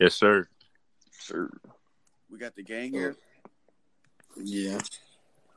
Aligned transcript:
Yes, 0.00 0.14
sir. 0.14 0.48
Sure. 1.20 1.50
We 2.30 2.38
got 2.38 2.56
the 2.56 2.62
gang 2.62 2.92
oh. 2.94 2.98
here. 2.98 3.16
Yeah. 4.42 4.78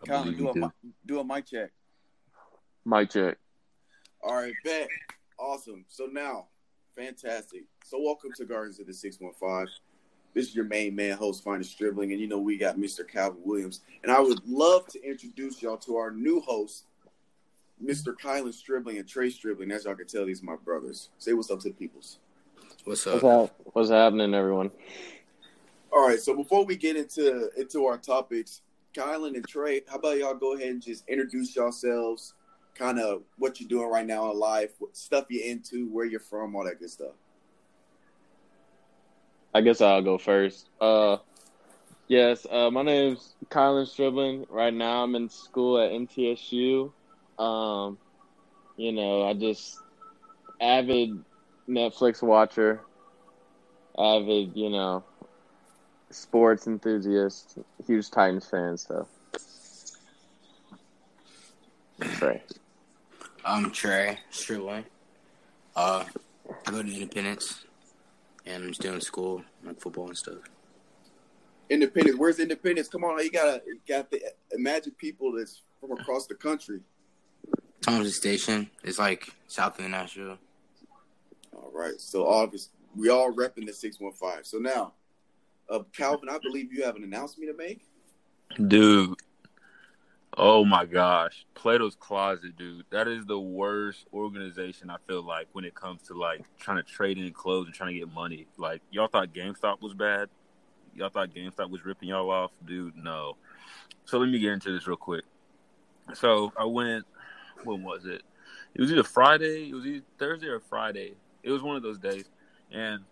I 0.03 0.05
Colin, 0.05 0.35
do 0.35 0.49
a 0.49 0.53
do. 0.53 0.71
do 1.05 1.19
a 1.19 1.23
mic 1.23 1.45
check. 1.45 1.71
Mic 2.85 3.09
check. 3.09 3.37
All 4.21 4.35
right, 4.35 4.53
bet. 4.65 4.89
Awesome. 5.39 5.85
So 5.87 6.07
now, 6.11 6.47
fantastic. 6.93 7.63
So 7.85 8.01
welcome 8.01 8.31
to 8.35 8.43
Gardens 8.43 8.81
of 8.81 8.87
the 8.87 8.93
615. 8.93 9.73
This 10.33 10.49
is 10.49 10.55
your 10.55 10.65
main 10.65 10.93
man, 10.93 11.15
host, 11.15 11.41
Finest 11.41 11.71
Stribling, 11.71 12.11
and 12.11 12.19
you 12.19 12.27
know 12.27 12.39
we 12.39 12.57
got 12.57 12.77
Mr. 12.77 13.07
Calvin 13.07 13.39
Williams. 13.45 13.79
And 14.03 14.11
I 14.11 14.19
would 14.19 14.45
love 14.45 14.87
to 14.87 15.01
introduce 15.07 15.61
y'all 15.61 15.77
to 15.77 15.95
our 15.95 16.11
new 16.11 16.41
host, 16.41 16.83
Mr. 17.81 18.13
Kylan 18.13 18.53
Stribling 18.53 18.97
and 18.97 19.07
Trey 19.07 19.29
Stribling. 19.29 19.71
As 19.71 19.85
y'all 19.85 19.95
can 19.95 20.05
tell, 20.05 20.25
these 20.25 20.41
are 20.41 20.45
my 20.45 20.57
brothers. 20.57 21.11
Say 21.17 21.31
what's 21.31 21.49
up 21.49 21.61
to 21.61 21.69
the 21.69 21.75
peoples. 21.75 22.19
What's 22.85 23.05
What's, 23.05 23.23
up? 23.23 23.55
What's 23.71 23.89
happening, 23.89 24.33
everyone? 24.33 24.69
All 25.89 26.05
right, 26.05 26.19
so 26.19 26.35
before 26.35 26.65
we 26.65 26.75
get 26.75 26.97
into 26.97 27.49
into 27.55 27.85
our 27.85 27.97
topics, 27.97 28.61
Kylan 28.93 29.35
and 29.35 29.47
Trey, 29.47 29.81
how 29.87 29.95
about 29.95 30.17
y'all 30.17 30.33
go 30.33 30.55
ahead 30.55 30.67
and 30.67 30.81
just 30.81 31.07
introduce 31.07 31.55
yourselves, 31.55 32.33
kind 32.75 32.99
of 32.99 33.21
what 33.37 33.61
you're 33.61 33.69
doing 33.69 33.89
right 33.89 34.05
now 34.05 34.29
in 34.31 34.37
life, 34.37 34.71
what 34.79 34.97
stuff 34.97 35.27
you're 35.29 35.45
into, 35.45 35.87
where 35.89 36.05
you're 36.05 36.19
from, 36.19 36.55
all 36.55 36.65
that 36.65 36.79
good 36.79 36.89
stuff. 36.89 37.13
I 39.53 39.61
guess 39.61 39.79
I'll 39.79 40.01
go 40.01 40.17
first. 40.17 40.67
Uh, 40.81 41.17
yes, 42.09 42.45
uh, 42.51 42.69
my 42.69 42.81
name's 42.81 43.35
Kylan 43.49 43.87
Stribling. 43.87 44.45
Right 44.49 44.73
now, 44.73 45.03
I'm 45.03 45.15
in 45.15 45.29
school 45.29 45.79
at 45.79 45.91
MTSU. 45.91 46.91
Um, 47.39 47.97
you 48.75 48.91
know, 48.91 49.23
I 49.23 49.33
just 49.35 49.79
avid 50.59 51.23
Netflix 51.67 52.21
watcher, 52.21 52.81
avid, 53.97 54.55
you 54.55 54.69
know, 54.69 55.03
sports 56.09 56.67
enthusiast, 56.67 57.57
huge 57.85 58.09
Titans 58.09 58.45
fan. 58.45 58.77
So, 58.77 59.07
Trey. 61.99 62.41
I'm 63.45 63.71
Trey 63.71 64.19
Stribling. 64.29 64.85
Uh, 65.75 66.05
I 66.67 66.71
go 66.71 66.83
to 66.83 66.93
Independence, 66.93 67.65
and 68.45 68.63
I'm 68.63 68.69
just 68.69 68.81
doing 68.81 69.01
school, 69.01 69.43
like 69.63 69.79
football 69.79 70.07
and 70.07 70.17
stuff. 70.17 70.37
Independence, 71.69 72.17
where's 72.17 72.39
Independence? 72.39 72.87
Come 72.87 73.03
on, 73.03 73.23
you 73.23 73.31
gotta 73.31 73.61
you 73.65 73.79
got 73.87 74.11
to 74.11 74.19
imagine 74.51 74.93
people 74.97 75.31
that's 75.31 75.61
from 75.79 75.91
across 75.91 76.27
the 76.27 76.35
country. 76.35 76.81
Thompson 77.81 78.11
Station 78.11 78.69
is 78.83 78.99
like 78.99 79.29
south 79.47 79.79
of 79.79 79.89
Nashville. 79.89 80.37
Right, 81.73 81.99
so 81.99 82.27
obviously 82.27 82.71
we 82.95 83.09
all 83.09 83.33
repping 83.33 83.65
the 83.65 83.73
six 83.73 83.99
one 83.99 84.13
five. 84.13 84.45
So 84.45 84.59
now, 84.59 84.93
uh, 85.69 85.79
Calvin, 85.95 86.29
I 86.29 86.37
believe 86.37 86.71
you 86.71 86.83
have 86.83 86.95
an 86.95 87.03
announcement 87.03 87.51
to 87.51 87.57
make. 87.57 87.81
Dude. 88.67 89.15
Oh 90.35 90.65
my 90.65 90.85
gosh. 90.85 91.45
Plato's 91.55 91.95
Closet, 91.95 92.55
dude. 92.57 92.85
That 92.91 93.07
is 93.07 93.25
the 93.25 93.39
worst 93.39 94.05
organization 94.13 94.89
I 94.89 94.97
feel 95.07 95.23
like 95.23 95.47
when 95.53 95.63
it 95.65 95.75
comes 95.75 96.01
to 96.03 96.13
like 96.13 96.43
trying 96.59 96.77
to 96.77 96.83
trade 96.83 97.17
in 97.17 97.31
clothes 97.33 97.67
and 97.67 97.75
trying 97.75 97.93
to 97.93 97.99
get 97.99 98.13
money. 98.13 98.47
Like 98.57 98.81
y'all 98.91 99.07
thought 99.07 99.33
GameStop 99.33 99.81
was 99.81 99.93
bad? 99.93 100.29
Y'all 100.95 101.09
thought 101.09 101.33
GameStop 101.33 101.69
was 101.69 101.85
ripping 101.85 102.09
y'all 102.09 102.29
off? 102.29 102.51
Dude, 102.65 102.95
no. 102.95 103.37
So 104.05 104.19
let 104.19 104.29
me 104.29 104.39
get 104.39 104.53
into 104.53 104.71
this 104.71 104.87
real 104.87 104.97
quick. 104.97 105.23
So 106.13 106.51
I 106.57 106.65
went 106.65 107.05
when 107.63 107.83
was 107.83 108.05
it? 108.05 108.21
It 108.75 108.81
was 108.81 108.91
either 108.91 109.03
Friday, 109.03 109.69
it 109.69 109.73
was 109.73 109.85
either 109.85 110.03
Thursday 110.17 110.47
or 110.47 110.59
Friday. 110.59 111.13
It 111.43 111.51
was 111.51 111.61
one 111.61 111.75
of 111.75 111.83
those 111.83 111.97
days. 111.97 112.25
And 112.71 113.03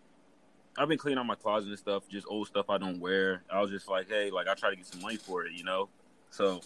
I've 0.77 0.87
been 0.87 0.97
cleaning 0.97 1.19
out 1.19 1.25
my 1.25 1.35
closet 1.35 1.69
and 1.69 1.77
stuff, 1.77 2.07
just 2.09 2.25
old 2.29 2.47
stuff 2.47 2.69
I 2.69 2.77
don't 2.77 2.99
wear. 2.99 3.43
I 3.51 3.61
was 3.61 3.69
just 3.71 3.87
like, 3.87 4.09
hey, 4.09 4.31
like 4.31 4.47
I 4.47 4.53
try 4.55 4.69
to 4.69 4.75
get 4.75 4.87
some 4.87 5.01
money 5.01 5.17
for 5.17 5.45
it, 5.45 5.53
you 5.53 5.63
know? 5.63 5.89
So 6.29 6.61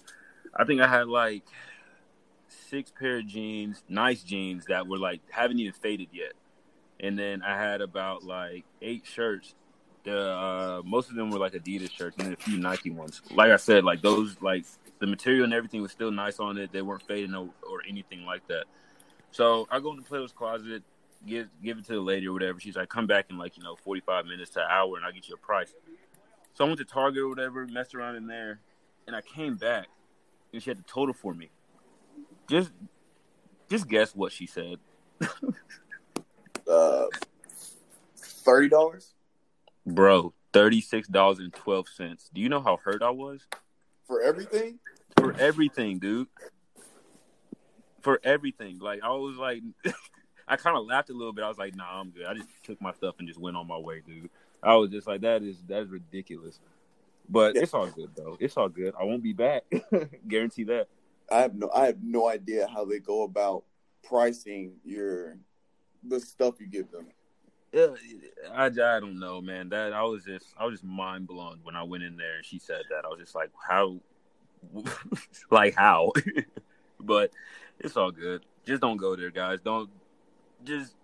I 0.56 0.64
think 0.64 0.80
I 0.82 0.88
had 0.88 1.08
like 1.08 1.44
six 2.70 2.92
pair 2.92 3.18
of 3.18 3.28
jeans, 3.28 3.84
nice 3.90 4.24
jeans 4.24 4.66
that 4.66 4.88
were 4.88 5.00
like 5.00 5.22
haven't 5.30 5.60
even 5.60 5.74
faded 5.74 6.10
yet. 6.14 6.34
And 7.00 7.18
then 7.18 7.42
I 7.42 7.58
had 7.58 7.82
about 7.82 8.24
like 8.24 8.64
eight 8.82 9.06
shirts. 9.06 9.56
The 10.04 10.32
uh, 10.32 10.82
most 10.86 11.10
of 11.10 11.16
them 11.16 11.32
were 11.32 11.40
like 11.40 11.54
Adidas 11.54 11.92
shirts 11.92 12.16
and 12.18 12.28
then 12.28 12.34
a 12.34 12.38
few 12.38 12.58
Nike 12.58 12.92
ones. 12.92 13.22
Like 13.32 13.52
I 13.52 13.58
said, 13.58 13.84
like 13.84 14.02
those 14.04 14.38
like 14.40 14.66
the 15.00 15.08
material 15.08 15.46
and 15.46 15.54
everything 15.54 15.82
was 15.82 15.92
still 15.92 16.12
nice 16.12 16.40
on 16.40 16.58
it. 16.58 16.72
They 16.72 16.84
weren't 16.84 17.04
fading 17.04 17.34
or, 17.34 17.50
or 17.68 17.82
anything 17.90 18.24
like 18.24 18.48
that. 18.48 18.66
So 19.32 19.68
I 19.70 19.80
go 19.80 19.92
into 19.92 20.04
Plato's 20.04 20.32
closet, 20.32 20.84
give 21.26 21.48
give 21.64 21.78
it 21.78 21.86
to 21.86 21.94
the 21.94 22.00
lady 22.00 22.28
or 22.28 22.34
whatever. 22.34 22.60
She's 22.60 22.76
like, 22.76 22.90
come 22.90 23.08
back 23.08 23.28
in 23.30 23.38
like, 23.38 23.58
you 23.58 23.64
know, 23.64 23.76
forty 23.76 24.02
five 24.02 24.26
minutes 24.26 24.52
to 24.52 24.62
an 24.62 24.68
hour 24.70 24.98
and 24.98 25.06
I'll 25.06 25.12
get 25.12 25.28
you 25.28 25.36
a 25.36 25.38
price. 25.38 25.74
So 26.54 26.64
I 26.64 26.68
went 26.68 26.80
to 26.80 26.86
Target 26.86 27.24
or 27.24 27.30
whatever, 27.30 27.68
messed 27.68 27.94
around 27.96 28.16
in 28.16 28.28
there, 28.28 28.60
and 29.08 29.16
I 29.16 29.22
came 29.22 29.56
back 29.56 29.88
and 30.54 30.62
she 30.64 30.70
had 30.70 30.80
the 30.80 30.84
total 30.84 31.14
for 31.14 31.34
me. 31.34 31.50
Just 32.50 32.72
just 33.70 33.88
guess 33.88 34.16
what 34.16 34.32
she 34.32 34.48
said. 34.48 34.78
Uh, 36.68 37.06
Thirty 38.18 38.70
dollars 38.70 39.14
Bro, 39.86 40.34
thirty 40.52 40.82
six 40.82 41.08
dollars 41.08 41.38
and 41.38 41.54
twelve 41.54 41.88
cents. 41.88 42.32
Do 42.34 42.42
you 42.42 42.50
know 42.50 42.60
how 42.60 42.78
hurt 42.84 43.04
I 43.04 43.12
was? 43.12 43.42
for 44.08 44.22
everything. 44.22 44.80
For 45.18 45.34
everything, 45.40 46.00
dude. 46.00 46.28
For 48.02 48.20
everything. 48.24 48.80
Like 48.80 49.02
I 49.04 49.10
was 49.10 49.36
like 49.38 49.62
I 50.48 50.58
kinda 50.58 50.80
laughed 50.80 51.10
a 51.10 51.14
little 51.14 51.34
bit. 51.34 51.44
I 51.44 51.48
was 51.48 51.58
like, 51.58 51.76
nah, 51.76 52.00
I'm 52.00 52.12
good. 52.12 52.26
I 52.26 52.34
just 52.34 52.50
took 52.64 52.82
my 52.82 52.94
stuff 52.94 53.16
and 53.20 53.28
just 53.28 53.40
went 53.40 53.58
on 53.58 53.68
my 53.68 53.78
way, 53.78 54.02
dude. 54.06 54.30
I 54.62 54.76
was 54.76 54.90
just 54.90 55.08
like, 55.08 55.22
that 55.22 55.44
is 55.44 55.58
that 55.68 55.82
is 55.82 55.90
ridiculous. 55.90 56.60
But 57.30 57.56
it's 57.56 57.74
all 57.74 57.88
good 57.88 58.12
though. 58.16 58.38
It's 58.40 58.58
all 58.58 58.70
good. 58.70 58.94
I 59.00 59.04
won't 59.04 59.24
be 59.24 59.34
back. 59.34 59.64
Guarantee 60.28 60.64
that. 60.66 60.88
I 61.32 61.40
have 61.40 61.56
no 61.56 61.70
I 61.74 61.88
have 61.88 62.04
no 62.04 62.30
idea 62.30 62.68
how 62.68 62.86
they 62.86 63.00
go 63.00 63.24
about 63.24 63.64
pricing 64.04 64.74
your 64.84 65.38
the 66.04 66.20
stuff 66.20 66.56
you 66.60 66.68
give 66.68 66.92
them. 66.92 67.08
Yeah, 67.74 67.88
I, 68.54 68.68
I 68.68 68.70
don't 68.70 69.20
know, 69.20 69.42
man. 69.42 69.70
That 69.70 69.94
I 69.94 70.04
was 70.04 70.24
just 70.24 70.46
I 70.58 70.66
was 70.66 70.76
just 70.76 70.84
mind 70.84 71.28
blown 71.28 71.60
when 71.64 71.76
I 71.76 71.84
went 71.84 72.04
in 72.04 72.16
there 72.16 72.38
and 72.38 72.46
she 72.46 72.60
said 72.60 72.84
that. 72.90 73.04
I 73.06 73.10
was 73.10 73.20
just 73.20 73.36
like, 73.36 73.50
how, 73.68 74.00
like 75.52 75.76
how? 75.76 76.12
but 77.00 77.32
it's 77.80 77.98
all 77.98 78.12
good. 78.12 78.46
Just 78.66 78.82
don't 78.82 78.98
go 78.98 79.16
there, 79.16 79.32
guys. 79.32 79.60
Don't 79.62 79.90
just 80.66 80.96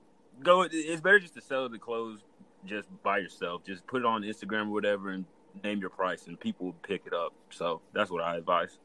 go. 0.43 0.63
It's 0.63 1.01
better 1.01 1.19
just 1.19 1.35
to 1.35 1.41
sell 1.41 1.69
the 1.69 1.79
clothes 1.79 2.19
just 2.65 2.89
by 3.03 3.19
yourself. 3.19 3.63
Just 3.65 3.85
put 3.87 4.01
it 4.01 4.05
on 4.05 4.23
Instagram 4.23 4.67
or 4.67 4.71
whatever 4.71 5.11
and 5.11 5.25
name 5.63 5.79
your 5.79 5.89
price, 5.89 6.27
and 6.27 6.39
people 6.39 6.67
will 6.67 6.75
pick 6.83 7.03
it 7.05 7.13
up. 7.13 7.33
So 7.49 7.81
that's 7.93 8.09
what 8.09 8.23
I 8.23 8.37
advise. 8.37 8.77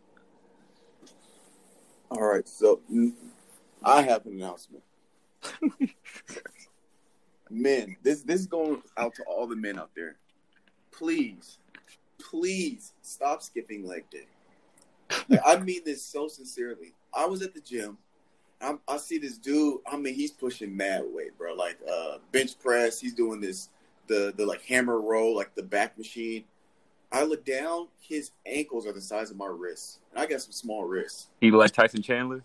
All 2.11 2.23
right, 2.23 2.49
so 2.49 2.81
I 3.83 4.03
have 4.03 4.27
an 4.27 4.33
announcement. 4.33 4.85
men, 7.51 7.97
this 8.03 8.23
this 8.23 8.41
is 8.41 8.47
going 8.47 8.83
out 8.97 9.15
to 9.17 9.25
all 9.25 9.47
the 9.47 9.57
men 9.57 9.79
out 9.79 9.91
there. 9.97 10.17
Please, 10.93 11.59
please 12.19 12.93
stop 13.03 13.43
skipping 13.43 13.87
leg 13.87 14.09
day. 14.11 14.27
Like, 15.29 15.41
I 15.45 15.59
mean 15.59 15.83
this 15.85 16.03
so 16.03 16.29
sincerely. 16.29 16.95
I 17.15 17.27
was 17.27 17.43
at 17.43 17.55
the 17.55 17.61
gym. 17.61 17.99
I'm, 18.61 18.81
I 18.89 18.97
see 18.97 19.19
this 19.19 19.37
dude. 19.39 19.81
I 19.87 19.97
mean, 19.97 20.15
he's 20.15 20.31
pushing 20.31 20.77
mad 20.77 21.05
weight, 21.13 21.37
bro. 21.37 21.55
Like 21.55 21.79
uh, 21.91 22.19
bench 22.33 22.59
press. 22.59 22.99
He's 23.01 23.15
doing 23.15 23.41
this 23.41 23.69
the 24.07 24.33
the 24.37 24.47
like 24.47 24.63
hammer 24.63 25.01
roll, 25.01 25.37
like 25.37 25.55
the 25.55 25.63
back 25.63 25.97
machine. 25.99 26.45
I 27.13 27.25
look 27.25 27.45
down. 27.45 27.89
His 28.01 28.31
ankles 28.47 28.87
are 28.87 28.93
the 28.93 29.01
size 29.01 29.31
of 29.31 29.37
my 29.37 29.47
wrists, 29.47 29.99
and 30.13 30.21
I 30.21 30.27
got 30.27 30.41
some 30.41 30.53
small 30.53 30.85
wrists, 30.85 31.29
He 31.41 31.51
like 31.51 31.71
Tyson 31.73 32.03
Chandler, 32.03 32.43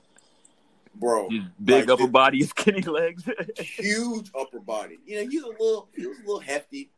bro. 0.96 1.30
His 1.30 1.42
big 1.64 1.82
Like, 1.82 1.90
upper 1.90 2.06
the- 2.06 2.12
body, 2.12 2.44
skinny 2.44 2.82
legs. 2.82 3.24
huge 3.60 4.30
upper 4.40 4.60
body. 4.60 5.00
You 5.06 5.24
know, 5.24 5.30
he's 5.30 5.44
a 5.44 5.48
little 5.48 5.88
he 5.96 6.06
was 6.06 6.18
a 6.18 6.22
little 6.22 6.40
hefty. 6.40 6.90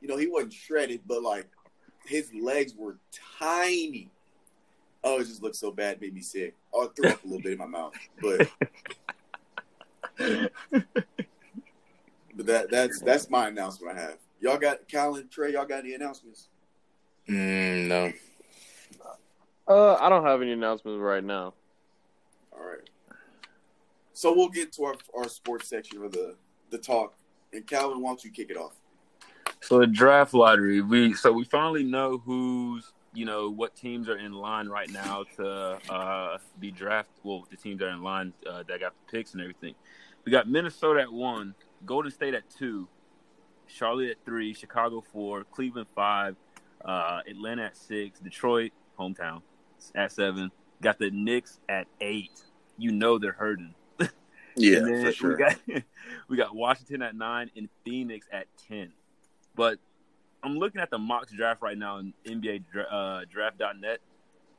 You 0.00 0.08
know, 0.08 0.16
he 0.16 0.26
wasn't 0.26 0.52
shredded, 0.54 1.02
but 1.06 1.22
like 1.22 1.46
his 2.06 2.32
legs 2.34 2.74
were 2.74 2.96
tiny. 3.38 4.08
Oh, 5.04 5.20
it 5.20 5.26
just 5.26 5.42
looked 5.42 5.56
so 5.56 5.70
bad, 5.70 6.00
made 6.00 6.14
me 6.14 6.20
sick. 6.20 6.54
Oh, 6.72 6.84
I 6.84 6.88
threw 6.94 7.10
up 7.10 7.24
a 7.24 7.26
little 7.26 7.42
bit 7.42 7.52
in 7.52 7.58
my 7.58 7.66
mouth. 7.66 7.94
But 8.20 8.48
but 12.36 12.46
that 12.46 12.70
that's 12.70 13.00
that's 13.00 13.28
my 13.28 13.48
announcement 13.48 13.96
I 13.96 14.00
have. 14.00 14.18
Y'all 14.40 14.58
got 14.58 14.88
Kylan, 14.88 15.30
Trey, 15.30 15.52
y'all 15.52 15.64
got 15.64 15.80
any 15.80 15.94
announcements? 15.94 16.48
Mm, 17.28 17.86
no. 17.86 18.12
Uh, 19.68 19.94
I 19.94 20.08
don't 20.08 20.24
have 20.24 20.42
any 20.42 20.52
announcements 20.52 21.00
right 21.00 21.22
now. 21.22 21.54
All 22.52 22.64
right. 22.64 22.90
So 24.12 24.34
we'll 24.34 24.48
get 24.48 24.72
to 24.72 24.84
our, 24.84 24.94
our 25.16 25.28
sports 25.28 25.68
section 25.68 26.02
of 26.02 26.12
the, 26.12 26.34
the 26.70 26.78
talk. 26.78 27.14
And 27.52 27.66
Calvin, 27.66 28.02
why 28.02 28.10
don't 28.10 28.24
you 28.24 28.30
kick 28.30 28.50
it 28.50 28.56
off? 28.56 28.72
So 29.60 29.78
the 29.78 29.86
draft 29.86 30.34
lottery, 30.34 30.80
we 30.80 31.14
so 31.14 31.32
we 31.32 31.44
finally 31.44 31.84
know 31.84 32.18
who's 32.18 32.92
you 33.14 33.24
know 33.24 33.50
what 33.50 33.76
teams 33.76 34.08
are 34.08 34.16
in 34.16 34.32
line 34.32 34.68
right 34.68 34.90
now 34.90 35.24
to 35.36 35.78
uh, 35.90 36.38
be 36.58 36.70
drafted. 36.70 37.20
Well, 37.22 37.46
the 37.50 37.56
teams 37.56 37.80
that 37.80 37.86
are 37.86 37.92
in 37.92 38.02
line 38.02 38.32
uh, 38.48 38.62
that 38.68 38.80
got 38.80 38.94
the 39.06 39.12
picks 39.12 39.32
and 39.32 39.42
everything. 39.42 39.74
We 40.24 40.32
got 40.32 40.48
Minnesota 40.48 41.00
at 41.00 41.12
one, 41.12 41.54
Golden 41.84 42.10
State 42.10 42.34
at 42.34 42.48
two, 42.48 42.88
Charlotte 43.66 44.10
at 44.10 44.24
three, 44.24 44.54
Chicago 44.54 45.02
four, 45.12 45.44
Cleveland 45.44 45.88
five, 45.94 46.36
uh, 46.84 47.20
Atlanta 47.28 47.64
at 47.64 47.76
six, 47.76 48.18
Detroit 48.20 48.72
hometown 48.98 49.42
at 49.94 50.12
seven. 50.12 50.50
Got 50.80 50.98
the 50.98 51.10
Knicks 51.10 51.60
at 51.68 51.86
eight. 52.00 52.42
You 52.78 52.92
know 52.92 53.18
they're 53.18 53.32
hurting. 53.32 53.74
Yeah, 54.54 54.80
for 54.80 55.12
sure. 55.12 55.30
We 55.30 55.36
got 55.38 55.56
we 56.28 56.36
got 56.36 56.54
Washington 56.54 57.00
at 57.00 57.16
nine 57.16 57.50
and 57.56 57.70
Phoenix 57.86 58.26
at 58.30 58.48
ten. 58.68 58.92
But 59.54 59.78
I'm 60.42 60.58
looking 60.58 60.80
at 60.80 60.90
the 60.90 60.98
mock 60.98 61.28
draft 61.30 61.62
right 61.62 61.78
now 61.78 61.98
in 61.98 62.14
NBA 62.26 62.64
uh, 62.90 63.20
Draft.net. 63.30 64.00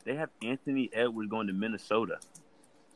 They 0.06 0.16
have 0.16 0.30
Anthony 0.42 0.90
Edwards 0.94 1.30
going 1.30 1.48
to 1.48 1.54
Minnesota. 1.54 2.20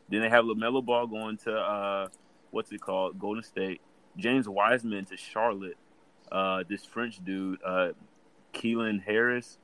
Then 0.10 0.22
they 0.22 0.30
have 0.30 0.46
Lamelo 0.46 0.84
Ball 0.84 1.08
going 1.08 1.38
to 1.38 1.54
uh, 1.54 2.08
what's 2.52 2.72
it 2.72 2.82
called, 2.82 3.20
Golden 3.20 3.44
State. 3.44 3.82
James 4.16 4.48
Wiseman 4.48 5.06
to 5.06 5.18
Charlotte. 5.18 5.78
Uh, 6.32 6.64
this 6.68 6.84
French 6.84 7.24
dude, 7.24 7.60
uh, 7.64 7.90
Keelan 8.54 9.02
Harris, 9.04 9.58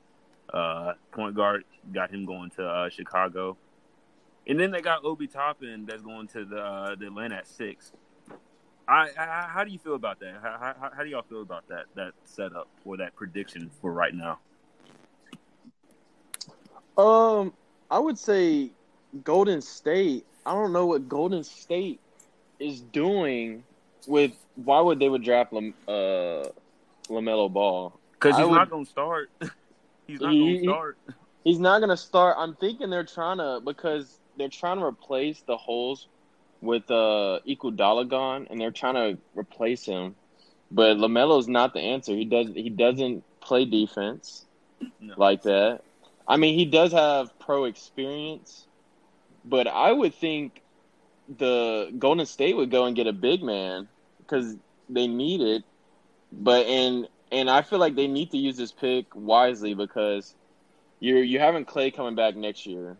uh, 0.53 0.93
point 1.11 1.35
guard, 1.35 1.65
got 1.91 2.09
him 2.11 2.25
going 2.25 2.49
to 2.51 2.65
uh, 2.65 2.89
Chicago. 2.89 3.57
And 4.47 4.59
then 4.59 4.71
they 4.71 4.81
got 4.81 5.03
Obi 5.03 5.27
Toppin 5.27 5.85
that's 5.85 6.01
going 6.01 6.27
to 6.29 6.45
the 6.45 6.57
uh, 6.57 6.95
the 6.95 7.07
Atlanta 7.07 7.35
at 7.35 7.47
six. 7.47 7.91
I, 8.87 9.09
I 9.17 9.47
how 9.49 9.63
do 9.63 9.71
you 9.71 9.79
feel 9.79 9.95
about 9.95 10.19
that? 10.19 10.35
How, 10.41 10.75
how, 10.79 10.91
how 10.95 11.03
do 11.03 11.09
y'all 11.09 11.23
feel 11.23 11.41
about 11.41 11.67
that 11.69 11.85
that 11.95 12.13
setup 12.25 12.67
or 12.85 12.97
that 12.97 13.15
prediction 13.15 13.69
for 13.81 13.91
right 13.91 14.13
now? 14.13 14.39
Um, 16.97 17.53
I 17.89 17.99
would 17.99 18.17
say 18.17 18.71
Golden 19.23 19.61
State. 19.61 20.25
I 20.45 20.53
don't 20.53 20.73
know 20.73 20.85
what 20.85 21.07
Golden 21.07 21.43
State 21.43 21.99
is 22.59 22.81
doing 22.81 23.63
with. 24.07 24.33
Why 24.55 24.81
would 24.81 24.99
they 24.99 25.09
would 25.09 25.23
draft 25.23 25.53
Lam, 25.53 25.73
uh, 25.87 26.49
Lamelo 27.09 27.51
Ball? 27.51 27.97
Because 28.13 28.37
he's 28.37 28.45
would- 28.45 28.55
not 28.55 28.69
going 28.69 28.85
to 28.85 28.91
start. 28.91 29.31
he's 30.07 30.19
not 30.19 30.31
going 30.31 30.57
to 30.57 30.63
start. 30.63 30.97
He's 31.43 31.59
not 31.59 31.79
gonna 31.79 31.97
start. 31.97 32.35
I'm 32.39 32.55
thinking 32.55 32.89
they're 32.89 33.03
trying 33.03 33.37
to 33.37 33.59
because 33.63 34.19
they're 34.37 34.47
trying 34.47 34.79
to 34.79 34.85
replace 34.85 35.41
the 35.41 35.57
holes 35.57 36.07
with 36.63 36.89
uh 36.91 37.39
Iguodala 37.47 38.47
and 38.49 38.59
they're 38.61 38.71
trying 38.71 38.95
to 38.95 39.21
replace 39.35 39.85
him. 39.85 40.15
But 40.71 40.97
Lamelo's 40.97 41.47
not 41.47 41.73
the 41.73 41.81
answer. 41.81 42.13
He 42.15 42.25
does 42.25 42.47
he 42.55 42.69
doesn't 42.69 43.23
play 43.41 43.65
defense 43.65 44.45
No. 44.99 45.15
like 45.15 45.43
that. 45.43 45.81
I 46.27 46.37
mean, 46.37 46.57
he 46.57 46.65
does 46.65 46.93
have 46.93 47.29
pro 47.39 47.65
experience, 47.65 48.67
but 49.43 49.67
I 49.67 49.91
would 49.91 50.13
think 50.15 50.61
the 51.27 51.91
Golden 51.97 52.25
State 52.25 52.55
would 52.55 52.71
go 52.71 52.85
and 52.85 52.95
get 52.95 53.07
a 53.07 53.13
big 53.13 53.43
man 53.43 53.89
because 54.19 54.57
they 54.89 55.07
need 55.07 55.41
it. 55.41 55.63
But 56.31 56.65
and 56.67 57.07
and 57.31 57.49
I 57.49 57.61
feel 57.61 57.79
like 57.79 57.95
they 57.95 58.07
need 58.07 58.31
to 58.31 58.37
use 58.37 58.57
this 58.57 58.71
pick 58.71 59.07
wisely 59.15 59.73
because 59.73 60.35
you're 60.99 61.23
you 61.23 61.39
having 61.39 61.65
Clay 61.65 61.91
coming 61.91 62.15
back 62.15 62.35
next 62.35 62.65
year, 62.65 62.99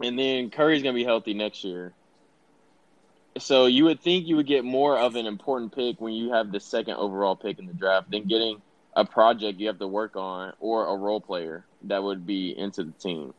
and 0.00 0.18
then 0.18 0.50
Curry's 0.50 0.82
gonna 0.82 0.94
be 0.94 1.04
healthy 1.04 1.34
next 1.34 1.64
year. 1.64 1.94
So 3.38 3.66
you 3.66 3.84
would 3.84 4.00
think 4.00 4.26
you 4.26 4.36
would 4.36 4.46
get 4.46 4.64
more 4.64 4.98
of 4.98 5.16
an 5.16 5.26
important 5.26 5.74
pick 5.74 6.00
when 6.00 6.12
you 6.12 6.32
have 6.32 6.52
the 6.52 6.60
second 6.60 6.94
overall 6.94 7.34
pick 7.34 7.58
in 7.58 7.66
the 7.66 7.72
draft 7.72 8.10
than 8.10 8.24
getting 8.24 8.60
a 8.94 9.04
project 9.04 9.58
you 9.58 9.66
have 9.68 9.78
to 9.78 9.88
work 9.88 10.16
on 10.16 10.52
or 10.60 10.86
a 10.86 10.96
role 10.96 11.20
player 11.20 11.64
that 11.84 12.02
would 12.02 12.26
be 12.26 12.56
into 12.58 12.84
the 12.84 12.92
team. 12.92 13.32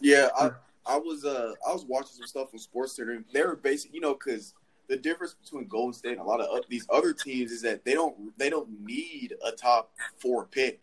Yeah, 0.00 0.28
I 0.38 0.50
I 0.86 0.96
was 0.96 1.24
uh 1.24 1.52
I 1.68 1.72
was 1.72 1.84
watching 1.84 2.16
some 2.16 2.26
stuff 2.26 2.48
on 2.52 2.58
Sports 2.58 2.96
Center. 2.96 3.22
They 3.32 3.42
were 3.42 3.56
basically, 3.56 3.96
you 3.96 4.00
know, 4.00 4.14
because 4.14 4.54
the 4.88 4.96
difference 4.96 5.34
between 5.34 5.68
Golden 5.68 5.92
State 5.92 6.12
and 6.12 6.20
a 6.20 6.24
lot 6.24 6.40
of 6.40 6.64
these 6.68 6.86
other 6.90 7.12
teams 7.12 7.52
is 7.52 7.62
that 7.62 7.84
they 7.84 7.92
don't 7.94 8.36
they 8.38 8.48
don't 8.48 8.68
need 8.84 9.34
a 9.44 9.52
top 9.52 9.92
four 10.16 10.46
pick. 10.46 10.80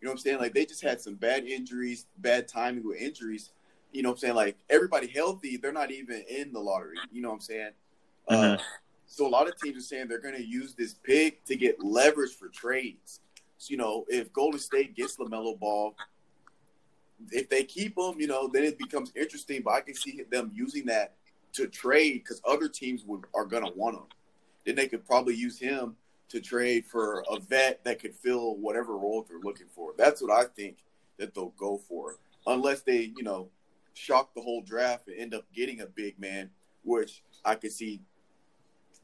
You 0.00 0.06
know 0.06 0.12
what 0.12 0.18
I'm 0.18 0.18
saying? 0.18 0.38
Like 0.38 0.54
they 0.54 0.64
just 0.64 0.82
had 0.82 1.00
some 1.00 1.14
bad 1.14 1.44
injuries, 1.44 2.06
bad 2.18 2.46
timing 2.46 2.86
with 2.86 2.98
injuries. 2.98 3.50
You 3.92 4.02
know 4.02 4.10
what 4.10 4.16
I'm 4.16 4.20
saying? 4.20 4.34
Like 4.34 4.56
everybody 4.68 5.06
healthy, 5.08 5.56
they're 5.56 5.72
not 5.72 5.90
even 5.90 6.22
in 6.28 6.52
the 6.52 6.60
lottery. 6.60 7.00
You 7.10 7.22
know 7.22 7.28
what 7.28 7.36
I'm 7.36 7.40
saying? 7.40 7.70
Uh, 8.28 8.34
Mhm. 8.34 8.62
so 9.06 9.26
a 9.26 9.28
lot 9.28 9.48
of 9.48 9.56
teams 9.56 9.76
are 9.76 9.80
saying 9.80 10.08
they're 10.08 10.18
going 10.18 10.36
to 10.36 10.46
use 10.46 10.74
this 10.74 10.94
pick 10.94 11.44
to 11.46 11.56
get 11.56 11.82
leverage 11.82 12.34
for 12.34 12.48
trades. 12.48 13.20
So, 13.58 13.72
you 13.72 13.76
know, 13.76 14.06
if 14.08 14.32
Golden 14.32 14.60
State 14.60 14.94
gets 14.94 15.16
Lamelo 15.16 15.58
Ball, 15.58 15.96
if 17.32 17.48
they 17.48 17.64
keep 17.64 17.98
him, 17.98 18.18
you 18.20 18.26
know, 18.26 18.48
then 18.48 18.64
it 18.64 18.78
becomes 18.78 19.12
interesting. 19.14 19.62
But 19.62 19.74
I 19.74 19.80
can 19.80 19.94
see 19.94 20.22
them 20.30 20.50
using 20.54 20.86
that 20.86 21.16
to 21.54 21.66
trade 21.66 22.22
because 22.22 22.40
other 22.46 22.68
teams 22.68 23.04
would 23.04 23.24
are 23.34 23.44
going 23.44 23.64
to 23.64 23.72
want 23.76 23.96
him. 23.96 24.06
Then 24.64 24.76
they 24.76 24.88
could 24.88 25.04
probably 25.04 25.34
use 25.34 25.58
him 25.58 25.96
to 26.28 26.40
trade 26.40 26.86
for 26.86 27.24
a 27.28 27.40
vet 27.40 27.82
that 27.84 27.98
could 27.98 28.14
fill 28.14 28.56
whatever 28.56 28.96
role 28.96 29.26
they're 29.28 29.40
looking 29.40 29.66
for. 29.74 29.92
That's 29.98 30.22
what 30.22 30.30
I 30.30 30.44
think 30.44 30.76
that 31.18 31.34
they'll 31.34 31.54
go 31.58 31.76
for, 31.76 32.18
unless 32.46 32.82
they, 32.82 33.12
you 33.16 33.24
know, 33.24 33.50
shock 33.94 34.34
the 34.34 34.40
whole 34.40 34.62
draft 34.62 35.08
and 35.08 35.16
end 35.18 35.34
up 35.34 35.44
getting 35.54 35.80
a 35.80 35.86
big 35.86 36.18
man, 36.18 36.50
which 36.84 37.22
I 37.44 37.54
could 37.54 37.72
see 37.72 38.02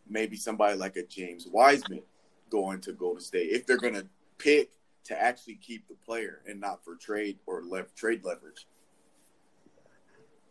maybe 0.08 0.36
somebody 0.36 0.76
like 0.76 0.96
a 0.96 1.04
James 1.04 1.46
Wiseman 1.50 2.02
going 2.50 2.80
to 2.80 2.92
Golden 2.92 3.20
State 3.20 3.50
if 3.50 3.66
they're 3.66 3.78
going 3.78 3.94
to 3.94 4.06
pick 4.38 4.70
to 5.04 5.20
actually 5.20 5.54
keep 5.56 5.86
the 5.88 5.94
player 5.94 6.40
and 6.46 6.60
not 6.60 6.84
for 6.84 6.96
trade 6.96 7.38
or 7.46 7.62
trade 7.94 8.24
leverage. 8.24 8.66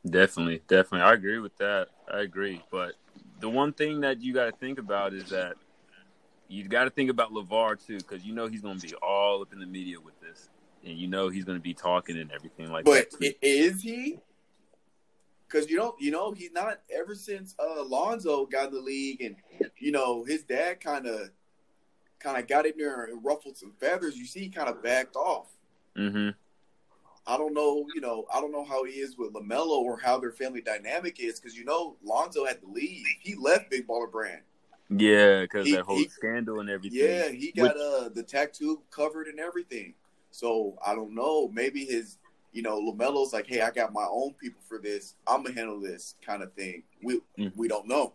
Definitely, 0.09 0.61
definitely. 0.67 1.01
I 1.01 1.13
agree 1.13 1.39
with 1.39 1.57
that. 1.57 1.88
I 2.11 2.21
agree. 2.21 2.61
But 2.71 2.93
the 3.39 3.49
one 3.49 3.73
thing 3.73 4.01
that 4.01 4.21
you 4.21 4.33
got 4.33 4.45
to 4.45 4.51
think 4.51 4.77
about 4.77 5.13
is 5.13 5.29
that 5.29 5.55
you 6.47 6.63
got 6.67 6.83
to 6.83 6.89
think 6.89 7.09
about 7.09 7.31
LeVar 7.31 7.83
too, 7.85 7.97
because 7.97 8.23
you 8.23 8.33
know 8.33 8.47
he's 8.47 8.61
going 8.61 8.79
to 8.79 8.88
be 8.88 8.93
all 8.95 9.41
up 9.41 9.51
in 9.51 9.59
the 9.59 9.65
media 9.65 9.99
with 9.99 10.19
this. 10.21 10.49
And 10.85 10.97
you 10.97 11.07
know 11.07 11.29
he's 11.29 11.45
going 11.45 11.57
to 11.57 11.63
be 11.63 11.73
talking 11.73 12.17
and 12.17 12.31
everything 12.31 12.71
like 12.71 12.85
But 12.85 13.09
that. 13.11 13.19
But 13.19 13.33
is 13.41 13.81
he? 13.81 14.19
Because 15.47 15.69
you 15.69 15.77
know, 15.77 15.95
you 15.99 16.11
know, 16.11 16.31
he's 16.31 16.51
not 16.51 16.81
ever 16.93 17.15
since 17.15 17.55
uh, 17.59 17.83
Lonzo 17.83 18.45
got 18.45 18.67
in 18.69 18.73
the 18.75 18.81
league, 18.81 19.21
and 19.21 19.35
you 19.77 19.91
know 19.91 20.23
his 20.23 20.43
dad 20.43 20.79
kind 20.79 21.07
of, 21.07 21.29
kind 22.19 22.37
of 22.37 22.47
got 22.47 22.65
in 22.65 22.73
there 22.77 23.05
and 23.05 23.23
ruffled 23.23 23.57
some 23.57 23.73
feathers. 23.79 24.15
You 24.17 24.25
see, 24.25 24.41
he 24.41 24.49
kind 24.49 24.69
of 24.69 24.83
backed 24.83 25.15
off. 25.15 25.47
hmm 25.95 26.29
I 27.27 27.38
don't 27.38 27.55
know, 27.55 27.88
you 27.95 28.01
know, 28.01 28.25
I 28.31 28.39
don't 28.39 28.51
know 28.51 28.63
how 28.63 28.83
he 28.83 28.93
is 28.93 29.17
with 29.17 29.33
Lamelo 29.33 29.79
or 29.79 29.97
how 29.97 30.19
their 30.19 30.31
family 30.31 30.61
dynamic 30.61 31.19
is 31.19 31.39
because 31.39 31.57
you 31.57 31.65
know 31.65 31.95
Lonzo 32.03 32.45
had 32.45 32.61
to 32.61 32.67
leave. 32.67 33.03
He 33.19 33.33
left 33.33 33.71
Big 33.71 33.88
Baller 33.88 34.11
Brand. 34.11 34.41
Yeah, 34.91 35.41
because 35.41 35.71
that 35.71 35.81
whole 35.81 35.97
he- 35.97 36.09
scandal 36.09 36.59
and 36.59 36.69
everything. 36.69 36.99
Yeah, 36.99 37.29
he 37.29 37.51
got 37.51 37.75
uh 37.75 38.09
the 38.09 38.21
tattoo 38.21 38.83
covered 38.91 39.25
and 39.27 39.39
everything. 39.39 39.95
So 40.36 40.77
I 40.86 40.94
don't 40.96 41.15
know. 41.15 41.48
Maybe 41.48 41.86
his, 41.86 42.18
you 42.51 42.62
know, 42.62 42.77
Lamelo's 42.77 43.32
like, 43.32 43.48
hey, 43.48 43.62
I 43.62 43.72
got 43.72 43.94
my 43.94 44.06
own 44.10 44.34
people 44.34 44.60
for 44.68 44.77
this. 44.80 45.15
I'm 45.25 45.44
gonna 45.44 45.56
handle 45.56 45.80
this 45.80 46.15
kind 46.25 46.44
of 46.44 46.51
thing. 46.54 46.84
We 47.01 47.22
Mm. 47.38 47.56
we 47.56 47.68
don't 47.70 47.88
know. 47.88 48.13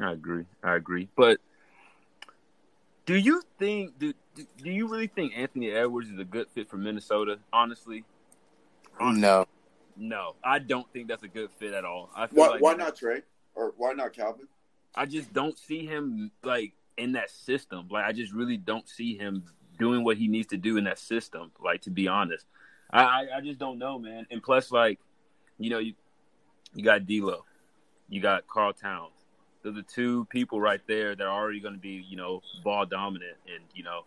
I 0.00 0.10
agree. 0.12 0.44
I 0.62 0.74
agree. 0.74 1.08
But 1.16 1.38
do 3.06 3.14
you 3.14 3.42
think 3.60 3.96
do 3.98 4.12
do 4.34 4.44
do 4.58 4.70
you 4.70 4.88
really 4.88 5.06
think 5.06 5.32
Anthony 5.36 5.70
Edwards 5.70 6.10
is 6.10 6.18
a 6.18 6.24
good 6.24 6.48
fit 6.50 6.68
for 6.68 6.76
Minnesota? 6.78 7.38
Honestly, 7.52 8.04
No. 9.00 9.46
no. 9.96 10.34
I 10.42 10.58
don't 10.58 10.92
think 10.92 11.06
that's 11.06 11.22
a 11.22 11.28
good 11.28 11.50
fit 11.58 11.74
at 11.74 11.84
all. 11.84 12.10
I 12.14 12.26
feel 12.26 12.38
Why 12.40 12.48
like 12.48 12.60
why 12.60 12.74
not 12.74 12.96
Trey 12.96 13.22
or 13.54 13.72
why 13.76 13.92
not 13.92 14.12
Calvin? 14.12 14.48
I 14.96 15.06
just 15.06 15.32
don't 15.32 15.56
see 15.56 15.86
him 15.86 16.32
like 16.42 16.72
in 16.96 17.12
that 17.12 17.30
system. 17.30 17.88
Like 17.90 18.04
I 18.04 18.12
just 18.12 18.32
really 18.32 18.56
don't 18.56 18.88
see 18.88 19.16
him 19.16 19.44
doing 19.78 20.04
what 20.04 20.16
he 20.16 20.28
needs 20.28 20.48
to 20.48 20.56
do 20.56 20.76
in 20.76 20.84
that 20.84 20.98
system. 20.98 21.52
Like 21.62 21.82
to 21.82 21.90
be 21.90 22.08
honest, 22.08 22.46
I 22.90 23.02
I, 23.02 23.26
I 23.36 23.40
just 23.40 23.58
don't 23.58 23.78
know, 23.78 23.98
man. 23.98 24.26
And 24.30 24.42
plus, 24.42 24.70
like 24.70 24.98
you 25.58 25.70
know, 25.70 25.78
you 25.78 25.94
you 26.74 26.84
got 26.84 27.06
D'Lo, 27.06 27.44
you 28.08 28.20
got 28.20 28.46
Karl 28.46 28.72
Towns. 28.72 29.12
Those 29.62 29.78
are 29.78 29.82
two 29.82 30.26
people 30.26 30.60
right 30.60 30.80
there 30.86 31.16
that 31.16 31.24
are 31.24 31.42
already 31.42 31.60
going 31.60 31.74
to 31.74 31.80
be 31.80 32.04
you 32.08 32.16
know 32.16 32.42
ball 32.62 32.86
dominant 32.86 33.36
and 33.52 33.64
you 33.74 33.82
know 33.82 34.04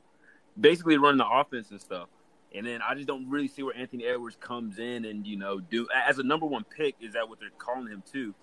basically 0.59 0.97
running 0.97 1.17
the 1.17 1.27
offense 1.27 1.71
and 1.71 1.79
stuff. 1.81 2.07
And 2.55 2.65
then 2.65 2.81
I 2.81 2.95
just 2.95 3.07
don't 3.07 3.29
really 3.29 3.47
see 3.47 3.61
where 3.61 3.75
Anthony 3.77 4.05
Edwards 4.05 4.37
comes 4.39 4.79
in 4.79 5.05
and 5.05 5.25
you 5.27 5.37
know 5.37 5.59
do 5.59 5.87
as 6.07 6.17
a 6.19 6.23
number 6.23 6.45
one 6.45 6.63
pick. 6.63 6.95
Is 6.99 7.13
that 7.13 7.27
what 7.27 7.39
they're 7.39 7.49
calling 7.57 7.87
him 7.87 8.03
too? 8.11 8.33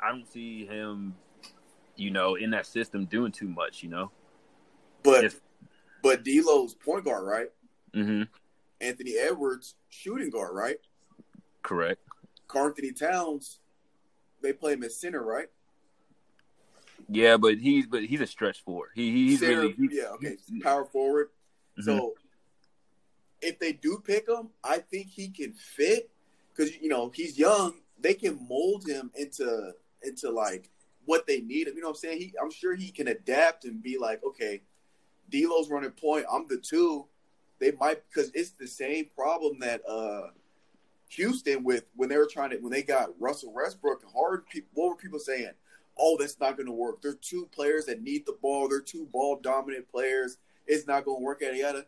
I 0.00 0.10
don't 0.10 0.30
see 0.30 0.64
him, 0.66 1.16
you 1.96 2.12
know, 2.12 2.36
in 2.36 2.50
that 2.50 2.66
system 2.66 3.06
doing 3.06 3.32
too 3.32 3.48
much. 3.48 3.82
You 3.82 3.88
know. 3.88 4.10
But 5.02 5.24
If- 5.24 5.40
but 6.02 6.24
D'Lo's 6.24 6.74
point 6.74 7.04
guard, 7.04 7.24
right? 7.24 7.50
Mm-hmm. 7.94 8.22
Anthony 8.80 9.14
Edwards 9.18 9.74
shooting 9.88 10.30
guard, 10.30 10.54
right? 10.54 10.76
Correct. 11.62 12.00
Karl-Anthony 12.46 12.92
Towns, 12.92 13.58
they 14.42 14.52
play 14.52 14.72
him 14.74 14.84
as 14.84 14.96
center, 14.96 15.22
right? 15.22 15.48
Yeah, 17.08 17.36
but 17.36 17.58
he's 17.58 17.86
but 17.86 18.04
he's 18.04 18.20
a 18.20 18.26
stretch 18.26 18.62
forward. 18.62 18.90
He 18.94 19.10
he's 19.10 19.40
center, 19.40 19.60
really 19.62 19.72
he's, 19.72 19.90
yeah, 19.92 20.08
okay, 20.14 20.36
power 20.62 20.84
forward. 20.84 21.30
Mhm. 21.78 21.84
So 21.84 22.14
if 23.40 23.58
they 23.58 23.72
do 23.72 24.02
pick 24.04 24.28
him, 24.28 24.50
I 24.62 24.78
think 24.78 25.08
he 25.08 25.28
can 25.28 25.52
fit 25.54 26.10
because 26.54 26.76
you 26.76 26.88
know 26.88 27.10
he's 27.14 27.38
young. 27.38 27.74
They 28.00 28.14
can 28.14 28.46
mold 28.48 28.86
him 28.86 29.10
into 29.14 29.72
into 30.02 30.30
like 30.30 30.70
what 31.06 31.26
they 31.26 31.40
need. 31.40 31.68
Him. 31.68 31.76
You 31.76 31.82
know 31.82 31.88
what 31.88 31.96
I'm 31.96 32.00
saying? 32.00 32.18
He, 32.18 32.34
I'm 32.42 32.50
sure 32.50 32.74
he 32.74 32.90
can 32.90 33.08
adapt 33.08 33.64
and 33.64 33.82
be 33.82 33.96
like, 33.98 34.22
okay, 34.24 34.62
D'Lo's 35.30 35.70
running 35.70 35.90
point. 35.90 36.26
I'm 36.32 36.46
the 36.48 36.58
two. 36.58 37.06
They 37.58 37.72
might 37.72 38.02
because 38.08 38.30
it's 38.34 38.50
the 38.50 38.66
same 38.66 39.06
problem 39.16 39.58
that 39.60 39.82
uh 39.88 40.28
Houston 41.10 41.64
with 41.64 41.84
when 41.96 42.08
they 42.08 42.16
were 42.16 42.28
trying 42.30 42.50
to 42.50 42.56
when 42.58 42.72
they 42.72 42.82
got 42.82 43.10
Russell 43.18 43.52
Westbrook 43.52 44.02
and 44.02 44.12
Harden. 44.12 44.44
People, 44.50 44.68
what 44.74 44.88
were 44.90 44.96
people 44.96 45.18
saying? 45.18 45.50
Oh, 45.98 46.16
that's 46.18 46.38
not 46.38 46.56
going 46.56 46.66
to 46.66 46.72
work. 46.72 47.02
They're 47.02 47.14
two 47.14 47.48
players 47.50 47.86
that 47.86 48.02
need 48.02 48.24
the 48.24 48.36
ball. 48.40 48.68
They're 48.68 48.80
two 48.80 49.06
ball 49.06 49.40
dominant 49.42 49.90
players. 49.90 50.38
It's 50.66 50.86
not 50.86 51.04
going 51.04 51.18
to 51.18 51.24
work. 51.24 51.40
Yada 51.40 51.56
yada. 51.56 51.86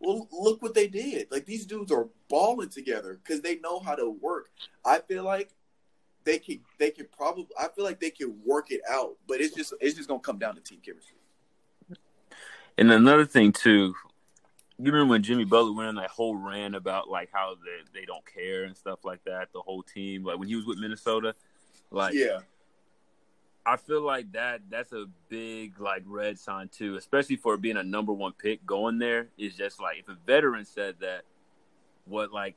Well, 0.00 0.28
look 0.32 0.62
what 0.62 0.74
they 0.74 0.86
did. 0.86 1.26
Like 1.30 1.44
these 1.44 1.66
dudes 1.66 1.92
are 1.92 2.08
balling 2.28 2.68
together 2.68 3.20
because 3.22 3.40
they 3.40 3.58
know 3.58 3.80
how 3.80 3.94
to 3.94 4.08
work. 4.08 4.48
I 4.84 5.00
feel 5.00 5.24
like 5.24 5.50
they 6.24 6.38
could 6.38 6.60
they 6.78 6.90
could 6.90 7.10
probably 7.10 7.48
I 7.58 7.68
feel 7.68 7.84
like 7.84 8.00
they 8.00 8.10
could 8.10 8.32
work 8.44 8.70
it 8.70 8.80
out, 8.88 9.16
but 9.26 9.40
it's 9.40 9.54
just 9.54 9.74
it's 9.80 9.96
just 9.96 10.08
gonna 10.08 10.20
come 10.20 10.38
down 10.38 10.54
to 10.54 10.60
team 10.60 10.80
chemistry. 10.84 11.17
And 12.78 12.92
another 12.92 13.26
thing 13.26 13.52
too, 13.52 13.94
you 14.78 14.92
remember 14.92 15.10
when 15.10 15.22
Jimmy 15.24 15.44
Butler 15.44 15.72
went 15.72 15.88
on 15.88 15.94
that 15.96 16.10
whole 16.10 16.36
rant 16.36 16.76
about 16.76 17.08
like 17.10 17.30
how 17.32 17.56
they 17.56 18.00
they 18.00 18.06
don't 18.06 18.24
care 18.24 18.64
and 18.64 18.76
stuff 18.76 19.04
like 19.04 19.24
that, 19.24 19.48
the 19.52 19.60
whole 19.60 19.82
team, 19.82 20.24
like 20.24 20.38
when 20.38 20.46
he 20.48 20.54
was 20.54 20.64
with 20.64 20.78
Minnesota, 20.78 21.34
like 21.90 22.14
Yeah, 22.14 22.38
I 23.66 23.76
feel 23.76 24.00
like 24.00 24.30
that 24.32 24.60
that's 24.70 24.92
a 24.92 25.06
big 25.28 25.80
like 25.80 26.04
red 26.06 26.38
sign 26.38 26.68
too, 26.68 26.94
especially 26.94 27.36
for 27.36 27.56
being 27.56 27.76
a 27.76 27.82
number 27.82 28.12
one 28.12 28.32
pick 28.32 28.64
going 28.64 28.98
there. 28.98 29.28
Is 29.36 29.56
just 29.56 29.80
like 29.80 29.98
if 29.98 30.08
a 30.08 30.16
veteran 30.26 30.64
said 30.64 30.94
that, 31.00 31.22
what 32.06 32.32
like 32.32 32.54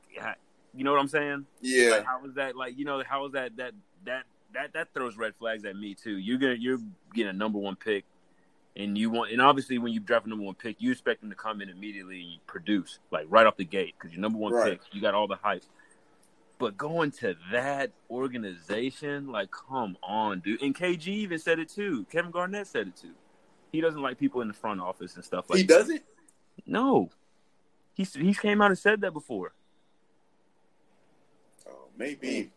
you 0.74 0.84
know 0.84 0.92
what 0.92 1.00
I'm 1.00 1.08
saying? 1.08 1.46
yeah, 1.60 1.90
Like 1.90 2.06
how 2.06 2.22
was 2.22 2.34
that 2.34 2.54
like 2.54 2.78
you 2.78 2.84
know 2.84 3.02
how 3.06 3.24
was 3.24 3.32
that 3.32 3.56
that 3.56 3.74
that 4.04 4.22
that 4.54 4.72
that 4.74 4.94
throws 4.94 5.16
red 5.16 5.34
flags 5.34 5.64
at 5.64 5.74
me 5.74 5.94
too. 5.96 6.16
You're 6.16 6.38
gonna 6.38 6.54
you're 6.54 6.78
getting 7.12 7.30
a 7.30 7.32
number 7.32 7.58
one 7.58 7.74
pick, 7.74 8.04
and 8.76 8.96
you 8.96 9.10
want 9.10 9.30
and 9.32 9.40
obviously 9.40 9.78
when 9.78 9.92
you 9.92 10.00
draft 10.00 10.26
a 10.26 10.28
number 10.28 10.44
one 10.44 10.54
pick, 10.54 10.76
you 10.80 10.90
expect 10.90 11.20
them 11.20 11.30
to 11.30 11.36
come 11.36 11.60
in 11.60 11.68
immediately 11.68 12.20
and 12.22 12.46
produce 12.46 12.98
like 13.10 13.26
right 13.28 13.46
off 13.46 13.56
the 13.56 13.64
gate 13.64 13.94
because 13.98 14.12
you're 14.12 14.20
number 14.20 14.38
one 14.38 14.52
Right. 14.52 14.72
pick. 14.72 14.80
You 14.92 15.00
got 15.00 15.14
all 15.14 15.28
the 15.28 15.36
hype. 15.36 15.64
But 16.58 16.76
going 16.76 17.10
to 17.12 17.34
that 17.50 17.90
organization, 18.08 19.26
like, 19.32 19.50
come 19.50 19.96
on, 20.00 20.40
dude. 20.40 20.62
And 20.62 20.74
KG 20.76 21.08
even 21.08 21.38
said 21.40 21.58
it 21.58 21.68
too. 21.68 22.06
Kevin 22.10 22.30
Garnett 22.30 22.68
said 22.68 22.86
it 22.86 22.96
too. 22.96 23.14
He 23.72 23.80
doesn't 23.80 24.00
like 24.00 24.16
people 24.18 24.42
in 24.42 24.48
the 24.48 24.54
front 24.54 24.80
office 24.80 25.16
and 25.16 25.24
stuff 25.24 25.50
like 25.50 25.58
he 25.58 25.64
doesn't. 25.64 26.02
No. 26.66 27.10
He's 27.94 28.14
he 28.14 28.32
came 28.32 28.60
out 28.62 28.70
and 28.70 28.78
said 28.78 29.00
that 29.00 29.12
before. 29.12 29.52
Oh, 31.68 31.88
maybe. 31.96 32.52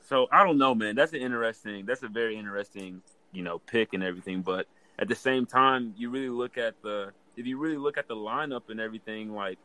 So 0.00 0.28
I 0.32 0.44
don't 0.44 0.56
know, 0.58 0.74
man. 0.74 0.94
That's 0.94 1.12
an 1.12 1.20
interesting. 1.20 1.84
That's 1.84 2.02
a 2.02 2.08
very 2.08 2.36
interesting, 2.38 3.02
you 3.32 3.42
know, 3.42 3.58
pick 3.58 3.92
and 3.92 4.02
everything. 4.02 4.42
But 4.42 4.66
at 4.98 5.08
the 5.08 5.14
same 5.14 5.46
time, 5.46 5.94
you 5.96 6.10
really 6.10 6.28
look 6.28 6.58
at 6.58 6.74
the 6.82 7.12
if 7.36 7.46
you 7.46 7.58
really 7.58 7.76
look 7.76 7.98
at 7.98 8.08
the 8.08 8.16
lineup 8.16 8.68
and 8.68 8.80
everything, 8.80 9.32
like 9.32 9.58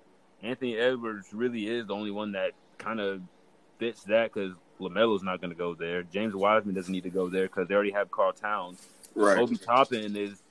Anthony 0.43 0.77
Edwards 0.77 1.33
really 1.33 1.67
is 1.67 1.87
the 1.87 1.95
only 1.95 2.11
one 2.11 2.33
that 2.33 2.51
kind 2.77 2.99
of 2.99 3.21
fits 3.79 4.03
that 4.03 4.31
because 4.31 4.55
Lamelo's 4.79 5.23
not 5.23 5.41
going 5.41 5.49
to 5.49 5.57
go 5.57 5.73
there. 5.73 6.03
James 6.03 6.35
Wiseman 6.35 6.75
doesn't 6.75 6.91
need 6.91 7.03
to 7.03 7.09
go 7.09 7.29
there 7.29 7.43
because 7.43 7.67
they 7.67 7.73
already 7.73 7.91
have 7.91 8.11
Karl 8.11 8.33
Towns. 8.33 8.87
Right. 9.15 9.37
Obi 9.37 9.57
Toppin 9.57 10.15
is 10.15 10.43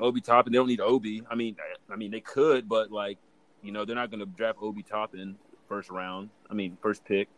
Obi 0.00 0.20
Toppin. 0.20 0.52
They 0.52 0.58
don't 0.58 0.68
need 0.68 0.80
Obi. 0.80 1.22
I 1.30 1.34
mean, 1.34 1.56
I 1.90 1.96
mean 1.96 2.10
they 2.10 2.20
could, 2.20 2.68
but 2.68 2.90
like, 2.90 3.18
you 3.62 3.70
know, 3.70 3.84
they're 3.84 3.96
not 3.96 4.10
going 4.10 4.20
to 4.20 4.26
draft 4.26 4.58
Obi 4.60 4.82
Toppin 4.82 5.36
first 5.68 5.90
round. 5.90 6.30
I 6.50 6.54
mean, 6.54 6.76
first 6.82 7.04
pick. 7.04 7.28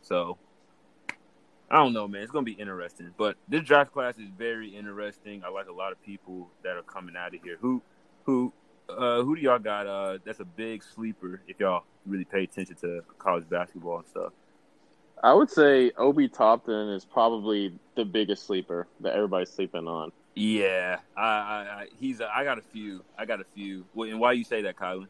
So 0.00 0.38
I 1.72 1.78
don't 1.78 1.94
know, 1.94 2.08
man. 2.08 2.22
It's 2.22 2.32
going 2.32 2.46
to 2.46 2.54
be 2.54 2.60
interesting. 2.60 3.12
But 3.18 3.36
this 3.48 3.62
draft 3.62 3.92
class 3.92 4.18
is 4.18 4.28
very 4.38 4.70
interesting. 4.70 5.42
I 5.44 5.50
like 5.50 5.68
a 5.68 5.72
lot 5.72 5.92
of 5.92 6.02
people 6.04 6.50
that 6.64 6.76
are 6.76 6.82
coming 6.84 7.16
out 7.16 7.34
of 7.34 7.42
here. 7.42 7.58
Who, 7.62 7.82
who, 8.24 8.54
uh, 8.90 9.22
who 9.22 9.36
do 9.36 9.42
y'all 9.42 9.58
got? 9.58 9.88
Uh, 9.88 10.18
that's 10.24 10.40
a 10.40 10.46
big 10.46 10.84
sleeper. 10.84 11.42
If 11.48 11.60
y'all 11.60 11.84
really 12.06 12.26
pay 12.26 12.44
attention 12.44 12.76
to 12.82 13.02
college 13.18 13.48
basketball 13.48 13.98
and 14.00 14.08
stuff. 14.08 14.34
I 15.24 15.34
would 15.34 15.50
say 15.50 15.92
Obi 15.98 16.28
Toppin 16.28 16.90
is 16.90 17.04
probably 17.06 17.78
the 17.96 18.04
biggest 18.04 18.46
sleeper 18.46 18.88
that 19.00 19.14
everybody's 19.14 19.50
sleeping 19.50 19.88
on. 19.88 20.12
Yeah, 20.34 20.98
I, 21.16 21.22
I, 21.22 21.26
I 21.82 21.86
he's. 21.98 22.20
A, 22.20 22.28
I 22.34 22.44
got 22.44 22.58
a 22.58 22.62
few. 22.62 23.04
I 23.18 23.26
got 23.26 23.40
a 23.40 23.44
few. 23.54 23.86
Wh- 23.96 24.08
And 24.08 24.20
why 24.20 24.32
you 24.32 24.44
say 24.44 24.62
that, 24.62 24.76
Kylan? 24.76 25.08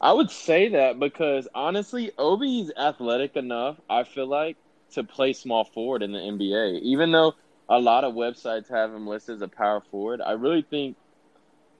I 0.00 0.12
would 0.12 0.30
say 0.30 0.68
that 0.70 1.00
because 1.00 1.48
honestly, 1.54 2.12
Obi's 2.18 2.72
athletic 2.76 3.36
enough, 3.36 3.80
I 3.88 4.04
feel 4.04 4.26
like, 4.26 4.56
to 4.94 5.04
play 5.04 5.32
small 5.32 5.64
forward 5.64 6.02
in 6.02 6.12
the 6.12 6.18
NBA. 6.18 6.80
Even 6.82 7.12
though 7.12 7.34
a 7.68 7.78
lot 7.78 8.04
of 8.04 8.14
websites 8.14 8.68
have 8.68 8.92
him 8.92 9.06
listed 9.06 9.36
as 9.36 9.42
a 9.42 9.48
power 9.48 9.80
forward, 9.90 10.20
I 10.20 10.32
really 10.32 10.62
think 10.62 10.96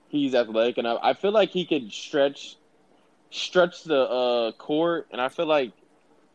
he's 0.08 0.34
athletic 0.34 0.78
enough. 0.78 1.00
I 1.02 1.14
feel 1.14 1.32
like 1.32 1.50
he 1.50 1.66
could 1.66 1.92
stretch 1.92 2.56
stretch 3.30 3.82
the 3.82 3.98
uh, 3.98 4.52
court, 4.52 5.08
and 5.10 5.20
I 5.20 5.28
feel 5.28 5.46
like 5.46 5.72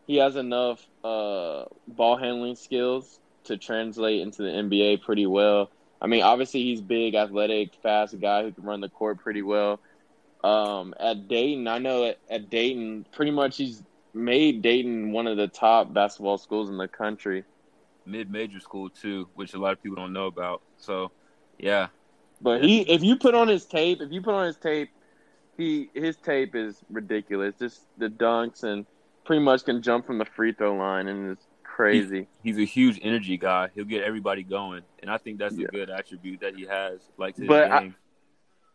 he 0.06 0.18
has 0.18 0.36
enough 0.36 0.86
uh, 1.04 1.66
ball 1.88 2.18
handling 2.18 2.56
skills 2.56 3.20
to 3.46 3.58
translate 3.58 4.22
into 4.22 4.44
the 4.44 4.50
NBA 4.50 5.02
pretty 5.02 5.26
well. 5.26 5.70
I 6.02 6.08
mean, 6.08 6.24
obviously 6.24 6.64
he's 6.64 6.82
big, 6.82 7.16
athletic, 7.16 7.74
fast 7.82 8.20
guy 8.20 8.44
who 8.44 8.52
can 8.52 8.64
run 8.64 8.82
the 8.82 8.90
court 8.90 9.20
pretty 9.20 9.42
well. 9.42 9.80
Um, 10.44 10.94
at 11.00 11.28
Dayton, 11.28 11.68
I 11.68 11.80
know 11.80 12.06
at, 12.06 12.20
at 12.30 12.50
Dayton, 12.50 13.06
pretty 13.12 13.32
much 13.32 13.58
he's 13.58 13.84
made 14.13 14.62
Dayton 14.62 15.12
one 15.12 15.28
of 15.28 15.38
the 15.38 15.48
top 15.48 15.94
basketball 15.94 16.38
schools 16.38 16.70
in 16.70 16.78
the 16.78 16.88
country. 16.88 17.44
Mid-major 18.06 18.60
school 18.60 18.89
too, 18.89 19.28
which 19.36 19.54
a 19.54 19.60
lot 19.60 19.74
of 19.74 19.84
people 19.84 19.98
don't 19.98 20.13
know 20.13 20.28
about. 20.28 20.62
So, 20.78 21.12
yeah, 21.58 21.88
But 22.42 22.63
he, 22.63 22.82
if 22.82 23.04
you 23.04 23.18
put 23.18 23.36
on 23.36 23.48
his 23.48 23.66
tape, 23.66 24.01
if 24.01 24.12
you 24.12 24.22
put 24.22 24.34
on 24.34 24.46
his 24.48 24.58
tape, 24.58 24.89
he 25.58 25.89
his 25.94 26.16
tape 26.18 26.56
is 26.56 26.82
ridiculous. 26.89 27.56
Just 27.60 27.82
the 27.98 28.08
dunks 28.10 28.63
and 28.63 28.86
pretty 29.25 29.44
much 29.44 29.66
can 29.66 29.82
jump 29.82 30.08
from 30.08 30.18
the 30.18 30.25
free 30.25 30.54
throw 30.54 30.75
line 30.75 31.08
and 31.08 31.32
it's 31.32 31.46
crazy. 31.63 32.28
he's 32.44 32.58
a 32.58 32.66
huge 32.66 33.00
energy 33.04 33.38
guy. 33.38 33.70
He'll 33.75 33.86
get 33.86 34.04
everybody 34.04 34.44
going, 34.44 34.84
and 35.01 35.12
I 35.12 35.18
think 35.18 35.38
that's 35.39 35.58
a 35.58 35.63
good 35.66 35.89
attribute 35.89 36.39
that 36.42 36.56
he 36.56 36.66
has. 36.66 37.00
Like 37.18 37.36
to 37.36 37.42
his 37.42 37.48
But 37.48 37.72
I- 37.72 37.94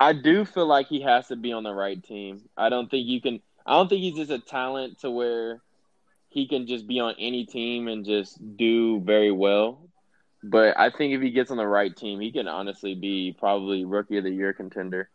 I 0.01 0.13
do 0.13 0.45
feel 0.45 0.67
like 0.67 0.89
he 0.89 1.01
has 1.03 1.29
to 1.29 1.37
be 1.37 1.53
on 1.53 1.63
the 1.63 1.73
right 1.73 2.03
team. 2.03 2.43
I 2.57 2.69
don't 2.69 2.91
think 2.91 3.07
you 3.07 3.21
can. 3.21 3.41
I 3.67 3.75
don't 3.75 3.89
think 3.89 4.03
he's 4.03 4.17
just 4.17 4.31
a 4.31 4.39
talent 4.39 5.01
to 5.01 5.11
where 5.11 5.63
he 6.29 6.47
can 6.47 6.67
just 6.67 6.87
be 6.87 7.01
on 7.01 7.15
any 7.19 7.47
team 7.47 7.89
and 7.89 8.05
just 8.05 8.39
do 8.57 9.01
very 9.01 9.31
well. 9.31 9.89
But 10.43 10.79
I 10.79 10.91
think 10.91 11.15
if 11.15 11.23
he 11.23 11.31
gets 11.31 11.51
on 11.51 11.57
the 11.57 11.67
right 11.67 11.95
team, 11.97 12.21
he 12.21 12.31
can 12.31 12.49
honestly 12.49 12.95
be 12.95 13.35
probably 13.39 13.85
rookie 13.85 14.19
of 14.19 14.25
the 14.25 14.31
year 14.31 14.53
contender. 14.53 15.09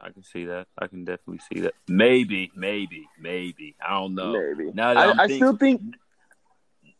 I 0.00 0.10
can 0.10 0.22
see 0.22 0.46
that. 0.46 0.66
I 0.78 0.86
can 0.86 1.04
definitely 1.04 1.40
see 1.52 1.60
that. 1.60 1.74
Maybe, 1.88 2.50
maybe, 2.54 3.08
maybe. 3.20 3.74
I 3.84 3.90
don't 4.00 4.14
know. 4.14 4.32
Maybe. 4.32 4.70
Now 4.72 4.90
I, 4.90 5.10
I 5.10 5.16
thinking- 5.26 5.36
still 5.36 5.56
think 5.56 5.82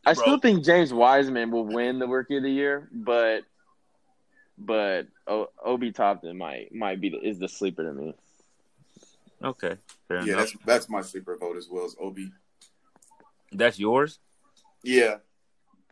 I 0.05 0.15
still 0.15 0.39
think 0.39 0.65
James 0.65 0.93
Wiseman 0.93 1.51
will 1.51 1.65
win 1.65 1.99
the 1.99 2.09
rookie 2.09 2.37
of 2.37 2.43
the 2.43 2.51
year, 2.51 2.89
but 2.93 3.43
but 4.59 5.07
Obi 5.27 5.93
Toppin 5.93 6.37
might 6.37 6.75
might 6.75 7.01
be 7.01 7.11
the, 7.11 7.19
is 7.19 7.39
the 7.39 7.49
sleeper 7.49 7.85
to 7.85 7.93
me. 7.93 8.15
Okay, 9.43 9.77
fair 10.09 10.19
Yeah, 10.19 10.35
enough. 10.35 10.37
that's 10.53 10.65
that's 10.65 10.89
my 10.89 11.03
sleeper 11.03 11.37
vote 11.37 11.57
as 11.57 11.69
well 11.71 11.85
as 11.85 11.97
Obi. 12.01 12.31
That's 13.53 13.79
yours, 13.79 14.19
Yeah, 14.83 15.17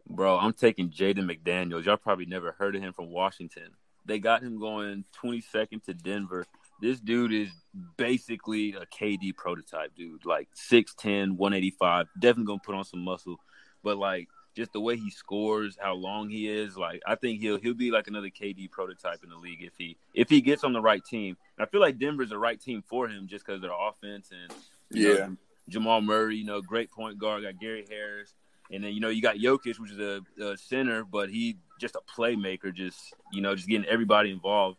bro. 0.09 0.39
I'm 0.39 0.53
taking 0.55 0.89
Jaden 0.91 1.31
McDaniels. 1.31 1.85
Y'all 1.85 1.97
probably 1.99 2.27
never 2.27 2.53
heard 2.53 2.75
of 2.77 2.83
him 2.83 2.93
from 2.93 3.11
Washington. 3.11 3.71
They 4.07 4.19
got 4.19 4.43
him 4.43 4.59
going 4.59 5.05
22nd 5.23 5.85
to 5.85 5.95
Denver. 5.95 6.47
This 6.81 6.99
dude 7.01 7.35
is 7.35 7.51
basically 7.99 8.73
a 8.73 8.87
KD 8.87 9.37
prototype, 9.37 9.95
dude. 9.95 10.25
Like 10.25 10.49
6'10", 10.55 11.33
185. 11.37 12.07
Definitely 12.19 12.45
gonna 12.47 12.61
put 12.65 12.75
on 12.75 12.85
some 12.85 13.01
muscle, 13.01 13.37
but 13.83 13.99
like 13.99 14.29
just 14.57 14.73
the 14.73 14.81
way 14.81 14.97
he 14.97 15.11
scores, 15.11 15.79
how 15.81 15.95
long 15.95 16.29
he 16.29 16.49
is, 16.49 16.77
like 16.77 17.03
I 17.07 17.15
think 17.15 17.41
he'll 17.41 17.59
he'll 17.59 17.75
be 17.75 17.91
like 17.91 18.09
another 18.09 18.29
KD 18.29 18.71
prototype 18.71 19.23
in 19.23 19.31
the 19.31 19.37
league 19.37 19.63
if 19.63 19.73
he 19.79 19.97
if 20.15 20.29
he 20.29 20.41
gets 20.41 20.65
on 20.65 20.73
the 20.73 20.81
right 20.81 21.05
team. 21.05 21.37
And 21.57 21.67
I 21.67 21.71
feel 21.71 21.81
like 21.81 21.99
Denver's 21.99 22.31
the 22.31 22.39
right 22.39 22.61
team 22.61 22.83
for 22.87 23.09
him 23.09 23.27
just 23.29 23.47
because 23.47 23.61
their 23.61 23.71
offense 23.73 24.31
and 24.33 24.53
Yeah. 24.91 25.13
know, 25.13 25.37
Jamal 25.69 26.01
Murray, 26.01 26.37
you 26.37 26.45
know, 26.45 26.61
great 26.61 26.91
point 26.91 27.19
guard. 27.19 27.45
Got 27.45 27.61
Gary 27.61 27.87
Harris, 27.89 28.35
and 28.73 28.83
then 28.83 28.93
you 28.93 29.01
know 29.01 29.09
you 29.09 29.23
got 29.23 29.37
Jokic, 29.37 29.79
which 29.79 29.93
is 29.93 29.99
a, 30.01 30.21
a 30.43 30.57
center, 30.57 31.05
but 31.05 31.31
he 31.31 31.57
just 31.79 31.95
a 31.95 32.01
playmaker, 32.01 32.75
just 32.75 33.15
you 33.33 33.41
know, 33.41 33.55
just 33.55 33.69
getting 33.69 33.87
everybody 33.87 34.31
involved. 34.33 34.79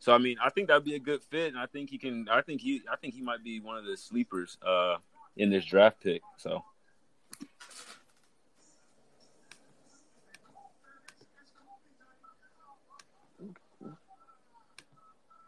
So 0.00 0.12
I 0.12 0.18
mean, 0.18 0.36
I 0.42 0.50
think 0.50 0.66
that'd 0.66 0.82
be 0.82 0.96
a 0.96 0.98
good 0.98 1.22
fit, 1.22 1.52
and 1.52 1.58
I 1.58 1.66
think 1.66 1.90
he 1.90 1.96
can. 1.96 2.28
I 2.28 2.42
think 2.42 2.60
he. 2.60 2.82
I 2.90 2.96
think 2.96 3.14
he 3.14 3.22
might 3.22 3.44
be 3.44 3.60
one 3.60 3.76
of 3.78 3.84
the 3.84 3.96
sleepers 3.96 4.58
uh, 4.66 4.96
in 5.36 5.48
this 5.48 5.64
draft 5.64 6.00
pick. 6.02 6.22
So 6.38 6.64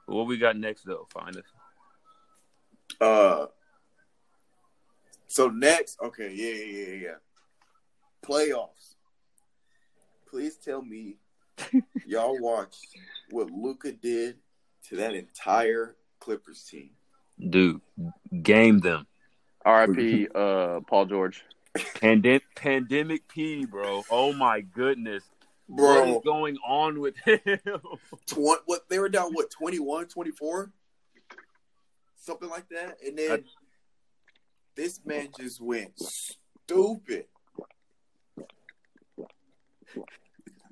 what 0.06 0.26
we 0.26 0.38
got 0.38 0.56
next 0.56 0.84
though? 0.84 1.06
Find 1.10 1.36
us. 1.36 1.44
Uh, 3.00 3.46
so 5.26 5.48
next, 5.48 5.98
okay, 6.02 6.32
yeah, 6.34 6.52
yeah, 6.52 6.86
yeah, 6.86 7.02
yeah. 7.02 7.14
Playoffs. 8.24 8.94
please 10.30 10.56
tell 10.56 10.80
me 10.82 11.16
y'all 12.06 12.38
watched 12.40 12.96
what 13.30 13.50
Luka 13.50 13.92
did 13.92 14.36
to 14.88 14.96
that 14.96 15.14
entire 15.14 15.96
Clippers 16.20 16.62
team. 16.64 16.90
Dude, 17.50 17.80
game 18.42 18.80
them. 18.80 19.06
R.I.P. 19.64 20.28
Uh, 20.34 20.80
Paul 20.86 21.06
George. 21.06 21.42
Pandem- 21.76 22.40
pandemic 22.54 23.26
P, 23.28 23.64
bro. 23.64 24.04
Oh 24.10 24.32
my 24.32 24.60
goodness. 24.60 25.24
What 25.66 25.76
Bro, 25.76 26.16
is 26.16 26.22
going 26.24 26.56
on 26.66 27.00
with 27.00 27.16
him? 27.18 27.38
tw- 28.26 28.62
what 28.66 28.88
they 28.88 28.98
were 28.98 29.08
down 29.08 29.32
what 29.32 29.50
21, 29.50 30.06
24? 30.08 30.70
Something 32.16 32.48
like 32.50 32.68
that. 32.68 32.98
And 33.06 33.18
then 33.18 33.30
I- 33.30 33.42
this 34.76 35.00
man 35.04 35.28
just 35.38 35.60
went 35.60 35.98
stupid. 35.98 37.26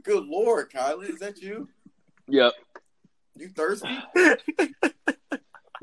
Good 0.02 0.24
lord, 0.24 0.70
Kylan, 0.70 1.08
is 1.08 1.20
that 1.20 1.40
you? 1.40 1.68
Yep. 2.28 2.52
You 3.36 3.48
thirsty? 3.50 3.88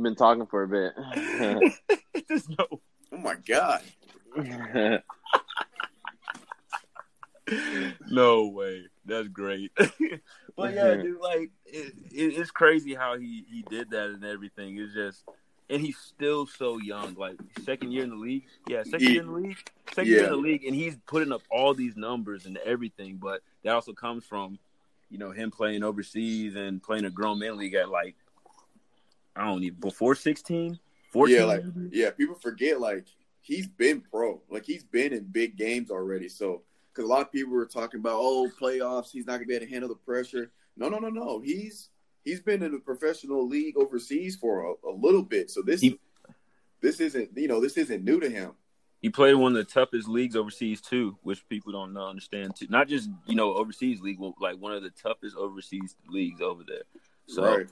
Been 0.01 0.15
talking 0.15 0.45
for 0.45 0.63
a 0.63 0.67
bit. 0.67 0.93
There's 2.27 2.49
no 2.49 2.81
Oh 3.11 3.17
my 3.17 3.35
god. 3.47 3.81
no 8.09 8.47
way. 8.47 8.83
That's 9.09 9.27
great. 9.27 9.71
but 9.77 10.73
yeah, 10.73 10.83
mm-hmm. 10.83 11.01
dude, 11.01 11.19
like 11.19 11.49
it, 11.65 11.93
it, 12.11 12.37
it's 12.37 12.51
crazy 12.51 12.93
how 12.93 13.17
he 13.17 13.45
he 13.49 13.63
did 13.63 13.89
that 13.91 14.11
and 14.11 14.23
everything. 14.23 14.77
It's 14.77 14.93
just, 14.93 15.23
and 15.69 15.81
he's 15.81 15.97
still 15.97 16.45
so 16.45 16.77
young. 16.77 17.15
Like 17.15 17.35
second 17.63 17.91
year 17.91 18.03
in 18.03 18.11
the 18.11 18.15
league. 18.15 18.45
Yeah, 18.67 18.83
second 18.83 19.01
Yeah. 19.01 19.09
year 19.09 19.21
in 19.21 19.27
the 19.27 19.33
league. 19.33 19.57
Second 19.93 20.11
year 20.11 20.23
in 20.25 20.29
the 20.29 20.37
league, 20.37 20.65
and 20.65 20.75
he's 20.75 20.95
putting 21.07 21.31
up 21.31 21.41
all 21.49 21.73
these 21.73 21.97
numbers 21.97 22.45
and 22.45 22.57
everything. 22.57 23.17
But 23.17 23.41
that 23.63 23.73
also 23.73 23.93
comes 23.93 24.23
from, 24.25 24.59
you 25.09 25.17
know, 25.17 25.31
him 25.31 25.49
playing 25.51 25.83
overseas 25.83 26.55
and 26.55 26.81
playing 26.81 27.05
a 27.05 27.09
grown 27.09 27.39
man 27.39 27.57
league 27.57 27.73
at 27.73 27.89
like, 27.89 28.15
I 29.35 29.45
don't 29.45 29.63
even 29.63 29.79
before 29.79 30.15
16, 30.15 30.79
14. 31.11 31.35
Yeah, 31.35 31.45
like 31.45 31.63
yeah, 31.91 32.11
people 32.11 32.35
forget 32.35 32.79
like 32.79 33.05
he's 33.41 33.67
been 33.67 34.01
pro, 34.01 34.41
like 34.49 34.65
he's 34.65 34.83
been 34.83 35.13
in 35.13 35.23
big 35.25 35.57
games 35.57 35.89
already. 35.89 36.29
So 36.29 36.61
because 36.99 37.09
a 37.09 37.13
lot 37.13 37.21
of 37.21 37.31
people 37.31 37.53
were 37.53 37.65
talking 37.65 38.01
about 38.01 38.17
oh 38.17 38.49
playoffs, 38.59 39.11
he's 39.11 39.25
not 39.25 39.35
gonna 39.35 39.45
be 39.45 39.55
able 39.55 39.65
to 39.65 39.71
handle 39.71 39.87
the 39.89 39.95
pressure. 39.95 40.51
No, 40.75 40.89
no, 40.89 40.97
no, 40.99 41.07
no. 41.09 41.39
He's 41.39 41.89
he's 42.25 42.41
been 42.41 42.61
in 42.61 42.75
a 42.75 42.79
professional 42.79 43.47
league 43.47 43.77
overseas 43.77 44.35
for 44.35 44.65
a, 44.83 44.87
a 44.89 44.91
little 44.91 45.23
bit. 45.23 45.49
So 45.49 45.61
this 45.61 45.79
He- 45.79 45.97
this 46.81 46.99
isn't 46.99 47.29
you 47.37 47.47
know 47.47 47.61
this 47.61 47.77
isn't 47.77 48.03
new 48.03 48.19
to 48.19 48.29
him. 48.29 48.51
He 49.01 49.09
played 49.09 49.35
one 49.35 49.53
of 49.55 49.57
the 49.57 49.63
toughest 49.71 50.09
leagues 50.09 50.35
overseas 50.35 50.81
too, 50.81 51.17
which 51.23 51.47
people 51.47 51.71
don't 51.71 51.93
know, 51.93 52.05
understand 52.07 52.57
too. 52.57 52.67
Not 52.69 52.89
just 52.89 53.09
you 53.25 53.35
know 53.35 53.53
overseas 53.53 54.01
league, 54.01 54.19
like 54.41 54.57
one 54.57 54.73
of 54.73 54.83
the 54.83 54.89
toughest 54.89 55.37
overseas 55.37 55.95
leagues 56.09 56.41
over 56.41 56.63
there. 56.67 56.83
So 57.27 57.43
right. 57.59 57.67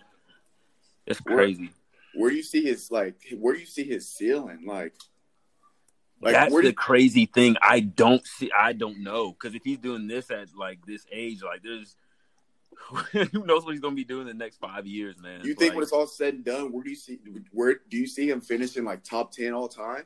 it's 1.05 1.19
Where- 1.19 1.35
crazy. 1.35 1.71
Where 2.15 2.29
do 2.29 2.37
you 2.37 2.43
see 2.43 2.63
his 2.63 2.89
like? 2.89 3.17
Where 3.37 3.53
do 3.55 3.59
you 3.59 3.65
see 3.65 3.83
his 3.83 4.07
ceiling? 4.07 4.65
Like, 4.65 4.95
like 6.21 6.33
That's 6.33 6.53
the 6.53 6.61
do, 6.61 6.73
crazy 6.73 7.25
thing. 7.25 7.57
I 7.61 7.79
don't 7.81 8.25
see. 8.25 8.51
I 8.57 8.73
don't 8.73 9.03
know 9.03 9.31
because 9.31 9.55
if 9.55 9.63
he's 9.63 9.77
doing 9.77 10.07
this 10.07 10.31
at 10.31 10.55
like 10.55 10.85
this 10.85 11.05
age, 11.11 11.43
like 11.43 11.61
there's 11.63 11.95
who 13.31 13.45
knows 13.45 13.65
what 13.65 13.71
he's 13.71 13.81
gonna 13.81 13.95
be 13.95 14.03
doing 14.03 14.27
the 14.27 14.33
next 14.33 14.57
five 14.57 14.87
years, 14.87 15.17
man. 15.19 15.41
you 15.43 15.53
think 15.53 15.69
Like, 15.69 15.75
when 15.75 15.83
it's 15.83 15.91
all 15.91 16.07
said 16.07 16.33
and 16.33 16.45
done, 16.45 16.71
where 16.71 16.83
do 16.83 16.89
you 16.89 16.95
see 16.95 17.19
where 17.51 17.79
do 17.89 17.97
you 17.97 18.07
see 18.07 18.29
him 18.29 18.41
finishing 18.41 18.83
like 18.83 19.03
top 19.03 19.31
ten 19.31 19.53
all 19.53 19.67
time? 19.67 20.03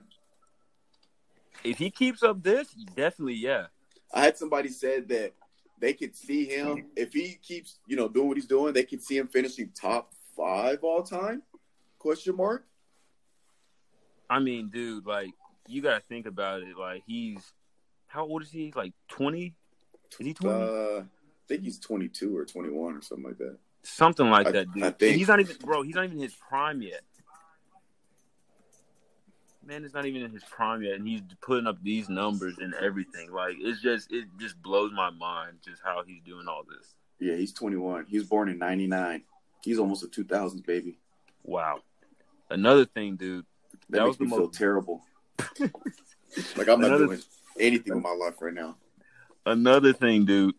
if 1.64 1.78
he 1.78 1.90
keeps 1.90 2.24
up 2.24 2.44
this, 2.44 2.70
definitely 2.96 3.36
yeah. 3.36 3.68
I 4.14 4.22
had 4.24 4.38
somebody 4.38 4.70
said 4.70 5.08
that 5.10 5.34
they 5.80 5.94
could 5.94 6.16
see 6.16 6.46
him 6.46 6.86
if 6.96 7.14
he 7.14 7.40
keeps, 7.42 7.80
you 7.88 7.96
know, 7.96 8.08
doing 8.08 8.28
what 8.28 8.38
he's 8.38 8.46
doing. 8.46 8.74
They 8.74 8.84
could 8.84 9.04
see 9.04 9.18
him 9.18 9.28
finishing 9.28 9.72
top 9.74 10.14
five 10.36 10.80
all 10.84 11.04
time? 11.04 11.44
Question 12.00 12.36
mark. 12.36 12.66
I 14.30 14.40
mean, 14.40 14.70
dude, 14.70 15.06
like 15.06 15.32
you 15.68 15.82
gotta 15.82 16.02
think 16.02 16.26
about 16.26 16.62
it. 16.64 16.78
Like 16.78 17.04
he's 17.06 17.40
how 18.08 18.26
old 18.26 18.42
is 18.44 18.52
he? 18.52 18.72
Like 18.76 18.94
twenty? 19.08 19.54
Is 20.20 20.26
he 20.28 20.34
twenty? 20.34 20.64
Uh, 20.64 21.02
I 21.02 21.04
think 21.48 21.64
he's 21.64 21.80
22 21.80 22.38
or 22.38 22.46
21 22.46 22.96
or 22.96 23.02
something 23.02 23.26
like 23.26 23.38
that. 23.40 23.58
Something 23.84 24.30
like 24.30 24.48
I- 24.48 24.52
that, 24.52 24.74
dude. 24.74 24.84
I 24.84 24.92
think- 24.92 25.18
He's 25.18 25.28
not 25.28 25.42
even, 25.42 25.56
bro. 25.58 25.82
He's 25.82 25.96
not 25.96 26.06
even 26.06 26.18
his 26.18 26.34
prime 26.34 26.82
yet. 26.82 27.02
Man 29.66 29.84
is 29.86 29.94
not 29.94 30.06
even 30.06 30.24
in 30.24 30.32
his 30.32 30.44
prime 30.44 30.82
yet, 30.82 30.96
and 30.96 31.08
he's 31.08 31.22
putting 31.42 31.68
up 31.68 31.78
these 31.84 32.10
numbers 32.10 32.58
and 32.58 32.74
everything. 32.76 33.32
Like 33.32 33.56
it's 33.60 33.82
just, 33.82 34.12
it 34.12 34.26
just 34.40 34.62
blows 34.62 34.92
my 34.94 35.10
mind 35.12 35.58
just 35.66 35.82
how 35.84 36.04
he's 36.06 36.22
doing 36.24 36.48
all 36.48 36.64
this. 36.64 36.96
Yeah, 37.20 37.36
he's 37.36 37.54
21. 37.54 38.06
He 38.10 38.18
was 38.18 38.28
born 38.28 38.50
in 38.50 38.58
99. 38.58 39.22
He's 39.64 39.78
almost 39.78 40.04
a 40.04 40.08
2000s 40.08 40.66
baby. 40.66 40.98
Wow. 41.44 41.82
Another 42.50 42.86
thing, 42.86 43.16
dude. 43.18 43.46
That, 43.72 43.80
That 43.90 43.98
makes 44.06 44.08
was 44.08 44.18
the 44.18 44.24
me 44.26 44.30
feel 44.32 44.40
most- 44.40 44.58
terrible. 44.58 45.04
like 46.58 46.68
I'm 46.68 46.80
not 46.80 46.88
Another- 46.92 47.06
doing 47.08 47.22
anything 47.60 47.96
with 47.96 48.04
my 48.04 48.14
life 48.14 48.36
right 48.42 48.54
now. 48.54 48.78
Another 49.46 49.92
thing, 49.94 50.26
dude. 50.26 50.56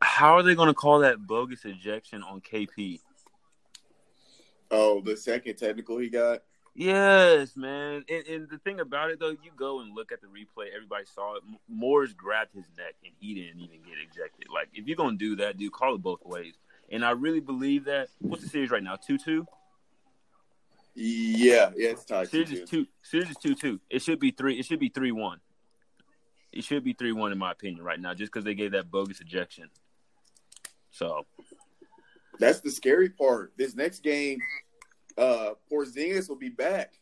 How 0.00 0.36
are 0.36 0.42
they 0.42 0.54
going 0.54 0.68
to 0.68 0.74
call 0.74 1.00
that 1.00 1.26
bogus 1.26 1.64
ejection 1.64 2.22
on 2.22 2.40
KP? 2.40 3.00
Oh, 4.70 5.00
the 5.00 5.16
second 5.16 5.56
technical 5.56 5.98
he 5.98 6.08
got. 6.08 6.42
Yes, 6.74 7.56
man. 7.56 8.04
And, 8.08 8.26
and 8.28 8.48
the 8.48 8.58
thing 8.58 8.78
about 8.78 9.10
it, 9.10 9.18
though, 9.18 9.30
you 9.30 9.50
go 9.56 9.80
and 9.80 9.92
look 9.96 10.12
at 10.12 10.20
the 10.20 10.28
replay. 10.28 10.66
Everybody 10.72 11.04
saw 11.12 11.34
it. 11.36 11.42
Morris 11.68 12.12
grabbed 12.12 12.54
his 12.54 12.66
neck, 12.76 12.94
and 13.02 13.12
he 13.18 13.34
didn't 13.34 13.60
even 13.60 13.78
get 13.82 13.94
ejected. 13.98 14.46
Like, 14.54 14.68
if 14.72 14.86
you're 14.86 14.96
gonna 14.96 15.16
do 15.16 15.34
that, 15.36 15.56
dude, 15.58 15.72
call 15.72 15.96
it 15.96 16.02
both 16.02 16.24
ways. 16.24 16.54
And 16.90 17.04
I 17.04 17.10
really 17.10 17.40
believe 17.40 17.86
that. 17.86 18.08
What's 18.20 18.44
the 18.44 18.48
series 18.48 18.70
right 18.70 18.82
now? 18.82 18.94
Two 18.94 19.18
two. 19.18 19.44
Yeah, 21.00 21.70
yeah, 21.76 21.90
it's 21.90 22.04
tied. 22.04 22.28
Series 22.28 22.50
2-2. 22.50 22.62
is 22.62 22.70
two. 22.70 22.86
Series 23.02 23.30
is 23.30 23.36
two 23.36 23.54
two. 23.54 23.78
It 23.88 24.02
should 24.02 24.18
be 24.18 24.32
three. 24.32 24.58
It 24.58 24.64
should 24.64 24.80
be 24.80 24.88
three 24.88 25.12
one. 25.12 25.38
It 26.50 26.64
should 26.64 26.82
be 26.82 26.92
three 26.92 27.12
one 27.12 27.30
in 27.30 27.38
my 27.38 27.52
opinion 27.52 27.84
right 27.84 28.00
now, 28.00 28.14
just 28.14 28.32
because 28.32 28.44
they 28.44 28.54
gave 28.56 28.72
that 28.72 28.90
bogus 28.90 29.20
ejection. 29.20 29.70
So 30.90 31.24
That's 32.40 32.60
the 32.60 32.70
scary 32.72 33.10
part. 33.10 33.52
This 33.56 33.76
next 33.76 34.00
game, 34.00 34.40
uh, 35.16 35.50
Porzingis 35.70 36.28
will 36.28 36.36
be 36.36 36.48
back. 36.48 36.94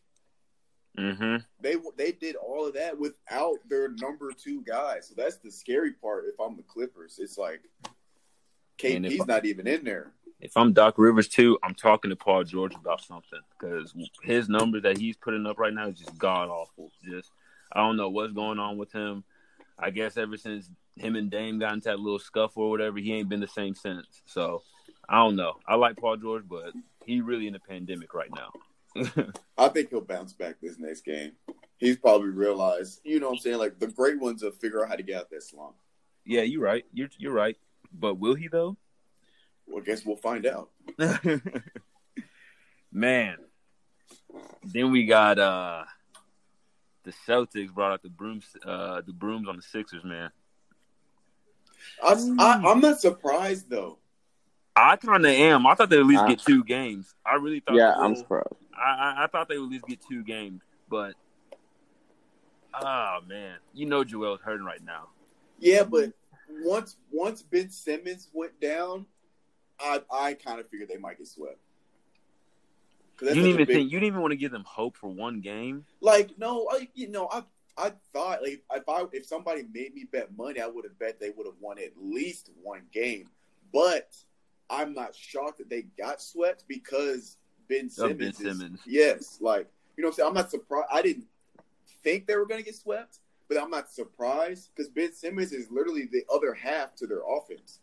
Mm-hmm. 0.99 1.37
They 1.59 1.75
they 1.97 2.11
did 2.11 2.35
all 2.35 2.67
of 2.67 2.75
that 2.75 2.99
without 2.99 3.57
their 3.67 3.89
number 3.89 4.31
two 4.31 4.61
guy. 4.61 4.99
So 5.01 5.15
that's 5.17 5.37
the 5.37 5.49
scary 5.49 5.93
part. 5.93 6.25
If 6.27 6.39
I'm 6.39 6.55
the 6.55 6.61
Clippers, 6.61 7.17
it's 7.19 7.39
like 7.39 7.61
KP's 8.77 9.25
not 9.25 9.45
even 9.45 9.65
in 9.65 9.83
there. 9.83 10.11
If 10.39 10.55
I'm 10.55 10.73
Doc 10.73 10.95
Rivers 10.97 11.27
too, 11.27 11.57
I'm 11.63 11.73
talking 11.73 12.09
to 12.09 12.15
Paul 12.15 12.43
George 12.43 12.75
about 12.75 13.01
something 13.01 13.39
because 13.57 13.93
his 14.21 14.49
numbers 14.49 14.83
that 14.83 14.97
he's 14.97 15.17
putting 15.17 15.45
up 15.47 15.57
right 15.57 15.73
now 15.73 15.87
is 15.87 15.99
just 15.99 16.17
god 16.17 16.49
awful. 16.49 16.91
Just 17.03 17.31
I 17.71 17.79
don't 17.79 17.97
know 17.97 18.09
what's 18.09 18.33
going 18.33 18.59
on 18.59 18.77
with 18.77 18.91
him. 18.91 19.23
I 19.79 19.89
guess 19.89 20.17
ever 20.17 20.37
since 20.37 20.69
him 20.95 21.15
and 21.15 21.29
Dame 21.29 21.59
got 21.59 21.73
into 21.73 21.89
that 21.89 21.99
little 21.99 22.19
scuffle 22.19 22.63
or 22.63 22.69
whatever, 22.69 22.99
he 22.99 23.13
ain't 23.13 23.29
been 23.29 23.39
the 23.39 23.47
same 23.47 23.75
since. 23.75 24.07
So 24.25 24.61
I 25.09 25.17
don't 25.17 25.35
know. 25.35 25.53
I 25.67 25.75
like 25.75 25.97
Paul 25.97 26.17
George, 26.17 26.43
but 26.47 26.73
he 27.05 27.21
really 27.21 27.47
in 27.47 27.55
a 27.55 27.59
pandemic 27.59 28.13
right 28.13 28.29
now. 28.33 28.51
I 29.57 29.69
think 29.69 29.89
he'll 29.89 30.01
bounce 30.01 30.33
back 30.33 30.55
this 30.61 30.79
next 30.79 31.01
game. 31.01 31.33
He's 31.77 31.97
probably 31.97 32.29
realized, 32.29 33.01
you 33.03 33.19
know 33.19 33.27
what 33.27 33.33
I'm 33.33 33.39
saying? 33.39 33.57
Like 33.57 33.79
the 33.79 33.87
great 33.87 34.19
ones 34.19 34.41
will 34.43 34.51
figure 34.51 34.83
out 34.83 34.89
how 34.89 34.95
to 34.95 35.03
get 35.03 35.17
out 35.17 35.29
that 35.29 35.43
slump. 35.43 35.75
yeah, 36.25 36.41
you're 36.41 36.61
right. 36.61 36.85
You're 36.93 37.09
you're 37.17 37.33
right. 37.33 37.57
But 37.91 38.15
will 38.15 38.35
he 38.35 38.47
though? 38.47 38.77
Well, 39.67 39.81
I 39.81 39.85
guess 39.85 40.05
we'll 40.05 40.15
find 40.17 40.45
out. 40.45 40.69
Man. 42.91 43.37
Then 44.63 44.91
we 44.91 45.05
got 45.05 45.39
uh 45.39 45.83
the 47.03 47.13
Celtics 47.27 47.73
brought 47.73 47.91
out 47.93 48.01
the 48.03 48.09
brooms 48.09 48.45
uh 48.65 49.01
the 49.05 49.13
brooms 49.13 49.47
on 49.47 49.55
the 49.55 49.61
Sixers, 49.61 50.03
man. 50.03 50.29
I, 52.03 52.13
I, 52.39 52.61
I'm 52.71 52.81
not 52.81 52.99
surprised 52.99 53.69
though. 53.69 53.97
I 54.75 54.95
kind 54.97 55.25
of 55.25 55.31
am. 55.31 55.65
I 55.65 55.73
thought 55.73 55.89
they'd 55.89 55.99
at 55.99 56.05
least 56.05 56.23
Uh, 56.23 56.27
get 56.27 56.39
two 56.39 56.63
games. 56.63 57.15
I 57.25 57.35
really 57.35 57.61
thought. 57.61 57.75
yeah, 57.75 57.93
I'm 57.97 58.15
surprised. 58.15 58.47
I, 58.75 59.15
I 59.19 59.23
I 59.23 59.27
thought 59.27 59.47
they 59.47 59.57
would 59.57 59.65
at 59.67 59.71
least 59.71 59.85
get 59.87 59.99
two 60.07 60.23
games, 60.23 60.61
but 60.89 61.13
oh 62.73 63.19
man, 63.27 63.57
you 63.73 63.85
know 63.85 64.03
Joel's 64.03 64.41
hurting 64.41 64.65
right 64.65 64.83
now. 64.83 65.07
Yeah, 65.59 65.83
but 65.83 66.11
once 66.63 66.97
once 67.11 67.41
Ben 67.41 67.69
Simmons 67.69 68.29
went 68.33 68.59
down, 68.59 69.05
I 69.79 70.01
I 70.11 70.33
kind 70.33 70.59
of 70.59 70.69
figured 70.69 70.89
they 70.89 70.97
might 70.97 71.17
get 71.17 71.27
swept. 71.27 71.57
You 73.21 73.29
didn't 73.29 73.45
even 73.45 73.57
big- 73.65 73.67
think 73.75 73.91
you 73.91 73.99
didn't 73.99 74.07
even 74.07 74.21
want 74.21 74.31
to 74.31 74.37
give 74.37 74.51
them 74.51 74.63
hope 74.63 74.95
for 74.95 75.07
one 75.09 75.41
game. 75.41 75.85
like 76.01 76.37
no, 76.37 76.67
I 76.71 76.87
you 76.93 77.09
know 77.09 77.27
I 77.31 77.43
I 77.77 77.91
thought 78.13 78.41
like 78.43 78.63
if 78.73 78.87
I 78.89 79.05
if 79.11 79.25
somebody 79.25 79.63
made 79.73 79.93
me 79.95 80.05
bet 80.11 80.35
money, 80.37 80.59
I 80.61 80.67
would 80.67 80.85
have 80.85 80.97
bet 80.99 81.19
they 81.19 81.31
would 81.31 81.45
have 81.45 81.55
won 81.59 81.79
at 81.79 81.91
least 81.99 82.51
one 82.61 82.83
game. 82.91 83.29
But 83.73 84.15
I'm 84.69 84.93
not 84.93 85.15
shocked 85.15 85.57
that 85.59 85.69
they 85.69 85.83
got 85.97 86.21
swept 86.21 86.65
because 86.67 87.37
Ben 87.67 87.89
Simmons. 87.89 88.17
Ben 88.19 88.27
is- 88.29 88.37
Simmons. 88.37 88.79
yes, 88.85 89.37
like 89.41 89.67
you 89.95 90.03
know 90.03 90.09
what 90.09 90.13
I'm 90.13 90.15
saying. 90.17 90.27
I'm 90.29 90.33
not 90.35 90.51
surprised. 90.51 90.87
I 90.91 91.01
didn't 91.01 91.25
think 92.03 92.27
they 92.27 92.35
were 92.35 92.45
going 92.45 92.59
to 92.59 92.65
get 92.65 92.75
swept, 92.75 93.19
but 93.49 93.57
I'm 93.61 93.71
not 93.71 93.89
surprised 93.91 94.69
because 94.75 94.89
Ben 94.89 95.11
Simmons 95.13 95.51
is 95.53 95.71
literally 95.71 96.05
the 96.11 96.23
other 96.31 96.53
half 96.53 96.95
to 96.97 97.07
their 97.07 97.21
offense. 97.27 97.79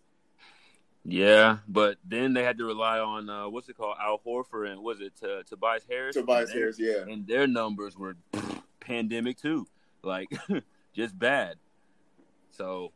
Yeah, 1.07 1.59
but 1.69 1.99
then 2.05 2.33
they 2.33 2.43
had 2.43 2.57
to 2.59 2.65
rely 2.65 2.99
on 2.99 3.29
uh, 3.29 3.49
what's 3.49 3.69
it 3.69 3.77
called, 3.77 3.97
Al 4.01 4.21
Horford, 4.27 4.73
and 4.73 4.83
was 4.83 5.01
it 5.01 5.13
uh, 5.23 5.43
Tobias 5.43 5.85
Harris? 5.89 6.17
Tobias 6.17 6.51
and, 6.51 6.59
Harris, 6.59 6.79
yeah. 6.79 7.03
and 7.07 7.27
their 7.27 7.47
numbers 7.47 7.97
were 7.97 8.17
pandemic 8.81 9.39
too, 9.39 9.67
like 10.03 10.31
just 10.95 11.19
bad. 11.19 11.57
So 12.51 12.93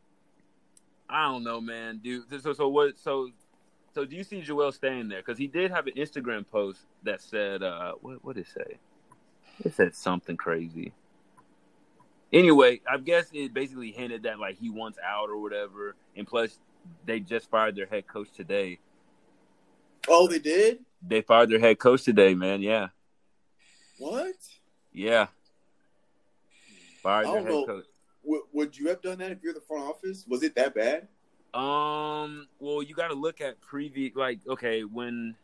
I 1.07 1.25
don't 1.25 1.43
know, 1.43 1.61
man, 1.61 1.99
dude. 2.03 2.23
So 2.41 2.53
so 2.53 2.67
what? 2.67 2.97
So 2.97 3.29
so 3.93 4.05
do 4.05 4.15
you 4.15 4.23
see 4.23 4.41
Joel 4.41 4.71
staying 4.71 5.09
there? 5.09 5.19
Because 5.19 5.37
he 5.37 5.47
did 5.47 5.69
have 5.69 5.85
an 5.85 5.93
Instagram 5.93 6.45
post 6.49 6.79
that 7.03 7.21
said, 7.21 7.61
uh, 7.61 7.93
what 8.01 8.23
what 8.25 8.35
did 8.35 8.47
it 8.47 8.51
say? 8.53 8.77
It 9.63 9.75
said 9.75 9.93
something 9.93 10.37
crazy. 10.37 10.93
Anyway, 12.31 12.81
I 12.89 12.97
guess 12.97 13.29
it 13.33 13.53
basically 13.53 13.91
hinted 13.91 14.23
that 14.23 14.39
like 14.39 14.57
he 14.57 14.69
wants 14.69 14.97
out 15.03 15.29
or 15.29 15.39
whatever, 15.39 15.95
and 16.15 16.25
plus 16.25 16.59
they 17.05 17.19
just 17.19 17.49
fired 17.49 17.75
their 17.75 17.85
head 17.85 18.07
coach 18.07 18.29
today. 18.31 18.79
Oh, 20.07 20.27
they 20.27 20.39
did. 20.39 20.79
They 21.05 21.21
fired 21.21 21.49
their 21.49 21.59
head 21.59 21.79
coach 21.79 22.03
today, 22.03 22.33
man. 22.35 22.61
Yeah, 22.61 22.87
What? 23.97 24.35
yeah. 24.93 25.27
Fired 27.01 27.27
their 27.27 27.41
head 27.41 27.45
know. 27.45 27.65
coach. 27.65 27.85
Would, 28.23 28.41
would 28.53 28.77
you 28.77 28.89
have 28.89 29.01
done 29.01 29.19
that 29.19 29.31
if 29.31 29.39
you're 29.41 29.53
the 29.53 29.61
front 29.61 29.83
office? 29.87 30.25
Was 30.27 30.43
it 30.43 30.55
that 30.55 30.75
bad? 30.75 31.07
Um. 31.53 32.47
Well, 32.59 32.83
you 32.83 32.93
got 32.93 33.07
to 33.07 33.13
look 33.15 33.41
at 33.41 33.59
previous. 33.61 34.15
Like, 34.15 34.39
okay, 34.47 34.83
when. 34.83 35.35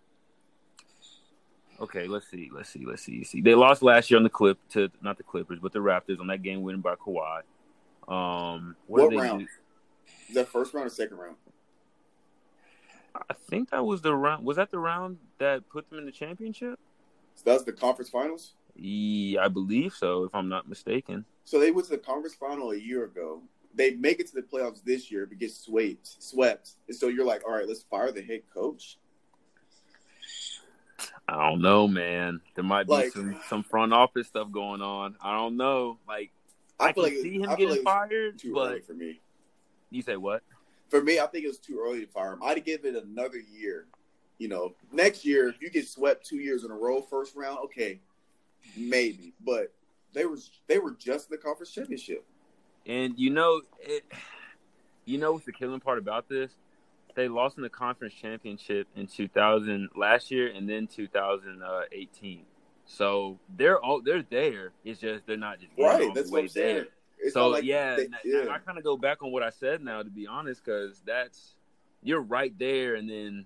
Okay, 1.79 2.07
let's 2.07 2.27
see. 2.29 2.49
Let's 2.53 2.69
see. 2.69 2.85
Let's 2.85 3.01
see. 3.01 3.23
See, 3.23 3.41
they 3.41 3.55
lost 3.55 3.81
last 3.81 4.09
year 4.11 4.17
on 4.17 4.23
the 4.23 4.29
clip 4.29 4.57
to 4.69 4.89
not 5.01 5.17
the 5.17 5.23
Clippers, 5.23 5.59
but 5.61 5.73
the 5.73 5.79
Raptors 5.79 6.19
on 6.19 6.27
that 6.27 6.41
game 6.43 6.61
winning 6.61 6.81
by 6.81 6.95
Kawhi. 6.95 7.41
Um, 8.07 8.75
what, 8.87 9.11
What 9.11 9.15
round? 9.23 9.39
do? 9.41 9.47
That 10.33 10.47
first 10.49 10.73
round 10.73 10.87
or 10.87 10.89
second 10.89 11.17
round? 11.17 11.35
I 13.15 13.33
think 13.49 13.69
that 13.69 13.85
was 13.85 14.01
the 14.01 14.13
round. 14.15 14.45
Was 14.45 14.57
that 14.57 14.71
the 14.71 14.79
round 14.79 15.17
that 15.37 15.69
put 15.69 15.89
them 15.89 15.99
in 15.99 16.05
the 16.05 16.11
championship? 16.11 16.79
So 17.35 17.43
that 17.45 17.53
was 17.53 17.63
the 17.65 17.71
conference 17.73 18.09
finals. 18.09 18.53
Yeah, 18.75 19.43
I 19.45 19.47
believe 19.47 19.93
so, 19.93 20.25
if 20.25 20.35
I'm 20.35 20.49
not 20.49 20.67
mistaken. 20.67 21.23
So 21.45 21.59
they 21.59 21.71
went 21.71 21.85
to 21.87 21.91
the 21.91 21.97
conference 21.97 22.35
final 22.35 22.71
a 22.71 22.77
year 22.77 23.05
ago. 23.05 23.41
They 23.73 23.91
make 23.91 24.19
it 24.19 24.27
to 24.27 24.35
the 24.35 24.41
playoffs 24.41 24.83
this 24.83 25.11
year, 25.11 25.25
but 25.25 25.37
get 25.37 25.51
swept. 25.51 26.21
Swept. 26.23 26.71
And 26.87 26.95
so 26.95 27.07
you're 27.07 27.25
like, 27.25 27.43
all 27.45 27.53
right, 27.53 27.67
let's 27.67 27.83
fire 27.83 28.11
the 28.11 28.21
head 28.21 28.41
coach. 28.53 28.97
I 31.27 31.49
don't 31.49 31.61
know, 31.61 31.87
man. 31.87 32.41
There 32.55 32.63
might 32.63 32.87
be 32.87 32.93
Like- 32.93 33.11
some 33.13 33.39
some 33.47 33.63
front 33.63 33.93
office 33.93 34.27
stuff 34.27 34.51
going 34.51 34.81
on. 34.81 35.15
I 35.21 35.35
don't 35.37 35.57
know. 35.57 35.99
Like 36.07 36.31
I, 36.79 36.87
I 36.89 36.93
feel 36.93 37.03
can 37.05 37.13
like 37.15 37.21
see 37.23 37.35
him 37.39 37.49
I 37.49 37.55
getting 37.55 37.69
like 37.75 37.83
fired, 37.83 38.37
too 38.39 38.53
but 38.53 38.71
early 38.71 38.81
for 38.81 38.93
me. 38.93 39.21
You 39.95 40.01
say 40.01 40.17
what? 40.17 40.43
For 40.89 41.01
me, 41.01 41.19
I 41.19 41.25
think 41.27 41.45
it 41.45 41.47
was 41.47 41.57
too 41.57 41.81
early 41.83 42.01
to 42.01 42.07
fire 42.07 42.33
him. 42.33 42.43
I'd 42.43 42.63
give 42.63 42.85
it 42.85 42.95
another 42.95 43.37
year. 43.37 43.85
You 44.37 44.49
know, 44.49 44.73
next 44.91 45.25
year 45.25 45.47
if 45.47 45.61
you 45.61 45.69
get 45.69 45.87
swept 45.87 46.25
two 46.25 46.37
years 46.37 46.63
in 46.63 46.71
a 46.71 46.75
row, 46.75 47.01
first 47.01 47.35
round, 47.35 47.59
okay, 47.65 47.99
maybe. 48.77 49.33
But 49.43 49.73
they 50.13 50.25
were 50.25 50.37
they 50.67 50.77
were 50.77 50.91
just 50.91 51.29
in 51.29 51.37
the 51.37 51.41
conference 51.41 51.71
championship. 51.71 52.25
And 52.85 53.13
you 53.17 53.29
know, 53.29 53.61
it, 53.79 54.03
you 55.05 55.17
know 55.17 55.31
what's 55.31 55.45
the 55.45 55.53
killing 55.53 55.79
part 55.79 55.97
about 55.97 56.27
this? 56.27 56.51
They 57.15 57.29
lost 57.29 57.55
in 57.55 57.63
the 57.63 57.69
conference 57.69 58.13
championship 58.13 58.87
in 58.95 59.07
2000 59.07 59.89
last 59.95 60.31
year, 60.31 60.51
and 60.53 60.69
then 60.69 60.85
2018. 60.85 62.41
So 62.85 63.39
they're 63.55 63.79
all 63.79 64.01
they're 64.01 64.25
there. 64.29 64.73
It's 64.83 64.99
just 64.99 65.25
they're 65.25 65.37
not 65.37 65.59
just 65.59 65.71
Right. 65.77 66.13
That's 66.13 66.29
what 66.29 66.35
way 66.35 66.41
I'm 66.41 66.49
saying. 66.49 66.75
there. 66.75 66.87
It's 67.19 67.33
so 67.33 67.47
like 67.47 67.63
yeah, 67.63 67.95
they- 67.95 68.07
yeah. 68.23 68.49
I 68.49 68.59
kind 68.59 68.77
of 68.77 68.83
go 68.83 68.97
back 68.97 69.23
on 69.23 69.31
what 69.31 69.43
I 69.43 69.49
said 69.49 69.83
now, 69.83 70.03
to 70.03 70.09
be 70.09 70.27
honest, 70.27 70.63
because 70.63 71.01
that's 71.05 71.55
you're 72.03 72.21
right 72.21 72.57
there, 72.59 72.95
and 72.95 73.09
then 73.09 73.45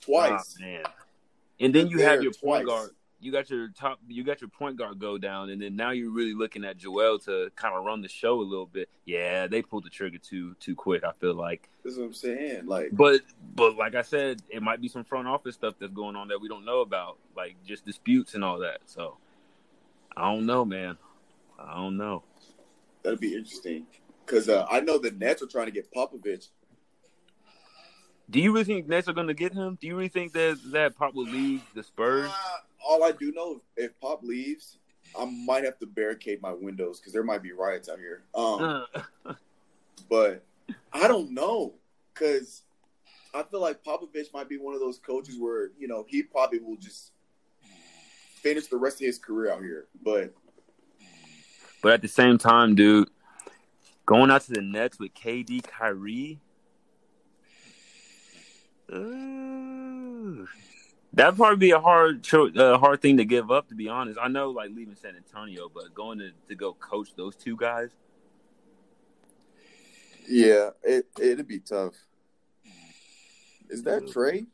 twice. 0.00 0.56
ah, 0.58 0.64
man, 0.64 0.82
and 1.60 1.74
then 1.74 1.88
you 1.88 1.98
There 1.98 2.08
have 2.08 2.22
your 2.22 2.32
point 2.32 2.66
guard. 2.66 2.90
You 3.20 3.32
got 3.32 3.50
your 3.50 3.68
top, 3.70 3.98
you 4.06 4.22
got 4.22 4.40
your 4.40 4.48
point 4.48 4.76
guard 4.76 5.00
go 5.00 5.18
down, 5.18 5.50
and 5.50 5.60
then 5.60 5.74
now 5.74 5.90
you're 5.90 6.12
really 6.12 6.34
looking 6.34 6.64
at 6.64 6.76
Joel 6.78 7.18
to 7.20 7.50
kind 7.56 7.74
of 7.74 7.84
run 7.84 8.00
the 8.00 8.08
show 8.08 8.40
a 8.40 8.42
little 8.42 8.66
bit. 8.66 8.88
Yeah, 9.06 9.48
they 9.48 9.60
pulled 9.60 9.84
the 9.84 9.90
trigger 9.90 10.18
too 10.18 10.54
too 10.60 10.76
quick. 10.76 11.02
I 11.02 11.10
feel 11.20 11.34
like, 11.34 11.68
That's 11.84 11.96
what 11.96 12.04
I'm 12.04 12.14
saying. 12.14 12.66
Like 12.66 12.90
but 12.92 13.22
but 13.56 13.76
like 13.76 13.96
I 13.96 14.02
said, 14.02 14.40
it 14.48 14.62
might 14.62 14.80
be 14.80 14.86
some 14.86 15.02
front 15.02 15.26
office 15.26 15.56
stuff 15.56 15.74
that's 15.80 15.92
going 15.92 16.14
on 16.14 16.28
that 16.28 16.40
we 16.40 16.46
don't 16.48 16.64
know 16.64 16.80
about, 16.80 17.18
like 17.36 17.56
just 17.66 17.84
disputes 17.84 18.34
and 18.34 18.44
all 18.44 18.60
that. 18.60 18.78
So 18.86 19.16
I 20.16 20.32
don't 20.32 20.46
know, 20.46 20.64
man. 20.64 20.96
I 21.58 21.74
don't 21.74 21.96
know. 21.96 22.22
That'd 23.08 23.20
be 23.20 23.34
interesting. 23.34 23.86
Because 24.24 24.48
uh, 24.48 24.66
I 24.70 24.80
know 24.80 24.98
the 24.98 25.10
Nets 25.10 25.42
are 25.42 25.46
trying 25.46 25.66
to 25.66 25.72
get 25.72 25.92
Popovich. 25.92 26.48
Do 28.28 28.40
you 28.40 28.52
really 28.52 28.64
think 28.64 28.86
Nets 28.86 29.08
are 29.08 29.14
going 29.14 29.28
to 29.28 29.34
get 29.34 29.54
him? 29.54 29.78
Do 29.80 29.86
you 29.86 29.96
really 29.96 30.10
think 30.10 30.34
that 30.34 30.58
that 30.72 30.96
Pop 30.98 31.14
will 31.14 31.24
leave 31.24 31.62
the 31.74 31.82
Spurs? 31.82 32.28
Uh, 32.28 32.58
all 32.86 33.02
I 33.02 33.12
do 33.12 33.32
know, 33.32 33.62
if 33.76 33.98
Pop 34.00 34.22
leaves, 34.22 34.76
I 35.18 35.24
might 35.24 35.64
have 35.64 35.78
to 35.78 35.86
barricade 35.86 36.42
my 36.42 36.52
windows 36.52 37.00
because 37.00 37.14
there 37.14 37.22
might 37.22 37.42
be 37.42 37.52
riots 37.52 37.88
out 37.88 37.98
here. 37.98 38.24
Um, 38.34 38.84
but 40.10 40.44
I 40.92 41.08
don't 41.08 41.32
know 41.32 41.72
because 42.12 42.64
I 43.34 43.42
feel 43.44 43.62
like 43.62 43.82
Popovich 43.82 44.34
might 44.34 44.50
be 44.50 44.58
one 44.58 44.74
of 44.74 44.80
those 44.80 44.98
coaches 44.98 45.38
where 45.38 45.70
you 45.78 45.88
know 45.88 46.04
he 46.06 46.22
probably 46.22 46.58
will 46.58 46.76
just 46.76 47.12
finish 48.42 48.66
the 48.66 48.76
rest 48.76 49.00
of 49.00 49.06
his 49.06 49.18
career 49.18 49.50
out 49.50 49.62
here. 49.62 49.86
But 50.04 50.34
But 51.82 51.92
at 51.92 52.02
the 52.02 52.08
same 52.08 52.38
time, 52.38 52.74
dude, 52.74 53.08
going 54.06 54.30
out 54.30 54.42
to 54.42 54.52
the 54.52 54.62
Nets 54.62 54.98
with 54.98 55.14
KD, 55.14 55.62
Kyrie, 55.62 56.40
ooh, 58.92 60.48
that'd 61.12 61.36
probably 61.36 61.56
be 61.56 61.70
a 61.70 61.80
hard, 61.80 62.22
cho- 62.22 62.50
uh, 62.50 62.78
hard 62.78 63.00
thing 63.00 63.18
to 63.18 63.24
give 63.24 63.50
up. 63.50 63.68
To 63.68 63.74
be 63.74 63.88
honest, 63.88 64.18
I 64.20 64.28
know 64.28 64.50
like 64.50 64.70
leaving 64.70 64.96
San 64.96 65.14
Antonio, 65.16 65.70
but 65.72 65.94
going 65.94 66.18
to, 66.18 66.30
to 66.48 66.54
go 66.54 66.72
coach 66.74 67.14
those 67.16 67.36
two 67.36 67.56
guys, 67.56 67.90
yeah, 70.28 70.70
it 70.82 71.06
it'd 71.20 71.48
be 71.48 71.60
tough. 71.60 71.94
Is 73.70 73.82
that 73.84 74.10
Trey? 74.10 74.46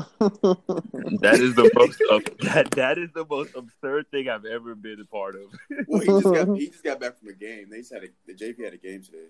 that 0.00 1.38
is 1.40 1.54
the 1.54 1.70
most 1.74 2.02
ab- 2.12 2.38
that 2.40 2.70
that 2.72 2.98
is 2.98 3.10
the 3.14 3.24
most 3.28 3.54
absurd 3.54 4.10
thing 4.10 4.28
I've 4.28 4.44
ever 4.44 4.74
been 4.74 5.00
a 5.00 5.04
part 5.04 5.36
of. 5.36 5.52
Well, 5.88 6.00
he 6.00 6.06
just 6.06 6.24
got 6.24 6.56
he 6.56 6.66
just 6.68 6.84
got 6.84 7.00
back 7.00 7.18
from 7.18 7.28
a 7.28 7.32
game. 7.32 7.68
They 7.70 7.78
just 7.78 7.92
had 7.92 8.04
a, 8.04 8.08
the 8.26 8.34
JP 8.34 8.64
had 8.64 8.74
a 8.74 8.78
game 8.78 9.02
today. 9.02 9.28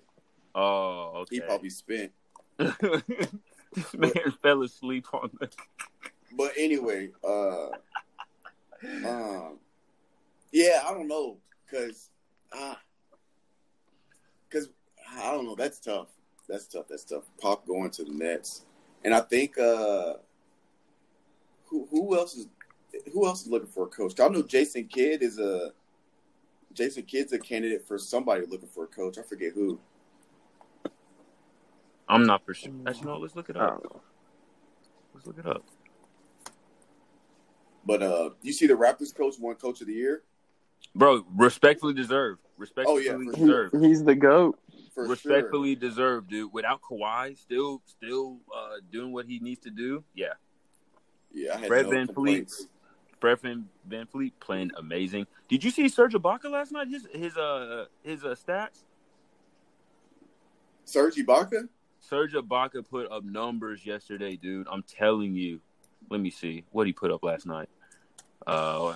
oh, 0.55 1.13
okay. 1.17 1.37
He 1.37 1.41
probably 1.41 1.71
spent. 1.71 2.13
this 2.59 3.95
man 3.95 4.13
fell 4.43 4.63
asleep 4.63 5.07
on 5.13 5.31
the. 5.39 5.49
But 6.37 6.53
anyway, 6.57 7.11
uh, 7.27 7.69
um, 9.07 9.59
yeah, 10.53 10.83
I 10.87 10.93
don't 10.93 11.09
know, 11.09 11.39
cause, 11.71 12.11
ah, 12.53 12.79
cause 14.51 14.69
I 15.19 15.31
don't 15.33 15.45
know. 15.45 15.55
That's 15.55 15.79
tough. 15.79 16.09
That's 16.49 16.67
tough. 16.67 16.87
That's 16.89 17.05
tough. 17.05 17.25
Pop 17.41 17.67
going 17.67 17.91
to 17.91 18.05
the 18.05 18.13
Nets, 18.13 18.65
and 19.05 19.15
I 19.15 19.21
think 19.21 19.59
uh, 19.59 20.15
who 21.69 21.87
who 21.91 22.17
else 22.17 22.37
is 22.37 22.49
who 23.13 23.27
else 23.27 23.43
is 23.43 23.49
looking 23.49 23.69
for 23.69 23.85
a 23.85 23.89
coach? 23.89 24.19
I 24.21 24.29
know 24.29 24.43
Jason 24.43 24.85
Kidd 24.87 25.23
is 25.23 25.39
a 25.39 25.73
Jason 26.73 27.03
Kidd's 27.05 27.33
a 27.33 27.39
candidate 27.39 27.87
for 27.87 27.99
somebody 27.99 28.45
looking 28.47 28.69
for 28.69 28.85
a 28.85 28.89
coach. 28.89 29.19
I 29.19 29.23
forget 29.23 29.53
who. 29.55 29.79
I'm 32.09 32.25
not 32.27 32.45
for 32.45 32.55
sure. 32.55 32.73
Actually, 32.87 33.07
no. 33.07 33.19
Let's 33.19 33.35
look 33.35 33.51
it 33.51 33.57
up. 33.57 34.03
Let's 35.15 35.27
look 35.27 35.39
it 35.39 35.47
up. 35.47 35.65
But 37.85 38.03
uh, 38.03 38.31
you 38.43 38.53
see 38.53 38.67
the 38.67 38.75
Raptors 38.75 39.15
coach 39.15 39.35
won 39.39 39.55
Coach 39.57 39.81
of 39.81 39.87
the 39.87 39.93
Year 39.93 40.23
Bro, 40.95 41.25
respectfully 41.37 41.95
deserved. 41.95 42.41
Respectfully 42.59 43.09
Oh, 43.09 43.19
yeah, 43.19 43.33
deserved. 43.35 43.77
He- 43.81 43.89
he's 43.89 44.05
the 44.05 44.15
goat. 44.15 44.59
for 44.95 45.05
sure. 45.05 45.09
Respectfully 45.09 45.75
deserved, 45.75 46.31
dude. 46.31 46.53
Without 46.53 46.81
Kawhi, 46.83 47.37
still, 47.39 47.83
still 47.87 48.39
uh, 48.55 48.77
doing 48.91 49.13
what 49.13 49.27
he 49.27 49.39
needs 49.41 49.61
to 49.61 49.71
do. 49.71 50.05
Yeah, 50.15 50.33
Yeah, 51.37 51.55
I 51.55 51.59
had 51.59 51.69
Fred 51.69 51.85
no 51.85 51.91
Van 51.91 52.07
complaints. 52.07 52.67
Fred 53.21 53.41
Van, 53.41 53.69
VanVleet 53.89 54.33
playing 54.41 54.71
amazing. 54.79 55.27
Did 55.49 55.63
you 55.63 55.71
see 55.71 55.87
Serge 55.89 56.15
Ibaka 56.15 56.51
last 56.51 56.73
night? 56.73 56.89
His 56.89 57.07
his 57.13 57.37
uh 57.37 57.85
his 58.03 58.25
uh 58.25 58.35
stats. 58.35 58.85
Serge 60.87 61.17
Ibaka. 61.17 61.69
Serge 62.01 62.33
Ibaka 62.33 62.89
put 62.89 63.11
up 63.13 63.23
numbers 63.23 63.85
yesterday, 63.85 64.37
dude. 64.37 64.67
I'm 64.71 64.83
telling 64.83 65.35
you. 65.35 65.61
Let 66.09 66.21
me 66.21 66.31
see 66.31 66.65
what 66.71 66.87
he 66.87 66.93
put 66.93 67.11
up 67.11 67.23
last 67.23 67.47
night. 67.47 67.69
Uh, 68.47 68.95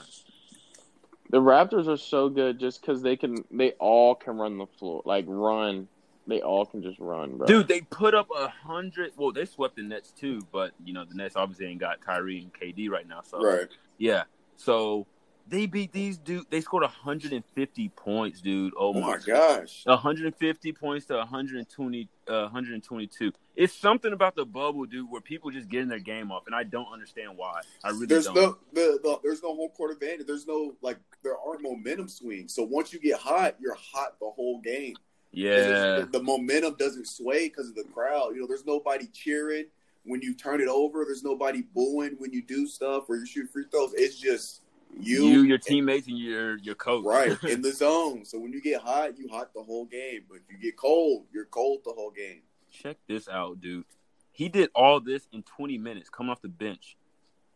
The 1.30 1.40
Raptors 1.40 1.88
are 1.88 1.96
so 1.96 2.28
good 2.28 2.58
just 2.58 2.80
because 2.80 3.02
they 3.02 3.16
can. 3.16 3.44
They 3.50 3.72
all 3.72 4.14
can 4.14 4.36
run 4.38 4.56
the 4.56 4.66
floor, 4.66 5.02
like 5.04 5.26
run. 5.28 5.88
They 6.26 6.40
all 6.42 6.64
can 6.66 6.82
just 6.82 6.98
run, 7.00 7.38
bro. 7.38 7.46
dude, 7.46 7.66
they 7.68 7.80
put 7.80 8.14
up 8.14 8.28
a 8.36 8.48
hundred. 8.48 9.12
Well, 9.16 9.32
they 9.32 9.44
swept 9.46 9.76
the 9.76 9.82
Nets 9.82 10.12
too, 10.12 10.40
but 10.52 10.72
you 10.84 10.92
know 10.92 11.04
the 11.04 11.14
Nets 11.14 11.34
obviously 11.36 11.66
ain't 11.66 11.80
got 11.80 12.00
Kyrie 12.04 12.38
and 12.40 12.52
KD 12.52 12.88
right 12.90 13.08
now, 13.08 13.22
so 13.22 13.42
Right. 13.42 13.68
Yeah. 13.98 14.24
So 14.56 15.06
they 15.48 15.66
beat 15.66 15.90
these 15.92 16.18
dude. 16.18 16.44
They 16.50 16.60
scored 16.60 16.82
150 16.82 17.88
points, 17.96 18.40
dude. 18.40 18.72
Oh, 18.76 18.90
Oh 18.94 19.00
my 19.00 19.16
my 19.16 19.18
gosh. 19.18 19.82
150 19.84 20.72
points 20.72 21.06
to 21.06 21.16
120, 21.16 22.08
uh, 22.28 22.42
122. 22.42 23.32
It's 23.56 23.72
something 23.72 24.12
about 24.12 24.36
the 24.36 24.44
bubble, 24.44 24.84
dude, 24.84 25.10
where 25.10 25.20
people 25.20 25.50
just 25.50 25.68
getting 25.68 25.88
their 25.88 25.98
game 25.98 26.30
off, 26.30 26.44
and 26.46 26.54
I 26.54 26.62
don't 26.62 26.92
understand 26.92 27.30
why. 27.36 27.60
I 27.82 27.88
really 27.90 28.06
There's 28.06 28.26
don't. 28.26 28.34
no 28.36 28.58
the, 28.72 29.00
the 29.02 29.18
there's 29.24 29.42
no 29.42 29.54
home 29.56 29.70
court 29.70 29.90
advantage. 29.90 30.26
There's 30.26 30.46
no 30.46 30.74
like 30.82 30.98
there 31.24 31.36
aren't 31.44 31.62
momentum 31.62 32.08
swings. 32.08 32.54
So 32.54 32.62
once 32.62 32.92
you 32.92 33.00
get 33.00 33.18
hot, 33.18 33.56
you're 33.60 33.74
hot 33.74 34.16
the 34.20 34.30
whole 34.30 34.60
game. 34.60 34.94
Yeah, 35.32 36.00
The, 36.00 36.08
the 36.12 36.22
momentum 36.22 36.76
doesn't 36.78 37.06
sway 37.06 37.48
because 37.48 37.68
of 37.68 37.74
the 37.74 37.84
crowd. 37.84 38.34
You 38.34 38.42
know, 38.42 38.46
there's 38.46 38.66
nobody 38.66 39.06
cheering 39.08 39.66
when 40.04 40.22
you 40.22 40.34
turn 40.34 40.60
it 40.60 40.68
over. 40.68 41.04
There's 41.04 41.22
nobody 41.22 41.62
booing 41.62 42.16
when 42.18 42.32
you 42.32 42.42
do 42.42 42.66
stuff 42.66 43.04
or 43.08 43.16
you 43.16 43.26
shoot 43.26 43.50
free 43.52 43.64
throws. 43.70 43.92
It's 43.94 44.18
just 44.18 44.62
you, 44.98 45.26
you, 45.26 45.42
your 45.42 45.58
teammates, 45.58 46.08
and 46.08 46.18
your 46.18 46.58
your 46.58 46.74
coach. 46.74 47.04
right 47.04 47.42
in 47.48 47.62
the 47.62 47.72
zone. 47.72 48.24
So 48.24 48.38
when 48.38 48.52
you 48.52 48.60
get 48.60 48.80
hot, 48.80 49.16
you 49.18 49.28
hot 49.28 49.54
the 49.54 49.62
whole 49.62 49.84
game. 49.84 50.22
But 50.28 50.38
if 50.38 50.42
you 50.50 50.58
get 50.58 50.76
cold, 50.76 51.26
you're 51.32 51.44
cold 51.44 51.80
the 51.84 51.92
whole 51.92 52.10
game. 52.10 52.42
Check 52.70 52.96
this 53.06 53.28
out, 53.28 53.60
dude. 53.60 53.84
He 54.32 54.48
did 54.48 54.70
all 54.74 55.00
this 55.00 55.28
in 55.32 55.42
20 55.42 55.78
minutes, 55.78 56.08
coming 56.08 56.30
off 56.30 56.40
the 56.40 56.48
bench. 56.48 56.96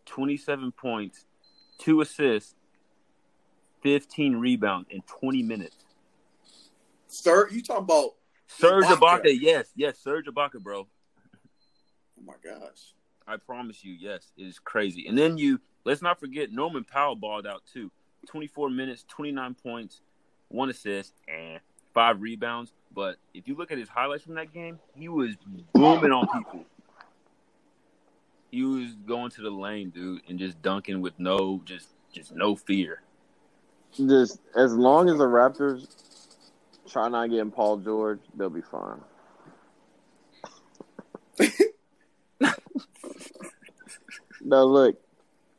27 0.07 0.73
points, 0.73 1.25
two 1.79 2.01
assists, 2.01 2.55
15 3.83 4.37
rebounds 4.37 4.89
in 4.91 5.01
20 5.03 5.43
minutes. 5.43 5.84
Sir, 7.15 7.49
you 7.51 7.63
talking 7.63 7.85
about? 7.85 8.11
Serge 8.47 8.85
Ibaka. 8.85 9.23
Ibaka, 9.23 9.39
yes, 9.41 9.69
yes, 9.77 9.99
Serge 9.99 10.27
Ibaka, 10.27 10.61
bro. 10.63 10.87
Oh 12.19 12.23
my 12.25 12.35
gosh. 12.43 12.95
I 13.27 13.37
promise 13.37 13.85
you, 13.85 13.93
yes, 13.93 14.33
it 14.37 14.45
is 14.45 14.59
crazy. 14.59 15.07
And 15.07 15.17
then 15.17 15.39
you 15.39 15.61
let's 15.85 16.03
not 16.03 16.21
forget 16.21 16.53
Norman 16.53 16.85
Powell 16.85 17.17
balled 17.17 17.47
out 17.47 17.63
too. 17.73 17.91
24 18.27 18.71
minutes, 18.71 19.05
29 19.09 19.55
points, 19.55 20.01
one 20.49 20.71
assist, 20.71 21.15
and 21.29 21.61
five 21.93 22.21
rebounds. 22.21 22.73
But 22.93 23.17
if 23.33 23.49
you 23.49 23.55
look 23.55 23.71
at 23.71 23.79
his 23.79 23.89
highlights 23.89 24.25
from 24.25 24.35
that 24.35 24.53
game, 24.53 24.79
he 24.95 25.09
was 25.09 25.37
booming 25.73 26.13
on 26.13 26.27
people. 26.27 26.65
He 28.51 28.63
was 28.63 28.95
going 29.07 29.31
to 29.33 29.43
the 29.43 29.51
lane, 29.51 29.91
dude, 29.91 30.23
and 30.29 30.39
just 30.39 30.61
dunking 30.63 31.01
with 31.01 31.19
no 31.19 31.61
just 31.65 31.89
just 32.13 32.35
no 32.35 32.57
fear. 32.57 33.03
Just 33.93 34.41
as 34.57 34.75
long 34.75 35.09
as 35.09 35.19
the 35.19 35.27
Raptors 35.27 35.87
try 36.89 37.09
not 37.09 37.31
getting 37.31 37.51
Paul 37.51 37.79
George, 37.79 38.21
they'll 38.37 38.51
be 38.51 38.63
fine. 38.63 39.01
no, 44.43 44.65
look, 44.67 44.97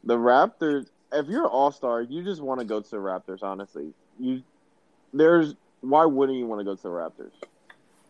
the 0.03 0.15
Raptors. 0.15 0.87
If 1.11 1.27
you're 1.27 1.43
an 1.45 1.49
All 1.51 1.71
Star, 1.71 2.01
you 2.01 2.23
just 2.23 2.41
want 2.41 2.59
to 2.59 2.65
go 2.65 2.81
to 2.81 2.89
the 2.89 2.97
Raptors. 2.97 3.41
Honestly, 3.43 3.93
you 4.19 4.43
there's 5.13 5.55
why 5.81 6.05
wouldn't 6.05 6.37
you 6.37 6.45
want 6.45 6.59
to 6.59 6.65
go 6.65 6.75
to 6.75 6.81
the 6.83 6.89
Raptors? 6.89 7.31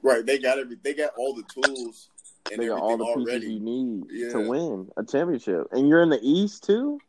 Right, 0.01 0.25
they 0.25 0.37
got 0.39 0.59
every. 0.59 0.77
They 0.83 0.93
got 0.93 1.11
all 1.17 1.33
the 1.33 1.43
tools 1.43 2.09
and 2.51 2.61
They 2.61 2.67
got 2.67 2.79
all 2.79 2.97
the 2.97 3.05
pieces 3.05 3.27
already. 3.27 3.53
you 3.53 3.59
need 3.59 4.03
Yeah. 4.11 4.29
to 4.33 4.39
win 4.49 4.89
a 4.97 5.03
championship, 5.03 5.67
and 5.71 5.87
you're 5.87 6.01
in 6.03 6.09
the 6.09 6.19
East 6.21 6.63
too. 6.63 6.99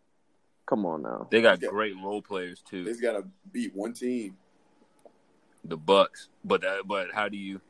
Come 0.67 0.85
on 0.85 1.03
now. 1.03 1.29
They 1.31 1.43
got 1.43 1.63
Yeah. 1.63 1.69
great 1.69 1.95
role 2.03 2.23
players 2.23 2.61
too. 2.63 2.85
They 2.85 2.91
too, 2.91 2.93
just 2.93 3.03
got 3.03 3.13
to 3.13 3.29
beat 3.53 3.75
one 3.75 3.93
team. 3.93 4.37
The 5.69 5.77
Bucks. 5.77 6.29
But 6.45 6.63
that, 6.63 6.83
but 6.87 7.09
how 7.13 7.29
do 7.29 7.37
you? 7.37 7.61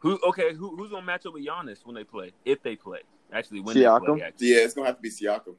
Who 0.00 0.18
okay? 0.28 0.52
Who 0.54 0.76
who's 0.76 0.90
gonna 0.90 1.06
match 1.06 1.24
up 1.26 1.34
with 1.34 1.46
Giannis 1.46 1.84
when 1.84 1.94
they 1.94 2.04
play? 2.04 2.32
If 2.44 2.62
they 2.62 2.76
play, 2.76 3.00
actually, 3.32 3.60
when 3.60 3.74
they 3.74 3.84
play, 3.84 4.22
actually. 4.22 4.48
Yeah, 4.48 4.58
it's 4.58 4.74
gonna 4.74 4.86
have 4.88 4.96
to 4.96 5.02
be 5.02 5.10
Siakam. 5.10 5.54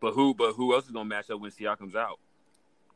But 0.00 0.12
who? 0.14 0.34
But 0.34 0.52
who 0.52 0.74
else 0.74 0.86
is 0.86 0.92
gonna 0.92 1.04
match 1.08 1.30
up 1.30 1.40
when 1.40 1.50
Siakam's 1.50 1.96
out? 1.96 2.18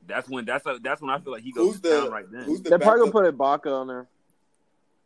That's 0.07 0.29
when. 0.29 0.45
That's 0.45 0.65
a, 0.67 0.79
that's 0.83 1.01
when 1.01 1.11
I 1.11 1.19
feel 1.19 1.33
like 1.33 1.43
he 1.43 1.53
goes 1.53 1.75
Who's 1.75 1.81
to 1.81 1.89
the 1.89 2.11
right 2.11 2.31
then. 2.31 2.43
Who's 2.43 2.63
the 2.63 2.71
They're 2.71 2.79
probably 2.79 3.11
gonna 3.11 3.13
put 3.13 3.37
Ibaka 3.37 3.73
on 3.81 3.87
there. 3.89 4.07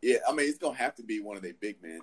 Yeah, 0.03 0.19
I 0.29 0.33
mean 0.35 0.49
it's 0.49 0.59
gonna 0.59 0.77
have 0.77 0.95
to 0.97 1.03
be 1.03 1.21
one 1.21 1.37
of 1.37 1.43
their 1.43 1.55
big 1.59 1.83
men. 1.83 2.01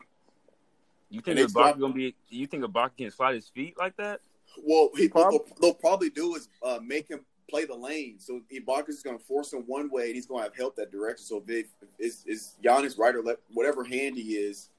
you 1.09 1.21
think 1.21 1.37
and 1.37 1.39
it's 1.39 1.53
Ibaka 1.53 1.65
not- 1.65 1.79
gonna 1.79 1.93
be? 1.93 2.15
You 2.29 2.47
think 2.47 2.63
Ibaka 2.63 2.97
can 2.97 3.11
slide 3.11 3.35
his 3.35 3.49
feet 3.49 3.77
like 3.77 3.95
that? 3.97 4.21
Well, 4.63 4.89
he, 4.95 5.09
Prob- 5.09 5.33
what 5.33 5.45
they'll, 5.45 5.55
they'll 5.61 5.73
probably 5.75 6.09
do 6.09 6.35
is 6.35 6.49
uh, 6.63 6.79
make 6.83 7.07
him 7.07 7.19
play 7.49 7.65
the 7.65 7.75
lane. 7.75 8.19
So 8.19 8.41
Ibaka's 8.53 8.95
is 8.95 9.03
going 9.03 9.17
to 9.17 9.23
force 9.23 9.53
him 9.53 9.63
one 9.65 9.89
way, 9.89 10.07
and 10.07 10.15
he's 10.15 10.25
going 10.25 10.39
to 10.39 10.43
have 10.43 10.55
help 10.55 10.75
that 10.75 10.91
direction. 10.91 11.25
So 11.25 11.43
if 11.47 11.67
is 11.99 12.23
is 12.25 12.55
Giannis 12.63 12.97
right 12.97 13.15
or 13.15 13.21
left, 13.21 13.39
whatever 13.53 13.83
hand 13.83 14.17
he 14.17 14.33
is, 14.33 14.69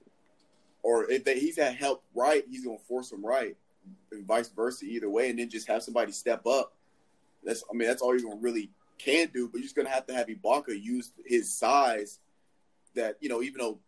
or 0.82 1.10
if 1.10 1.24
they, 1.24 1.38
he's 1.38 1.58
at 1.58 1.74
help 1.76 2.02
right, 2.14 2.44
he's 2.48 2.64
going 2.64 2.78
to 2.78 2.84
force 2.84 3.12
him 3.12 3.24
right, 3.24 3.56
and 4.12 4.26
vice 4.26 4.48
versa 4.48 4.84
either 4.84 5.10
way, 5.10 5.30
and 5.30 5.38
then 5.38 5.48
just 5.48 5.68
have 5.68 5.82
somebody 5.82 6.12
step 6.12 6.46
up. 6.46 6.74
That's 7.44 7.64
I 7.70 7.74
mean 7.74 7.88
that's 7.88 8.02
all 8.02 8.12
you're 8.12 8.22
going 8.28 8.38
to 8.38 8.44
really 8.44 8.70
can 8.98 9.28
do, 9.32 9.48
but 9.48 9.58
you're 9.58 9.64
just 9.64 9.76
going 9.76 9.86
to 9.86 9.92
have 9.92 10.06
to 10.06 10.14
have 10.14 10.26
Ibaka 10.26 10.80
use 10.80 11.12
his 11.24 11.52
size. 11.52 12.18
That 12.94 13.16
you 13.20 13.28
know, 13.28 13.42
even 13.42 13.58
though 13.58 13.78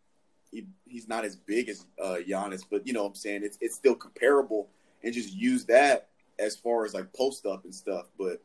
he, 0.51 0.67
he's 0.87 1.09
not 1.09 1.25
as 1.25 1.37
big 1.37 1.69
as 1.69 1.87
uh, 2.03 2.19
Giannis, 2.27 2.63
but 2.71 2.87
you 2.87 2.93
know 2.93 3.03
what 3.03 3.11
I'm 3.11 3.15
saying 3.15 3.43
it's 3.45 3.59
it's 3.61 3.75
still 3.75 3.95
comparable 3.95 4.69
and 5.03 5.13
just 5.13 5.35
use 5.35 5.65
that 5.67 6.09
as 6.39 6.57
far 6.57 6.85
as 6.85 6.95
like 6.95 7.13
post 7.13 7.47
up 7.47 7.65
and 7.65 7.75
stuff. 7.75 8.07
But 8.19 8.43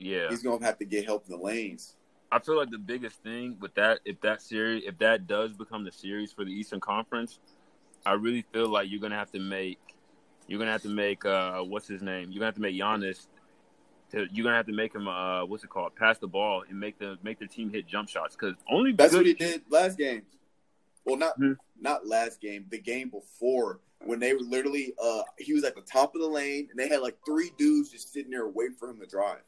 Yeah, 0.00 0.30
he's 0.30 0.42
gonna 0.42 0.64
have 0.64 0.78
to 0.78 0.84
get 0.84 1.04
help 1.04 1.26
in 1.26 1.32
the 1.32 1.42
lanes. 1.42 1.94
I 2.32 2.38
feel 2.38 2.56
like 2.56 2.70
the 2.70 2.78
biggest 2.78 3.22
thing 3.22 3.56
with 3.60 3.74
that, 3.74 4.00
if 4.04 4.20
that 4.22 4.40
series, 4.40 4.84
if 4.86 4.98
that 4.98 5.26
does 5.26 5.52
become 5.52 5.84
the 5.84 5.92
series 5.92 6.32
for 6.32 6.44
the 6.44 6.52
Eastern 6.52 6.80
Conference, 6.80 7.38
I 8.06 8.12
really 8.12 8.44
feel 8.52 8.68
like 8.68 8.90
you're 8.90 9.00
gonna 9.00 9.18
have 9.18 9.30
to 9.32 9.40
make, 9.40 9.78
you're 10.46 10.58
gonna 10.58 10.72
have 10.72 10.82
to 10.82 10.88
make, 10.88 11.24
uh, 11.24 11.60
what's 11.60 11.86
his 11.86 12.02
name? 12.02 12.30
You're 12.30 12.38
gonna 12.40 12.46
have 12.46 12.54
to 12.54 12.60
make 12.60 12.76
Giannis. 12.76 13.26
To, 14.12 14.26
you're 14.32 14.44
gonna 14.44 14.56
have 14.56 14.66
to 14.66 14.72
make 14.72 14.94
him, 14.94 15.06
uh, 15.06 15.44
what's 15.44 15.64
it 15.64 15.70
called? 15.70 15.94
Pass 15.96 16.18
the 16.18 16.28
ball 16.28 16.64
and 16.68 16.80
make 16.80 16.98
the 16.98 17.18
make 17.22 17.38
the 17.38 17.46
team 17.46 17.70
hit 17.70 17.86
jump 17.86 18.08
shots 18.08 18.36
because 18.36 18.56
only 18.70 18.92
That's 18.92 19.12
good, 19.12 19.18
what 19.18 19.26
he 19.26 19.34
did 19.34 19.62
last 19.68 19.98
game. 19.98 20.22
Well, 21.04 21.16
not 21.16 21.34
Hmm. 21.36 21.52
not 21.80 22.06
last 22.06 22.40
game, 22.40 22.66
the 22.70 22.78
game 22.80 23.10
before 23.10 23.80
when 24.04 24.18
they 24.18 24.32
were 24.32 24.40
literally 24.40 24.94
uh 25.02 25.22
he 25.38 25.52
was 25.52 25.64
at 25.64 25.74
the 25.74 25.82
top 25.82 26.14
of 26.14 26.20
the 26.20 26.26
lane 26.26 26.68
and 26.70 26.78
they 26.78 26.88
had 26.88 27.00
like 27.00 27.18
three 27.26 27.52
dudes 27.58 27.90
just 27.90 28.12
sitting 28.12 28.30
there 28.30 28.48
waiting 28.48 28.76
for 28.76 28.88
him 28.88 28.98
to 29.00 29.06
drive. 29.06 29.42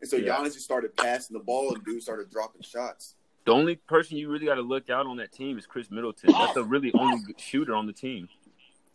And 0.00 0.08
so 0.08 0.16
Yeah. 0.16 0.36
Giannis 0.36 0.54
just 0.54 0.64
started 0.64 0.96
passing 0.96 1.36
the 1.36 1.42
ball 1.42 1.74
and 1.74 1.84
dudes 1.84 2.04
started 2.04 2.30
dropping 2.30 2.62
shots. 2.62 3.16
The 3.44 3.52
only 3.52 3.76
person 3.76 4.16
you 4.16 4.30
really 4.30 4.46
got 4.46 4.56
to 4.56 4.62
look 4.62 4.90
out 4.90 5.06
on 5.06 5.16
that 5.16 5.32
team 5.32 5.58
is 5.58 5.66
Khris 5.66 5.90
Middleton. 5.90 6.32
That's 6.32 6.54
the 6.54 6.64
really 6.64 6.92
only 6.94 7.20
shooter 7.38 7.74
on 7.74 7.86
the 7.86 7.92
team. 7.92 8.28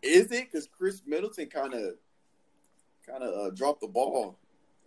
Is 0.02 0.32
it 0.32 0.52
because 0.52 0.68
Khris 0.68 1.02
Middleton 1.06 1.48
kind 1.48 1.74
of 1.74 1.96
kind 3.08 3.24
of 3.24 3.34
uh, 3.34 3.50
dropped 3.52 3.82
the 3.82 3.88
ball 3.88 4.38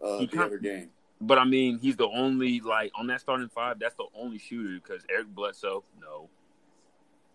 uh, 0.02 0.18
the 0.18 0.42
other 0.42 0.59
game? 0.59 0.90
But 1.20 1.38
I 1.38 1.44
mean, 1.44 1.78
he's 1.81 1.96
the 1.96 2.07
only 2.07 2.61
like 2.61 2.92
on 2.96 3.09
that 3.09 3.20
starting 3.20 3.48
five. 3.48 3.81
That's 3.81 3.96
the 3.96 4.07
only 4.14 4.38
shooter 4.38 4.74
because 4.81 5.04
Eric 5.11 5.26
Bledsoe, 5.35 5.83
no. 6.00 6.28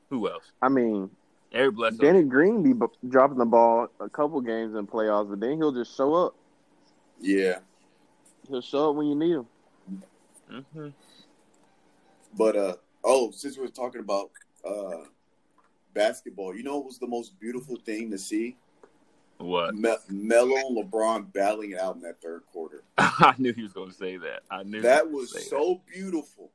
Who 0.10 0.30
else? 0.30 0.52
I 0.62 0.70
mean, 0.70 1.10
Eric 1.52 1.76
Bledsoe. 1.76 1.98
Danny 2.02 2.24
Green 2.24 2.64
be 2.64 2.72
b- 2.72 2.86
dropping 3.10 3.38
the 3.38 3.46
ball 3.46 3.90
a 4.00 4.08
couple 4.10 4.40
games 4.40 4.76
in 4.76 4.88
playoffs, 4.88 5.30
but 5.30 5.42
then 5.42 5.58
he'll 5.58 5.74
just 5.74 5.96
show 5.98 6.14
up. 6.14 6.36
Yeah, 7.20 7.60
He'll 8.50 8.62
show 8.62 8.90
up 8.90 8.96
when 8.96 9.08
you 9.08 9.16
need 9.16 9.32
him. 9.32 9.48
hmm 10.72 10.88
But 12.38 12.56
uh 12.56 12.76
oh, 13.04 13.32
since 13.32 13.58
we're 13.58 13.68
talking 13.68 14.02
about 14.02 14.32
uh 14.66 15.06
basketball, 15.94 16.56
you 16.56 16.64
know 16.64 16.78
what 16.78 16.86
was 16.86 17.00
the 17.00 17.08
most 17.08 17.40
beautiful 17.40 17.78
thing 17.78 18.12
to 18.12 18.18
see? 18.18 18.58
What? 19.38 19.76
Me- 19.76 19.96
Melo 20.10 20.56
and 20.56 20.78
LeBron 20.78 21.34
battling 21.34 21.72
it 21.72 21.80
out 21.80 21.96
in 21.96 22.02
that 22.02 22.22
third 22.22 22.44
quarter. 22.52 22.84
I 22.98 23.34
knew 23.38 23.52
he 23.54 23.64
was 23.64 23.74
going 23.74 23.90
to 23.90 23.96
say 23.96 24.16
that. 24.18 24.44
I 24.50 24.64
knew 24.64 24.82
That 24.82 25.06
he 25.08 25.12
was 25.12 25.32
gonna 25.34 25.44
say 25.44 25.50
so 25.50 25.82
beautiful. 25.92 26.52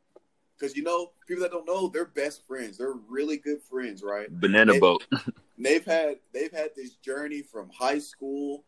Because 0.59 0.77
you 0.77 0.83
know, 0.83 1.13
people 1.27 1.43
that 1.43 1.53
don't 1.53 1.67
know, 1.67 1.89
they're 1.89 2.05
best 2.07 2.47
friends. 2.47 2.79
They're 2.79 2.95
really 3.09 3.37
good 3.37 3.63
friends, 3.63 4.03
right? 4.03 4.29
banana 4.41 4.73
They- 4.73 4.81
boat. 4.81 5.05
They've 5.61 5.85
had 5.85 6.19
they've 6.33 6.53
had 6.53 6.71
this 6.77 6.93
journey 6.95 7.43
from 7.43 7.69
high 7.69 7.99
school 7.99 8.63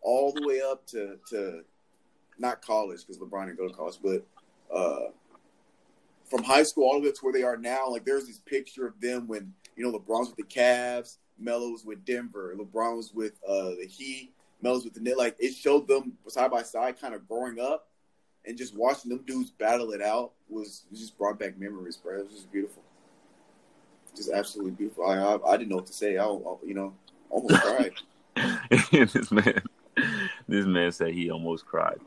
all 0.00 0.32
the 0.32 0.46
way 0.48 0.62
up 0.62 0.86
to 0.86 1.18
to 1.28 1.64
not 2.40 2.62
college 2.62 3.00
because 3.00 3.18
LeBron 3.18 3.46
didn't 3.46 3.58
go 3.58 3.68
to 3.68 3.74
college, 3.74 3.98
but 4.02 4.26
uh, 4.74 5.10
from 6.24 6.42
high 6.42 6.62
school 6.62 6.84
all 6.84 7.00
the 7.00 7.06
way 7.06 7.12
to 7.12 7.20
where 7.20 7.32
they 7.32 7.42
are 7.42 7.56
now. 7.56 7.88
Like 7.88 8.04
there's 8.04 8.26
this 8.26 8.38
picture 8.38 8.86
of 8.86 9.00
them 9.00 9.28
when 9.28 9.52
you 9.76 9.84
know 9.84 9.98
LeBron's 9.98 10.28
with 10.28 10.36
the 10.36 10.42
Cavs, 10.60 11.18
Melo 11.38 11.70
was 11.70 11.84
with 11.84 12.04
Denver, 12.04 12.54
LeBron 12.56 12.96
was 12.96 13.12
with 13.14 13.32
uh, 13.46 13.70
the 13.80 13.86
Heat, 13.88 14.32
Melo's 14.62 14.84
with 14.84 14.94
the 14.94 15.00
Knicks. 15.00 15.18
Like 15.18 15.36
it 15.38 15.54
showed 15.54 15.86
them 15.86 16.14
side 16.28 16.50
by 16.50 16.62
side, 16.62 17.00
kind 17.00 17.14
of 17.14 17.28
growing 17.28 17.60
up, 17.60 17.88
and 18.44 18.56
just 18.56 18.76
watching 18.76 19.10
them 19.10 19.22
dudes 19.26 19.50
battle 19.50 19.92
it 19.92 20.02
out 20.02 20.32
was 20.48 20.84
it 20.90 20.96
just 20.96 21.18
brought 21.18 21.38
back 21.38 21.58
memories, 21.58 21.96
bro. 21.96 22.18
It 22.18 22.24
was 22.24 22.34
just 22.34 22.52
beautiful 22.52 22.82
just 24.16 24.30
absolutely 24.30 24.72
beautiful. 24.72 25.06
I, 25.06 25.16
I 25.16 25.52
I 25.52 25.56
didn't 25.56 25.70
know 25.70 25.76
what 25.76 25.86
to 25.86 25.92
say. 25.92 26.16
I, 26.16 26.24
I 26.24 26.54
you 26.64 26.74
know 26.74 26.94
almost 27.28 27.62
cried. 27.62 27.92
this 28.90 29.30
man, 29.30 29.62
this 30.50 30.66
man 30.66 30.92
said 30.92 31.12
he 31.12 31.30
almost 31.30 31.64
cried. 31.66 31.98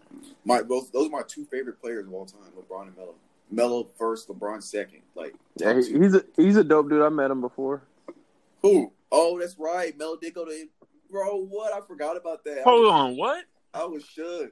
My 0.46 0.62
both 0.62 0.92
those 0.92 1.08
are 1.08 1.12
my 1.12 1.24
two 1.28 1.46
favorite 1.46 1.82
players 1.82 2.06
of 2.06 2.14
all 2.14 2.26
time, 2.26 2.42
LeBron 2.58 2.88
and 2.88 2.98
Melo. 2.98 3.16
Melo 3.52 3.88
first, 3.98 4.28
LeBron 4.30 4.62
second. 4.64 5.02
Like 5.16 5.34
Yeah, 5.58 5.74
he- 5.82 5.98
he's 6.00 6.16
a 6.16 6.24
he's 6.36 6.58
a 6.58 6.64
dope 6.64 6.90
dude. 6.90 7.02
I 7.02 7.10
met 7.10 7.32
him 7.32 7.42
before. 7.42 7.84
who? 8.62 8.92
Oh, 9.12 9.40
that's 9.40 9.58
right. 9.60 9.96
Melo 9.98 10.18
did 10.18 10.34
go 10.34 10.46
to 10.46 10.66
bro. 11.12 11.38
What 11.38 11.74
I 11.74 11.86
forgot 11.86 12.18
about 12.18 12.44
that. 12.46 12.64
Hold 12.64 12.88
on, 12.92 13.16
what? 13.18 13.46
I 13.74 13.86
was 13.86 14.04
shook. 14.06 14.52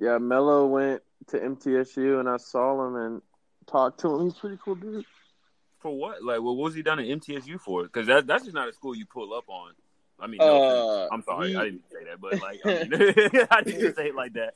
Yeah, 0.00 0.18
Melo 0.18 0.66
went 0.66 1.02
to 1.28 1.38
MTSU, 1.38 2.18
and 2.20 2.28
I 2.28 2.36
saw 2.38 2.86
him 2.86 2.96
and 2.96 3.22
talked 3.66 4.00
to 4.00 4.14
him. 4.14 4.24
He's 4.24 4.32
a 4.36 4.40
pretty 4.40 4.58
cool 4.64 4.74
dude. 4.74 5.04
For 5.80 5.90
what? 5.96 6.22
Like, 6.22 6.40
well, 6.40 6.56
what 6.56 6.64
was 6.64 6.74
he 6.74 6.82
done 6.82 6.98
at 6.98 7.06
MTSU 7.06 7.60
for? 7.60 7.82
Because 7.84 8.06
that, 8.06 8.26
that's 8.26 8.44
just 8.44 8.54
not 8.54 8.68
a 8.68 8.72
school 8.72 8.94
you 8.94 9.04
pull 9.04 9.34
up 9.34 9.44
on. 9.48 9.72
I 10.22 10.26
mean, 10.28 10.38
no. 10.38 10.62
Uh, 10.62 11.08
I'm 11.12 11.22
sorry, 11.24 11.50
he- 11.50 11.56
I 11.56 11.64
didn't 11.64 11.82
say 11.90 12.04
that, 12.04 12.20
but 12.20 12.40
like, 12.40 12.60
I, 12.64 12.68
mean, 12.84 13.46
I 13.50 13.62
didn't 13.62 13.96
say 13.96 14.06
it 14.08 14.14
like 14.14 14.32
that. 14.34 14.54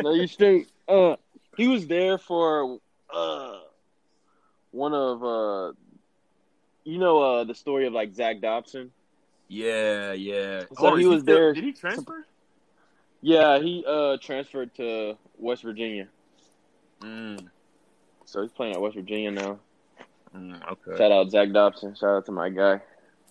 no, 0.00 0.14
you 0.14 0.26
straight. 0.28 0.68
Uh, 0.88 1.16
he 1.56 1.66
was 1.68 1.86
there 1.88 2.16
for 2.18 2.78
uh 3.12 3.58
one 4.70 4.94
of 4.94 5.22
uh, 5.24 5.72
you 6.84 6.98
know 6.98 7.20
uh 7.20 7.44
the 7.44 7.54
story 7.54 7.86
of 7.86 7.92
like 7.92 8.14
Zach 8.14 8.40
Dobson. 8.40 8.90
yeah, 9.48 10.12
yeah. 10.12 10.60
So 10.60 10.66
Hold 10.76 10.92
on, 10.94 10.98
he 11.00 11.04
is 11.04 11.10
was 11.10 11.22
still- 11.22 11.34
there- 11.36 11.52
Did 11.52 11.64
he 11.64 11.72
transfer? 11.72 12.24
Yeah, 13.20 13.58
he 13.58 13.84
uh 13.86 14.16
transferred 14.18 14.72
to 14.76 15.16
West 15.36 15.62
Virginia, 15.62 16.06
Mm, 17.00 17.48
so 18.24 18.42
he's 18.42 18.52
playing 18.52 18.74
at 18.74 18.80
West 18.80 18.94
Virginia 18.94 19.30
now. 19.32 19.58
mm, 20.34 20.60
okay. 20.72 20.96
Shout 20.96 21.10
out 21.12 21.30
Zach 21.30 21.50
Dobson. 21.52 21.94
Shout 21.96 22.10
out 22.10 22.26
to 22.26 22.32
my 22.32 22.48
guy. 22.48 22.80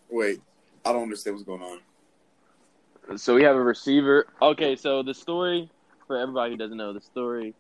Wait, 0.10 0.42
I 0.86 0.94
don't 0.94 1.04
understand 1.04 1.36
what's 1.36 1.46
going 1.46 1.62
on. 1.62 3.18
So 3.18 3.36
we 3.36 3.44
have 3.44 3.56
a 3.56 3.62
receiver. 3.62 4.28
Okay, 4.42 4.76
so 4.76 5.04
the 5.04 5.14
story 5.14 5.70
for 6.08 6.18
everybody 6.18 6.52
who 6.52 6.58
doesn't 6.58 6.78
know 6.78 6.94
the 6.94 7.02
story, 7.02 7.54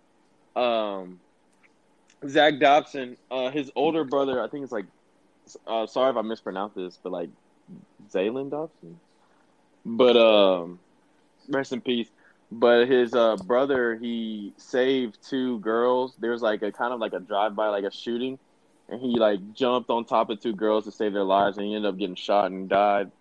um, 0.55 1.19
Zach 2.27 2.59
Dobson, 2.59 3.17
uh, 3.29 3.49
his 3.49 3.71
older 3.75 4.03
brother, 4.03 4.41
I 4.41 4.47
think 4.47 4.63
it's 4.63 4.71
like, 4.71 4.85
uh, 5.67 5.87
sorry 5.87 6.11
if 6.11 6.17
I 6.17 6.21
mispronounce 6.21 6.73
this, 6.75 6.99
but 7.01 7.11
like 7.11 7.29
Zaylen 8.11 8.49
Dobson, 8.49 8.99
but 9.85 10.17
um, 10.17 10.79
rest 11.49 11.73
in 11.73 11.81
peace. 11.81 12.09
But 12.51 12.89
his 12.89 13.13
uh, 13.13 13.37
brother, 13.37 13.95
he 13.95 14.53
saved 14.57 15.17
two 15.27 15.59
girls. 15.59 16.15
There 16.19 16.31
was 16.31 16.41
like 16.41 16.61
a 16.63 16.71
kind 16.71 16.93
of 16.93 16.99
like 16.99 17.13
a 17.13 17.19
drive 17.19 17.55
by, 17.55 17.69
like 17.69 17.85
a 17.85 17.91
shooting, 17.91 18.37
and 18.91 19.01
he 19.01 19.17
like 19.17 19.53
jumped 19.53 19.89
on 19.89 20.05
top 20.05 20.29
of 20.29 20.41
two 20.41 20.53
girls 20.53 20.85
to 20.85 20.91
save 20.91 21.13
their 21.13 21.23
lives, 21.23 21.57
and 21.57 21.65
he 21.65 21.73
ended 21.73 21.89
up 21.89 21.97
getting 21.97 22.15
shot 22.15 22.51
and 22.51 22.69
died. 22.69 23.11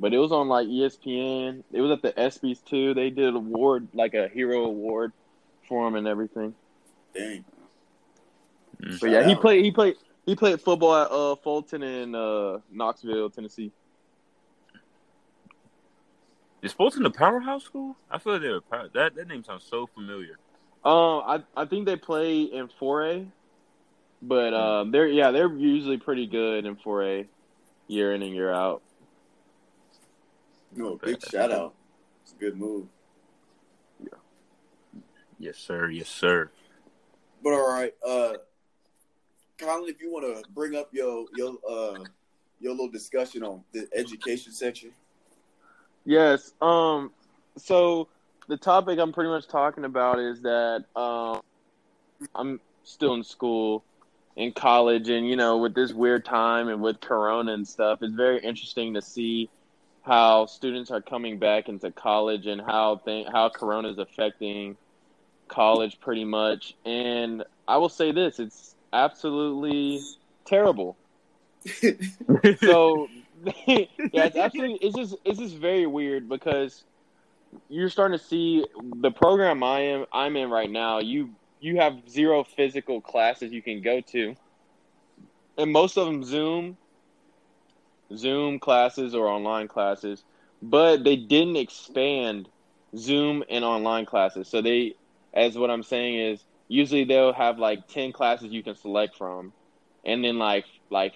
But 0.00 0.12
it 0.12 0.18
was 0.18 0.32
on 0.32 0.48
like 0.48 0.66
ESPN. 0.66 1.62
It 1.72 1.80
was 1.80 1.92
at 1.92 2.02
the 2.02 2.12
ESPYS 2.12 2.64
too. 2.64 2.92
They 2.92 3.10
did 3.10 3.28
an 3.28 3.36
award, 3.36 3.88
like 3.94 4.14
a 4.14 4.28
hero 4.28 4.64
award, 4.64 5.12
for 5.68 5.86
him 5.86 5.94
and 5.94 6.08
everything. 6.08 6.54
Dang. 7.14 7.44
Mm. 8.82 9.00
But 9.00 9.10
yeah, 9.10 9.26
he 9.26 9.36
played. 9.36 9.64
He 9.64 9.70
played. 9.70 9.94
He 10.26 10.34
played 10.36 10.60
football 10.60 10.94
at 10.94 11.10
uh, 11.10 11.36
Fulton 11.36 11.82
in 11.82 12.14
uh, 12.14 12.58
Knoxville, 12.70 13.30
Tennessee. 13.30 13.72
Is 16.62 16.72
Fulton 16.72 17.04
a 17.06 17.10
powerhouse 17.10 17.64
school? 17.64 17.96
I 18.10 18.18
feel 18.18 18.34
like 18.34 18.42
they're 18.42 18.60
power. 18.60 18.88
That 18.92 19.14
that 19.14 19.28
name 19.28 19.44
sounds 19.44 19.64
so 19.68 19.86
familiar. 19.86 20.38
Um, 20.84 21.22
I 21.24 21.42
I 21.56 21.64
think 21.64 21.86
they 21.86 21.96
play 21.96 22.42
in 22.42 22.68
4A, 22.80 23.26
but 24.22 24.54
um, 24.54 24.90
they're 24.90 25.08
yeah 25.08 25.30
they're 25.30 25.52
usually 25.52 25.98
pretty 25.98 26.26
good 26.26 26.64
in 26.64 26.76
4A, 26.76 27.26
year 27.88 28.14
in 28.14 28.22
and 28.22 28.34
year 28.34 28.52
out. 28.52 28.82
No, 30.74 30.96
big 30.96 31.22
shout 31.26 31.50
out. 31.50 31.74
It's 32.22 32.32
a 32.32 32.36
good 32.36 32.56
move. 32.56 32.86
Yeah. 34.00 34.18
Yes, 35.38 35.58
sir. 35.58 35.90
Yes, 35.90 36.08
sir. 36.08 36.50
But 37.42 37.52
all 37.52 37.72
right, 37.72 37.92
uh, 38.06 38.34
Colin, 39.58 39.88
if 39.88 40.00
you 40.00 40.10
want 40.10 40.24
to 40.24 40.48
bring 40.50 40.76
up 40.76 40.88
your 40.92 41.26
your 41.36 41.56
uh 41.68 41.98
your 42.60 42.72
little 42.72 42.88
discussion 42.88 43.42
on 43.42 43.64
the 43.72 43.88
education 43.94 44.52
section. 44.52 44.92
Yes. 46.04 46.52
Um. 46.62 47.10
So 47.58 48.08
the 48.48 48.56
topic 48.56 48.98
I'm 48.98 49.12
pretty 49.12 49.30
much 49.30 49.46
talking 49.48 49.84
about 49.84 50.18
is 50.18 50.42
that 50.42 50.84
um, 50.96 51.40
I'm 52.34 52.60
still 52.84 53.14
in 53.14 53.24
school, 53.24 53.84
in 54.36 54.52
college, 54.52 55.08
and 55.08 55.28
you 55.28 55.36
know, 55.36 55.58
with 55.58 55.74
this 55.74 55.92
weird 55.92 56.24
time 56.24 56.68
and 56.68 56.82
with 56.82 57.00
Corona 57.00 57.52
and 57.52 57.66
stuff, 57.66 58.02
it's 58.02 58.14
very 58.14 58.40
interesting 58.40 58.94
to 58.94 59.02
see 59.02 59.50
how 60.02 60.46
students 60.46 60.90
are 60.90 61.00
coming 61.00 61.38
back 61.38 61.68
into 61.68 61.90
college 61.90 62.46
and 62.46 62.60
how 62.60 63.00
how 63.30 63.48
Corona 63.48 63.88
is 63.88 63.98
affecting 63.98 64.76
college 65.48 66.00
pretty 66.00 66.24
much. 66.24 66.74
And 66.84 67.44
I 67.68 67.76
will 67.76 67.88
say 67.88 68.12
this: 68.12 68.38
it's 68.38 68.74
absolutely 68.92 70.00
terrible 70.44 70.96
so 72.60 73.08
yeah, 73.66 73.86
it's 74.12 74.36
absolutely 74.36 74.78
it's 74.80 74.96
just 74.96 75.16
it's 75.24 75.38
just 75.38 75.56
very 75.56 75.86
weird 75.86 76.28
because 76.28 76.84
you're 77.68 77.90
starting 77.90 78.18
to 78.18 78.24
see 78.24 78.64
the 79.00 79.10
program 79.10 79.62
I 79.62 79.80
am 79.80 80.06
I'm 80.12 80.36
in 80.36 80.50
right 80.50 80.70
now. 80.70 81.00
You 81.00 81.30
you 81.62 81.76
have 81.76 82.08
zero 82.10 82.44
physical 82.44 83.00
classes 83.00 83.52
you 83.52 83.62
can 83.62 83.80
go 83.80 84.00
to, 84.00 84.34
and 85.56 85.70
most 85.72 85.96
of 85.96 86.06
them 86.06 86.24
Zoom, 86.24 86.76
Zoom 88.16 88.58
classes 88.58 89.14
or 89.14 89.28
online 89.28 89.68
classes. 89.68 90.24
But 90.60 91.04
they 91.04 91.16
didn't 91.16 91.56
expand 91.56 92.48
Zoom 92.96 93.42
and 93.48 93.64
online 93.64 94.06
classes. 94.06 94.48
So 94.48 94.60
they, 94.60 94.94
as 95.34 95.56
what 95.56 95.70
I'm 95.70 95.82
saying 95.82 96.18
is, 96.18 96.44
usually 96.68 97.04
they'll 97.04 97.32
have 97.32 97.58
like 97.58 97.88
ten 97.88 98.12
classes 98.12 98.52
you 98.52 98.62
can 98.62 98.74
select 98.74 99.16
from, 99.16 99.52
and 100.04 100.24
then 100.24 100.38
like 100.38 100.64
like 100.90 101.14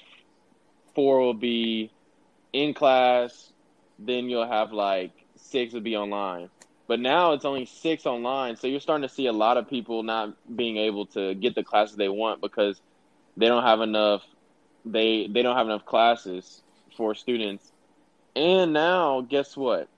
four 0.94 1.20
will 1.20 1.34
be 1.34 1.90
in 2.52 2.72
class, 2.72 3.52
then 3.98 4.28
you'll 4.30 4.46
have 4.46 4.72
like 4.72 5.12
six 5.36 5.74
will 5.74 5.80
be 5.80 5.96
online. 5.96 6.50
But 6.86 7.00
now 7.00 7.32
it's 7.32 7.44
only 7.44 7.66
six 7.66 8.06
online, 8.06 8.56
so 8.56 8.66
you're 8.66 8.80
starting 8.80 9.08
to 9.08 9.14
see 9.14 9.26
a 9.26 9.32
lot 9.32 9.56
of 9.56 9.68
people 9.68 10.02
not 10.02 10.34
being 10.56 10.76
able 10.76 11.06
to 11.06 11.34
get 11.34 11.54
the 11.54 11.64
classes 11.64 11.96
they 11.96 12.08
want 12.08 12.40
because 12.40 12.80
they 13.36 13.46
don't 13.46 13.64
have 13.64 13.80
enough 13.80 14.22
they 14.84 15.26
they 15.28 15.42
don't 15.42 15.56
have 15.56 15.66
enough 15.66 15.84
classes 15.84 16.62
for 16.96 17.14
students. 17.14 17.72
And 18.36 18.72
now 18.72 19.22
guess 19.22 19.56
what? 19.56 19.88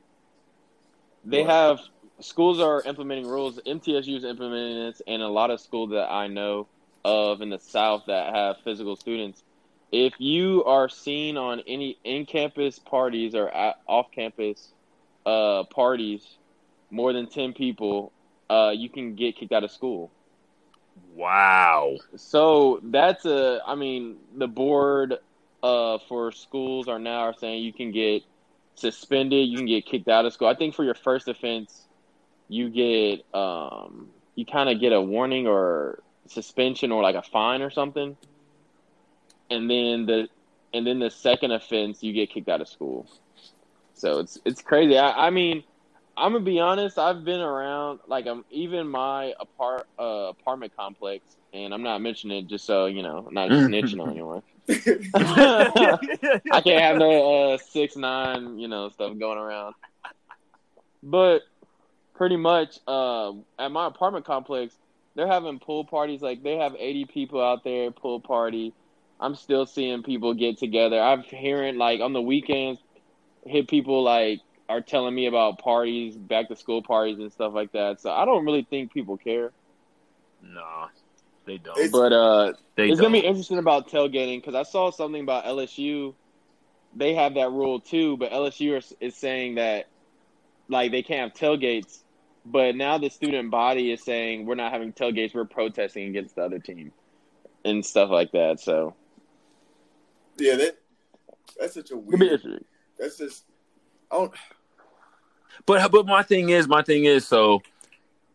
They 1.24 1.42
What? 1.42 1.50
have 1.50 1.80
schools 2.20 2.60
are 2.60 2.82
implementing 2.82 3.26
rules. 3.26 3.58
MTSU 3.66 4.16
is 4.16 4.24
implementing 4.24 4.76
this, 4.86 5.02
and 5.06 5.22
a 5.22 5.28
lot 5.28 5.50
of 5.50 5.60
schools 5.60 5.90
that 5.90 6.10
I 6.10 6.28
know 6.28 6.68
of 7.04 7.42
in 7.42 7.50
the 7.50 7.58
South 7.58 8.06
that 8.06 8.34
have 8.34 8.58
physical 8.64 8.96
students 8.96 9.42
if 9.92 10.14
you 10.18 10.64
are 10.64 10.88
seen 10.88 11.36
on 11.38 11.60
any 11.66 11.98
in-campus 12.04 12.78
parties 12.78 13.34
or 13.34 13.50
off-campus 13.88 14.74
uh, 15.26 15.64
parties, 15.64 16.37
more 16.90 17.12
than 17.12 17.26
ten 17.26 17.52
people, 17.52 18.12
uh, 18.50 18.72
you 18.74 18.88
can 18.88 19.14
get 19.14 19.36
kicked 19.36 19.52
out 19.52 19.64
of 19.64 19.70
school. 19.70 20.10
Wow. 21.14 21.96
So 22.16 22.80
that's 22.82 23.24
a, 23.24 23.60
I 23.66 23.74
mean, 23.74 24.16
the 24.36 24.48
board 24.48 25.14
uh, 25.62 25.98
for 26.08 26.32
schools 26.32 26.88
are 26.88 26.98
now 26.98 27.20
are 27.20 27.34
saying 27.34 27.62
you 27.62 27.72
can 27.72 27.92
get 27.92 28.22
suspended, 28.74 29.48
you 29.48 29.56
can 29.56 29.66
get 29.66 29.86
kicked 29.86 30.08
out 30.08 30.24
of 30.24 30.32
school. 30.32 30.48
I 30.48 30.54
think 30.54 30.74
for 30.74 30.84
your 30.84 30.94
first 30.94 31.28
offense, 31.28 31.86
you 32.48 32.70
get, 32.70 33.24
um, 33.34 34.08
you 34.34 34.44
kind 34.46 34.68
of 34.68 34.80
get 34.80 34.92
a 34.92 35.00
warning 35.00 35.46
or 35.46 36.02
suspension 36.26 36.92
or 36.92 37.02
like 37.02 37.16
a 37.16 37.22
fine 37.22 37.62
or 37.62 37.70
something 37.70 38.16
and 39.50 39.70
then 39.70 40.06
the 40.06 40.28
and 40.74 40.86
then 40.86 40.98
the 40.98 41.10
second 41.10 41.52
offense 41.52 42.02
you 42.02 42.12
get 42.12 42.30
kicked 42.30 42.48
out 42.48 42.60
of 42.60 42.68
school. 42.68 43.06
So 43.94 44.20
it's 44.20 44.38
it's 44.44 44.62
crazy. 44.62 44.98
I, 44.98 45.28
I 45.28 45.30
mean, 45.30 45.64
I'm 46.18 46.32
gonna 46.32 46.44
be 46.44 46.58
honest. 46.58 46.98
I've 46.98 47.24
been 47.24 47.40
around 47.40 48.00
like 48.06 48.26
I'm 48.26 48.44
even 48.50 48.88
my 48.88 49.34
apart 49.38 49.86
uh, 49.98 50.30
apartment 50.30 50.76
complex, 50.76 51.24
and 51.52 51.72
I'm 51.72 51.82
not 51.82 52.00
mentioning 52.00 52.44
it 52.44 52.48
just 52.48 52.64
so 52.64 52.86
you 52.86 53.02
know, 53.02 53.24
I'm 53.28 53.34
not 53.34 53.50
snitching 53.50 54.02
on 54.02 54.10
anyone. 54.10 54.42
I 56.52 56.60
can't 56.60 56.82
have 56.82 56.96
no 56.98 57.52
uh, 57.52 57.58
six 57.58 57.96
nine 57.96 58.58
you 58.58 58.68
know 58.68 58.88
stuff 58.88 59.16
going 59.18 59.38
around. 59.38 59.74
But 61.02 61.42
pretty 62.14 62.36
much 62.36 62.80
uh, 62.88 63.32
at 63.58 63.70
my 63.70 63.86
apartment 63.86 64.26
complex, 64.26 64.74
they're 65.14 65.28
having 65.28 65.60
pool 65.60 65.84
parties. 65.84 66.20
Like 66.20 66.42
they 66.42 66.56
have 66.56 66.74
80 66.76 67.06
people 67.06 67.42
out 67.42 67.64
there 67.64 67.90
pool 67.90 68.20
party. 68.20 68.74
I'm 69.20 69.34
still 69.34 69.66
seeing 69.66 70.02
people 70.02 70.34
get 70.34 70.58
together. 70.58 71.00
I'm 71.00 71.22
hearing 71.22 71.78
like 71.78 72.00
on 72.00 72.12
the 72.12 72.22
weekends, 72.22 72.80
hit 73.46 73.68
people 73.68 74.02
like 74.02 74.40
are 74.68 74.80
telling 74.80 75.14
me 75.14 75.26
about 75.26 75.58
parties, 75.58 76.16
back 76.16 76.48
to 76.48 76.56
school 76.56 76.82
parties 76.82 77.18
and 77.18 77.32
stuff 77.32 77.54
like 77.54 77.72
that. 77.72 78.00
So 78.00 78.10
I 78.10 78.24
don't 78.24 78.44
really 78.44 78.66
think 78.68 78.92
people 78.92 79.16
care. 79.16 79.50
No, 80.42 80.86
they 81.46 81.58
don't. 81.58 81.76
It's- 81.78 81.90
But 81.90 82.12
uh, 82.12 82.52
they 82.76 82.88
it's 82.90 83.00
don't. 83.00 83.10
gonna 83.12 83.20
be 83.22 83.26
interesting 83.26 83.58
about 83.58 83.88
tailgating 83.88 84.38
because 84.40 84.54
I 84.54 84.62
saw 84.62 84.90
something 84.90 85.22
about 85.22 85.44
LSU. 85.44 86.14
They 86.94 87.14
have 87.14 87.34
that 87.34 87.50
rule 87.50 87.80
too, 87.80 88.16
but 88.16 88.30
LSU 88.32 88.76
is, 88.78 88.94
is 89.00 89.14
saying 89.14 89.56
that 89.56 89.86
like 90.68 90.90
they 90.90 91.02
can't 91.02 91.32
have 91.32 91.38
tailgates. 91.38 92.02
But 92.46 92.76
now 92.76 92.96
the 92.98 93.10
student 93.10 93.50
body 93.50 93.92
is 93.92 94.02
saying 94.02 94.46
we're 94.46 94.54
not 94.54 94.72
having 94.72 94.92
tailgates. 94.92 95.34
We're 95.34 95.44
protesting 95.44 96.08
against 96.08 96.36
the 96.36 96.42
other 96.44 96.58
team 96.58 96.92
and 97.64 97.84
stuff 97.84 98.10
like 98.10 98.32
that. 98.32 98.60
So 98.60 98.94
yeah, 100.38 100.56
that 100.56 100.78
that's 101.58 101.74
such 101.74 101.90
a 101.90 101.96
weird. 101.96 102.64
That's 102.98 103.18
just. 103.18 103.44
I 104.10 104.16
don't. 104.16 104.32
But 105.66 105.90
but 105.90 106.06
my 106.06 106.22
thing 106.22 106.50
is, 106.50 106.68
my 106.68 106.82
thing 106.82 107.04
is, 107.04 107.26
so 107.26 107.62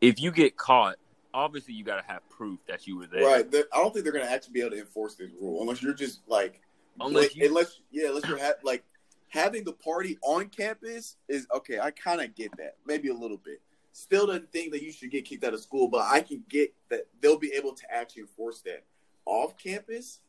if 0.01 0.19
you 0.21 0.31
get 0.31 0.57
caught, 0.57 0.97
obviously 1.33 1.73
you 1.73 1.83
got 1.83 1.95
to 2.01 2.11
have 2.11 2.27
proof 2.29 2.59
that 2.67 2.85
you 2.87 2.97
were 2.97 3.07
there. 3.07 3.23
Right. 3.25 3.49
They're- 3.49 3.67
I 3.73 3.77
don't 3.77 3.93
think 3.93 4.03
they're 4.03 4.13
gonna 4.13 4.25
actually 4.25 4.53
be 4.53 4.61
able 4.61 4.71
to 4.71 4.79
enforce 4.79 5.15
this 5.15 5.31
rule 5.39 5.61
unless 5.61 5.81
you're 5.81 5.93
just 5.93 6.21
like, 6.27 6.61
Unless 6.99 7.23
like- 7.29 7.35
you- 7.35 7.45
unless 7.47 7.79
yeah, 7.91 8.09
unless 8.09 8.27
you're 8.27 8.37
ha- 8.37 8.53
like 8.63 8.83
having 9.29 9.63
the 9.63 9.73
party 9.73 10.17
on 10.21 10.49
campus 10.49 11.15
is 11.27 11.47
okay. 11.55 11.79
I 11.79 11.89
kind 11.91 12.21
of 12.21 12.35
get 12.35 12.55
that, 12.57 12.77
maybe 12.85 13.09
a 13.09 13.13
little 13.13 13.37
bit. 13.37 13.61
Still 13.93 14.27
doesn't 14.27 14.51
think 14.51 14.71
that 14.73 14.83
you 14.83 14.91
should 14.91 15.09
get 15.11 15.25
kicked 15.25 15.43
out 15.43 15.53
of 15.53 15.59
school, 15.61 15.87
but 15.87 16.01
I 16.01 16.21
can 16.21 16.43
get 16.49 16.73
that 16.89 17.07
they'll 17.21 17.37
be 17.39 17.53
able 17.53 17.73
to 17.73 17.83
actually 17.93 18.23
enforce 18.23 18.61
that 18.61 18.83
off 19.25 19.57
campus. 19.57 20.19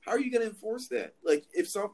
How 0.00 0.12
are 0.12 0.20
you 0.20 0.30
gonna 0.30 0.44
enforce 0.44 0.86
that? 0.88 1.14
Like 1.24 1.44
if 1.52 1.68
some, 1.68 1.90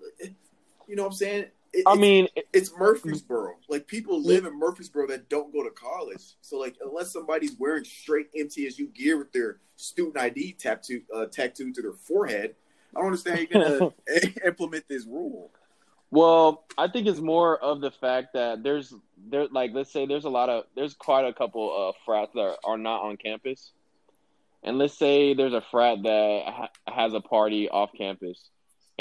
you 0.86 0.97
know, 0.97 1.05
what 1.05 1.12
I'm 1.12 1.14
saying. 1.16 1.47
It- 1.73 1.85
I 1.87 1.93
it's- 1.93 1.99
mean, 1.99 2.29
it's 2.53 2.77
Murfreesboro. 2.77 3.55
Like 3.68 3.87
people 3.87 4.23
live 4.23 4.45
in 4.45 4.59
Murfreesboro 4.59 5.07
that 5.09 5.29
don't 5.29 5.53
go 5.53 5.62
to 5.62 5.70
college. 5.70 6.23
So 6.43 6.59
like 6.59 6.77
unless 6.85 7.12
somebody's 7.12 7.59
wearing 7.59 7.85
straight 7.85 8.33
MTSU 8.35 8.93
gear 8.95 9.16
with 9.18 9.33
their 9.33 9.59
student 9.77 10.18
ID 10.18 10.53
tattoo 10.53 11.03
uh, 11.14 11.27
tattooed 11.27 11.75
to 11.77 11.83
their 11.83 11.93
forehead, 11.95 12.55
I 12.95 12.99
don't 12.99 13.07
understand 13.07 13.39
how 13.39 13.59
you're 13.61 13.79
gonna 13.79 13.93
implement 14.47 14.87
this 14.89 15.07
rule. 15.07 15.51
Well, 16.11 16.64
I 16.77 16.89
think 16.89 17.07
it's 17.07 17.20
more 17.20 17.57
of 17.57 17.81
the 17.81 17.91
fact 17.91 18.35
that 18.35 18.62
there's 18.62 18.93
there 19.31 19.47
like 19.49 19.70
let's 19.73 19.91
say 19.91 20.05
there's 20.05 20.27
a 20.27 20.31
lot 20.31 20.51
of 20.51 20.64
there's 20.77 20.93
quite 20.93 21.25
a 21.27 21.33
couple 21.33 21.75
of 21.75 21.95
frats 22.05 22.33
that 22.35 22.41
are, 22.41 22.57
are 22.64 22.77
not 22.77 23.01
on 23.03 23.16
campus, 23.16 23.73
and 24.62 24.77
let's 24.77 24.93
say 24.99 25.33
there's 25.33 25.55
a 25.55 25.62
frat 25.70 26.03
that 26.03 26.43
ha- 26.47 26.68
has 26.87 27.14
a 27.14 27.20
party 27.23 27.70
off 27.70 27.91
campus, 27.97 28.51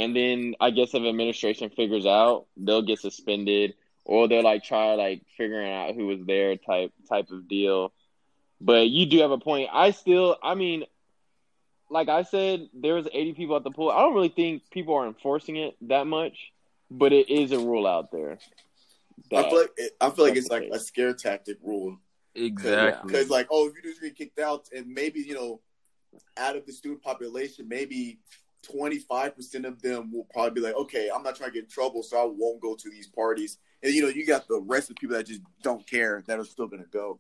and 0.02 0.16
then 0.16 0.56
I 0.60 0.72
guess 0.72 0.94
if 0.94 1.04
administration 1.04 1.70
figures 1.70 2.06
out, 2.06 2.46
they'll 2.58 2.82
get 2.82 3.00
suspended 3.00 3.76
or 4.06 4.28
they'll 4.28 4.44
like 4.44 4.64
try 4.64 4.94
like 4.96 5.24
figuring 5.38 5.72
out 5.72 5.96
who 5.96 6.08
was 6.08 6.20
there 6.26 6.58
type 6.58 6.92
type 7.10 7.30
of 7.32 7.48
deal. 7.48 7.94
But 8.60 8.90
you 8.90 9.06
do 9.06 9.20
have 9.22 9.32
a 9.32 9.40
point. 9.40 9.70
I 9.72 9.92
still, 9.92 10.38
I 10.44 10.56
mean, 10.56 10.84
like 11.90 12.10
I 12.10 12.24
said, 12.24 12.70
there 12.74 12.94
was 12.94 13.08
80 13.12 13.34
people 13.34 13.56
at 13.56 13.64
the 13.64 13.72
pool. 13.72 13.90
I 13.90 14.02
don't 14.02 14.14
really 14.14 14.30
think 14.30 14.70
people 14.70 14.94
are 14.96 15.08
enforcing 15.08 15.56
it 15.56 15.76
that 15.82 16.06
much 16.06 16.36
but 16.92 17.14
it 17.14 17.30
is 17.30 17.54
a 17.54 17.58
rule 17.58 17.88
out 17.88 18.12
there. 18.12 18.38
I 19.34 19.44
feel 19.44 19.60
like 19.62 19.72
it, 19.78 19.92
I 20.02 20.10
feel 20.10 20.26
like 20.26 20.36
it's 20.36 20.50
like 20.50 20.70
a 20.72 20.80
scare 20.80 21.14
tactic 21.14 21.58
rule. 21.64 21.98
Exactly. 22.36 23.12
Because 23.12 23.30
like, 23.30 23.48
oh, 23.50 23.68
if 23.68 23.76
you 23.76 23.90
just 23.90 24.02
get 24.02 24.16
kicked 24.16 24.40
out, 24.40 24.68
and 24.76 24.88
maybe 24.88 25.22
you 25.22 25.34
know, 25.34 25.62
out 26.38 26.58
of 26.58 26.66
the 26.66 26.74
student 26.74 27.02
population, 27.02 27.68
maybe 27.68 28.20
twenty 28.64 29.00
five 29.00 29.36
percent 29.36 29.66
of 29.66 29.82
them 29.82 30.12
will 30.12 30.28
probably 30.34 30.62
be 30.62 30.66
like, 30.68 30.76
okay, 30.76 31.10
I'm 31.14 31.24
not 31.24 31.36
trying 31.36 31.50
to 31.50 31.54
get 31.54 31.64
in 31.64 31.70
trouble, 31.70 32.04
so 32.04 32.18
I 32.18 32.26
won't 32.26 32.62
go 32.62 32.76
to 32.76 32.90
these 32.90 33.08
parties. 33.08 33.58
And 33.84 33.94
you 33.94 34.02
know, 34.04 34.10
you 34.10 34.26
got 34.26 34.48
the 34.48 34.62
rest 34.62 34.90
of 34.90 34.96
the 34.96 35.00
people 35.00 35.16
that 35.18 35.26
just 35.26 35.42
don't 35.64 35.86
care 35.88 36.24
that 36.28 36.40
are 36.40 36.46
still 36.46 36.68
going 36.68 36.84
to 36.84 36.90
go. 36.90 37.20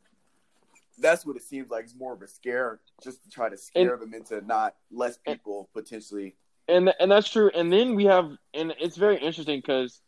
That's 0.99 1.25
what 1.25 1.35
it 1.35 1.43
seems 1.43 1.69
like. 1.71 1.85
It's 1.85 1.95
more 1.95 2.13
of 2.13 2.21
a 2.21 2.27
scare, 2.27 2.79
just 3.03 3.23
to 3.23 3.29
try 3.29 3.49
to 3.49 3.57
scare 3.57 3.97
them 3.97 4.13
into 4.13 4.41
not 4.45 4.75
less 4.91 5.17
people 5.17 5.69
potentially. 5.73 6.35
and 6.67 6.93
and 6.99 7.11
that's 7.11 7.29
true. 7.29 7.49
And 7.55 7.71
then 7.71 7.95
we 7.95 8.05
have, 8.05 8.31
and 8.53 8.73
it's 8.79 8.97
very 8.97 9.17
interesting 9.17 9.59
because 9.59 10.01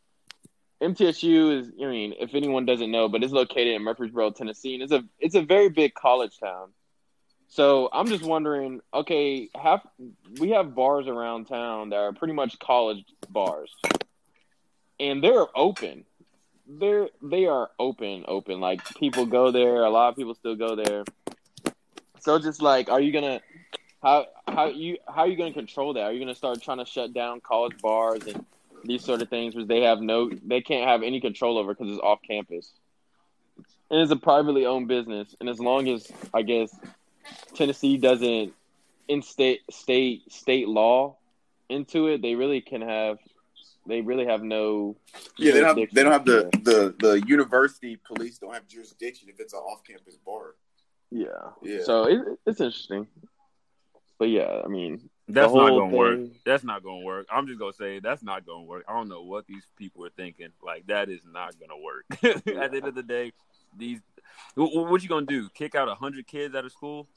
MTSU 0.82 1.60
is. 1.60 1.72
I 1.82 1.86
mean, 1.86 2.14
if 2.20 2.36
anyone 2.36 2.66
doesn't 2.66 2.92
know, 2.92 3.10
but 3.10 3.24
it's 3.24 3.34
located 3.34 3.76
in 3.76 3.82
Murfreesboro, 3.82 4.32
Tennessee, 4.32 4.74
and 4.76 4.84
it's 4.84 4.92
a 4.92 5.04
it's 5.20 5.36
a 5.36 5.42
very 5.42 5.70
big 5.70 5.94
college 5.94 6.38
town. 6.40 6.70
So 7.54 7.88
I'm 7.94 8.08
just 8.08 8.24
wondering, 8.24 8.82
okay, 8.92 9.48
we 10.40 10.50
have 10.50 10.74
bars 10.74 11.06
around 11.06 11.46
town 11.46 11.90
that 11.90 11.98
are 11.98 12.12
pretty 12.12 12.34
much 12.34 12.58
college 12.58 13.06
bars, 13.30 13.72
and 15.00 15.24
they're 15.24 15.46
open. 15.56 16.06
They're 16.68 17.10
they 17.22 17.46
are 17.46 17.70
open, 17.78 18.26
open. 18.28 18.60
Like 18.60 18.84
people 18.96 19.28
go 19.28 19.52
there. 19.52 19.84
A 19.84 19.90
lot 19.92 20.10
of 20.10 20.16
people 20.16 20.34
still 20.34 20.56
go 20.56 20.76
there. 20.76 21.04
So 22.22 22.40
just 22.40 22.60
like, 22.60 22.90
are 22.90 23.00
you 23.00 23.12
gonna 23.12 23.40
how 24.02 24.26
how 24.48 24.70
you 24.70 24.98
how 25.08 25.22
are 25.22 25.28
you 25.28 25.38
to 25.54 25.60
control 25.60 25.94
that? 25.94 26.06
Are 26.06 26.12
you 26.12 26.18
to 26.34 26.36
start 26.36 26.60
trying 26.60 26.80
to 26.80 26.86
shut 26.86 27.14
down 27.14 27.40
college 27.40 27.78
bars 27.84 28.26
and 28.26 28.44
these 28.84 29.06
sort 29.06 29.22
of 29.22 29.30
things, 29.30 29.54
which 29.54 29.68
they 29.68 29.82
have 29.82 30.02
no, 30.02 30.32
they 30.44 30.62
can't 30.62 30.90
have 30.90 31.04
any 31.04 31.22
control 31.22 31.60
over 31.60 31.76
because 31.76 31.94
it's 31.94 32.02
off 32.02 32.18
campus, 32.28 32.74
and 33.92 34.02
it's 34.02 34.12
a 34.12 34.16
privately 34.16 34.66
owned 34.66 34.88
business. 34.88 35.36
And 35.40 35.48
as 35.48 35.60
long 35.60 35.88
as 35.88 36.12
I 36.34 36.42
guess 36.42 36.76
Tennessee 37.56 37.98
doesn't 37.98 38.54
instate 39.08 39.62
state 39.70 40.32
state 40.32 40.68
law 40.68 41.18
into 41.70 42.08
it, 42.08 42.22
they 42.22 42.36
really 42.36 42.62
can 42.62 42.82
have, 42.82 43.18
they 43.88 44.02
really 44.02 44.26
have 44.26 44.44
no. 44.44 44.96
Yeah, 45.38 45.54
they 45.54 45.60
don't 45.62 45.78
have, 45.78 45.90
they 45.92 46.04
don't 46.04 46.12
have 46.12 46.26
the, 46.26 46.50
the 46.64 46.96
the 47.00 47.28
university 47.28 47.98
police 47.98 48.38
don't 48.38 48.54
have 48.54 48.68
jurisdiction 48.68 49.30
if 49.30 49.40
it's 49.40 49.54
an 49.54 49.60
off 49.60 49.84
campus 49.84 50.18
bar. 50.26 50.56
Yeah. 51.12 51.28
Yeah. 51.62 51.84
So 51.84 52.06
it, 52.06 52.20
it's 52.46 52.60
interesting, 52.60 53.08
but 54.18 54.30
yeah, 54.30 54.62
I 54.64 54.68
mean, 54.68 55.10
That's 55.28 55.54
not 55.54 55.70
gonna 55.70 55.96
work. 55.96 56.20
That's 56.46 56.64
not 56.64 56.84
gonna 56.84 57.04
work. 57.04 57.28
I'm 57.32 57.48
just 57.48 57.60
gonna 57.60 57.74
say 57.74 58.00
that's 58.00 58.24
not 58.24 58.46
gonna 58.46 58.64
work. 58.64 58.86
I 58.88 58.94
don't 58.94 59.10
know 59.10 59.24
what 59.24 59.46
these 59.48 59.68
people 59.78 60.06
are 60.06 60.12
thinking. 60.12 60.50
Like 60.64 60.88
that 60.88 61.10
is 61.10 61.22
not 61.26 61.56
gonna 61.60 61.80
work. 61.80 62.06
At 62.24 62.72
the 62.72 62.78
end 62.78 62.88
of 62.88 62.96
the 62.96 63.04
day, 63.04 63.34
these 63.78 64.02
wh- 64.56 64.72
wh- 64.72 64.90
what 64.90 65.04
you 65.04 65.10
gonna 65.10 65.26
do? 65.26 65.50
Kick 65.50 65.76
out 65.76 65.88
hundred 65.98 66.28
kids 66.28 66.56
out 66.56 66.66
of 66.66 66.72
school 66.72 67.08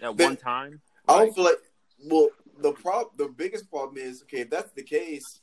at 0.00 0.16
They- 0.16 0.24
one 0.24 0.36
time? 0.36 0.80
I 1.08 1.18
don't 1.18 1.34
feel 1.34 1.44
like. 1.44 1.60
Well, 2.04 2.28
the 2.58 2.72
prob 2.72 3.16
the 3.16 3.28
biggest 3.28 3.70
problem 3.70 3.96
is 3.98 4.22
okay. 4.22 4.40
If 4.40 4.50
that's 4.50 4.72
the 4.72 4.82
case, 4.82 5.40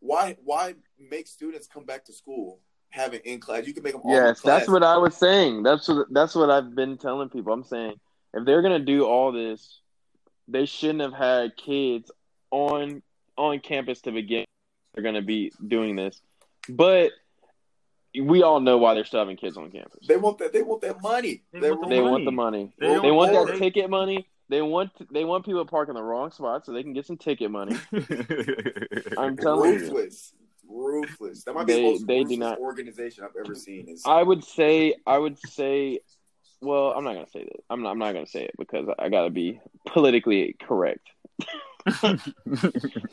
why 0.00 0.36
why 0.44 0.74
make 0.98 1.26
students 1.26 1.66
come 1.66 1.84
back 1.84 2.04
to 2.06 2.12
school 2.12 2.60
having 2.90 3.20
in 3.20 3.40
class? 3.40 3.66
You 3.66 3.74
can 3.74 3.82
make 3.82 3.92
them 3.92 4.02
all 4.04 4.10
in 4.10 4.16
Yes, 4.16 4.40
that's 4.40 4.68
what 4.68 4.82
I 4.82 4.96
was 4.96 5.16
saying. 5.16 5.62
That's 5.62 5.88
what 5.88 6.06
that's 6.12 6.34
what 6.34 6.50
I've 6.50 6.74
been 6.74 6.98
telling 6.98 7.28
people. 7.28 7.52
I'm 7.52 7.64
saying 7.64 7.98
if 8.34 8.44
they're 8.44 8.62
gonna 8.62 8.78
do 8.78 9.04
all 9.06 9.32
this, 9.32 9.80
they 10.46 10.66
shouldn't 10.66 11.00
have 11.00 11.12
had 11.14 11.56
kids 11.56 12.10
on 12.50 13.02
on 13.36 13.60
campus 13.60 14.00
to 14.02 14.12
begin. 14.12 14.44
They're 14.94 15.04
gonna 15.04 15.22
be 15.22 15.52
doing 15.66 15.96
this, 15.96 16.20
but 16.68 17.12
we 18.14 18.42
all 18.42 18.60
know 18.60 18.78
why 18.78 18.94
they're 18.94 19.04
still 19.04 19.20
having 19.20 19.36
kids 19.36 19.56
on 19.56 19.70
campus. 19.70 20.06
They 20.06 20.16
want 20.16 20.38
that. 20.38 20.52
They 20.52 20.62
want 20.62 20.80
that 20.82 21.00
money. 21.02 21.42
They 21.52 21.60
They're 21.60 21.74
want 21.74 21.88
the 21.90 21.94
They 21.96 22.00
money. 22.00 22.10
want 22.12 22.24
the 22.24 22.32
money. 22.32 22.72
They 22.78 22.86
They, 22.88 22.94
don't 22.94 23.16
want 23.16 23.32
that 23.32 23.44
want- 23.46 23.58
ticket 23.58 23.90
money. 23.90 24.26
They 24.50 24.62
want 24.62 24.90
they 25.12 25.24
want 25.24 25.44
people 25.44 25.62
to 25.62 25.70
park 25.70 25.88
in 25.90 25.94
the 25.94 26.02
wrong 26.02 26.30
spot 26.30 26.64
so 26.64 26.72
they 26.72 26.82
can 26.82 26.94
get 26.94 27.04
some 27.06 27.18
ticket 27.18 27.50
money. 27.50 27.76
I'm 29.18 29.36
telling 29.36 29.74
you. 29.74 29.78
ruthless, 29.80 30.32
ruthless. 30.66 31.44
That 31.44 31.54
might 31.54 31.66
be 31.66 31.74
They- 31.74 31.82
the 31.82 31.90
most 31.90 32.06
they 32.06 32.14
do 32.24 32.28
ruthless 32.30 32.38
not- 32.38 32.58
organization 32.58 33.24
I've 33.24 33.36
ever 33.44 33.54
seen. 33.54 33.88
Is 33.88 34.02
I 34.06 34.22
would 34.22 34.42
say 34.44 34.94
I 35.06 35.18
would 35.18 35.38
say 35.38 36.00
well, 36.62 36.92
I'm 36.96 37.04
not 37.04 37.12
gonna 37.14 37.28
say 37.28 37.44
that. 37.44 37.60
I'm 37.70 37.82
not 37.82 37.90
I'm 37.90 37.98
not 37.98 38.14
gonna 38.14 38.26
say 38.26 38.44
it 38.44 38.54
because 38.58 38.88
I 38.98 39.10
gotta 39.10 39.30
be 39.30 39.60
politically 39.86 40.56
correct. 40.60 41.06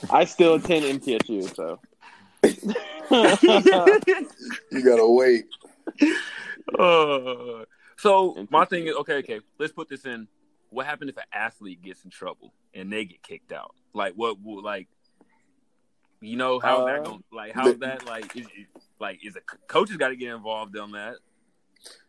I 0.09 0.25
still 0.25 0.55
attend 0.55 1.01
MTSU, 1.01 1.53
so 1.55 1.79
you 4.71 4.83
gotta 4.83 5.07
wait. 5.07 5.45
Uh, 6.77 7.65
so 7.97 8.47
my 8.49 8.65
thing 8.65 8.87
is 8.87 8.95
okay. 8.95 9.15
Okay, 9.15 9.39
let's 9.59 9.73
put 9.73 9.89
this 9.89 10.05
in. 10.05 10.27
What 10.69 10.85
happened 10.85 11.09
if 11.09 11.17
an 11.17 11.23
athlete 11.31 11.81
gets 11.81 12.03
in 12.03 12.09
trouble 12.09 12.53
and 12.73 12.91
they 12.91 13.05
get 13.05 13.21
kicked 13.23 13.51
out? 13.51 13.73
Like 13.93 14.13
what? 14.15 14.41
will 14.41 14.63
like 14.63 14.87
you 16.21 16.37
know 16.37 16.59
how 16.59 16.81
Uh, 16.81 16.85
that 16.85 17.03
going? 17.05 17.23
Like 17.31 17.53
how's 17.53 17.77
that? 17.79 18.05
Like 18.05 18.35
is, 18.35 18.45
is- 18.45 18.67
like 18.99 19.25
is 19.25 19.35
a 19.35 19.41
coaches 19.67 19.97
got 19.97 20.09
to 20.09 20.15
get 20.15 20.33
involved 20.33 20.77
on 20.77 20.91
that? 20.93 21.15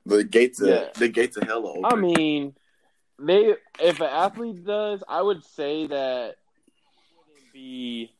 The 0.06 0.24
gates 0.24 0.60
of 0.60 0.68
Yeah. 0.68 0.88
the 0.94 1.08
gates 1.08 1.36
of 1.36 1.42
hell 1.44 1.66
are 1.66 1.76
open. 1.78 1.84
I 1.84 1.94
mean 1.96 2.54
they 3.18 3.54
if 3.80 4.00
an 4.00 4.06
athlete 4.10 4.64
does, 4.64 5.02
I 5.08 5.20
would 5.22 5.44
say 5.44 5.86
that 5.88 6.30
it 6.30 7.52
be 7.52 7.64
I 7.74 8.02
mean, 8.02 8.10
I 8.10 8.15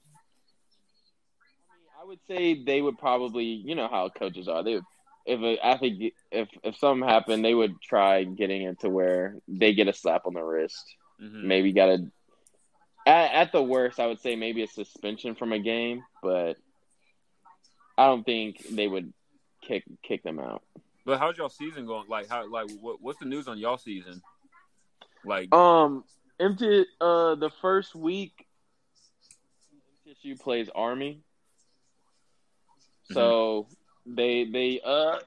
would 2.07 2.21
say 2.29 2.63
they 2.65 2.81
would 2.81 2.99
probably, 2.99 3.45
you 3.45 3.75
know 3.75 3.89
how 3.89 4.09
coaches 4.09 4.49
are. 4.49 4.63
They 4.63 4.75
would, 4.75 4.85
if 5.27 5.41
an 5.41 5.59
athlete, 5.63 6.15
if 6.31 6.49
if 6.63 6.77
something 6.79 7.09
happened, 7.09 7.45
they 7.45 7.55
would 7.55 7.81
try 7.83 8.25
getting 8.25 8.63
it 8.63 8.81
to 8.81 8.91
where 8.91 9.37
they 9.49 9.75
get 9.75 9.89
a 9.89 9.93
slap 9.93 10.27
on 10.27 10.35
the 10.35 10.43
wrist. 10.43 10.85
Mhm. 11.21 11.45
maybe 11.45 11.73
got 11.73 11.89
a 11.89 12.11
at, 13.07 13.33
at 13.33 13.53
the 13.53 13.63
worst 13.63 13.99
i 14.01 14.07
would 14.07 14.21
say 14.21 14.37
maybe 14.37 14.63
a 14.63 14.67
suspension 14.67 15.35
from 15.35 15.53
a 15.53 15.59
game 15.59 16.05
but 16.23 16.59
i 17.97 18.07
don't 18.07 18.25
think 18.25 18.63
they 18.71 18.87
would 18.87 19.13
kick 19.63 19.85
kick 20.03 20.23
them 20.23 20.39
out 20.39 20.63
But 21.07 21.19
how's 21.19 21.39
y'all 21.39 21.49
season 21.49 21.87
going? 21.87 22.07
Like 22.09 22.29
how? 22.29 22.47
Like 22.51 22.67
what, 22.83 23.01
what's 23.01 23.19
the 23.19 23.25
news 23.27 23.49
on 23.49 23.59
y'all 23.59 23.79
season? 23.79 24.21
Like 25.25 25.55
um 25.55 26.05
empty 26.39 26.85
uh 27.01 27.37
the 27.37 27.51
first 27.63 27.95
week 27.95 28.33
mtsu 30.07 30.39
plays 30.39 30.69
army 30.75 31.23
so 33.13 33.67
they 34.07 34.45
they 34.45 34.81
uh 34.85 35.19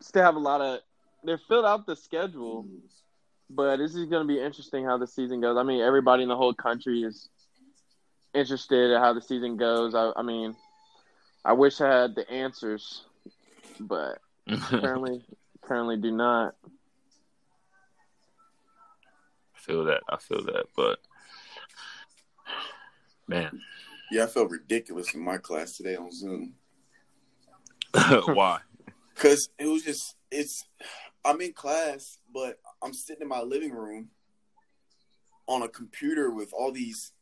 still 0.00 0.22
have 0.22 0.36
a 0.36 0.38
lot 0.38 0.60
of 0.60 0.80
they're 1.24 1.38
filled 1.38 1.64
out 1.64 1.86
the 1.86 1.96
schedule 1.96 2.66
but 3.50 3.78
this 3.78 3.94
is 3.94 4.06
going 4.08 4.26
to 4.26 4.32
be 4.32 4.40
interesting 4.40 4.84
how 4.84 4.96
the 4.96 5.06
season 5.06 5.40
goes. 5.40 5.56
I 5.56 5.64
mean, 5.64 5.80
everybody 5.80 6.22
in 6.22 6.28
the 6.28 6.36
whole 6.36 6.54
country 6.54 7.02
is 7.02 7.28
interested 8.32 8.92
in 8.92 9.00
how 9.00 9.12
the 9.12 9.20
season 9.20 9.56
goes. 9.56 9.94
I, 9.94 10.12
I 10.16 10.22
mean, 10.22 10.54
I 11.44 11.52
wish 11.54 11.80
I 11.80 11.88
had 11.88 12.14
the 12.14 12.30
answers, 12.30 13.04
but 13.80 14.20
apparently, 14.48 15.24
apparently 15.62 15.96
do 15.96 16.12
not. 16.12 16.54
feel 19.54 19.84
that. 19.84 20.02
I 20.08 20.16
feel 20.16 20.44
that. 20.44 20.66
But 20.76 21.00
man, 23.26 23.60
Yeah, 24.12 24.24
I 24.24 24.26
felt 24.26 24.50
ridiculous 24.50 25.12
in 25.14 25.20
my 25.20 25.38
class 25.38 25.76
today 25.76 25.96
on 25.96 26.12
Zoom 26.12 26.54
why? 28.26 28.60
because 29.14 29.48
it 29.58 29.66
was 29.66 29.82
just 29.82 30.16
it's. 30.30 30.64
I'm 31.24 31.40
in 31.42 31.52
class, 31.52 32.18
but 32.32 32.58
I'm 32.82 32.94
sitting 32.94 33.22
in 33.22 33.28
my 33.28 33.42
living 33.42 33.72
room 33.72 34.08
on 35.46 35.62
a 35.62 35.68
computer 35.68 36.30
with 36.30 36.50
all 36.54 36.72
these 36.72 37.12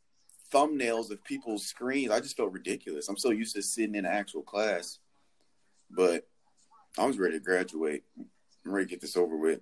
thumbnails 0.52 1.10
of 1.10 1.24
people's 1.24 1.66
screens. 1.66 2.12
I 2.12 2.20
just 2.20 2.36
felt 2.36 2.52
ridiculous. 2.52 3.08
I'm 3.08 3.16
so 3.16 3.30
used 3.30 3.56
to 3.56 3.62
sitting 3.62 3.96
in 3.96 4.04
an 4.04 4.12
actual 4.12 4.42
class, 4.42 5.00
but 5.90 6.28
I 6.96 7.06
was 7.06 7.18
ready 7.18 7.38
to 7.38 7.44
graduate. 7.44 8.04
I'm 8.18 8.72
ready 8.72 8.86
to 8.86 8.90
get 8.90 9.00
this 9.00 9.16
over 9.16 9.36
with. 9.36 9.60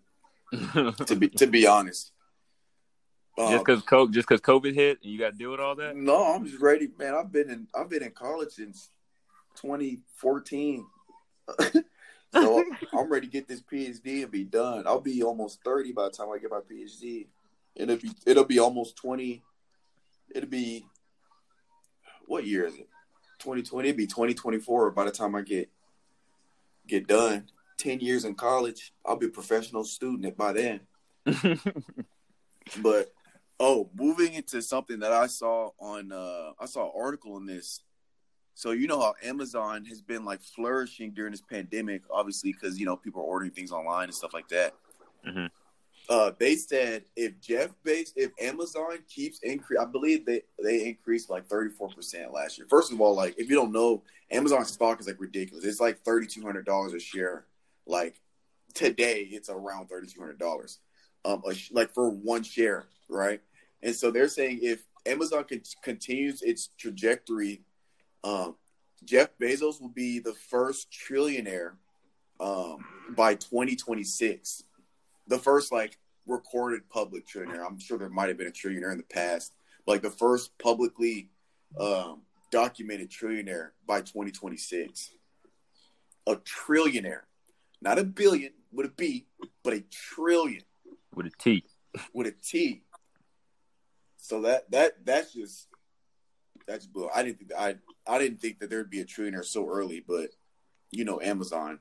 To 1.06 1.16
be 1.16 1.28
to 1.30 1.46
be 1.46 1.66
honest, 1.66 2.12
Uh, 3.38 3.50
just 3.50 3.64
because 3.64 3.82
co- 3.82 4.08
just 4.08 4.28
because 4.28 4.40
COVID 4.40 4.74
hit 4.74 4.98
and 5.02 5.10
you 5.10 5.18
got 5.18 5.30
to 5.32 5.38
deal 5.38 5.50
with 5.50 5.60
all 5.60 5.76
that. 5.76 5.96
No, 5.96 6.34
I'm 6.34 6.44
just 6.46 6.60
ready, 6.60 6.88
man. 6.98 7.14
I've 7.14 7.32
been 7.32 7.50
in 7.50 7.68
I've 7.74 7.88
been 7.88 8.02
in 8.02 8.12
college 8.12 8.50
since 8.50 8.90
2014. 9.56 10.86
so 12.32 12.64
I'm 12.92 13.10
ready 13.10 13.26
to 13.26 13.32
get 13.32 13.48
this 13.48 13.62
PhD 13.62 14.22
and 14.22 14.30
be 14.30 14.44
done. 14.44 14.86
I'll 14.86 15.00
be 15.00 15.22
almost 15.22 15.62
30 15.64 15.92
by 15.92 16.04
the 16.04 16.10
time 16.10 16.28
I 16.30 16.38
get 16.38 16.50
my 16.50 16.60
PhD. 16.60 17.26
And 17.78 17.90
it'll 17.90 18.02
be 18.02 18.10
it'll 18.24 18.44
be 18.44 18.58
almost 18.58 18.96
20. 18.96 19.42
It'll 20.34 20.48
be 20.48 20.86
what 22.26 22.46
year 22.46 22.64
is 22.64 22.74
it? 22.74 22.88
2020. 23.40 23.88
It'll 23.88 23.96
be 23.96 24.06
2024 24.06 24.90
by 24.92 25.04
the 25.04 25.10
time 25.10 25.34
I 25.34 25.42
get 25.42 25.70
get 26.86 27.06
done. 27.06 27.48
10 27.78 28.00
years 28.00 28.24
in 28.24 28.34
college. 28.34 28.94
I'll 29.04 29.16
be 29.16 29.26
a 29.26 29.30
professional 29.30 29.84
student 29.84 30.36
by 30.36 30.52
then. 30.52 30.80
But 32.82 33.12
oh, 33.60 33.90
moving 33.94 34.34
into 34.34 34.60
something 34.60 35.00
that 35.00 35.12
I 35.12 35.26
saw 35.26 35.70
on 35.78 36.12
uh 36.12 36.52
I 36.58 36.66
saw 36.66 36.86
an 36.86 36.92
article 37.00 37.34
on 37.34 37.46
this. 37.46 37.80
So 38.56 38.70
you 38.70 38.86
know 38.86 38.98
how 38.98 39.14
Amazon 39.22 39.84
has 39.84 40.00
been 40.00 40.24
like 40.24 40.40
flourishing 40.40 41.10
during 41.10 41.32
this 41.32 41.42
pandemic, 41.42 42.02
obviously 42.10 42.52
because 42.52 42.80
you 42.80 42.86
know 42.86 42.96
people 42.96 43.20
are 43.20 43.26
ordering 43.26 43.50
things 43.50 43.70
online 43.70 44.04
and 44.04 44.14
stuff 44.14 44.32
like 44.32 44.48
that. 44.48 44.74
Mhm. 45.26 45.50
Uh, 46.08 46.32
they 46.38 46.56
said 46.56 47.04
if 47.16 47.38
Jeff 47.40 47.70
Bezos, 47.84 48.12
if 48.16 48.30
Amazon 48.40 48.98
keeps 49.08 49.40
increase, 49.40 49.78
I 49.78 49.84
believe 49.84 50.24
they 50.24 50.40
they 50.62 50.86
increased 50.86 51.28
like 51.28 51.46
thirty 51.46 51.68
four 51.68 51.90
percent 51.90 52.32
last 52.32 52.56
year. 52.56 52.66
First 52.70 52.90
of 52.92 53.00
all, 53.00 53.14
like 53.14 53.34
if 53.38 53.50
you 53.50 53.56
don't 53.56 53.72
know, 53.72 54.02
Amazon 54.30 54.64
stock 54.64 55.00
is 55.00 55.06
like 55.06 55.20
ridiculous. 55.20 55.64
It's 55.64 55.78
like 55.80 56.00
thirty 56.00 56.26
two 56.26 56.42
hundred 56.42 56.64
dollars 56.64 56.94
a 56.94 56.98
share. 56.98 57.44
Like 57.86 58.20
today, 58.72 59.28
it's 59.30 59.50
around 59.50 59.88
thirty 59.88 60.06
two 60.06 60.20
hundred 60.20 60.38
dollars 60.38 60.78
um, 61.26 61.42
a 61.46 61.54
sh- 61.54 61.72
like 61.72 61.92
for 61.92 62.08
one 62.08 62.42
share, 62.42 62.86
right? 63.10 63.42
And 63.82 63.94
so 63.94 64.10
they're 64.10 64.28
saying 64.28 64.60
if 64.62 64.82
Amazon 65.04 65.44
con- 65.44 65.60
continues 65.82 66.40
its 66.40 66.70
trajectory, 66.78 67.62
um, 68.24 68.56
Jeff 69.04 69.30
Bezos 69.40 69.80
will 69.80 69.88
be 69.88 70.18
the 70.18 70.34
first 70.34 70.88
trillionaire 70.90 71.72
um, 72.40 72.84
by 73.10 73.34
2026. 73.34 74.64
The 75.28 75.38
first 75.38 75.72
like 75.72 75.98
recorded 76.26 76.88
public 76.88 77.26
trillionaire. 77.26 77.64
I'm 77.64 77.78
sure 77.78 77.98
there 77.98 78.08
might 78.08 78.28
have 78.28 78.38
been 78.38 78.46
a 78.46 78.50
trillionaire 78.50 78.92
in 78.92 78.98
the 78.98 79.04
past, 79.04 79.52
but, 79.84 79.92
like 79.92 80.02
the 80.02 80.10
first 80.10 80.56
publicly 80.58 81.30
um, 81.78 82.22
documented 82.50 83.10
trillionaire 83.10 83.70
by 83.86 84.00
2026. 84.00 85.12
A 86.28 86.36
trillionaire, 86.36 87.20
not 87.80 87.98
a 87.98 88.04
billion 88.04 88.52
with 88.72 88.86
a 88.86 88.88
B, 88.90 89.26
but 89.62 89.72
a 89.72 89.84
trillion 89.92 90.62
with 91.14 91.26
a 91.26 91.30
T. 91.38 91.64
with 92.12 92.26
a 92.26 92.32
T. 92.32 92.82
So 94.16 94.42
that 94.42 94.68
that 94.72 95.04
that's 95.04 95.32
just 95.32 95.68
that's 96.66 96.86
bull. 96.86 97.08
I 97.14 97.22
didn't 97.22 97.38
think 97.38 97.52
I 97.56 97.76
I 98.06 98.18
didn't 98.18 98.40
think 98.40 98.60
that 98.60 98.70
there'd 98.70 98.90
be 98.90 99.00
a 99.00 99.04
trillionaire 99.04 99.44
so 99.44 99.68
early, 99.68 100.04
but 100.06 100.30
you 100.90 101.04
know 101.04 101.20
Amazon. 101.20 101.80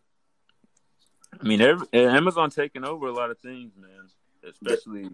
I 1.40 1.44
mean, 1.44 1.62
every, 1.62 1.88
Amazon 1.94 2.50
taking 2.50 2.84
over 2.86 3.08
a 3.08 3.14
lot 3.14 3.30
of 3.30 3.40
things, 3.40 3.74
man. 3.78 4.10
Especially, 4.48 5.10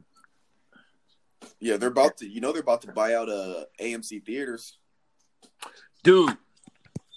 Yeah, 1.60 1.78
they're 1.78 1.90
about 1.90 2.18
to 2.18 2.28
you 2.28 2.42
know 2.42 2.52
they're 2.52 2.62
about 2.62 2.82
to 2.84 2.92
buy 2.92 3.16
out 3.16 3.30
uh 3.30 3.66
AMC 3.80 4.26
theaters. 4.26 4.78
dude. 6.04 6.38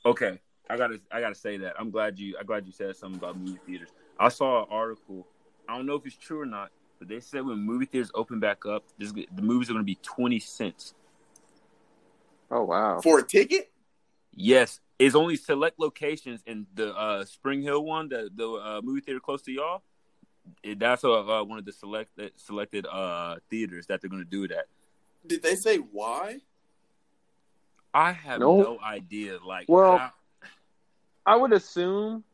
Okay, 0.06 0.38
I 0.68 0.76
gotta 0.76 1.00
I 1.10 1.20
gotta 1.20 1.34
say 1.34 1.56
that. 1.58 1.74
I'm 1.78 1.90
glad 1.90 2.18
you 2.18 2.36
I'm 2.38 2.46
glad 2.46 2.66
you 2.66 2.72
said 2.72 2.94
something 2.96 3.18
about 3.18 3.38
movie 3.38 3.58
theaters. 3.66 3.88
I 4.18 4.28
saw 4.28 4.62
an 4.62 4.68
article. 4.70 5.26
I 5.68 5.76
don't 5.76 5.86
know 5.86 5.94
if 5.94 6.06
it's 6.06 6.16
true 6.16 6.40
or 6.40 6.46
not, 6.46 6.70
but 6.98 7.08
they 7.08 7.20
said 7.20 7.44
when 7.44 7.58
movie 7.58 7.86
theaters 7.86 8.10
open 8.14 8.38
back 8.38 8.66
up, 8.66 8.84
this, 8.98 9.12
the 9.12 9.42
movies 9.42 9.70
are 9.70 9.72
gonna 9.72 9.84
be 9.84 9.98
twenty 10.02 10.38
cents. 10.38 10.94
Oh 12.50 12.64
wow. 12.64 13.00
For 13.00 13.18
a 13.18 13.22
ticket? 13.22 13.70
Yes, 14.36 14.80
it's 14.98 15.14
only 15.14 15.36
select 15.36 15.78
locations 15.78 16.42
in 16.46 16.66
the 16.74 16.94
uh, 16.96 17.24
Spring 17.24 17.62
Hill 17.62 17.84
one, 17.84 18.08
the 18.08 18.30
the 18.34 18.48
uh, 18.48 18.80
movie 18.82 19.00
theater 19.00 19.20
close 19.20 19.42
to 19.42 19.52
y'all. 19.52 19.82
It, 20.62 20.78
that's 20.78 21.04
uh, 21.04 21.12
uh, 21.40 21.44
one 21.44 21.58
of 21.58 21.64
the 21.64 21.72
select 21.72 22.18
selected 22.36 22.86
uh, 22.86 23.36
theaters 23.50 23.86
that 23.86 24.00
they're 24.00 24.10
going 24.10 24.24
to 24.24 24.28
do 24.30 24.48
that. 24.48 24.66
Did 25.26 25.42
they 25.42 25.54
say 25.54 25.76
why? 25.78 26.40
I 27.94 28.12
have 28.12 28.40
No. 28.40 28.60
no 28.60 28.80
idea. 28.80 29.38
Like, 29.44 29.68
Well, 29.68 29.98
how- 29.98 30.12
I 31.24 31.36
would 31.36 31.52
assume, 31.52 32.24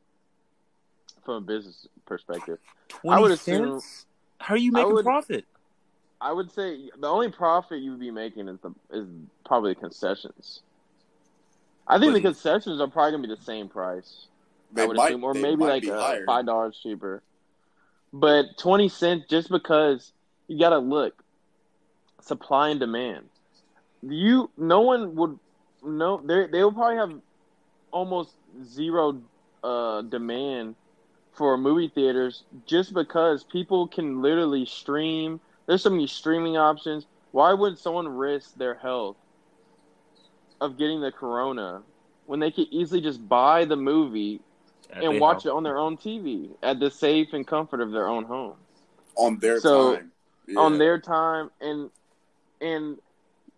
from 1.25 1.35
a 1.35 1.41
business 1.43 1.87
perspective, 2.07 2.59
20 2.89 3.23
would 3.23 3.31
assume- 3.33 3.81
cents? 3.81 4.07
How 4.39 4.55
are 4.55 4.59
you 4.59 4.71
I 4.75 4.81
making 4.81 4.95
would- 4.95 5.05
profit? 5.05 5.45
I 6.23 6.33
would 6.33 6.51
say 6.53 6.91
the 6.99 7.07
only 7.07 7.31
profit 7.31 7.81
you 7.81 7.91
would 7.93 8.01
be 8.01 8.11
making 8.11 8.49
is 8.49 8.59
the 8.61 8.75
is 8.91 9.07
probably 9.45 9.75
concessions. 9.75 10.63
I 11.91 11.99
think 11.99 12.13
the 12.13 12.21
concessions 12.21 12.81
are 12.81 12.89
probably 12.89 13.13
gonna 13.13 13.29
be 13.29 13.35
the 13.35 13.43
same 13.43 13.69
price. 13.69 14.27
They 14.73 14.87
might- 14.87 15.09
assume, 15.09 15.25
or 15.25 15.35
maybe 15.35 15.65
like 15.65 15.87
uh, 15.87 16.17
five 16.27 16.47
dollars 16.47 16.79
cheaper. 16.83 17.23
But 18.13 18.57
twenty 18.59 18.89
cents, 18.89 19.27
just 19.29 19.51
because 19.51 20.13
you 20.49 20.59
got 20.59 20.71
to 20.71 20.79
look, 20.79 21.15
supply 22.21 22.71
and 22.71 22.81
demand. 22.81 23.29
You, 24.03 24.51
no 24.57 24.81
one 24.81 25.15
would, 25.17 25.39
no, 25.83 26.21
they 26.25 26.47
they 26.47 26.63
will 26.65 26.73
probably 26.73 26.97
have 26.97 27.13
almost 27.93 28.33
zero 28.65 29.21
uh, 29.63 30.03
demand 30.03 30.75
for 31.33 31.57
movie 31.57 31.89
theaters 31.89 32.43
just 32.67 32.95
because 32.95 33.45
people 33.45 33.87
can 33.89 34.23
literally 34.23 34.65
stream. 34.67 35.41
There's 35.67 35.83
so 35.83 35.91
many 35.91 36.07
streaming 36.07 36.57
options. 36.57 37.07
Why 37.33 37.53
would 37.53 37.79
someone 37.79 38.09
risk 38.09 38.55
their 38.57 38.75
health 38.75 39.17
of 40.61 40.77
getting 40.79 41.01
the 41.01 41.13
corona 41.13 41.83
when 42.27 42.41
they 42.41 42.51
could 42.51 42.69
easily 42.71 43.01
just 43.01 43.27
buy 43.29 43.65
the 43.65 43.77
movie 43.77 44.41
At 44.93 45.03
and 45.03 45.21
watch 45.21 45.45
house. 45.45 45.47
it 45.47 45.51
on 45.51 45.63
their 45.65 45.79
own 45.79 45.97
TV 45.97 46.51
at 46.63 46.79
the 46.81 46.91
safe 46.91 47.33
and 47.33 47.47
comfort 47.47 47.81
of 47.81 47.93
their 47.93 48.09
own 48.09 48.25
home 48.25 48.57
On 49.17 49.39
their 49.39 49.61
So, 49.61 49.93
time. 49.93 50.13
Yeah. 50.47 50.61
on 50.61 50.79
their 50.79 50.99
time 51.01 51.51
and 51.61 51.91
and 52.61 52.97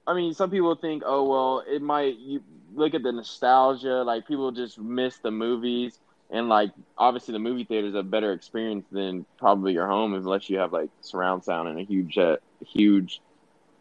I 0.06 0.14
mean 0.14 0.34
some 0.34 0.50
people 0.50 0.74
think 0.74 1.02
oh 1.06 1.24
well 1.28 1.62
it 1.66 1.82
might 1.82 2.16
you 2.18 2.42
look 2.74 2.94
at 2.94 3.02
the 3.02 3.12
nostalgia 3.12 4.02
like 4.02 4.26
people 4.26 4.50
just 4.52 4.78
miss 4.78 5.18
the 5.18 5.30
movies 5.30 5.98
and 6.30 6.48
like 6.48 6.70
obviously 6.98 7.32
the 7.32 7.38
movie 7.38 7.64
theater 7.64 7.86
is 7.86 7.94
a 7.94 8.02
better 8.02 8.32
experience 8.32 8.86
than 8.90 9.24
probably 9.38 9.72
your 9.72 9.86
home 9.86 10.14
unless 10.14 10.48
you 10.48 10.58
have 10.58 10.72
like 10.72 10.90
surround 11.00 11.44
sound 11.44 11.68
and 11.68 11.78
a 11.78 11.84
huge 11.84 12.16
uh, 12.18 12.36
huge 12.60 13.20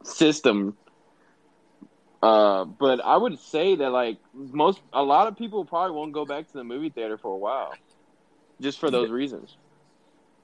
system 0.04 0.76
uh 2.22 2.66
but 2.66 3.04
I 3.04 3.18
would 3.18 3.40
say 3.40 3.76
that 3.76 3.90
like 3.90 4.20
most 4.34 4.82
a 4.94 5.04
lot 5.04 5.28
of 5.28 5.38
people 5.38 5.66
probably 5.66 5.96
won't 5.96 6.14
go 6.14 6.26
back 6.26 6.48
to 6.48 6.54
the 6.54 6.64
movie 6.64 6.90
theater 6.90 7.18
for 7.18 7.32
a 7.34 7.38
while 7.38 7.74
just 8.60 8.80
for 8.80 8.92
those 8.92 9.10
reasons 9.10 9.58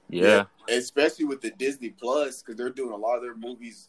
yeah. 0.08 0.44
especially 0.68 1.26
with 1.26 1.40
the 1.40 1.50
Disney 1.50 1.90
Plus 1.90 2.42
because 2.42 2.56
they're 2.56 2.70
doing 2.70 2.92
a 2.92 2.96
lot 2.96 3.16
of 3.16 3.22
their 3.22 3.36
movies 3.36 3.88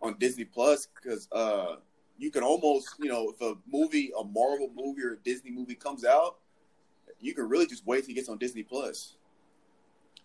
on 0.00 0.16
Disney 0.18 0.44
Plus 0.44 0.88
because 0.94 1.28
uh, 1.32 1.76
you 2.18 2.30
can 2.30 2.42
almost 2.42 2.94
you 2.98 3.08
know 3.08 3.30
if 3.30 3.40
a 3.40 3.54
movie, 3.70 4.12
a 4.18 4.24
Marvel 4.24 4.70
movie 4.74 5.02
or 5.02 5.14
a 5.14 5.18
Disney 5.18 5.50
movie 5.50 5.74
comes 5.74 6.04
out, 6.04 6.36
you 7.20 7.34
can 7.34 7.48
really 7.48 7.66
just 7.66 7.86
wait 7.86 8.04
till 8.04 8.12
it 8.12 8.14
gets 8.14 8.28
on 8.28 8.38
Disney 8.38 8.62
Plus. 8.62 9.16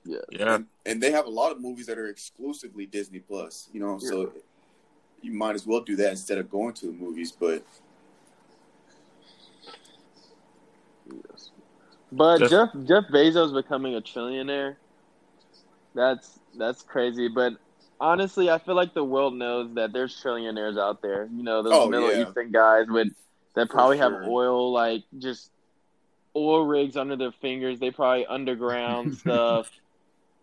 yeah 0.05 0.19
Yeah. 0.31 0.55
And, 0.55 0.65
and 0.85 1.01
they 1.01 1.11
have 1.11 1.25
a 1.25 1.29
lot 1.29 1.51
of 1.51 1.59
movies 1.59 1.87
that 1.87 1.97
are 1.97 2.07
exclusively 2.07 2.85
Disney 2.85 3.19
Plus. 3.19 3.69
You 3.73 3.79
know, 3.79 3.97
so 3.99 4.33
you 5.21 5.31
might 5.33 5.55
as 5.55 5.65
well 5.67 5.81
do 5.81 5.95
that 5.97 6.11
instead 6.11 6.37
of 6.37 6.49
going 6.49 6.73
to 6.75 6.87
the 6.87 6.93
movies. 6.93 7.31
But 7.31 7.63
Yes. 11.29 11.51
But 12.11 12.39
Just- 12.39 12.51
Jeff 12.51 12.69
Jeff 12.87 13.03
Bezos 13.11 13.53
becoming 13.53 13.95
a 13.95 14.01
trillionaire, 14.01 14.75
that's 15.95 16.39
that's 16.57 16.83
crazy. 16.83 17.27
But 17.27 17.53
honestly, 17.99 18.49
I 18.49 18.57
feel 18.59 18.75
like 18.75 18.93
the 18.93 19.03
world 19.03 19.35
knows 19.35 19.73
that 19.75 19.93
there's 19.93 20.21
trillionaires 20.21 20.79
out 20.79 21.01
there. 21.01 21.27
You 21.33 21.43
know, 21.43 21.63
those 21.63 21.73
Oh, 21.73 21.87
Middle 21.89 22.11
yeah. 22.13 22.27
Eastern 22.27 22.51
guys 22.51 22.87
with 22.89 23.09
that 23.55 23.67
For 23.67 23.73
probably 23.73 23.97
have 23.97 24.13
oil 24.27 24.71
like 24.71 25.03
just 25.19 25.51
oil 26.35 26.65
rigs 26.65 26.95
under 26.97 27.15
their 27.15 27.31
fingers. 27.33 27.79
They 27.79 27.91
probably 27.91 28.25
underground 28.25 29.17
stuff, 29.17 29.69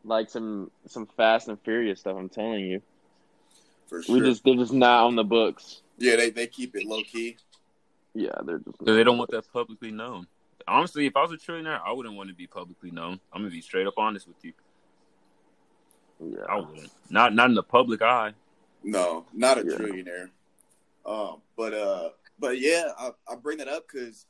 like 0.05 0.29
some 0.31 0.71
some 0.87 1.07
Fast 1.17 1.49
and 1.49 1.61
Furious 1.63 2.01
stuff. 2.01 2.17
I'm 2.17 2.29
telling 2.29 2.65
you. 2.67 2.83
For 3.89 4.03
sure. 4.03 4.15
We 4.17 4.21
just 4.21 4.45
they're 4.45 4.55
just 4.55 4.73
not 4.73 5.05
on 5.07 5.17
the 5.17 5.25
books. 5.25 5.83
yeah, 5.99 6.17
they 6.17 6.31
they 6.31 6.47
keep 6.47 6.77
it 6.77 6.87
low 6.87 7.03
key. 7.03 7.37
Yeah, 8.15 8.31
they're 8.45 8.59
just. 8.59 8.79
So 8.85 8.95
they 8.95 9.05
don't 9.05 9.19
want 9.19 9.31
that 9.31 9.51
publicly 9.53 9.91
known. 9.91 10.27
Honestly, 10.67 11.07
if 11.07 11.17
I 11.17 11.23
was 11.23 11.33
a 11.33 11.37
trillionaire, 11.37 11.81
I 11.85 11.93
wouldn't 11.93 12.15
want 12.15 12.29
to 12.29 12.35
be 12.35 12.47
publicly 12.47 12.91
known. 12.91 13.21
I'm 13.33 13.43
gonna 13.43 13.51
be 13.51 13.61
straight 13.61 13.87
up 13.87 13.95
honest 13.97 14.27
with 14.29 14.37
you. 14.43 14.53
Yeah, 16.21 16.45
I 16.49 16.57
wouldn't. 16.57 16.91
Not 17.11 17.35
not 17.35 17.49
in 17.49 17.55
the 17.55 17.63
public 17.63 18.03
eye. 18.03 18.33
No, 18.83 19.25
not 19.33 19.59
a 19.59 19.63
Yeah. 19.65 19.77
trillionaire. 19.77 20.31
Um, 21.07 21.41
but 21.57 21.73
uh, 21.75 22.11
but 22.39 22.59
yeah, 22.61 22.91
I, 22.99 23.11
I 23.31 23.37
bring 23.37 23.59
that 23.59 23.69
up 23.69 23.87
because 23.91 24.27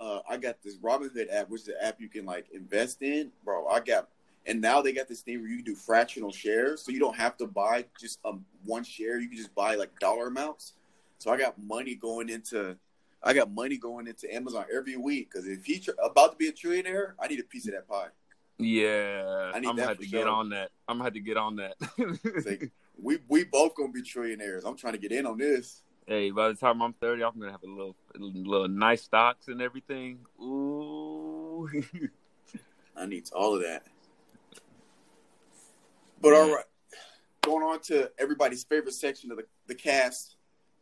uh, 0.00 0.20
I 0.28 0.36
got 0.36 0.62
this 0.62 0.76
Robinhood 0.78 1.32
app, 1.32 1.48
which 1.48 1.62
is 1.62 1.68
an 1.68 1.74
app 1.80 2.00
you 2.00 2.08
can 2.08 2.24
like 2.26 2.46
invest 2.52 3.02
in, 3.02 3.30
bro. 3.44 3.66
I 3.66 3.80
got, 3.80 4.08
and 4.48 4.60
now 4.60 4.82
they 4.82 4.92
got 4.92 5.06
this 5.08 5.20
thing 5.20 5.40
where 5.40 5.48
you 5.48 5.56
can 5.56 5.64
do 5.64 5.74
fractional 5.76 6.32
shares, 6.32 6.82
so 6.82 6.90
you 6.90 6.98
don't 6.98 7.16
have 7.16 7.36
to 7.36 7.46
buy 7.46 7.84
just 8.00 8.18
um 8.24 8.44
one 8.64 8.82
share. 8.82 9.18
You 9.20 9.28
can 9.28 9.36
just 9.36 9.54
buy 9.54 9.74
like 9.76 9.96
dollar 10.00 10.26
amounts. 10.28 10.72
So 11.18 11.30
I 11.30 11.36
got 11.36 11.58
money 11.62 11.94
going 11.94 12.28
into, 12.28 12.76
I 13.22 13.32
got 13.34 13.50
money 13.50 13.76
going 13.76 14.06
into 14.06 14.32
Amazon 14.32 14.64
every 14.74 14.96
week 14.96 15.30
because 15.30 15.46
if 15.48 15.64
he's 15.64 15.84
tr- 15.84 15.90
about 16.02 16.32
to 16.32 16.36
be 16.36 16.48
a 16.48 16.52
trillionaire, 16.52 17.12
I 17.20 17.26
need 17.28 17.40
a 17.40 17.44
piece 17.44 17.66
of 17.66 17.74
that 17.74 17.88
pie. 17.88 18.08
Yeah, 18.58 19.50
I 19.52 19.56
I'm 19.56 19.62
need 19.62 19.66
gonna 19.68 19.82
have 19.86 19.98
to 19.98 20.06
sure. 20.06 20.20
get 20.20 20.28
on 20.28 20.50
that. 20.50 20.70
I'm 20.88 20.96
gonna 20.96 21.04
have 21.04 21.14
to 21.14 21.20
get 21.20 21.36
on 21.36 21.56
that. 21.56 21.74
Like, 22.46 22.70
we 23.02 23.18
we 23.28 23.44
both 23.44 23.74
gonna 23.76 23.92
be 23.92 24.02
trillionaires. 24.02 24.62
I'm 24.64 24.76
trying 24.76 24.94
to 24.94 24.98
get 24.98 25.12
in 25.12 25.26
on 25.26 25.38
this. 25.38 25.82
hey, 26.06 26.30
by 26.30 26.48
the 26.48 26.54
time 26.54 26.80
I'm 26.82 26.92
30, 26.94 27.22
I'm 27.22 27.38
gonna 27.38 27.52
have 27.52 27.62
a 27.62 27.66
little, 27.66 27.96
a 28.14 28.18
little 28.18 28.68
nice 28.68 29.02
stocks 29.02 29.48
and 29.48 29.60
everything. 29.60 30.20
Ooh. 30.40 31.68
I 32.96 33.06
need 33.06 33.30
all 33.32 33.54
of 33.54 33.62
that. 33.62 33.84
But 36.20 36.32
all 36.32 36.54
right, 36.54 36.64
going 37.42 37.62
on 37.62 37.80
to 37.82 38.10
everybody's 38.18 38.64
favorite 38.64 38.94
section 38.94 39.30
of 39.30 39.36
the, 39.36 39.44
the 39.66 39.74
cast, 39.74 40.36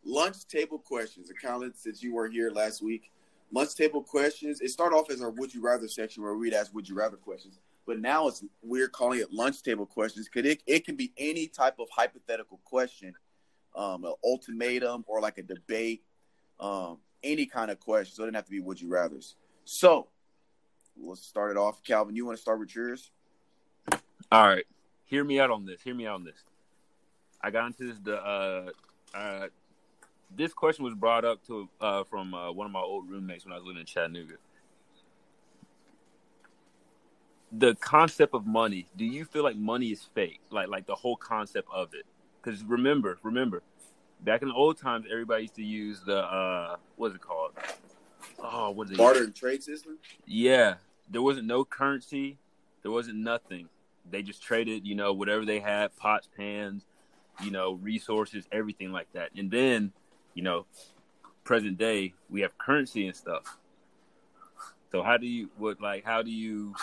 lunch 0.05 0.47
table 0.49 0.79
questions. 0.79 1.29
And 1.29 1.41
Colin, 1.41 1.73
since 1.75 2.03
you 2.03 2.15
were 2.15 2.29
here 2.29 2.51
last 2.51 2.83
week, 2.83 3.11
lunch 3.53 3.75
table 3.75 4.03
questions. 4.03 4.61
It 4.61 4.71
started 4.71 4.97
off 4.97 5.11
as 5.11 5.21
our 5.21 5.31
would 5.31 5.53
you 5.53 5.63
rather 5.63 5.89
section 5.89 6.23
where 6.23 6.35
we'd 6.35 6.55
ask 6.55 6.75
would 6.75 6.89
you 6.89 6.95
rather 6.95 7.17
questions. 7.17 7.59
But 7.87 8.01
now 8.01 8.29
it's 8.29 8.45
we're 8.63 8.89
calling 8.89 9.21
it 9.21 9.33
lunch 9.33 9.63
table 9.63 9.87
questions 9.87 10.29
because 10.33 10.51
it, 10.51 10.63
it 10.67 10.85
can 10.85 10.97
be 10.97 11.13
any 11.17 11.47
type 11.47 11.79
of 11.79 11.89
hypothetical 11.91 12.61
question, 12.65 13.15
um, 13.77 14.05
an 14.05 14.15
ultimatum 14.25 15.05
or 15.07 15.21
like 15.21 15.39
a 15.39 15.43
debate, 15.43 16.03
um, 16.59 16.99
any 17.23 17.47
kind 17.47 17.71
of 17.71 17.79
question. 17.79 18.15
So 18.15 18.23
it 18.23 18.27
didn't 18.27 18.37
have 18.37 18.47
to 18.47 18.51
be 18.51 18.61
would 18.61 18.81
you 18.81 18.89
rather's. 18.89 19.37
So 19.65 20.09
let's 21.01 21.23
start 21.23 21.53
it 21.53 21.57
off. 21.57 21.83
Calvin, 21.85 22.17
you 22.17 22.27
want 22.27 22.39
to 22.39 22.43
start 22.43 22.59
with 22.59 22.75
yours? 22.75 23.11
All 24.33 24.49
right, 24.49 24.67
hear 25.07 25.25
me 25.25 25.41
out 25.41 25.51
on 25.51 25.65
this. 25.65 25.81
Hear 25.83 25.95
me 25.95 26.07
out 26.07 26.17
on 26.17 26.25
this. 26.25 26.45
I 27.41 27.51
got 27.51 27.67
into 27.67 27.89
this. 27.89 27.99
The 28.03 28.17
uh, 28.17 28.71
uh, 29.17 29.47
this 30.35 30.53
question 30.53 30.85
was 30.85 30.95
brought 30.95 31.25
up 31.25 31.45
to 31.47 31.69
uh, 31.81 32.05
from 32.05 32.35
uh, 32.35 32.53
one 32.53 32.67
of 32.67 32.73
my 32.73 32.81
old 32.81 33.09
roommates 33.09 33.45
when 33.45 33.53
I 33.53 33.57
was 33.57 33.65
living 33.65 33.81
in 33.81 33.87
Chattanooga. 33.87 34.35
The 37.53 37.75
concept 37.77 38.35
of 38.35 38.47
money. 38.47 38.87
Do 38.97 39.05
you 39.05 39.25
feel 39.25 39.45
like 39.45 39.57
money 39.57 39.87
is 39.87 40.03
fake? 40.15 40.41
Like 40.51 40.69
like 40.69 40.87
the 40.87 40.95
whole 40.95 41.17
concept 41.17 41.69
of 41.73 41.95
it? 41.95 42.05
Because 42.43 42.63
remember, 42.65 43.19
remember, 43.23 43.63
back 44.21 44.43
in 44.43 44.49
the 44.49 44.55
old 44.55 44.79
times, 44.79 45.07
everybody 45.11 45.43
used 45.43 45.55
to 45.57 45.65
use 45.65 46.01
the 46.05 46.19
uh, 46.19 46.77
what's 46.97 47.15
it 47.15 47.21
called? 47.21 47.53
Oh, 48.39 48.71
what's 48.71 48.91
it? 48.91 48.97
Barter 48.99 49.25
and 49.25 49.35
trade 49.35 49.63
system. 49.63 49.99
Yeah, 50.27 50.75
there 51.09 51.23
wasn't 51.23 51.47
no 51.47 51.65
currency. 51.65 52.39
There 52.83 52.91
wasn't 52.91 53.19
nothing. 53.19 53.69
They 54.11 54.23
just 54.23 54.43
traded, 54.43 54.87
you 54.87 54.95
know, 54.95 55.13
whatever 55.13 55.45
they 55.45 55.61
had, 55.61 55.97
pots, 55.97 56.29
pans, 56.37 56.87
you 57.43 57.51
know, 57.51 57.75
resources, 57.75 58.47
everything 58.53 58.93
like 58.93 59.13
that. 59.13 59.31
And 59.37 59.51
then, 59.51 59.93
you 60.35 60.43
know, 60.43 60.67
present 61.45 61.79
day, 61.79 62.15
we 62.31 62.41
have 62.43 62.57
currency 62.59 63.07
and 63.07 63.17
stuff. 63.17 63.59
So 64.93 65.03
how 65.03 65.17
do 65.17 65.27
you 65.27 65.51
what 65.59 65.81
like 65.81 66.05
how 66.05 66.23
do 66.23 66.31
you 66.31 66.75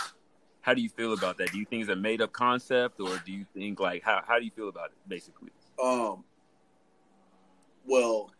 how 0.61 0.73
do 0.73 0.81
you 0.81 0.89
feel 0.89 1.13
about 1.13 1.37
that? 1.37 1.51
Do 1.51 1.59
you 1.59 1.65
think 1.65 1.81
it's 1.81 1.91
a 1.91 1.95
made 1.95 2.21
up 2.21 2.31
concept 2.31 2.99
or 2.99 3.21
do 3.25 3.31
you 3.31 3.45
think 3.53 3.79
like 3.79 4.03
how 4.03 4.21
how 4.25 4.39
do 4.39 4.45
you 4.45 4.51
feel 4.51 4.69
about 4.69 4.91
it 4.91 4.97
basically? 5.07 5.49
Um. 5.81 6.23
Well, 7.85 8.31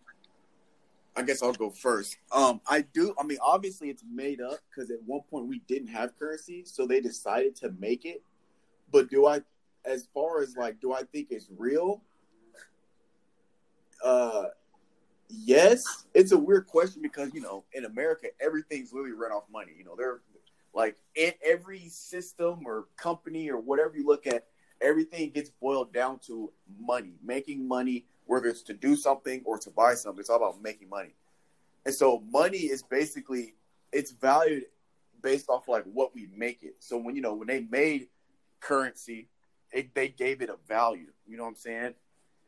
I 1.16 1.22
guess 1.22 1.44
I'll 1.44 1.54
go 1.54 1.70
first. 1.70 2.18
Um, 2.32 2.62
I 2.68 2.82
do. 2.82 3.14
I 3.20 3.24
mean, 3.24 3.38
obviously, 3.42 3.90
it's 3.90 4.04
made 4.10 4.42
up 4.42 4.60
because 4.70 4.90
at 4.90 5.04
one 5.06 5.22
point 5.30 5.48
we 5.48 5.60
didn't 5.68 5.90
have 5.90 6.18
currency, 6.18 6.64
so 6.66 6.88
they 6.88 7.02
decided 7.02 7.56
to 7.58 7.72
make 7.80 8.06
it. 8.06 8.24
But 8.94 9.10
do 9.10 9.26
I, 9.26 9.42
as 9.84 10.08
far 10.14 10.42
as 10.42 10.56
like, 10.56 10.80
do 10.80 10.94
I 10.94 11.02
think 11.02 11.30
it's 11.32 11.48
real? 11.58 12.04
Uh, 14.06 14.46
yes. 15.28 16.06
It's 16.14 16.32
a 16.32 16.38
weird 16.38 16.68
question 16.68 17.02
because 17.02 17.34
you 17.34 17.42
know, 17.42 17.66
in 17.74 17.86
America, 17.86 18.28
everything's 18.40 18.94
literally 18.94 19.14
run 19.14 19.32
off 19.32 19.44
money. 19.52 19.74
You 19.78 19.84
know, 19.84 19.96
they're 19.98 20.22
like 20.76 20.96
in 21.16 21.34
every 21.44 21.90
system 21.90 22.62
or 22.66 22.86
company 22.96 23.50
or 23.50 23.60
whatever 23.60 23.98
you 23.98 24.06
look 24.06 24.28
at, 24.28 24.46
everything 24.80 25.32
gets 25.32 25.50
boiled 25.50 25.92
down 25.92 26.20
to 26.28 26.52
money, 26.80 27.16
making 27.24 27.68
money, 27.68 28.06
whether 28.26 28.48
it's 28.48 28.62
to 28.64 28.74
do 28.74 28.96
something 28.96 29.42
or 29.44 29.58
to 29.58 29.72
buy 29.72 29.96
something. 29.96 30.20
It's 30.20 30.30
all 30.30 30.38
about 30.38 30.62
making 30.62 30.90
money. 30.90 31.16
And 31.86 31.96
so 31.96 32.24
money 32.32 32.60
is 32.60 32.84
basically 32.84 33.56
it's 33.92 34.12
valued 34.12 34.66
based 35.24 35.50
off 35.50 35.68
like 35.68 35.86
what 35.86 36.14
we 36.14 36.28
make 36.36 36.62
it. 36.62 36.76
So 36.78 36.98
when 36.98 37.16
you 37.16 37.24
know 37.24 37.34
when 37.34 37.48
they 37.48 37.62
made 37.62 38.10
currency, 38.64 39.28
it, 39.72 39.94
they 39.94 40.08
gave 40.08 40.42
it 40.42 40.50
a 40.50 40.58
value. 40.68 41.12
You 41.28 41.38
know 41.38 41.44
what 41.44 41.50
I'm 41.50 41.56
saying? 41.56 41.94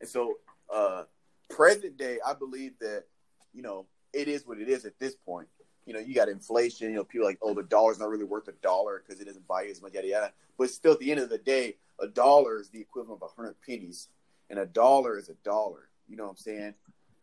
And 0.00 0.08
so 0.08 0.34
uh 0.72 1.04
present 1.50 1.96
day, 1.96 2.18
I 2.26 2.34
believe 2.34 2.72
that 2.80 3.04
you 3.52 3.62
know 3.62 3.86
it 4.12 4.28
is 4.28 4.46
what 4.46 4.58
it 4.58 4.68
is 4.68 4.84
at 4.84 4.98
this 4.98 5.14
point. 5.14 5.48
You 5.84 5.92
know, 5.92 6.00
you 6.00 6.14
got 6.14 6.28
inflation. 6.28 6.90
You 6.90 6.96
know, 6.96 7.04
people 7.04 7.26
like, 7.26 7.38
oh, 7.42 7.54
the 7.54 7.62
dollar's 7.62 7.98
not 8.00 8.08
really 8.08 8.24
worth 8.24 8.48
a 8.48 8.52
dollar 8.62 9.02
because 9.04 9.20
it 9.20 9.26
doesn't 9.26 9.46
buy 9.46 9.62
you 9.62 9.70
as 9.70 9.80
much, 9.80 9.92
yada 9.94 10.08
yada. 10.08 10.32
But 10.58 10.70
still, 10.70 10.92
at 10.94 10.98
the 10.98 11.10
end 11.12 11.20
of 11.20 11.28
the 11.28 11.38
day, 11.38 11.76
a 12.00 12.08
dollar 12.08 12.58
is 12.60 12.70
the 12.70 12.80
equivalent 12.80 13.22
of 13.22 13.30
a 13.30 13.34
hundred 13.34 13.54
pennies, 13.64 14.08
and 14.50 14.58
a 14.58 14.66
dollar 14.66 15.18
is 15.18 15.28
a 15.28 15.34
dollar. 15.44 15.88
You 16.08 16.16
know 16.16 16.24
what 16.24 16.30
I'm 16.30 16.36
saying? 16.36 16.74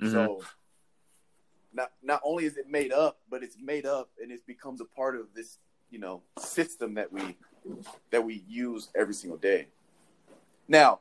Mhm. 0.02 0.12
So 0.12 0.42
not 1.74 1.92
not 2.02 2.22
only 2.24 2.46
is 2.46 2.58
it 2.58 2.70
made 2.70 2.94
up, 2.94 3.20
but 3.30 3.44
it's 3.44 3.58
made 3.60 3.86
up 3.86 4.12
and 4.22 4.32
it 4.32 4.46
becomes 4.46 4.80
a 4.82 4.86
part 4.86 5.16
of 5.16 5.34
this, 5.34 5.58
you 5.90 6.00
know, 6.00 6.22
system 6.40 6.94
that 6.94 7.12
we 7.12 7.36
that 8.12 8.24
we 8.24 8.44
use 8.48 8.90
every 8.96 9.14
single 9.14 9.38
day. 9.38 9.68
Now, 10.68 11.00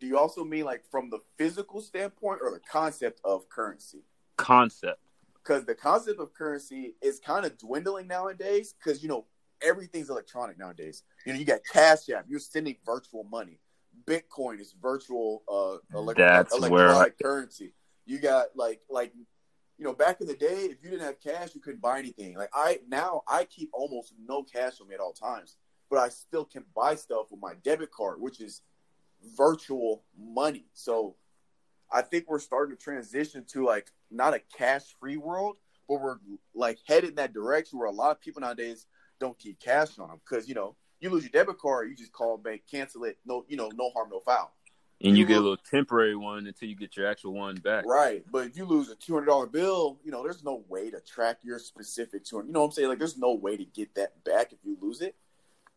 do 0.00 0.06
you 0.06 0.16
also 0.18 0.44
mean 0.44 0.64
like 0.64 0.84
from 0.90 1.10
the 1.10 1.18
physical 1.36 1.80
standpoint 1.80 2.40
or 2.42 2.50
the 2.50 2.60
concept 2.60 3.20
of 3.24 3.48
currency? 3.48 4.02
Concept. 4.36 5.00
Because 5.42 5.64
the 5.64 5.74
concept 5.74 6.20
of 6.20 6.32
currency 6.34 6.94
is 7.02 7.18
kind 7.18 7.44
of 7.44 7.56
dwindling 7.58 8.06
nowadays. 8.06 8.74
Because 8.78 9.02
you 9.02 9.08
know 9.08 9.24
everything's 9.62 10.10
electronic 10.10 10.58
nowadays. 10.58 11.02
You 11.26 11.32
know, 11.32 11.38
you 11.38 11.44
got 11.44 11.60
Cash 11.72 12.08
App, 12.10 12.26
you're 12.28 12.38
sending 12.38 12.76
virtual 12.86 13.24
money. 13.24 13.58
Bitcoin 14.06 14.60
is 14.60 14.74
virtual 14.80 15.42
uh, 15.48 15.78
elec- 15.96 16.16
That's 16.16 16.54
electronic 16.56 16.70
where 16.72 16.94
I- 16.94 17.10
currency. 17.10 17.72
You 18.06 18.18
got 18.18 18.48
like 18.54 18.80
like 18.88 19.12
you 19.76 19.84
know 19.84 19.92
back 19.92 20.20
in 20.20 20.26
the 20.26 20.34
day, 20.36 20.64
if 20.70 20.82
you 20.82 20.90
didn't 20.90 21.02
have 21.04 21.20
cash, 21.20 21.54
you 21.54 21.60
couldn't 21.60 21.82
buy 21.82 21.98
anything. 21.98 22.36
Like 22.36 22.50
I 22.54 22.78
now 22.88 23.22
I 23.28 23.44
keep 23.44 23.70
almost 23.72 24.14
no 24.26 24.42
cash 24.44 24.80
on 24.80 24.88
me 24.88 24.94
at 24.94 25.00
all 25.00 25.12
times, 25.12 25.56
but 25.90 25.98
I 25.98 26.08
still 26.08 26.44
can 26.44 26.64
buy 26.74 26.94
stuff 26.94 27.30
with 27.30 27.40
my 27.40 27.54
debit 27.62 27.90
card, 27.90 28.20
which 28.20 28.40
is 28.40 28.62
virtual 29.36 30.02
money. 30.18 30.66
So 30.72 31.16
I 31.90 32.02
think 32.02 32.26
we're 32.28 32.38
starting 32.38 32.76
to 32.76 32.82
transition 32.82 33.44
to 33.52 33.64
like 33.64 33.90
not 34.10 34.34
a 34.34 34.40
cash 34.56 34.94
free 35.00 35.16
world, 35.16 35.56
but 35.88 36.00
we're 36.00 36.18
like 36.54 36.78
headed 36.86 37.10
in 37.10 37.16
that 37.16 37.32
direction 37.32 37.78
where 37.78 37.88
a 37.88 37.92
lot 37.92 38.10
of 38.10 38.20
people 38.20 38.40
nowadays 38.40 38.86
don't 39.18 39.38
keep 39.38 39.58
cash 39.58 39.98
on 39.98 40.08
them 40.08 40.20
because 40.28 40.48
you 40.48 40.54
know 40.54 40.76
you 41.00 41.10
lose 41.10 41.22
your 41.22 41.30
debit 41.30 41.58
card, 41.58 41.88
you 41.88 41.96
just 41.96 42.12
call 42.12 42.36
bank, 42.36 42.62
cancel 42.70 43.04
it, 43.04 43.18
no 43.24 43.44
you 43.48 43.56
know 43.56 43.70
no 43.74 43.90
harm 43.90 44.08
no 44.10 44.20
foul. 44.20 44.54
And 45.00 45.16
you 45.16 45.22
You 45.22 45.26
get 45.26 45.36
a 45.36 45.40
little 45.40 45.56
temporary 45.56 46.16
one 46.16 46.46
until 46.46 46.68
you 46.68 46.74
get 46.74 46.96
your 46.96 47.06
actual 47.06 47.32
one 47.32 47.54
back. 47.54 47.84
Right, 47.86 48.24
but 48.30 48.46
if 48.46 48.56
you 48.56 48.64
lose 48.64 48.90
a 48.90 48.96
two 48.96 49.14
hundred 49.14 49.26
dollar 49.26 49.46
bill, 49.46 49.98
you 50.04 50.10
know 50.10 50.22
there's 50.22 50.44
no 50.44 50.64
way 50.68 50.90
to 50.90 51.00
track 51.00 51.38
your 51.42 51.58
specific 51.58 52.24
two 52.24 52.36
hundred. 52.36 52.48
You 52.48 52.52
know 52.54 52.60
what 52.60 52.66
I'm 52.66 52.72
saying? 52.72 52.88
Like 52.88 52.98
there's 52.98 53.18
no 53.18 53.34
way 53.34 53.56
to 53.56 53.64
get 53.64 53.94
that 53.94 54.24
back 54.24 54.52
if 54.52 54.58
you 54.64 54.76
lose 54.80 55.00
it. 55.00 55.14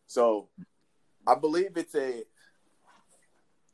So, 0.06 0.48
I 1.26 1.34
believe 1.34 1.76
it's 1.76 1.94
a 1.94 2.24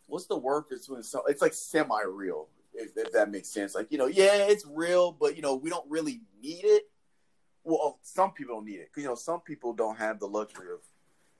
what's 0.06 0.26
the 0.26 0.36
word 0.36 0.64
it's 0.70 0.88
when 0.88 1.00
it's, 1.00 1.42
like 1.42 1.52
semi 1.52 2.02
real, 2.02 2.48
if, 2.74 2.90
if 2.96 3.12
that 3.12 3.30
makes 3.30 3.48
sense. 3.48 3.74
Like 3.74 3.90
you 3.90 3.98
know, 3.98 4.06
yeah, 4.06 4.46
it's 4.48 4.66
real, 4.66 5.12
but 5.12 5.36
you 5.36 5.42
know 5.42 5.54
we 5.54 5.70
don't 5.70 5.88
really 5.88 6.20
need 6.42 6.64
it. 6.64 6.88
Well, 7.64 7.98
some 8.02 8.32
people 8.32 8.56
don't 8.56 8.64
need 8.64 8.80
it 8.80 8.90
you 8.96 9.04
know 9.04 9.14
some 9.14 9.40
people 9.40 9.72
don't 9.72 9.98
have 9.98 10.18
the 10.18 10.26
luxury 10.26 10.72
of, 10.72 10.80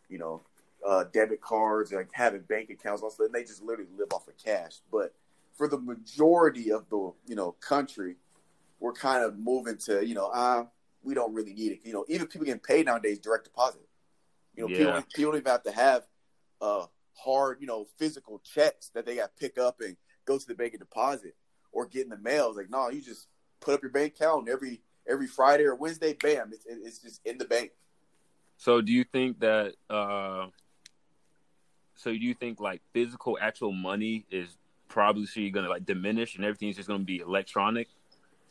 you 0.09 0.19
know, 0.19 0.43
uh, 0.87 1.05
debit 1.13 1.41
cards 1.41 1.93
like 1.93 2.09
having 2.13 2.43
bank 2.43 2.71
accounts. 2.71 3.03
Also, 3.03 3.25
and 3.25 3.35
they 3.35 3.43
just 3.43 3.63
literally 3.63 3.91
live 3.97 4.09
off 4.13 4.29
of 4.29 4.35
cash. 4.43 4.77
But 4.93 5.15
for 5.55 5.69
the 5.69 5.79
majority 5.79 6.71
of 6.71 6.89
the 6.89 7.13
you 7.27 7.35
know 7.35 7.53
country, 7.61 8.17
we're 8.81 8.93
kind 8.93 9.25
of 9.25 9.39
moving 9.39 9.77
to 9.79 10.07
you 10.07 10.15
know 10.15 10.31
ah 10.33 10.67
we 11.03 11.15
don't 11.15 11.35
really 11.35 11.55
need 11.55 11.73
it. 11.73 11.81
You 11.85 11.93
know, 11.93 12.05
even 12.09 12.27
people 12.27 12.45
getting 12.45 12.61
paid 12.61 12.87
nowadays 12.87 13.19
direct 13.19 13.45
deposit. 13.45 13.88
You 14.59 14.69
know, 14.69 14.95
Yeah. 14.95 15.03
don't 15.15 15.37
even 15.37 15.45
have 15.47 15.63
to 15.63 15.73
have 15.73 16.07
uh 16.61 16.87
hard 17.15 17.59
you 17.61 17.67
know 17.67 17.87
physical 17.97 18.41
checks 18.41 18.91
that 18.95 19.07
they 19.07 19.17
got 19.17 19.37
to 19.37 19.41
pick 19.41 19.59
up 19.59 19.81
and 19.81 19.97
go 20.25 20.39
to 20.39 20.47
the 20.47 20.55
bank 20.55 20.73
and 20.73 20.81
deposit 20.81 21.35
or 21.73 21.87
get 21.87 22.05
in 22.05 22.11
the 22.11 22.19
mail. 22.19 22.49
It's 22.49 22.57
like, 22.57 22.71
no, 22.71 22.89
you 22.91 23.01
just 23.01 23.29
put 23.61 23.75
up 23.75 23.83
your 23.83 23.93
bank 23.93 24.15
account 24.15 24.41
and 24.41 24.49
every 24.49 24.83
every 25.09 25.27
Friday 25.27 25.65
or 25.65 25.75
Wednesday, 25.75 26.15
bam, 26.15 26.51
it's 26.53 26.65
it's 26.67 26.99
just 26.99 27.21
in 27.25 27.39
the 27.39 27.45
bank. 27.45 27.71
So 28.57 28.81
do 28.81 28.93
you 28.93 29.05
think 29.05 29.39
that? 29.41 29.75
uh 29.89 30.47
So 31.95 32.11
do 32.11 32.19
you 32.19 32.35
think 32.35 32.61
like 32.61 32.83
physical 32.93 33.39
actual 33.41 33.73
money 33.73 34.27
is 34.31 34.57
probably 34.89 35.51
going 35.51 35.65
to 35.65 35.71
like 35.71 35.85
diminish 35.85 36.35
and 36.37 36.45
everything's 36.45 36.77
just 36.77 36.89
going 36.89 37.01
to 37.01 37.07
be 37.07 37.19
electronic? 37.19 37.89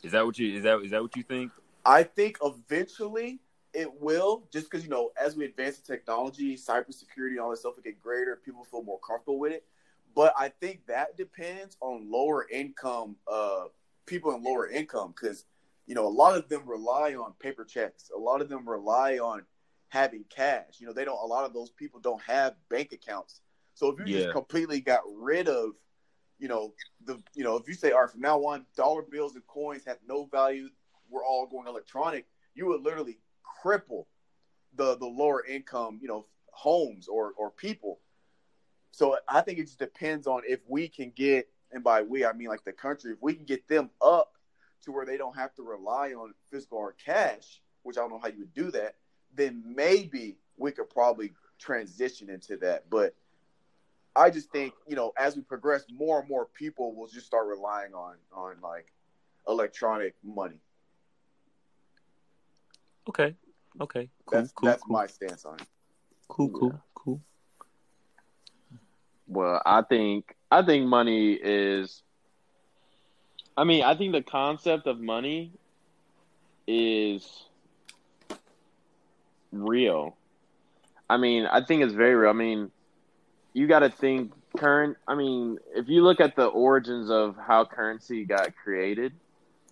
Is 0.02 0.12
that 0.12 0.24
what 0.24 0.38
you 0.38 0.56
is 0.56 0.62
that 0.62 0.80
is 0.82 0.90
that 0.92 1.02
what 1.02 1.14
you 1.16 1.22
think? 1.22 1.52
I 1.84 2.02
think 2.02 2.38
eventually 2.42 3.40
it 3.72 4.00
will, 4.00 4.44
just 4.52 4.70
because 4.70 4.84
you 4.84 4.90
know, 4.90 5.10
as 5.20 5.36
we 5.36 5.44
advance 5.44 5.78
in 5.78 5.84
technology, 5.84 6.56
cybersecurity, 6.56 7.40
all 7.40 7.50
this 7.50 7.60
stuff 7.60 7.76
will 7.76 7.82
get 7.82 8.00
greater. 8.02 8.36
People 8.36 8.64
feel 8.64 8.82
more 8.82 8.98
comfortable 9.00 9.38
with 9.38 9.52
it. 9.52 9.64
But 10.14 10.34
I 10.38 10.48
think 10.48 10.86
that 10.86 11.16
depends 11.16 11.76
on 11.80 12.10
lower 12.10 12.46
income 12.50 13.16
uh, 13.30 13.64
people 14.06 14.34
in 14.34 14.42
lower 14.42 14.68
income 14.68 15.14
because 15.14 15.44
you 15.86 15.94
know 15.94 16.06
a 16.06 16.08
lot 16.08 16.36
of 16.36 16.48
them 16.48 16.62
rely 16.66 17.14
on 17.14 17.34
paper 17.38 17.64
checks. 17.64 18.10
A 18.14 18.18
lot 18.18 18.40
of 18.40 18.48
them 18.48 18.68
rely 18.68 19.18
on 19.18 19.42
having 19.88 20.24
cash. 20.28 20.76
You 20.78 20.86
know, 20.86 20.92
they 20.92 21.04
don't. 21.04 21.22
A 21.22 21.26
lot 21.26 21.44
of 21.44 21.52
those 21.52 21.70
people 21.70 22.00
don't 22.00 22.22
have 22.22 22.54
bank 22.68 22.92
accounts. 22.92 23.40
So 23.74 23.88
if 23.90 23.98
you 23.98 24.06
Yeah. 24.06 24.18
just 24.18 24.30
completely 24.30 24.80
got 24.80 25.02
rid 25.14 25.48
of, 25.48 25.70
you 26.38 26.48
know, 26.48 26.74
the 27.04 27.22
you 27.34 27.44
know, 27.44 27.56
if 27.56 27.68
you 27.68 27.74
say, 27.74 27.92
all 27.92 28.00
right, 28.02 28.10
from 28.10 28.20
now 28.20 28.38
on, 28.40 28.66
dollar 28.76 29.02
bills 29.02 29.34
and 29.34 29.46
coins 29.46 29.84
have 29.86 29.98
no 30.06 30.26
value. 30.26 30.68
We're 31.10 31.24
all 31.24 31.46
going 31.46 31.66
electronic. 31.68 32.26
You 32.54 32.66
would 32.66 32.82
literally 32.82 33.18
cripple 33.62 34.06
the 34.74 34.96
the 34.96 35.06
lower 35.06 35.44
income, 35.44 35.98
you 36.00 36.08
know, 36.08 36.26
homes 36.52 37.08
or 37.08 37.32
or 37.36 37.50
people. 37.50 37.98
So 38.90 39.16
I 39.28 39.42
think 39.42 39.58
it 39.58 39.64
just 39.64 39.78
depends 39.78 40.26
on 40.26 40.42
if 40.48 40.60
we 40.66 40.88
can 40.88 41.12
get, 41.14 41.48
and 41.72 41.84
by 41.84 42.02
we 42.02 42.24
I 42.24 42.32
mean 42.32 42.48
like 42.48 42.64
the 42.64 42.72
country, 42.72 43.12
if 43.12 43.18
we 43.20 43.34
can 43.34 43.44
get 43.44 43.68
them 43.68 43.90
up 44.02 44.32
to 44.82 44.92
where 44.92 45.06
they 45.06 45.16
don't 45.16 45.36
have 45.36 45.54
to 45.56 45.62
rely 45.62 46.12
on 46.12 46.34
physical 46.50 46.78
or 46.78 46.92
cash, 47.04 47.60
which 47.82 47.96
I 47.96 48.00
don't 48.00 48.10
know 48.10 48.18
how 48.18 48.28
you 48.28 48.40
would 48.40 48.54
do 48.54 48.70
that, 48.72 48.96
then 49.34 49.62
maybe 49.64 50.36
we 50.56 50.72
could 50.72 50.90
probably 50.90 51.32
transition 51.58 52.30
into 52.30 52.56
that. 52.58 52.88
But 52.90 53.14
I 54.16 54.30
just 54.30 54.50
think, 54.50 54.74
you 54.86 54.96
know, 54.96 55.12
as 55.16 55.36
we 55.36 55.42
progress, 55.42 55.84
more 55.92 56.20
and 56.20 56.28
more 56.28 56.46
people 56.46 56.94
will 56.94 57.08
just 57.08 57.26
start 57.26 57.46
relying 57.46 57.94
on 57.94 58.14
on 58.32 58.56
like 58.62 58.92
electronic 59.46 60.14
money. 60.24 60.60
Okay. 63.08 63.34
Okay. 63.80 64.08
Cool. 64.26 64.38
That's 64.38 64.52
cool. 64.52 64.66
that's 64.66 64.82
cool. 64.82 64.96
my 64.96 65.06
stance 65.06 65.44
on 65.44 65.56
it. 65.60 65.66
cool. 66.28 66.48
Cool. 66.50 66.80
Cool. 66.94 67.20
Well, 69.26 69.62
I 69.64 69.82
think 69.82 70.34
I 70.50 70.62
think 70.62 70.86
money 70.86 71.32
is. 71.34 72.02
I 73.56 73.64
mean, 73.64 73.82
I 73.82 73.94
think 73.94 74.12
the 74.12 74.22
concept 74.22 74.86
of 74.86 75.00
money 75.00 75.52
is 76.66 77.44
real. 79.52 80.16
I 81.10 81.16
mean, 81.16 81.46
I 81.46 81.62
think 81.62 81.82
it's 81.82 81.94
very 81.94 82.14
real. 82.14 82.30
I 82.30 82.34
mean, 82.34 82.70
you 83.52 83.66
got 83.66 83.80
to 83.80 83.90
think 83.90 84.32
current. 84.56 84.96
I 85.06 85.14
mean, 85.14 85.58
if 85.74 85.88
you 85.88 86.02
look 86.02 86.20
at 86.20 86.36
the 86.36 86.46
origins 86.46 87.10
of 87.10 87.36
how 87.36 87.64
currency 87.64 88.24
got 88.24 88.54
created, 88.56 89.12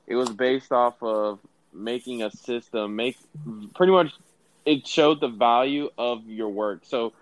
it 0.07 0.17
was 0.17 0.31
based 0.31 0.73
off 0.73 1.03
of 1.03 1.39
making 1.77 2.23
a 2.23 2.31
system. 2.31 2.97
Make 2.97 3.17
pretty 3.75 3.93
much 3.93 4.13
it 4.65 4.87
showed 4.87 5.21
the 5.21 5.29
value 5.29 5.91
of 5.97 6.27
your 6.27 6.49
work. 6.49 6.81
So, 6.85 7.13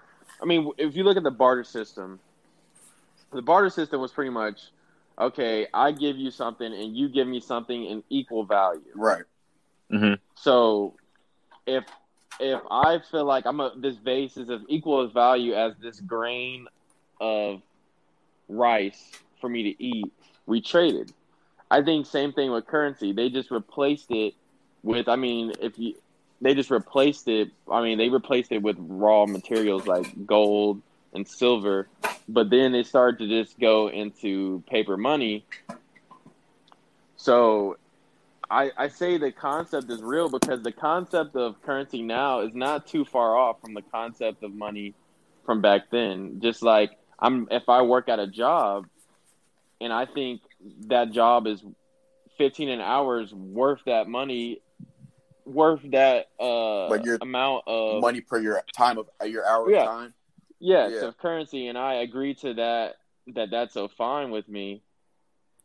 I 0.43 0.47
mean, 0.47 0.73
if 0.79 0.97
you 0.97 1.05
look 1.05 1.17
at 1.17 1.23
the 1.23 1.31
barter 1.31 1.65
system, 1.65 2.19
the 3.33 3.43
barter 3.43 3.71
system 3.71 4.01
was 4.01 4.13
pretty 4.13 4.31
much 4.31 4.71
okay. 5.19 5.67
I 5.73 5.93
give 5.93 6.17
you 6.17 6.31
something, 6.31 6.67
and 6.67 6.97
you 6.97 7.09
give 7.09 7.29
me 7.29 7.41
something 7.41 7.85
in 7.85 8.03
equal 8.09 8.45
value. 8.45 8.83
Right. 8.95 9.25
Mm-hmm. 9.93 10.15
So, 10.37 10.95
if 11.67 11.85
if 12.41 12.61
I 12.71 12.99
feel 13.11 13.25
like 13.25 13.47
I'm 13.47 13.61
a 13.61 13.73
this 13.77 13.97
vase 13.97 14.37
is 14.37 14.49
of 14.49 14.63
equal 14.69 15.03
as 15.03 15.13
value 15.13 15.55
as 15.55 15.75
this 15.81 16.01
grain 16.01 16.67
of 17.21 17.63
rice 18.49 19.13
for 19.41 19.49
me 19.49 19.75
to 19.75 19.85
eat, 19.85 20.13
we 20.47 20.61
traded. 20.61 21.13
I 21.71 21.83
think 21.83 22.07
same 22.07 22.33
thing 22.33 22.51
with 22.51 22.67
currency. 22.67 23.13
They 23.13 23.31
just 23.31 23.51
replaced 23.51 24.11
it 24.11 24.35
with. 24.85 25.09
I 25.09 25.16
mean, 25.16 25.53
if 25.61 25.78
you 25.78 25.97
they 26.41 26.55
just 26.55 26.70
replaced 26.70 27.26
it. 27.26 27.51
I 27.70 27.82
mean, 27.82 27.99
they 27.99 28.11
replaced 28.11 28.53
it 28.53 28.62
with 28.62 28.76
raw 28.78 29.26
materials 29.26 29.87
like 29.87 30.26
gold 30.26 30.82
and 31.14 31.26
silver, 31.26 31.89
but 32.28 32.51
then 32.51 32.72
they 32.72 32.82
started 32.82 33.18
to 33.20 33.43
just 33.43 33.59
go 33.59 33.89
into 33.89 34.62
paper 34.68 34.97
money. 34.97 35.45
So 37.16 37.78
I, 38.51 38.70
I 38.76 38.89
say 38.89 39.16
the 39.16 39.32
concept 39.32 39.91
is 39.91 40.03
real 40.03 40.28
because 40.28 40.62
the 40.62 40.72
concept 40.72 41.35
of 41.35 41.61
currency 41.62 42.03
now 42.03 42.41
is 42.41 42.55
not 42.55 42.87
too 42.87 43.07
far 43.07 43.37
off 43.37 43.61
from 43.62 43.72
the 43.72 43.82
concept 43.82 44.43
of 44.43 44.55
money 44.55 44.95
from 45.47 45.62
back 45.62 45.91
then. 45.91 46.41
Just 46.41 46.62
like 46.62 46.91
I'm, 47.18 47.49
if 47.51 47.68
I 47.70 47.82
work 47.82 48.09
at 48.09 48.18
a 48.18 48.26
job, 48.26 48.87
and 49.80 49.93
I 49.93 50.05
think 50.05 50.43
that 50.89 51.11
job 51.11 51.47
is 51.47 51.64
15 52.37 52.68
an 52.68 52.80
hour 52.80 53.20
is 53.20 53.32
worth 53.32 53.80
that 53.87 54.09
money, 54.09 54.61
worth 55.47 55.81
that 55.91 56.29
uh 56.41 56.89
Like 56.89 57.05
your 57.05 57.19
amount 57.21 57.65
of 57.67 58.01
Money 58.01 58.21
per 58.21 58.39
your 58.41 58.63
time 58.75 58.99
of 58.99 59.09
uh, 59.21 59.25
your 59.25 59.45
hour 59.47 59.71
Yeah. 59.71 59.83
of 59.83 59.89
time. 59.89 60.15
Yes, 60.61 60.93
Yeah. 60.95 61.09
of 61.09 61.19
currency, 61.19 61.67
and 61.69 61.77
I 61.77 61.95
agree 61.95 62.35
to 62.37 62.55
that. 62.55 62.97
That 63.29 63.51
that's 63.51 63.73
so 63.75 63.89
fine 63.89 64.31
with 64.31 64.49
me. 64.49 64.83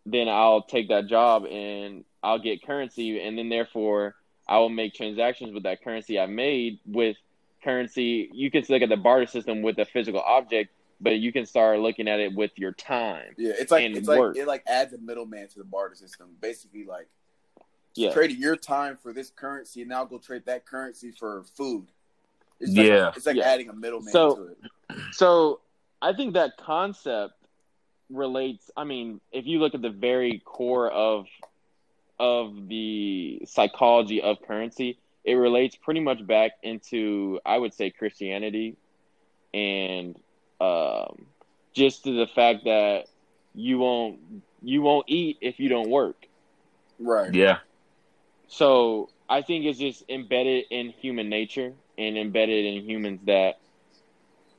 Then 0.06 0.28
I'll 0.30 0.62
take 0.64 0.90
that 0.90 1.08
job 1.08 1.46
and 1.46 2.06
I'll 2.24 2.40
get 2.40 2.64
currency, 2.66 3.22
and 3.22 3.38
then 3.38 3.50
therefore 3.50 4.16
I 4.48 4.58
will 4.60 4.70
make 4.70 4.94
transactions 4.94 5.54
with 5.54 5.64
that 5.64 5.84
currency 5.84 6.20
I 6.20 6.26
made 6.26 6.80
with 6.86 7.18
currency. 7.64 8.30
You 8.34 8.50
can 8.50 8.64
look 8.70 8.82
at 8.82 8.90
the 8.90 8.98
barter 8.98 9.28
system 9.28 9.62
with 9.62 9.78
a 9.78 9.86
physical 9.86 10.22
object, 10.22 10.72
but 11.02 11.18
you 11.20 11.32
can 11.32 11.46
start 11.46 11.80
looking 11.80 12.08
at 12.08 12.20
it 12.20 12.34
with 12.34 12.52
your 12.56 12.72
time. 12.72 13.36
Yeah, 13.38 13.54
it's 13.58 13.72
like 13.72 13.84
it's 13.84 14.08
like 14.08 14.36
it 14.36 14.48
like 14.48 14.64
adds 14.68 14.94
a 14.94 14.98
middleman 14.98 15.48
to 15.50 15.60
the 15.60 15.66
barter 15.66 15.96
system. 15.96 16.30
Basically, 16.42 16.86
like 16.86 17.08
Yeah. 18.00 18.14
trading 18.14 18.39
your 18.39 18.56
time 18.56 18.97
for 18.97 19.14
this 19.14 19.30
currency, 19.30 19.82
and 19.82 19.89
now 19.89 20.06
go 20.06 20.18
trade 20.18 20.43
that 20.45 20.66
currency 20.66 21.12
for 21.12 21.43
food. 21.56 21.88
It's 22.60 22.76
like, 22.76 22.88
Yeah. 22.88 23.12
it's 23.16 23.26
like 23.26 23.38
Yeah. 23.38 23.43
adding 23.50 23.70
a 23.70 23.74
middleman 23.74 24.12
So- 24.12 24.36
to 24.36 24.43
it. 24.47 24.58
So 25.12 25.60
I 26.02 26.14
think 26.14 26.34
that 26.34 26.58
concept 26.58 27.34
relates. 28.10 28.72
I 28.76 28.84
mean, 28.86 29.22
if 29.32 29.45
you 29.45 29.60
look 29.60 29.76
at 29.76 29.82
the 29.82 29.89
very 29.89 30.39
core 30.45 30.89
of 30.89 31.28
of 32.22 32.68
the 32.68 33.41
psychology 33.45 34.22
of 34.22 34.41
currency, 34.41 34.97
it 35.24 35.36
relates 35.36 35.78
pretty 35.78 36.02
much 36.02 36.26
back 36.28 36.52
into 36.64 37.39
I 37.45 37.58
would 37.58 37.74
say 37.74 37.91
Christianity, 37.91 38.76
and 39.54 40.20
um, 40.60 41.26
just 41.74 42.04
to 42.04 42.12
the 42.12 42.28
fact 42.28 42.66
that 42.66 43.08
you 43.56 43.80
won't 43.80 44.20
you 44.62 44.82
won't 44.82 45.06
eat 45.08 45.38
if 45.39 45.60
you 45.60 45.70
don't 45.70 45.89
work. 45.89 46.28
Right. 47.00 47.34
Yeah. 47.34 47.60
So 48.50 49.10
I 49.30 49.41
think 49.43 49.66
it's 49.66 49.80
just 49.80 50.04
embedded 50.10 50.66
in 50.72 50.89
human 50.89 51.30
nature 51.30 51.74
and 51.97 52.18
embedded 52.18 52.66
in 52.66 52.84
humans 52.84 53.22
that 53.26 53.60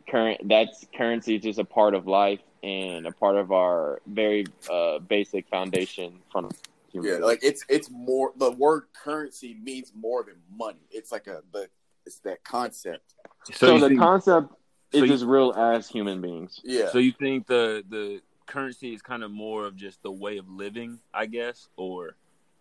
current 0.09 0.41
that's 0.49 0.87
currency 0.97 1.37
is 1.37 1.43
just 1.43 1.59
a 1.59 1.65
part 1.65 1.95
of 1.95 2.07
life 2.07 2.41
and 2.63 3.07
a 3.07 3.13
part 3.13 3.37
of 3.37 3.53
our 3.53 4.01
very 4.07 4.47
uh, 4.71 4.99
basic 5.01 5.49
foundation 5.49 6.21
from 6.31 6.51
human 6.93 7.11
Yeah, 7.13 7.19
like 7.19 7.41
it's 7.43 7.65
it's 7.69 7.91
more 7.91 8.33
the 8.37 8.53
word 8.53 8.85
currency 8.93 9.57
means 9.63 9.93
more 9.95 10.23
than 10.23 10.37
money. 10.57 10.87
It's 10.91 11.11
like 11.11 11.27
a 11.27 11.43
the 11.53 11.69
it's 12.07 12.21
that 12.21 12.45
concept. 12.45 13.15
So, 13.53 13.53
so 13.67 13.79
the 13.81 13.89
think, 13.89 14.01
concept 14.01 14.53
so 14.93 14.99
is 14.99 15.09
you- 15.09 15.15
as 15.15 15.25
real 15.25 15.53
as 15.53 15.89
human 15.89 16.21
beings. 16.21 16.61
Yeah. 16.63 16.91
so 16.91 16.99
you 16.99 17.13
think 17.13 17.47
the 17.47 17.85
the 17.89 18.21
currency 18.47 18.93
is 18.95 19.03
kind 19.03 19.23
of 19.23 19.31
more 19.31 19.65
of 19.67 19.77
just 19.77 20.03
the 20.03 20.11
way 20.13 20.39
of 20.39 20.49
living, 20.49 20.99
I 21.15 21.27
guess, 21.27 21.69
or 21.77 22.17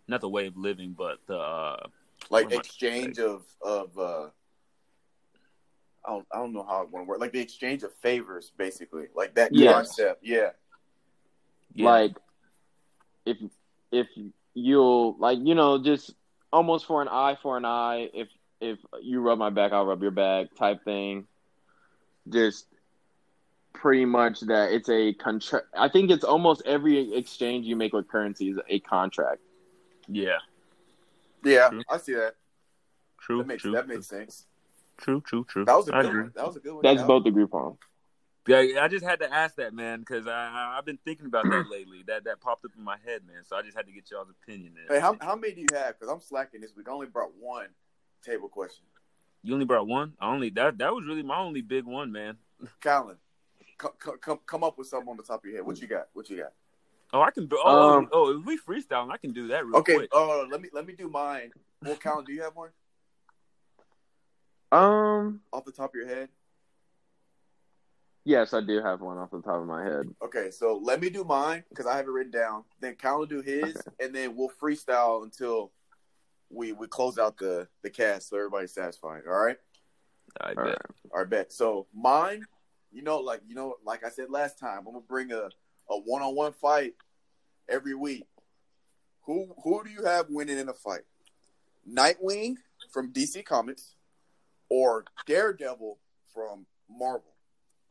not 0.09 0.21
the 0.21 0.29
way 0.29 0.47
of 0.47 0.57
living, 0.57 0.95
but 0.97 1.19
the 1.27 1.37
uh, 1.37 1.87
like 2.29 2.45
What 2.45 2.53
am 2.53 2.59
I 2.59 2.61
exchange 2.61 3.19
of 3.19 3.43
of 3.61 3.97
uh 3.97 4.27
I 6.05 6.11
don't, 6.11 6.27
I 6.33 6.37
don't 6.37 6.53
know 6.53 6.63
how 6.63 6.81
it 6.81 6.89
want 6.89 7.05
to 7.05 7.09
work. 7.09 7.19
Like 7.19 7.33
the 7.33 7.41
exchange 7.41 7.83
of 7.83 7.93
favors, 7.95 8.51
basically. 8.57 9.05
Like 9.15 9.35
that 9.35 9.51
Yes. 9.53 9.73
concept. 9.73 10.25
Yeah. 10.25 10.51
yeah. 11.75 11.85
Like 11.85 12.15
if 13.25 13.37
if 13.91 14.07
you'll 14.53 15.17
like 15.19 15.39
you 15.41 15.55
know 15.55 15.81
just 15.81 16.13
almost 16.51 16.85
for 16.85 17.01
an 17.01 17.07
eye 17.07 17.37
for 17.41 17.57
an 17.57 17.65
eye. 17.65 18.09
If 18.13 18.29
if 18.61 18.79
you 19.01 19.21
rub 19.21 19.37
my 19.37 19.49
back, 19.49 19.71
I'll 19.71 19.85
rub 19.85 20.01
your 20.01 20.11
back 20.11 20.55
type 20.55 20.83
thing. 20.83 21.27
Just 22.27 22.65
pretty 23.73 24.05
much 24.05 24.41
that 24.41 24.71
it's 24.71 24.89
a 24.89 25.13
contract. 25.13 25.67
I 25.77 25.89
think 25.89 26.11
it's 26.11 26.23
almost 26.23 26.63
every 26.65 27.13
exchange 27.15 27.65
you 27.65 27.75
make 27.75 27.93
with 27.93 28.07
currency 28.07 28.49
is 28.49 28.57
a 28.67 28.79
contract. 28.79 29.41
Yeah, 30.09 30.37
Yeah, 31.43 31.69
True. 31.69 31.83
I 31.89 31.97
see 31.97 32.13
that. 32.13 32.35
true, 33.21 33.37
That 33.39 33.47
makes 33.47 33.63
true, 33.63 33.71
that 33.73 33.87
makes 33.87 34.07
sense. 34.07 34.45
true, 34.97 35.21
true, 35.21 35.45
true. 35.45 35.65
That 35.65 35.75
was 35.77 35.87
a 35.87 35.93
I 35.93 36.01
good 36.01 36.07
agree. 36.09 36.21
one. 36.23 36.31
That 36.35 36.45
was 36.47 36.55
a 36.55 36.59
good 36.59 36.73
one. 36.73 36.83
That's 36.83 36.99
Cal. 36.99 37.07
both 37.07 37.25
agree 37.25 37.43
upon. 37.43 37.77
Yeah, 38.47 38.81
I 38.81 38.87
just 38.87 39.05
had 39.05 39.19
to 39.19 39.31
ask 39.31 39.55
that, 39.57 39.73
man, 39.73 39.99
because 39.99 40.25
I, 40.25 40.31
I 40.31 40.75
I've 40.77 40.85
been 40.85 40.97
thinking 41.05 41.27
about 41.27 41.45
that 41.45 41.67
lately. 41.71 42.03
That 42.07 42.23
that 42.23 42.41
popped 42.41 42.65
up 42.65 42.71
in 42.75 42.83
my 42.83 42.97
head, 43.05 43.21
man. 43.27 43.43
So 43.45 43.55
I 43.55 43.61
just 43.61 43.77
had 43.77 43.85
to 43.85 43.91
get 43.91 44.09
y'all's 44.09 44.29
opinion. 44.29 44.73
There. 44.75 44.97
Hey, 44.97 45.01
how, 45.01 45.15
how 45.21 45.35
many 45.35 45.53
do 45.53 45.61
you 45.61 45.67
have? 45.73 45.99
Because 45.99 46.11
I'm 46.11 46.21
slacking 46.21 46.61
this 46.61 46.75
week. 46.75 46.87
I 46.89 46.91
only 46.91 47.07
brought 47.07 47.31
one 47.39 47.67
table 48.25 48.49
question. 48.49 48.85
You 49.43 49.53
only 49.53 49.65
brought 49.65 49.87
one. 49.87 50.13
I 50.19 50.33
only 50.33 50.49
that 50.51 50.79
that 50.79 50.93
was 50.93 51.05
really 51.05 51.23
my 51.23 51.37
only 51.37 51.61
big 51.61 51.85
one, 51.85 52.11
man. 52.11 52.37
Colin, 52.81 53.17
come, 53.77 53.91
come, 54.19 54.39
come 54.45 54.63
up 54.63 54.77
with 54.77 54.87
something 54.87 55.09
on 55.09 55.17
the 55.17 55.23
top 55.23 55.43
of 55.43 55.45
your 55.45 55.57
head. 55.57 55.65
What 55.65 55.79
you 55.79 55.87
got? 55.87 56.07
What 56.13 56.29
you 56.29 56.37
got? 56.37 56.53
Oh, 57.11 57.21
I 57.21 57.31
can. 57.31 57.49
Oh, 57.51 57.97
Um, 57.97 58.09
oh, 58.11 58.37
if 58.39 58.45
we 58.45 58.57
freestyle, 58.57 59.11
I 59.11 59.17
can 59.17 59.33
do 59.33 59.47
that 59.47 59.65
real 59.65 59.79
Okay, 59.79 59.95
quick. 59.95 60.09
uh, 60.15 60.45
let 60.45 60.61
me 60.61 60.69
let 60.73 60.85
me 60.85 60.93
do 60.93 61.09
mine. 61.09 61.51
Well, 61.83 61.95
Colin, 61.95 62.25
do 62.25 62.33
you 62.33 62.41
have 62.43 62.55
one 62.55 62.69
Um, 64.71 65.41
off 65.51 65.65
the 65.65 65.71
top 65.71 65.89
of 65.91 65.95
your 65.95 66.07
head? 66.07 66.29
yes, 68.25 68.53
I 68.53 68.61
do 68.61 68.81
have 68.83 69.01
one 69.01 69.17
off 69.17 69.31
the 69.31 69.41
top 69.41 69.59
of 69.61 69.65
my 69.67 69.83
head. 69.83 70.07
Okay, 70.21 70.51
so 70.51 70.79
let 70.83 71.01
me 71.01 71.09
do 71.09 71.23
mine 71.23 71.63
because 71.69 71.87
I 71.87 71.97
have 71.97 72.05
it 72.05 72.11
written 72.11 72.31
down. 72.31 72.63
Then 72.79 72.95
Colin 72.95 73.19
will 73.19 73.25
do 73.25 73.41
his, 73.41 73.87
and 73.99 74.13
then 74.13 74.35
we'll 74.35 74.51
freestyle 74.61 75.23
until 75.23 75.71
we 76.51 76.73
we 76.73 76.87
close 76.87 77.17
out 77.17 77.37
the 77.37 77.67
the 77.81 77.89
cast 77.89 78.29
so 78.29 78.37
everybody's 78.37 78.73
satisfied. 78.73 79.23
All 79.27 79.33
right. 79.33 79.57
I 80.41 80.49
All 80.49 80.55
bet. 80.55 80.65
right. 80.65 80.81
All 81.11 81.19
right, 81.21 81.29
bet. 81.29 81.51
So 81.51 81.87
mine, 81.93 82.45
you 82.91 83.01
know, 83.01 83.17
like 83.19 83.41
you 83.47 83.55
know, 83.55 83.75
like 83.83 84.03
I 84.03 84.09
said 84.09 84.29
last 84.29 84.59
time, 84.59 84.79
I'm 84.79 84.85
gonna 84.93 84.99
bring 85.01 85.31
a 85.31 85.49
a 85.89 85.97
one 85.97 86.21
on 86.21 86.35
one 86.35 86.53
fight 86.53 86.93
every 87.67 87.95
week. 87.95 88.25
Who 89.23 89.53
who 89.63 89.83
do 89.83 89.89
you 89.89 90.05
have 90.05 90.27
winning 90.29 90.57
in 90.57 90.69
a 90.69 90.73
fight? 90.73 91.01
Nightwing 91.89 92.55
from 92.91 93.11
DC 93.13 93.45
Comics 93.45 93.95
or 94.69 95.05
Daredevil 95.25 95.97
from 96.33 96.65
Marvel? 96.89 97.33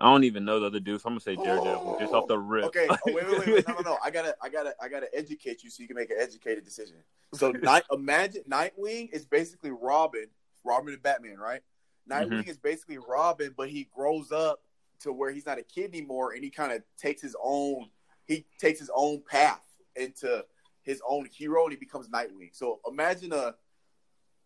I 0.01 0.05
don't 0.05 0.25
even 0.25 0.45
know 0.45 0.61
the 0.61 0.67
other 0.67 0.81
dude, 0.81 1.01
so 1.01 1.09
I'm 1.09 1.15
gonna 1.15 1.21
say 1.21 1.35
Daredevil 1.35 1.97
just 1.99 2.13
off 2.13 2.29
the 2.29 2.35
oh, 2.35 2.39
rip. 2.39 2.65
Okay. 2.67 2.87
Oh, 2.89 2.97
wait, 3.07 3.29
wait, 3.29 3.39
wait, 3.39 3.49
wait. 3.49 3.69
No, 3.69 3.75
no, 3.75 3.81
no. 3.81 3.99
I 4.03 4.11
gotta, 4.11 4.37
I 4.41 4.49
gotta, 4.49 4.75
I 4.81 4.89
gotta 4.89 5.09
educate 5.13 5.65
you 5.65 5.71
so 5.71 5.83
you 5.83 5.89
can 5.89 5.97
make 5.97 6.11
an 6.11 6.19
educated 6.21 6.65
decision. 6.65 6.97
So, 7.35 7.51
night, 7.63 7.83
imagine 7.91 8.43
Nightwing 8.49 9.11
is 9.13 9.27
basically 9.27 9.73
Robin, 9.73 10.27
Robin 10.63 10.93
and 10.93 11.03
Batman, 11.03 11.37
right? 11.39 11.63
Mm-hmm. 12.09 12.33
Nightwing 12.33 12.49
is 12.49 12.59
basically 12.59 12.99
Robin, 12.99 13.53
but 13.57 13.71
he 13.71 13.89
grows 13.93 14.31
up 14.31 14.61
to 15.01 15.13
where 15.13 15.31
he's 15.33 15.47
not 15.47 15.59
a 15.59 15.63
kid 15.63 15.95
anymore, 15.95 16.33
and 16.33 16.43
he 16.43 16.51
kind 16.51 16.73
of 16.73 16.83
takes 16.97 17.23
his 17.23 17.37
own, 17.43 17.89
he 18.27 18.47
takes 18.61 18.79
his 18.79 18.91
own 18.95 19.23
path 19.29 19.65
into 19.97 20.45
his 20.83 21.01
own 21.09 21.27
hero, 21.27 21.65
and 21.65 21.73
he 21.73 21.79
becomes 21.79 22.09
Nightwing. 22.09 22.51
So, 22.53 22.81
imagine 22.89 23.33
a, 23.33 23.55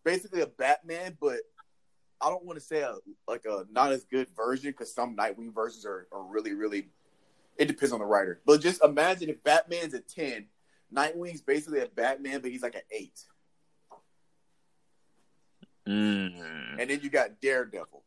basically 0.03 0.41
a 0.41 0.47
Batman, 0.47 1.17
but 1.19 1.39
I 2.21 2.29
don't 2.29 2.45
want 2.45 2.57
to 2.59 2.65
say 2.65 2.81
a 2.81 2.95
like 3.27 3.45
a 3.45 3.65
not 3.71 3.91
as 3.91 4.05
good 4.05 4.27
version 4.35 4.71
because 4.71 4.93
some 4.93 5.15
Nightwing 5.15 5.53
versions 5.53 5.85
are, 5.85 6.07
are 6.11 6.23
really 6.23 6.53
really. 6.53 6.89
It 7.57 7.67
depends 7.67 7.91
on 7.91 7.99
the 7.99 8.05
writer, 8.05 8.41
but 8.45 8.61
just 8.61 8.83
imagine 8.83 9.29
if 9.29 9.43
Batman's 9.43 9.93
a 9.93 9.99
ten, 9.99 10.47
Nightwing's 10.93 11.41
basically 11.41 11.81
a 11.81 11.87
Batman, 11.87 12.41
but 12.41 12.49
he's 12.51 12.63
like 12.63 12.75
an 12.75 12.81
eight, 12.91 13.19
Mm. 15.87 16.79
and 16.79 16.89
then 16.89 16.99
you 17.03 17.09
got 17.09 17.41
Daredevil. 17.41 18.03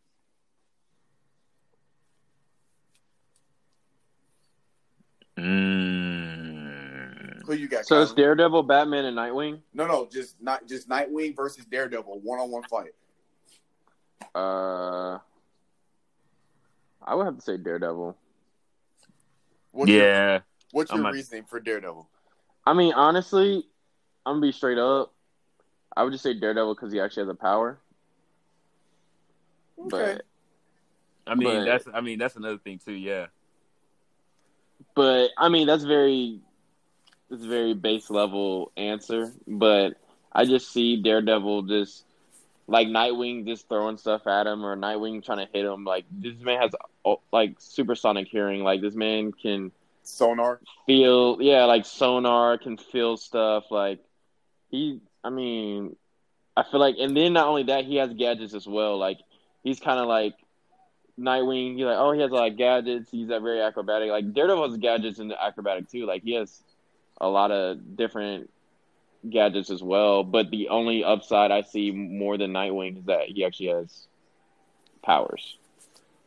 Mm. 5.46 7.42
Who 7.46 7.54
you 7.54 7.68
got? 7.68 7.86
So 7.86 8.02
it's 8.02 8.12
Daredevil, 8.12 8.64
Batman, 8.64 9.04
and 9.04 9.16
Nightwing. 9.16 9.60
no, 9.72 9.86
no, 9.86 10.08
just 10.10 10.40
not 10.42 10.66
just 10.66 10.88
Nightwing 10.88 11.36
versus 11.36 11.64
Daredevil, 11.66 12.20
one 12.20 12.40
on 12.40 12.50
one 12.50 12.62
fight. 12.64 12.90
Uh, 14.34 15.18
I 17.02 17.14
would 17.14 17.24
have 17.26 17.36
to 17.36 17.42
say 17.42 17.56
Daredevil. 17.56 18.16
What's 19.72 19.90
Your, 19.90 20.02
Yeah, 20.02 20.40
what's 20.72 20.90
your 20.90 20.96
I'm 20.98 21.02
not- 21.04 21.12
reasoning 21.14 21.44
for 21.44 21.60
Daredevil? 21.60 22.08
I 22.66 22.72
mean, 22.72 22.92
honestly, 22.94 23.68
I'm 24.24 24.36
gonna 24.36 24.46
be 24.46 24.52
straight 24.52 24.78
up. 24.78 25.12
I 25.96 26.02
would 26.02 26.12
just 26.12 26.24
say 26.24 26.34
Daredevil 26.34 26.74
because 26.74 26.92
he 26.92 27.00
actually 27.00 27.22
has 27.24 27.30
a 27.30 27.34
power. 27.34 27.78
Okay. 29.78 29.88
But 29.88 30.22
I 31.30 31.34
mean 31.36 31.48
But- 31.48 31.64
that's 31.64 31.86
I 31.94 32.00
mean 32.00 32.18
that's 32.18 32.34
another 32.36 32.58
thing 32.58 32.80
too. 32.84 32.92
Yeah, 32.92 33.26
but 34.94 35.30
I 35.36 35.48
mean 35.48 35.66
that's 35.66 35.84
very 35.84 36.40
it's 37.30 37.44
a 37.44 37.48
very 37.48 37.74
base 37.74 38.10
level 38.10 38.72
answer. 38.76 39.32
But 39.46 39.94
I 40.32 40.44
just 40.44 40.72
see 40.72 41.02
Daredevil 41.02 41.62
just 41.62 42.04
like 42.68 42.88
Nightwing 42.88 43.46
just 43.46 43.68
throwing 43.68 43.96
stuff 43.96 44.26
at 44.26 44.46
him 44.46 44.64
or 44.64 44.76
Nightwing 44.76 45.24
trying 45.24 45.46
to 45.46 45.52
hit 45.52 45.64
him. 45.64 45.84
Like 45.84 46.04
this 46.10 46.38
man 46.40 46.60
has 46.60 46.70
oh, 47.04 47.20
like 47.32 47.56
supersonic 47.58 48.28
hearing. 48.28 48.62
Like 48.62 48.80
this 48.80 48.94
man 48.94 49.32
can 49.32 49.72
Sonar. 50.06 50.60
feel 50.86 51.38
yeah 51.40 51.64
like 51.64 51.84
sonar 51.84 52.58
can 52.58 52.76
feel 52.76 53.16
stuff 53.16 53.64
like 53.70 53.98
he 54.70 55.00
i 55.24 55.30
mean 55.30 55.96
i 56.56 56.62
feel 56.62 56.78
like 56.78 56.96
and 57.00 57.16
then 57.16 57.32
not 57.32 57.48
only 57.48 57.64
that 57.64 57.84
he 57.84 57.96
has 57.96 58.12
gadgets 58.14 58.54
as 58.54 58.66
well 58.66 58.98
like 58.98 59.18
he's 59.64 59.80
kind 59.80 59.98
of 59.98 60.06
like 60.06 60.34
nightwing 61.18 61.76
he's 61.76 61.84
like 61.84 61.96
oh 61.98 62.12
he 62.12 62.20
has 62.20 62.30
like 62.30 62.56
gadgets 62.56 63.10
he's 63.10 63.28
that 63.28 63.40
very 63.42 63.60
acrobatic 63.60 64.10
like 64.10 64.34
daredevil 64.34 64.68
has 64.68 64.78
gadgets 64.78 65.18
and 65.18 65.32
acrobatic 65.32 65.88
too 65.90 66.04
like 66.04 66.22
he 66.22 66.34
has 66.34 66.62
a 67.20 67.28
lot 67.28 67.50
of 67.50 67.96
different 67.96 68.50
gadgets 69.30 69.70
as 69.70 69.82
well 69.82 70.22
but 70.22 70.50
the 70.50 70.68
only 70.68 71.02
upside 71.02 71.50
i 71.50 71.62
see 71.62 71.90
more 71.90 72.36
than 72.36 72.52
nightwing 72.52 72.98
is 72.98 73.04
that 73.06 73.28
he 73.28 73.44
actually 73.44 73.68
has 73.68 74.08
powers 75.02 75.56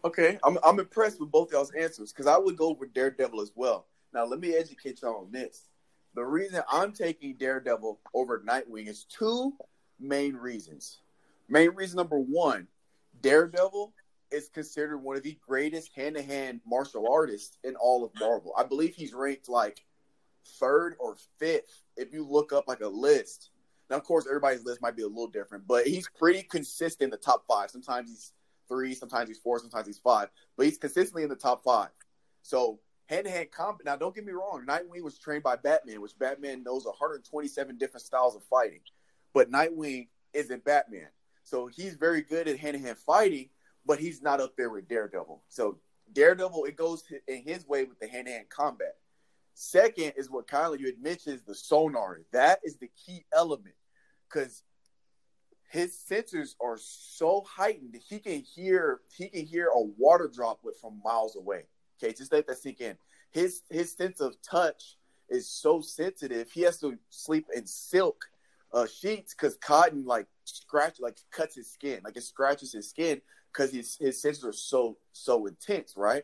Okay, 0.04 0.40
I'm 0.44 0.58
I'm 0.64 0.80
impressed 0.80 1.20
with 1.20 1.32
both 1.32 1.52
y'all's 1.52 1.72
answers 1.72 2.14
because 2.14 2.28
I 2.28 2.38
would 2.38 2.56
go 2.56 2.72
with 2.72 2.94
Daredevil 2.94 3.42
as 3.42 3.52
well. 3.54 3.86
Now 4.14 4.26
let 4.26 4.40
me 4.40 4.56
educate 4.56 5.02
y'all 5.02 5.18
on 5.26 5.32
this. 5.32 5.68
The 6.16 6.24
reason 6.24 6.62
I'm 6.72 6.94
taking 6.94 7.36
Daredevil 7.36 8.00
over 8.14 8.40
Nightwing 8.40 8.88
is 8.88 9.04
two 9.04 9.54
main 10.00 10.36
reasons. 10.36 11.00
Main 11.50 11.72
reason 11.72 11.98
number 11.98 12.18
one, 12.18 12.68
Daredevil 13.22 13.94
is 14.32 14.50
considered 14.50 14.98
one 14.98 15.16
of 15.16 15.24
the 15.24 15.38
greatest 15.46 15.92
hand-to-hand 15.96 16.62
martial 16.66 17.12
artists 17.12 17.58
in 17.64 17.76
all 17.76 18.04
of 18.04 18.12
Marvel. 18.20 18.54
I 18.58 18.64
believe 18.64 18.96
he's 18.96 19.14
ranked 19.14 19.50
like 19.50 19.84
third 20.60 20.96
or 21.00 21.16
fifth 21.38 21.84
if 21.98 22.14
you 22.14 22.26
look 22.26 22.54
up 22.54 22.68
like 22.68 22.82
a 22.82 22.88
list. 22.88 23.50
Now, 23.90 23.98
of 23.98 24.04
course, 24.04 24.28
everybody's 24.28 24.64
list 24.64 24.82
might 24.82 24.96
be 24.96 25.02
a 25.02 25.08
little 25.08 25.28
different, 25.28 25.68
but 25.68 25.88
he's 25.88 26.08
pretty 26.18 26.44
consistent 26.44 27.08
in 27.08 27.10
the 27.10 27.18
top 27.18 27.46
five. 27.48 27.72
Sometimes 27.72 28.10
he's 28.10 28.34
three, 28.68 28.94
sometimes 28.94 29.30
he's 29.30 29.40
four, 29.40 29.60
sometimes 29.60 29.88
he's 29.88 29.98
five, 29.98 30.30
but 30.56 30.66
he's 30.66 30.78
consistently 30.78 31.24
in 31.24 31.30
the 31.30 31.36
top 31.36 31.64
five. 31.64 31.90
So 32.44 32.80
hand 33.08 33.26
to 33.26 33.32
hand 33.32 33.52
combat. 33.52 33.86
Now, 33.86 33.96
don't 33.96 34.14
get 34.14 34.26
me 34.26 34.32
wrong, 34.32 34.64
Nightwing 34.68 35.02
was 35.02 35.18
trained 35.18 35.44
by 35.44 35.56
Batman, 35.56 36.02
which 36.02 36.18
Batman 36.20 36.64
knows 36.64 36.86
127 36.86 37.78
different 37.78 38.06
styles 38.06 38.36
of 38.36 38.44
fighting, 38.44 38.82
but 39.34 39.52
Nightwing 39.52 40.08
isn't 40.34 40.64
Batman. 40.64 41.08
So 41.44 41.66
he's 41.66 41.96
very 41.96 42.22
good 42.22 42.48
at 42.48 42.60
hand 42.60 42.78
to 42.78 42.84
hand 42.84 42.98
fighting, 43.00 43.50
but 43.86 44.00
he's 44.00 44.22
not 44.22 44.42
up 44.42 44.56
there 44.56 44.70
with 44.70 44.88
Daredevil. 44.88 45.44
So 45.50 45.80
Daredevil, 46.14 46.66
it 46.66 46.76
goes 46.76 47.04
in 47.28 47.44
his 47.44 47.68
way 47.68 47.84
with 47.86 48.00
the 48.00 48.08
hand 48.08 48.28
to 48.28 48.34
hand 48.34 48.50
combat. 48.50 48.96
Second 49.54 50.14
is 50.16 50.30
what 50.30 50.48
Kylan 50.48 50.80
you 50.80 50.86
had 50.86 51.02
mentioned 51.02 51.36
is 51.36 51.44
the 51.44 51.56
sonar. 51.56 52.22
That 52.32 52.60
is 52.64 52.78
the 52.78 52.90
key 53.06 53.26
element 53.34 53.76
because 54.28 54.64
his 55.70 55.96
sensors 56.10 56.56
are 56.62 56.78
so 56.80 57.46
heightened 57.48 57.96
he 58.10 58.20
can 58.20 58.42
hear 58.42 59.02
he 59.16 59.28
can 59.28 59.46
hear 59.46 59.68
a 59.68 59.82
water 59.82 60.32
droplet 60.34 60.76
from 60.80 61.02
miles 61.04 61.36
away. 61.36 61.66
Okay, 62.02 62.14
just 62.14 62.32
let 62.32 62.48
that 62.48 62.58
sink 62.58 62.82
in. 62.82 62.98
His 63.32 63.62
his 63.70 63.92
sense 63.92 64.20
of 64.22 64.42
touch 64.42 64.98
is 65.30 65.48
so 65.48 65.82
sensitive. 65.82 66.50
He 66.52 66.62
has 66.62 66.80
to 66.80 66.98
sleep 67.10 67.46
in 67.54 67.68
silk 67.68 68.26
uh, 68.74 68.88
sheets 68.88 69.34
because 69.34 69.58
cotton 69.58 70.06
like 70.06 70.28
scratch 70.46 71.00
like 71.00 71.18
cuts 71.32 71.56
his 71.56 71.70
skin, 71.70 72.02
like 72.04 72.18
it 72.18 72.24
scratches 72.24 72.72
his 72.72 72.90
skin 72.90 73.22
because 73.52 73.72
his 73.72 73.98
his 73.98 74.22
sensors 74.22 74.46
are 74.46 74.54
so 74.54 74.98
so 75.12 75.46
intense, 75.46 75.96
right? 75.96 76.24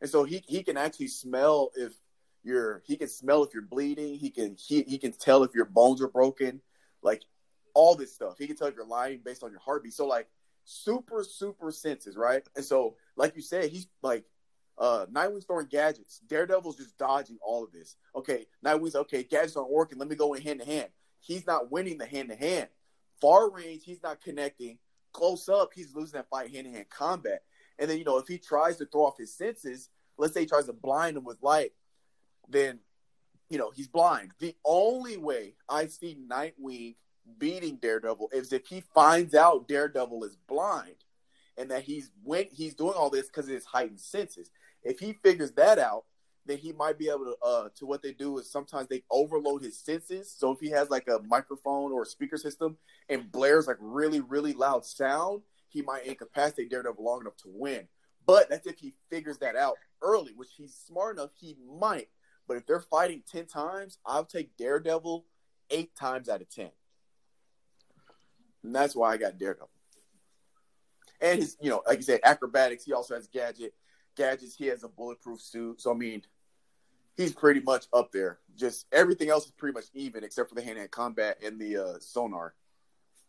And 0.00 0.10
so 0.10 0.24
he 0.24 0.42
he 0.46 0.62
can 0.62 0.76
actually 0.76 1.08
smell 1.08 1.70
if 1.74 1.94
you're 2.42 2.82
he 2.86 2.96
can 2.96 3.08
smell 3.08 3.42
if 3.42 3.54
you're 3.54 3.62
bleeding. 3.62 4.18
He 4.18 4.30
can 4.30 4.56
he 4.56 4.82
he 4.82 4.98
can 4.98 5.12
tell 5.12 5.42
if 5.44 5.54
your 5.54 5.64
bones 5.64 6.02
are 6.02 6.08
broken, 6.08 6.60
like 7.02 7.22
all 7.74 7.94
this 7.94 8.14
stuff. 8.14 8.36
He 8.38 8.46
can 8.46 8.56
tell 8.56 8.68
if 8.68 8.74
you're 8.74 8.86
lying 8.86 9.20
based 9.24 9.42
on 9.42 9.50
your 9.50 9.60
heartbeat. 9.60 9.94
So 9.94 10.06
like 10.06 10.28
super 10.64 11.24
super 11.24 11.70
senses, 11.70 12.16
right? 12.16 12.42
And 12.56 12.64
so 12.64 12.96
like 13.16 13.36
you 13.36 13.42
said, 13.42 13.70
he's 13.70 13.86
like 14.02 14.24
uh 14.76 15.06
Nightwing's 15.10 15.44
throwing 15.44 15.66
gadgets. 15.66 16.20
Daredevil's 16.28 16.76
just 16.76 16.98
dodging 16.98 17.38
all 17.42 17.64
of 17.64 17.72
this. 17.72 17.96
Okay, 18.14 18.46
Nightwing's 18.62 18.96
okay, 18.96 19.22
gadgets 19.22 19.56
aren't 19.56 19.70
working. 19.70 19.98
Let 19.98 20.08
me 20.08 20.16
go 20.16 20.34
in 20.34 20.42
hand 20.42 20.60
to 20.60 20.66
hand. 20.66 20.88
He's 21.20 21.46
not 21.46 21.70
winning 21.70 21.98
the 21.98 22.06
hand 22.06 22.28
to 22.28 22.36
hand. 22.36 22.68
Far 23.20 23.50
range, 23.50 23.84
he's 23.84 24.02
not 24.02 24.20
connecting. 24.20 24.78
Close 25.14 25.48
up, 25.48 25.70
he's 25.74 25.94
losing 25.94 26.18
that 26.18 26.28
fight 26.28 26.50
hand 26.50 26.66
to 26.66 26.72
hand 26.72 26.90
combat. 26.90 27.42
And 27.78 27.88
then 27.88 27.96
you 27.96 28.04
know 28.04 28.18
if 28.18 28.28
he 28.28 28.36
tries 28.36 28.76
to 28.76 28.86
throw 28.86 29.06
off 29.06 29.16
his 29.16 29.34
senses, 29.34 29.88
let's 30.18 30.34
say 30.34 30.40
he 30.40 30.46
tries 30.46 30.66
to 30.66 30.74
blind 30.74 31.16
him 31.16 31.24
with 31.24 31.42
light, 31.42 31.72
then 32.48 32.80
you 33.48 33.56
know 33.56 33.70
he's 33.70 33.88
blind. 33.88 34.32
The 34.40 34.54
only 34.64 35.16
way 35.16 35.54
I 35.68 35.86
see 35.86 36.18
Nightwing 36.28 36.96
beating 37.38 37.76
Daredevil 37.76 38.28
is 38.32 38.52
if 38.52 38.66
he 38.66 38.82
finds 38.94 39.34
out 39.34 39.66
Daredevil 39.66 40.24
is 40.24 40.36
blind 40.46 40.96
and 41.56 41.70
that 41.70 41.82
he's 41.82 42.10
when 42.22 42.46
he's 42.52 42.74
doing 42.74 42.94
all 42.94 43.10
this 43.10 43.26
because 43.26 43.46
of 43.46 43.54
his 43.54 43.64
heightened 43.64 44.00
senses. 44.00 44.50
If 44.82 44.98
he 44.98 45.14
figures 45.22 45.52
that 45.52 45.78
out, 45.78 46.04
then 46.46 46.58
he 46.58 46.72
might 46.72 46.98
be 46.98 47.08
able 47.08 47.24
to. 47.24 47.36
Uh, 47.42 47.68
to 47.76 47.86
what 47.86 48.02
they 48.02 48.12
do 48.12 48.38
is 48.38 48.50
sometimes 48.50 48.88
they 48.88 49.02
overload 49.10 49.62
his 49.62 49.78
senses. 49.78 50.34
So 50.36 50.52
if 50.52 50.60
he 50.60 50.70
has 50.70 50.90
like 50.90 51.08
a 51.08 51.20
microphone 51.26 51.92
or 51.92 52.02
a 52.02 52.06
speaker 52.06 52.36
system 52.36 52.76
and 53.08 53.30
blares 53.30 53.66
like 53.66 53.76
really 53.80 54.20
really 54.20 54.52
loud 54.52 54.84
sound, 54.84 55.42
he 55.68 55.82
might 55.82 56.06
incapacitate 56.06 56.70
Daredevil 56.70 57.04
long 57.04 57.22
enough 57.22 57.36
to 57.38 57.48
win. 57.48 57.88
But 58.26 58.48
that's 58.48 58.66
if 58.66 58.78
he 58.78 58.94
figures 59.10 59.38
that 59.38 59.56
out 59.56 59.76
early, 60.02 60.32
which 60.34 60.50
he's 60.56 60.74
smart 60.74 61.16
enough. 61.16 61.30
He 61.34 61.56
might. 61.78 62.08
But 62.46 62.56
if 62.58 62.66
they're 62.66 62.80
fighting 62.80 63.22
ten 63.30 63.46
times, 63.46 63.98
I'll 64.04 64.24
take 64.24 64.56
Daredevil 64.56 65.24
eight 65.70 65.94
times 65.96 66.28
out 66.28 66.42
of 66.42 66.50
ten. 66.50 66.70
And 68.62 68.74
that's 68.74 68.94
why 68.96 69.12
I 69.12 69.16
got 69.16 69.38
Daredevil. 69.38 69.70
And 71.20 71.38
his, 71.38 71.56
you 71.60 71.70
know, 71.70 71.82
like 71.86 71.98
you 71.98 72.04
said, 72.04 72.20
acrobatics. 72.24 72.84
He 72.84 72.92
also 72.92 73.14
has 73.14 73.28
gadget 73.28 73.74
gadgets. 74.16 74.54
He 74.54 74.66
has 74.66 74.84
a 74.84 74.88
bulletproof 74.88 75.40
suit. 75.40 75.80
So 75.80 75.90
I 75.90 75.94
mean, 75.94 76.22
he's 77.16 77.32
pretty 77.32 77.60
much 77.60 77.86
up 77.92 78.12
there. 78.12 78.38
Just 78.56 78.86
everything 78.92 79.30
else 79.30 79.46
is 79.46 79.52
pretty 79.52 79.74
much 79.74 79.86
even, 79.94 80.24
except 80.24 80.48
for 80.48 80.54
the 80.54 80.62
hand-to-hand 80.62 80.90
combat 80.90 81.38
and 81.44 81.60
the 81.60 81.76
uh, 81.76 81.94
sonar 82.00 82.54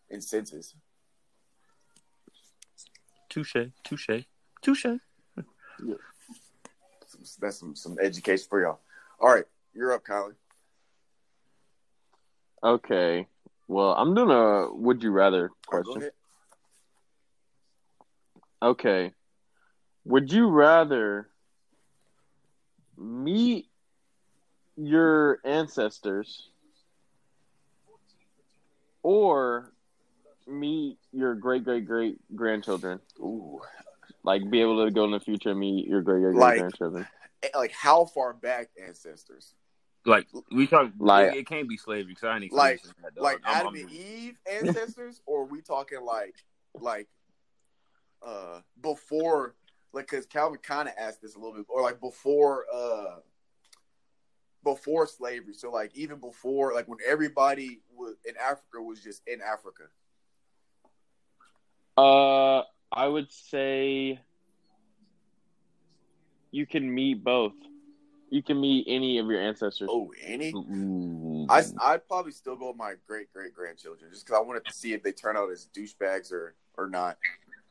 and 0.09 0.23
senses. 0.23 0.75
Touche, 3.29 3.55
touche, 3.83 4.25
touche. 4.61 4.85
Yeah. 5.85 5.95
That's 7.41 7.59
some 7.59 7.75
some 7.75 7.97
education 8.01 8.45
for 8.49 8.61
y'all. 8.61 8.79
All 9.19 9.33
right, 9.33 9.43
you're 9.73 9.91
up, 9.91 10.05
Colin. 10.05 10.35
Okay. 12.63 13.27
Well, 13.67 13.91
I'm 13.91 14.15
doing 14.15 14.31
a 14.31 14.73
would 14.73 15.03
you 15.03 15.11
rather 15.11 15.51
All 15.71 15.79
right, 15.79 15.85
go 15.85 15.93
question. 15.93 16.01
ahead. 16.01 16.11
Okay. 18.61 19.11
Would 20.05 20.31
you 20.31 20.47
rather 20.47 21.29
meet 22.97 23.67
your 24.77 25.39
ancestors 25.45 26.49
or 29.03 29.71
meet 30.47 30.97
your 31.11 31.35
great 31.35 31.63
great 31.63 31.85
great 31.85 32.17
grandchildren? 32.35 32.99
Ooh, 33.19 33.61
Like 34.23 34.49
be 34.49 34.61
able 34.61 34.83
to 34.85 34.91
go 34.91 35.05
in 35.05 35.11
the 35.11 35.19
future 35.19 35.51
and 35.51 35.59
meet 35.59 35.87
your 35.87 36.01
great 36.01 36.21
great 36.21 36.35
Like- 36.35 36.49
great 36.53 36.59
grandchildren. 36.61 37.07
Eh, 37.43 37.49
like 37.55 37.71
how 37.71 38.05
far 38.05 38.33
back 38.33 38.69
ancestors? 38.83 39.53
Like 40.05 40.27
we 40.51 40.67
talk, 40.67 40.91
Like- 40.99 41.33
it, 41.33 41.39
it 41.39 41.47
can't 41.47 41.67
be 41.69 41.77
slavery 41.77 42.13
because 42.13 42.23
I 42.25 42.37
ain't 42.37 42.51
Like- 42.51 42.81
that, 43.01 43.15
dog. 43.15 43.23
Like 43.23 43.39
I'm- 43.45 43.55
Adam 43.57 43.75
I'm- 43.75 43.83
and 43.83 43.91
Eve 43.91 44.37
ancestors, 44.51 45.21
or 45.25 45.41
are 45.41 45.45
we 45.45 45.61
talking 45.61 46.01
like 46.03 46.35
like 46.73 47.07
uh 48.21 48.61
before? 48.81 49.55
Like, 49.93 50.07
because 50.09 50.25
Calvin 50.25 50.59
kind 50.61 50.89
of 50.89 50.93
asked 50.97 51.21
this 51.21 51.35
a 51.35 51.39
little 51.39 51.53
bit, 51.55 51.65
or 51.69 51.81
like 51.81 52.01
before 52.01 52.65
uh 52.73 53.19
before 54.65 55.07
slavery. 55.07 55.53
So 55.53 55.71
like 55.71 55.95
even 55.95 56.19
before, 56.19 56.73
like 56.73 56.89
when 56.89 56.97
everybody 57.07 57.79
was 57.95 58.15
in 58.25 58.33
Africa 58.35 58.81
was 58.81 58.99
just 58.99 59.21
in 59.25 59.39
Africa. 59.41 59.83
Uh 61.97 62.63
I 62.91 63.07
would 63.07 63.31
say 63.31 64.19
you 66.51 66.65
can 66.65 66.93
meet 66.93 67.23
both. 67.23 67.53
You 68.29 68.41
can 68.43 68.59
meet 68.59 68.85
any 68.89 69.19
of 69.19 69.27
your 69.27 69.39
ancestors. 69.39 69.87
Oh, 69.89 70.11
any? 70.21 70.51
Ooh. 70.53 71.45
I 71.47 71.63
I'd 71.81 72.07
probably 72.07 72.31
still 72.31 72.57
go 72.57 72.69
with 72.69 72.77
my 72.77 72.95
great 73.07 73.31
great 73.31 73.53
grandchildren 73.53 74.09
just 74.11 74.25
because 74.25 74.37
I 74.37 74.43
wanted 74.43 74.65
to 74.65 74.73
see 74.73 74.93
if 74.93 75.03
they 75.03 75.11
turn 75.13 75.37
out 75.37 75.51
as 75.51 75.69
douchebags 75.73 76.33
or 76.33 76.55
or 76.75 76.89
not. 76.89 77.17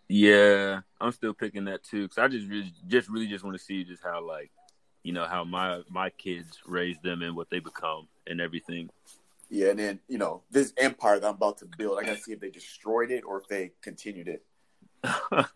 Yeah, 0.09 0.81
I'm 1.01 1.13
still 1.13 1.35
picking 1.35 1.65
that 1.65 1.83
too 1.83 2.03
because 2.03 2.19
I 2.19 2.29
just 2.29 2.47
really, 2.47 2.73
just 2.87 3.09
really 3.09 3.27
just 3.27 3.43
want 3.43 3.59
to 3.59 3.63
see 3.63 3.85
just 3.85 4.03
how 4.03 4.23
like 4.23 4.51
you 5.05 5.13
know 5.13 5.27
how 5.27 5.45
my 5.45 5.83
my 5.89 6.11
kids 6.11 6.59
raise 6.67 6.97
them 7.03 7.23
and 7.23 7.37
what 7.37 7.51
they 7.51 7.61
become 7.61 8.09
and 8.27 8.41
everything. 8.41 8.91
Yeah, 9.51 9.69
and 9.69 9.79
then 9.79 10.01
you 10.09 10.19
know 10.19 10.43
this 10.51 10.73
empire 10.77 11.21
that 11.21 11.29
I'm 11.29 11.35
about 11.35 11.59
to 11.59 11.67
build, 11.79 11.99
I 11.99 12.03
gotta 12.05 12.19
see 12.19 12.33
if 12.33 12.41
they 12.41 12.51
destroyed 12.51 13.11
it 13.13 13.23
or 13.25 13.41
if 13.41 13.47
they 13.47 13.71
continued 13.83 14.29
it. 14.29 14.45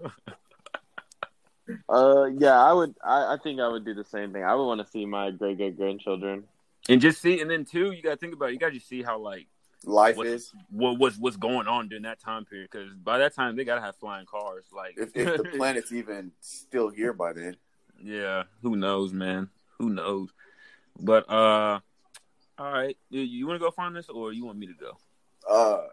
Uh, 1.86 2.24
yeah, 2.38 2.59
I 2.59 2.72
would. 2.72 2.94
I, 3.05 3.34
I 3.34 3.36
think 3.42 3.61
I 3.61 3.68
would 3.68 3.84
do 3.84 3.92
the 3.92 4.05
same 4.05 4.32
thing. 4.32 4.42
I 4.42 4.55
would 4.55 4.64
want 4.64 4.80
to 4.80 4.90
see 4.90 5.05
my 5.05 5.30
great 5.30 5.59
great 5.59 5.76
grandchildren. 5.76 6.44
and 6.88 6.99
just 6.99 7.20
see, 7.20 7.40
and 7.42 7.51
then 7.51 7.66
too, 7.66 7.92
you 7.92 8.03
got 8.03 8.12
to 8.12 8.16
think 8.16 8.32
about 8.32 8.49
it. 8.49 8.53
you 8.55 8.59
got 8.59 8.68
to 8.68 8.72
just 8.74 8.88
see 8.88 9.03
how 9.03 9.18
like 9.18 9.46
Life 9.84 10.16
What- 10.16 10.26
is 10.26 10.51
what 10.70 10.99
what's 10.99 11.18
what's 11.18 11.36
going 11.36 11.68
on 11.68 11.88
during 11.88 12.03
that 12.03 12.20
time 12.20 12.44
period 12.44 12.68
because 12.72 12.92
by 12.94 13.18
that 13.18 13.34
time 13.34 13.55
they 13.55 13.64
gotta 13.64 13.80
have 13.80 13.96
flying 13.96 14.26
cars. 14.26 14.64
Like 14.74 14.94
if, 14.96 15.14
if 15.14 15.36
the 15.36 15.44
planet's 15.57 15.92
even 15.92 16.32
still 16.40 16.88
here 16.88 17.12
by 17.12 17.32
then. 17.32 17.57
Yeah, 18.03 18.44
who 18.62 18.76
knows, 18.76 19.12
man? 19.12 19.51
Who 19.78 19.90
knows? 19.90 20.30
But 20.99 21.28
uh, 21.30 21.80
all 22.59 22.72
right, 22.72 22.96
you, 23.11 23.20
you 23.20 23.46
want 23.46 23.61
to 23.61 23.64
go 23.64 23.70
Finest, 23.70 24.11
or 24.11 24.32
you 24.32 24.44
want 24.44 24.59
me 24.59 24.66
to 24.66 24.74
go? 24.74 24.96
Uh, 25.49 25.86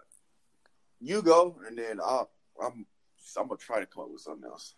you 0.99 1.21
go, 1.21 1.55
and 1.67 1.77
then 1.77 1.99
I'll 1.99 2.29
I'm 2.61 2.85
I'm 3.37 3.47
gonna 3.47 3.57
try 3.57 3.79
to 3.79 3.85
come 3.85 4.03
up 4.03 4.11
with 4.11 4.21
something 4.21 4.49
else. 4.49 4.75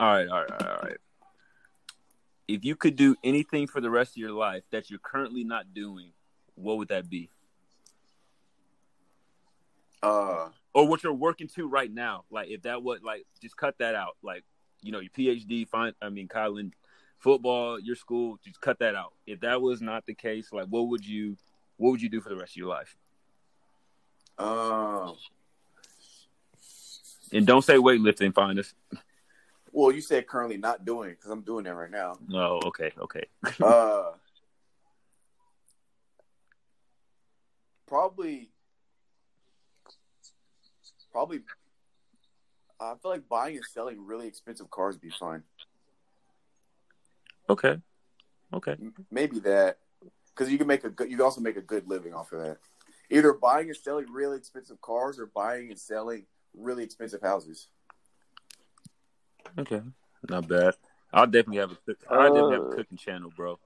All 0.00 0.12
right, 0.12 0.28
all 0.28 0.40
right, 0.42 0.50
all 0.50 0.58
right, 0.58 0.68
all 0.68 0.88
right. 0.88 0.96
If 2.46 2.64
you 2.64 2.76
could 2.76 2.96
do 2.96 3.16
anything 3.22 3.66
for 3.66 3.80
the 3.80 3.90
rest 3.90 4.12
of 4.12 4.16
your 4.18 4.32
life 4.32 4.62
that 4.70 4.88
you're 4.88 5.00
currently 5.00 5.44
not 5.44 5.74
doing, 5.74 6.12
what 6.54 6.78
would 6.78 6.88
that 6.88 7.10
be? 7.10 7.28
Uh, 10.02 10.48
Or 10.72 10.86
what 10.88 11.02
you're 11.02 11.12
working 11.12 11.48
to 11.56 11.68
right 11.68 11.92
now? 11.92 12.24
Like, 12.30 12.48
if 12.48 12.62
that 12.62 12.82
was 12.82 13.00
like, 13.02 13.26
just 13.42 13.56
cut 13.56 13.76
that 13.78 13.94
out. 13.94 14.16
Like, 14.22 14.44
you 14.82 14.92
know, 14.92 15.00
your 15.00 15.10
PhD, 15.10 15.66
fine. 15.68 15.92
I 16.00 16.08
mean, 16.08 16.28
Kylan, 16.28 16.72
football, 17.18 17.80
your 17.80 17.96
school, 17.96 18.38
just 18.44 18.60
cut 18.60 18.78
that 18.80 18.94
out. 18.94 19.12
If 19.26 19.40
that 19.40 19.60
was 19.60 19.80
not 19.80 20.06
the 20.06 20.14
case, 20.14 20.52
like, 20.52 20.66
what 20.68 20.88
would 20.88 21.04
you, 21.06 21.36
what 21.76 21.90
would 21.90 22.02
you 22.02 22.08
do 22.08 22.20
for 22.20 22.28
the 22.28 22.36
rest 22.36 22.52
of 22.52 22.56
your 22.56 22.68
life? 22.68 22.96
um, 24.38 25.16
And 27.32 27.46
don't 27.46 27.62
say 27.62 27.74
weightlifting. 27.76 28.32
Finest. 28.32 28.74
well, 29.72 29.90
you 29.90 30.00
said 30.00 30.26
currently 30.26 30.56
not 30.56 30.84
doing 30.84 31.10
because 31.10 31.30
I'm 31.30 31.42
doing 31.42 31.64
that 31.64 31.74
right 31.74 31.90
now. 31.90 32.18
No, 32.28 32.60
okay, 32.66 32.92
okay. 32.98 33.24
Uh, 33.62 34.12
probably, 37.86 38.50
probably. 41.10 41.40
I 42.80 42.94
feel 43.02 43.10
like 43.10 43.28
buying 43.28 43.56
and 43.56 43.64
selling 43.64 44.04
really 44.04 44.26
expensive 44.28 44.70
cars 44.70 44.94
would 44.94 45.02
be 45.02 45.10
fun. 45.10 45.42
Okay. 47.50 47.78
Okay. 48.52 48.76
Maybe 49.10 49.40
that, 49.40 49.78
because 50.28 50.50
you 50.50 50.58
can 50.58 50.66
make 50.66 50.84
a 50.84 50.90
good. 50.90 51.10
You 51.10 51.16
can 51.16 51.24
also 51.24 51.40
make 51.40 51.56
a 51.56 51.62
good 51.62 51.88
living 51.88 52.14
off 52.14 52.32
of 52.32 52.40
that. 52.40 52.58
Either 53.10 53.32
buying 53.32 53.68
and 53.68 53.76
selling 53.76 54.06
really 54.10 54.36
expensive 54.36 54.80
cars 54.80 55.18
or 55.18 55.26
buying 55.26 55.70
and 55.70 55.78
selling 55.78 56.26
really 56.56 56.84
expensive 56.84 57.22
houses. 57.22 57.68
Okay. 59.58 59.82
Not 60.28 60.46
bad. 60.46 60.74
I'll 61.12 61.26
definitely 61.26 61.58
have 61.58 61.72
a 61.72 61.76
cook. 61.86 61.98
I'll 62.10 62.28
definitely 62.28 62.52
have 62.52 62.62
a 62.62 62.66
Uh, 62.66 62.76
cooking 62.76 62.98
channel, 62.98 63.32
bro. 63.34 63.58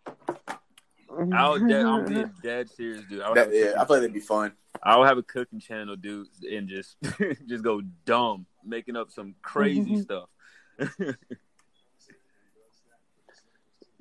I'll 1.32 1.58
de- 1.58 1.84
I'm 1.84 2.06
being 2.06 2.32
dead 2.42 2.70
serious, 2.70 3.04
dude. 3.04 3.20
I'll 3.20 3.34
have, 3.34 3.50
That, 3.50 3.54
a 3.54 3.58
yeah, 3.58 3.70
I 3.72 3.72
feel 3.72 3.78
like 3.78 3.88
that'd 3.88 4.12
be 4.12 4.20
fun. 4.20 4.52
I'll 4.82 5.04
have 5.04 5.18
a 5.18 5.22
cooking 5.22 5.60
channel, 5.60 5.96
dude, 5.96 6.28
and 6.50 6.68
just 6.68 6.96
just 7.46 7.62
go 7.62 7.80
dumb, 8.04 8.46
making 8.64 8.96
up 8.96 9.10
some 9.10 9.34
crazy 9.42 9.96
mm-hmm. 9.96 10.00
stuff. 10.00 10.28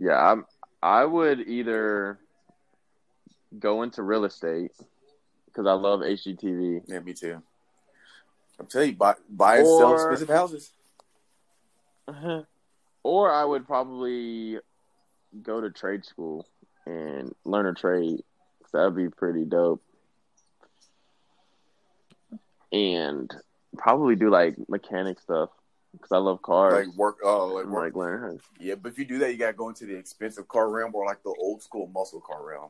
Yeah, 0.01 0.17
I'm, 0.17 0.45
I 0.81 1.05
would 1.05 1.47
either 1.47 2.17
go 3.59 3.83
into 3.83 4.01
real 4.01 4.25
estate 4.25 4.71
because 5.45 5.67
I 5.67 5.73
love 5.73 5.99
HGTV, 5.99 6.81
Yeah, 6.87 6.99
me 7.01 7.13
too. 7.13 7.39
I'm 8.59 8.65
telling 8.65 8.89
you, 8.89 8.95
buy, 8.95 9.13
buy 9.29 9.57
and 9.57 9.67
sell 9.67 9.91
Or- 9.91 9.95
expensive 10.11 10.35
houses. 10.35 10.73
Uh-huh. 12.07 12.41
or 13.03 13.31
I 13.31 13.45
would 13.45 13.67
probably 13.67 14.57
go 15.43 15.61
to 15.61 15.69
trade 15.69 16.03
school 16.03 16.47
and 16.85 17.33
learn 17.45 17.67
a 17.67 17.73
trade. 17.73 18.21
That'd 18.73 18.95
be 18.95 19.07
pretty 19.07 19.45
dope. 19.45 19.83
And 22.71 23.29
probably 23.77 24.15
do 24.15 24.29
like 24.29 24.55
mechanic 24.69 25.19
stuff 25.19 25.49
because 25.93 26.11
I 26.11 26.17
love 26.17 26.41
cars. 26.41 26.87
Like 26.87 26.95
work, 26.95 27.17
oh, 27.23 27.47
like 27.47 27.65
work. 27.65 27.83
like 27.83 27.95
learn. 27.95 28.21
how- 28.21 28.37
Yeah, 28.59 28.75
but 28.75 28.91
if 28.93 28.99
you 28.99 29.05
do 29.05 29.19
that, 29.19 29.31
you 29.31 29.37
gotta 29.37 29.53
go 29.53 29.69
into 29.69 29.85
the 29.85 29.95
expensive 29.95 30.47
car 30.47 30.69
realm 30.69 30.91
or 30.95 31.05
like 31.05 31.21
the 31.23 31.35
old 31.39 31.61
school 31.61 31.87
muscle 31.87 32.21
car 32.21 32.45
realm. 32.45 32.69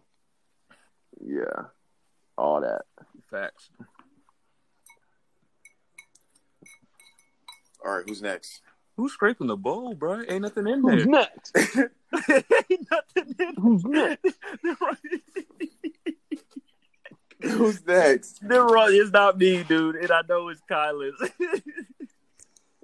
Yeah, 1.24 1.66
all 2.38 2.62
that. 2.62 2.82
Facts. 3.30 3.70
All 7.86 7.96
right, 7.96 8.04
who's 8.08 8.22
next? 8.22 8.62
Who's 8.98 9.14
scraping 9.14 9.48
the 9.48 9.58
bowl, 9.58 9.94
bro? 9.96 10.22
Ain't 10.28 10.42
nothing 10.44 10.68
in 10.68 10.82
there. 10.82 10.96
Who's 10.98 11.06
there. 11.06 11.12
next? 11.12 11.58
Ain't 12.70 12.88
nothing 12.92 13.36
in 13.40 13.56
Who's 13.56 13.84
next? 13.84 14.36
there. 17.42 17.52
who's 17.58 17.86
next? 17.86 18.40
They're 18.42 18.64
wrong. 18.64 18.90
It's 18.92 19.12
not 19.12 19.38
me, 19.38 19.64
dude, 19.64 19.96
and 19.96 20.12
I 20.12 20.22
know 20.28 20.50
it's 20.50 20.62
Kylan. 20.70 21.12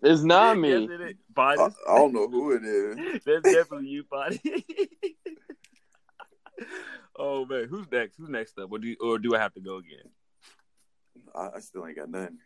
It's 0.04 0.22
not 0.22 0.58
me. 0.58 0.70
Yes, 0.70 0.90
it 0.92 1.02
is. 1.02 1.16
I, 1.36 1.54
I 1.54 1.98
don't 1.98 2.14
know 2.14 2.28
who 2.28 2.52
it 2.52 2.64
is. 2.64 3.22
That's 3.26 3.42
definitely 3.42 3.88
you, 3.88 4.04
body. 4.04 4.40
oh 7.18 7.46
man, 7.46 7.68
who's 7.68 7.92
next? 7.92 8.16
Who's 8.18 8.30
next 8.30 8.60
up? 8.60 8.72
Or 8.72 8.78
do 8.78 8.90
you, 8.90 8.96
or 9.02 9.18
do 9.18 9.36
I 9.36 9.40
have 9.40 9.54
to 9.56 9.60
go 9.60 9.78
again? 9.78 10.06
I, 11.36 11.50
I 11.56 11.60
still 11.62 11.86
ain't 11.86 11.98
got 11.98 12.10
nothing. 12.10 12.38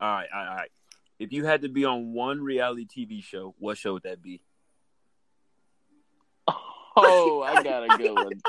All 0.00 0.08
right, 0.08 0.28
all 0.34 0.40
right, 0.40 0.48
all 0.48 0.56
right. 0.56 0.70
If 1.18 1.32
you 1.32 1.44
had 1.44 1.62
to 1.62 1.68
be 1.68 1.84
on 1.84 2.12
one 2.12 2.40
reality 2.40 2.86
TV 2.86 3.22
show, 3.22 3.54
what 3.58 3.78
show 3.78 3.92
would 3.94 4.02
that 4.04 4.22
be? 4.22 4.40
Oh, 7.00 7.44
I 7.46 7.62
got 7.62 7.84
a 7.84 7.96
good 7.96 8.14
one. 8.14 8.42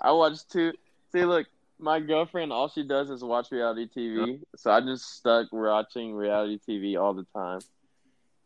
I 0.00 0.12
watched 0.12 0.50
two. 0.50 0.72
See, 1.12 1.24
look, 1.24 1.46
my 1.78 2.00
girlfriend, 2.00 2.52
all 2.52 2.68
she 2.68 2.82
does 2.82 3.10
is 3.10 3.22
watch 3.22 3.50
reality 3.50 3.88
TV. 3.94 4.40
So 4.56 4.70
I 4.70 4.80
just 4.80 5.16
stuck 5.16 5.52
watching 5.52 6.14
reality 6.14 6.58
TV 6.66 7.00
all 7.00 7.14
the 7.14 7.26
time. 7.34 7.60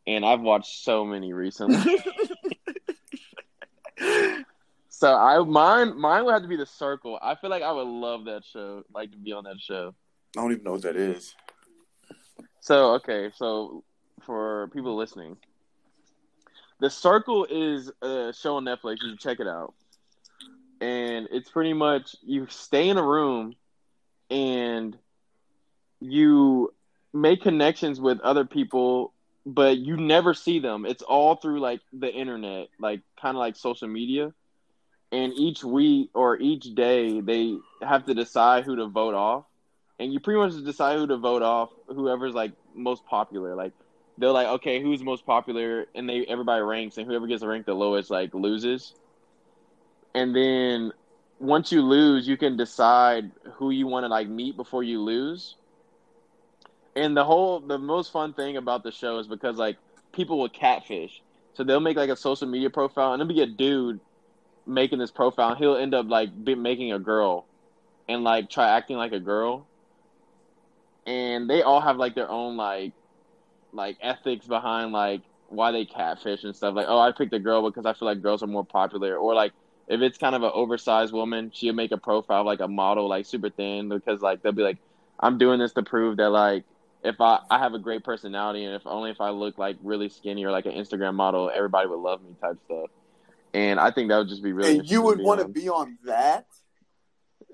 And 0.07 0.25
I've 0.25 0.41
watched 0.41 0.83
so 0.83 1.05
many 1.05 1.33
recently. 1.33 1.77
so 4.89 5.15
I 5.15 5.39
mine 5.45 6.01
mine 6.01 6.25
would 6.25 6.33
have 6.33 6.43
to 6.43 6.49
be 6.49 6.57
the 6.57 6.67
circle. 6.67 7.19
I 7.21 7.35
feel 7.35 7.51
like 7.51 7.63
I 7.63 7.71
would 7.71 7.87
love 7.87 8.25
that 8.25 8.45
show, 8.45 8.83
like 8.93 9.13
to 9.13 9.19
be 9.19 9.33
on 9.33 9.45
that 9.45 9.61
show. 9.61 9.95
I 10.37 10.41
don't 10.41 10.53
even 10.53 10.65
know 10.65 10.73
what 10.73 10.83
that 10.83 10.97
is. 10.97 11.35
So 12.61 12.95
okay, 12.95 13.31
so 13.35 13.85
for 14.25 14.69
people 14.73 14.97
listening, 14.97 15.37
The 16.81 16.91
Circle 16.91 17.47
is 17.51 17.91
a 18.03 18.33
show 18.33 18.57
on 18.57 18.65
Netflix. 18.65 19.03
You 19.03 19.11
should 19.11 19.21
check 19.21 19.41
it 19.41 19.47
out. 19.47 19.75
And 20.81 21.29
it's 21.31 21.51
pretty 21.51 21.75
much 21.75 22.17
you 22.23 22.47
stay 22.49 22.89
in 22.89 22.97
a 22.97 23.03
room 23.03 23.55
and 24.31 24.97
you 26.01 26.73
make 27.13 27.43
connections 27.43 28.01
with 28.01 28.21
other 28.21 28.45
people, 28.45 29.13
but 29.45 29.77
you 29.79 29.97
never 29.97 30.33
see 30.33 30.59
them. 30.59 30.87
It's 30.87 31.03
all 31.03 31.37
through 31.37 31.61
like 31.61 31.81
the 31.93 32.13
internet, 32.13 32.69
like 32.79 33.01
kind 33.21 33.37
of 33.37 33.41
like 33.41 33.57
social 33.57 33.89
media. 33.89 34.33
And 35.13 35.33
each 35.35 35.65
week 35.65 36.11
or 36.15 36.39
each 36.39 36.75
day, 36.75 37.21
they 37.21 37.59
have 37.83 38.07
to 38.07 38.15
decide 38.15 38.65
who 38.65 38.77
to 38.77 38.87
vote 38.87 39.15
off 39.15 39.45
and 40.01 40.13
you 40.13 40.19
pretty 40.19 40.41
much 40.41 40.65
decide 40.65 40.99
who 40.99 41.07
to 41.07 41.19
vote 41.19 41.43
off 41.43 41.69
whoever's 41.87 42.35
like 42.35 42.53
most 42.75 43.05
popular 43.07 43.55
like 43.55 43.73
they're 44.19 44.31
like 44.31 44.47
okay 44.49 44.83
who's 44.83 45.03
most 45.03 45.25
popular 45.27 45.87
and 45.95 46.09
they 46.09 46.25
everybody 46.27 46.63
ranks 46.63 46.97
and 46.97 47.07
whoever 47.07 47.27
gets 47.27 47.45
ranked 47.45 47.67
the 47.67 47.75
lowest 47.75 48.11
like 48.11 48.35
loses 48.35 48.95
and 50.15 50.35
then 50.35 50.93
once 51.39 51.73
you 51.73 51.83
lose 51.83 52.27
you 52.29 52.37
can 52.37 52.57
decide 52.57 53.31
who 53.55 53.71
you 53.71 53.87
want 53.87 54.05
to 54.05 54.09
like 54.09 54.29
meet 54.29 54.57
before 54.57 54.83
you 54.83 55.01
lose. 55.01 55.57
And 56.97 57.17
the 57.17 57.25
whole 57.25 57.61
the 57.61 57.79
most 57.79 58.13
fun 58.13 58.35
thing 58.35 58.57
about 58.57 58.83
the 58.83 58.91
show 58.91 59.19
is 59.19 59.27
because 59.27 59.57
like 59.57 59.77
people 60.13 60.39
will 60.39 60.49
catfish. 60.49 61.23
So 61.55 61.65
they'll 61.65 61.81
make 61.81 61.97
like 61.97 62.11
a 62.11 62.17
social 62.17 62.49
media 62.49 62.71
profile 62.71 63.13
and 63.13 63.23
it'll 63.23 63.33
be 63.33 63.43
a 63.43 63.47
dude 63.47 64.01
making 64.67 64.99
this 64.99 65.11
profile 65.11 65.55
he'll 65.55 65.77
end 65.77 65.95
up 65.95 66.09
like 66.09 66.45
be 66.45 66.55
making 66.55 66.93
a 66.93 66.99
girl 66.99 67.47
and 68.09 68.23
like 68.23 68.51
try 68.51 68.69
acting 68.77 68.97
like 68.97 69.13
a 69.13 69.21
girl. 69.21 69.67
And 71.07 71.49
they 71.49 71.63
all 71.63 71.81
have 71.81 71.97
like 71.97 72.15
their 72.15 72.29
own 72.29 72.57
like 72.57 72.93
like 73.73 73.97
ethics 74.03 74.47
behind 74.47 74.93
like 74.93 75.23
why 75.49 75.73
they 75.73 75.85
catfish 75.85 76.45
and 76.45 76.55
stuff. 76.55 76.75
Like 76.75 76.87
oh 76.89 76.99
i 76.99 77.13
picked 77.13 77.33
a 77.33 77.39
girl 77.39 77.63
because 77.63 77.87
i 77.87 77.95
feel 77.95 78.07
like 78.07 78.21
girls 78.21 78.43
are 78.43 78.49
more 78.49 78.65
popular 78.65 79.17
or 79.17 79.35
like 79.35 79.53
if 79.91 80.01
it's 80.01 80.17
kind 80.17 80.37
of 80.37 80.43
an 80.43 80.53
oversized 80.55 81.13
woman 81.13 81.51
she'll 81.53 81.75
make 81.75 81.91
a 81.91 81.99
profile 81.99 82.45
like 82.45 82.61
a 82.61 82.69
model 82.69 83.09
like 83.09 83.27
super 83.27 83.51
thin 83.51 83.89
because 83.89 84.23
like 84.23 84.41
they'll 84.41 84.53
be 84.53 84.63
like 84.63 84.79
i'm 85.19 85.37
doing 85.37 85.59
this 85.59 85.73
to 85.73 85.83
prove 85.83 86.17
that 86.17 86.31
like 86.31 86.65
if 87.03 87.21
i 87.21 87.41
i 87.51 87.59
have 87.59 87.75
a 87.75 87.79
great 87.79 88.05
personality 88.05 88.65
and 88.65 88.75
if 88.75 88.87
only 88.87 89.11
if 89.11 89.21
i 89.21 89.31
look 89.31 89.59
like 89.59 89.77
really 89.83 90.09
skinny 90.09 90.45
or 90.45 90.53
like 90.53 90.65
an 90.65 90.73
instagram 90.73 91.15
model 91.15 91.51
everybody 91.55 91.89
would 91.89 91.99
love 91.99 92.23
me 92.23 92.31
type 92.41 92.57
stuff 92.65 92.89
and 93.53 93.81
i 93.81 93.91
think 93.91 94.09
that 94.09 94.17
would 94.17 94.29
just 94.29 94.43
be 94.43 94.53
really 94.53 94.79
and 94.79 94.91
you 94.91 95.03
would 95.03 95.19
want 95.19 95.41
to 95.41 95.49
be 95.49 95.69
on 95.69 95.99
that? 96.05 96.47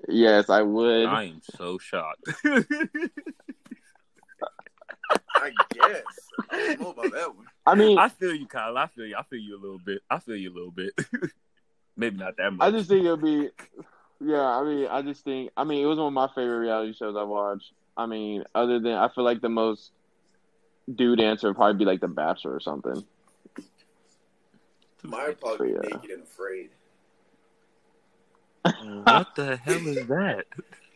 yes 0.07 0.49
i 0.49 0.61
would 0.61 1.07
I 1.07 1.23
am 1.23 1.41
so 1.57 1.77
shocked. 1.79 2.23
I 5.39 5.51
guess. 5.71 6.03
I 6.49 6.57
don't 6.57 6.81
know 6.81 6.89
about 6.89 7.11
that 7.13 7.35
one. 7.35 7.45
i 7.65 7.73
mean 7.75 7.97
I 7.97 8.09
feel 8.09 8.33
you, 8.33 8.45
Kyle. 8.45 8.77
I 8.77 8.87
feel 8.87 9.05
you. 9.05 9.15
I 9.15 9.23
feel 9.23 9.39
you 9.39 9.55
a 9.55 9.61
little 9.61 9.79
bit. 9.79 10.01
I 10.09 10.19
feel 10.19 10.35
you 10.35 10.51
a 10.51 10.53
little 10.53 10.71
bit. 10.71 10.93
Maybe 11.97 12.17
not 12.17 12.37
that 12.37 12.51
much. 12.53 12.67
I 12.67 12.71
just 12.71 12.87
think 12.89 13.03
it'll 13.03 13.17
be, 13.17 13.49
yeah. 14.21 14.41
I 14.45 14.63
mean, 14.63 14.87
I 14.87 15.01
just 15.01 15.23
think, 15.23 15.51
I 15.57 15.63
mean, 15.63 15.83
it 15.83 15.87
was 15.87 15.97
one 15.97 16.07
of 16.07 16.13
my 16.13 16.27
favorite 16.35 16.59
reality 16.59 16.93
shows 16.93 17.15
I 17.17 17.23
watched. 17.23 17.71
I 17.97 18.05
mean, 18.05 18.43
other 18.53 18.79
than 18.79 18.93
I 18.93 19.09
feel 19.09 19.23
like 19.23 19.41
the 19.41 19.49
most 19.49 19.91
dude 20.93 21.19
answer 21.19 21.47
would 21.47 21.55
probably 21.57 21.77
be 21.79 21.85
like 21.85 21.99
The 21.99 22.07
Bachelor 22.07 22.53
or 22.53 22.59
something. 22.59 23.03
Mine 25.03 25.27
would 25.27 25.39
probably 25.41 25.67
be 25.69 25.73
Yeah. 25.73 25.79
naked 25.95 26.09
and 26.11 26.23
afraid. 26.23 26.69
what 29.03 29.27
the 29.35 29.57
hell 29.57 29.87
is 29.87 30.07
that? 30.07 30.45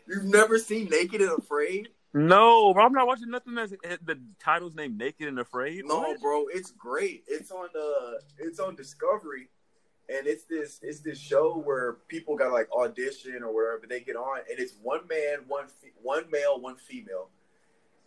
You've 0.07 0.25
never 0.25 0.57
seen 0.57 0.89
Naked 0.89 1.21
and 1.21 1.31
Afraid? 1.39 1.89
No, 2.13 2.73
bro, 2.73 2.85
I'm 2.85 2.91
not 2.91 3.07
watching 3.07 3.29
nothing 3.29 3.55
that's 3.55 3.71
the 3.71 4.19
title's 4.43 4.75
named 4.75 4.97
Naked 4.97 5.27
and 5.29 5.39
Afraid. 5.39 5.85
No, 5.85 5.99
What? 5.99 6.19
bro, 6.21 6.45
it's 6.51 6.71
great. 6.71 7.23
It's 7.27 7.49
on 7.51 7.69
uh 7.73 8.13
it's 8.37 8.59
on 8.59 8.75
Discovery. 8.75 9.47
And 10.11 10.27
it's 10.27 10.43
this 10.43 10.79
it's 10.81 10.99
this 10.99 11.17
show 11.17 11.53
where 11.53 11.93
people 12.07 12.35
got 12.35 12.51
like 12.51 12.69
audition 12.73 13.43
or 13.43 13.53
whatever, 13.53 13.87
they 13.87 14.01
get 14.01 14.15
on 14.15 14.39
and 14.49 14.59
it's 14.59 14.75
one 14.81 15.07
man, 15.07 15.39
one 15.47 15.67
one 16.01 16.29
male, 16.29 16.59
one 16.59 16.75
female. 16.75 17.29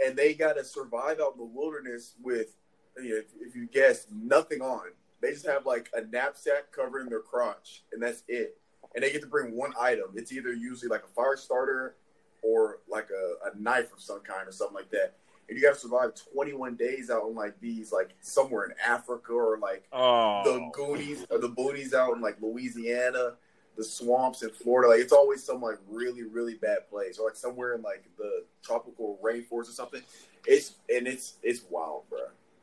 And 0.05 0.17
they 0.17 0.35
got 0.35 0.55
to 0.55 0.65
survive 0.65 1.21
out 1.21 1.33
in 1.33 1.39
the 1.39 1.45
wilderness 1.45 2.15
with 2.23 2.57
you 2.99 3.11
know, 3.11 3.17
if, 3.17 3.27
if 3.41 3.57
you 3.57 3.67
guess 3.67 4.07
nothing 4.13 4.61
on. 4.61 4.91
They 5.23 5.31
just 5.31 5.47
have 5.47 5.65
like 5.65 5.89
a 5.95 6.03
knapsack 6.03 6.73
covering 6.73 7.09
their 7.09 7.21
crotch 7.21 7.85
and 7.93 8.03
that's 8.03 8.23
it. 8.29 8.59
And 8.95 9.03
they 9.03 9.11
get 9.11 9.23
to 9.23 9.29
bring 9.29 9.57
one 9.57 9.73
item. 9.81 10.11
It's 10.15 10.33
either 10.33 10.53
usually 10.53 10.89
like 10.89 11.05
a 11.05 11.15
fire 11.15 11.37
starter 11.37 11.97
or 12.43 12.81
like 12.89 13.09
a, 13.11 13.49
a 13.49 13.59
knife 13.59 13.93
of 13.93 14.01
some 14.01 14.21
kind 14.21 14.47
or 14.47 14.53
something 14.53 14.75
like 14.75 14.91
that 14.91 15.15
and 15.49 15.59
you 15.59 15.63
got 15.63 15.75
to 15.75 15.81
survive 15.81 16.13
21 16.33 16.77
days 16.77 17.11
out 17.11 17.29
in 17.29 17.35
like 17.35 17.59
these 17.61 17.93
like 17.93 18.15
somewhere 18.21 18.65
in 18.65 18.73
Africa 18.85 19.33
or 19.33 19.59
like 19.59 19.87
Oh, 19.93 20.43
the 20.45 20.71
Goonies 20.73 21.27
or 21.31 21.39
the 21.39 21.49
boonies 21.51 21.93
out 21.95 22.15
in 22.17 22.23
like 22.23 22.37
Louisiana, 22.41 23.35
the 23.77 23.85
swamps 23.85 24.43
in 24.43 24.51
Florida. 24.51 24.91
Like 24.91 25.01
it's 25.01 25.13
always 25.13 25.43
some 25.45 25.61
like 25.61 25.79
really 25.91 26.23
really 26.23 26.55
bad 26.55 26.89
place 26.89 27.19
or 27.19 27.27
like 27.27 27.37
somewhere 27.37 27.75
in 27.75 27.83
like 27.83 28.05
the 28.17 28.45
tropical 28.63 29.19
rainforest 29.23 29.69
or 29.69 29.73
something. 29.73 30.03
It's 30.47 30.75
and 30.95 31.07
it's 31.07 31.35
it's 31.43 31.63
wild, 31.71 32.09
bro. 32.09 32.21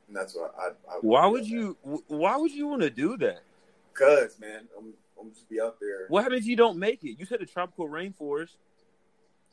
And 0.07 0.15
that's 0.15 0.35
what 0.35 0.53
I. 0.59 0.69
I 0.91 0.97
why 1.01 1.25
would 1.25 1.47
you? 1.47 1.77
Why 2.07 2.35
would 2.35 2.51
you 2.51 2.67
want 2.67 2.81
to 2.81 2.89
do 2.89 3.15
that? 3.17 3.41
Cause 3.93 4.37
man, 4.39 4.67
I'm 4.77 4.93
I'm 5.19 5.29
just 5.31 5.49
be 5.49 5.61
out 5.61 5.79
there. 5.79 6.05
What 6.09 6.23
happens 6.23 6.41
if 6.41 6.47
you 6.47 6.55
don't 6.55 6.77
make 6.77 7.03
it? 7.03 7.17
You 7.19 7.25
said 7.25 7.41
a 7.41 7.45
tropical 7.45 7.87
rainforest. 7.87 8.55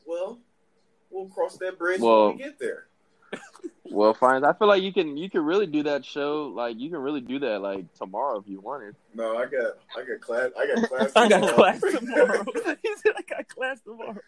Well, 0.06 0.38
we'll 1.10 1.28
cross 1.28 1.56
that 1.58 1.78
bridge 1.78 2.00
Well- 2.00 2.28
when 2.28 2.36
we 2.38 2.42
get 2.42 2.58
there. 2.58 2.86
Well, 3.90 4.12
fine. 4.12 4.44
I 4.44 4.52
feel 4.52 4.68
like 4.68 4.82
you 4.82 4.92
can 4.92 5.16
you 5.16 5.30
can 5.30 5.42
really 5.44 5.66
do 5.66 5.82
that 5.84 6.04
show 6.04 6.52
like 6.54 6.78
you 6.78 6.90
can 6.90 6.98
really 6.98 7.20
do 7.20 7.38
that 7.38 7.62
like 7.62 7.92
tomorrow 7.94 8.38
if 8.38 8.46
you 8.46 8.60
wanted. 8.60 8.94
No, 9.14 9.36
I 9.36 9.46
got 9.46 9.78
I 9.96 10.04
got 10.04 10.20
class. 10.20 10.50
I 10.58 10.66
got 10.66 10.88
class. 10.88 11.12
I 11.16 11.28
got 11.28 11.38
tomorrow. 11.38 11.54
class 11.56 11.80
tomorrow. 11.80 12.44
he 12.82 12.96
said 12.96 13.12
I 13.16 13.22
got 13.22 13.48
class 13.48 13.80
tomorrow. 13.80 14.18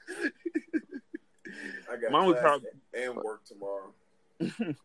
I 1.91 1.97
got 1.97 2.11
Mine 2.11 2.27
would 2.27 2.39
class 2.39 2.61
prob- 2.61 2.63
and 2.95 3.15
work 3.17 3.45
tomorrow. 3.45 3.93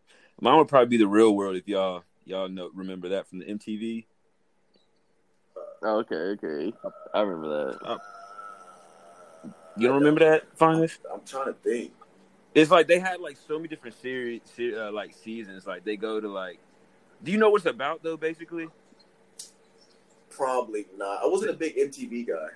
Mine 0.42 0.58
would 0.58 0.68
probably 0.68 0.88
be 0.88 0.98
the 0.98 1.08
real 1.08 1.36
world 1.36 1.56
if 1.56 1.68
y'all 1.68 2.04
y'all 2.26 2.50
know 2.50 2.70
remember 2.74 3.10
that 3.10 3.28
from 3.28 3.40
the 3.40 3.46
MTV. 3.46 4.06
Oh, 5.84 6.00
okay, 6.00 6.16
okay. 6.16 6.74
I 7.14 7.22
remember 7.22 7.72
that. 7.72 7.88
Uh, 7.88 7.98
you 9.78 9.88
don't 9.88 9.98
remember 9.98 10.20
that, 10.22 10.58
finest? 10.58 11.00
I'm 11.14 11.22
trying 11.26 11.48
to 11.48 11.54
think. 11.54 11.94
It's 12.56 12.72
like 12.72 12.88
they 12.88 13.00
had 13.00 13.20
like 13.20 13.38
so 13.48 13.58
many 13.58 13.68
different 13.68 13.96
series, 14.02 14.42
se- 14.46 14.74
uh, 14.76 14.92
like 14.92 15.14
seasons. 15.14 15.68
Like 15.68 15.84
they 15.84 15.98
go 15.98 16.20
to 16.20 16.28
like. 16.28 16.60
Do 17.24 17.32
you 17.32 17.38
know 17.38 17.50
what 17.50 17.58
it's 17.58 17.66
about 17.70 18.02
though? 18.02 18.18
Basically, 18.18 18.68
Probably 20.30 20.86
not. 20.98 21.24
I 21.24 21.28
wasn't 21.28 21.52
a 21.52 21.54
big 21.54 21.76
MTV 21.78 22.28
guy. 22.28 22.48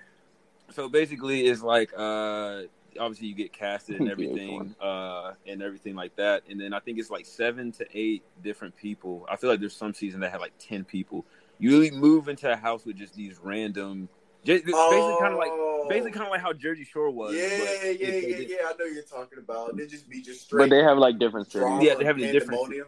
so 0.71 0.89
basically 0.89 1.45
it's 1.47 1.61
like 1.61 1.91
uh 1.97 2.63
obviously 2.99 3.27
you 3.27 3.35
get 3.35 3.53
casted 3.53 3.99
and 3.99 4.09
everything 4.15 4.75
uh 4.81 5.33
and 5.47 5.61
everything 5.61 5.95
like 5.95 6.15
that 6.15 6.43
and 6.49 6.59
then 6.59 6.73
i 6.73 6.79
think 6.79 6.97
it's 6.99 7.09
like 7.09 7.25
seven 7.25 7.71
to 7.71 7.85
eight 7.93 8.23
different 8.43 8.75
people 8.75 9.25
i 9.29 9.35
feel 9.35 9.49
like 9.49 9.59
there's 9.59 9.75
some 9.75 9.93
season 9.93 10.19
that 10.19 10.31
had 10.31 10.41
like 10.41 10.53
10 10.59 10.83
people 10.83 11.23
you 11.59 11.69
really 11.71 11.91
move 11.91 12.27
into 12.27 12.51
a 12.51 12.55
house 12.55 12.85
with 12.85 12.95
just 12.97 13.15
these 13.15 13.37
random 13.41 14.09
just, 14.45 14.65
basically 14.65 15.15
kind 15.19 15.33
of 15.33 15.37
like 15.39 15.51
basically 15.89 16.11
kind 16.11 16.25
of 16.25 16.31
like 16.31 16.41
how 16.41 16.53
jersey 16.53 16.83
shore 16.85 17.09
was 17.11 17.31
Oh. 17.31 17.37
Yeah, 17.37 17.91
yeah, 17.91 17.91
yeah, 17.91 18.27
yeah, 18.27 18.37
yeah. 18.47 18.55
I 18.67 18.73
know 18.79 18.85
you're 18.85 19.03
talking 19.03 19.39
about. 19.39 19.75
They 19.75 19.85
just 19.87 20.09
be 20.09 20.21
just 20.21 20.41
straight 20.45 20.69
But 20.69 20.75
they 20.75 20.83
have 20.83 20.97
like 20.97 21.19
different 21.19 21.51
series. 21.51 21.67
drama. 21.67 21.83
Yeah, 21.83 21.95
they 21.95 22.05
have 22.05 22.15
and 22.17 22.25
a 22.25 22.31
different- 22.31 22.61
pandemonium. 22.61 22.87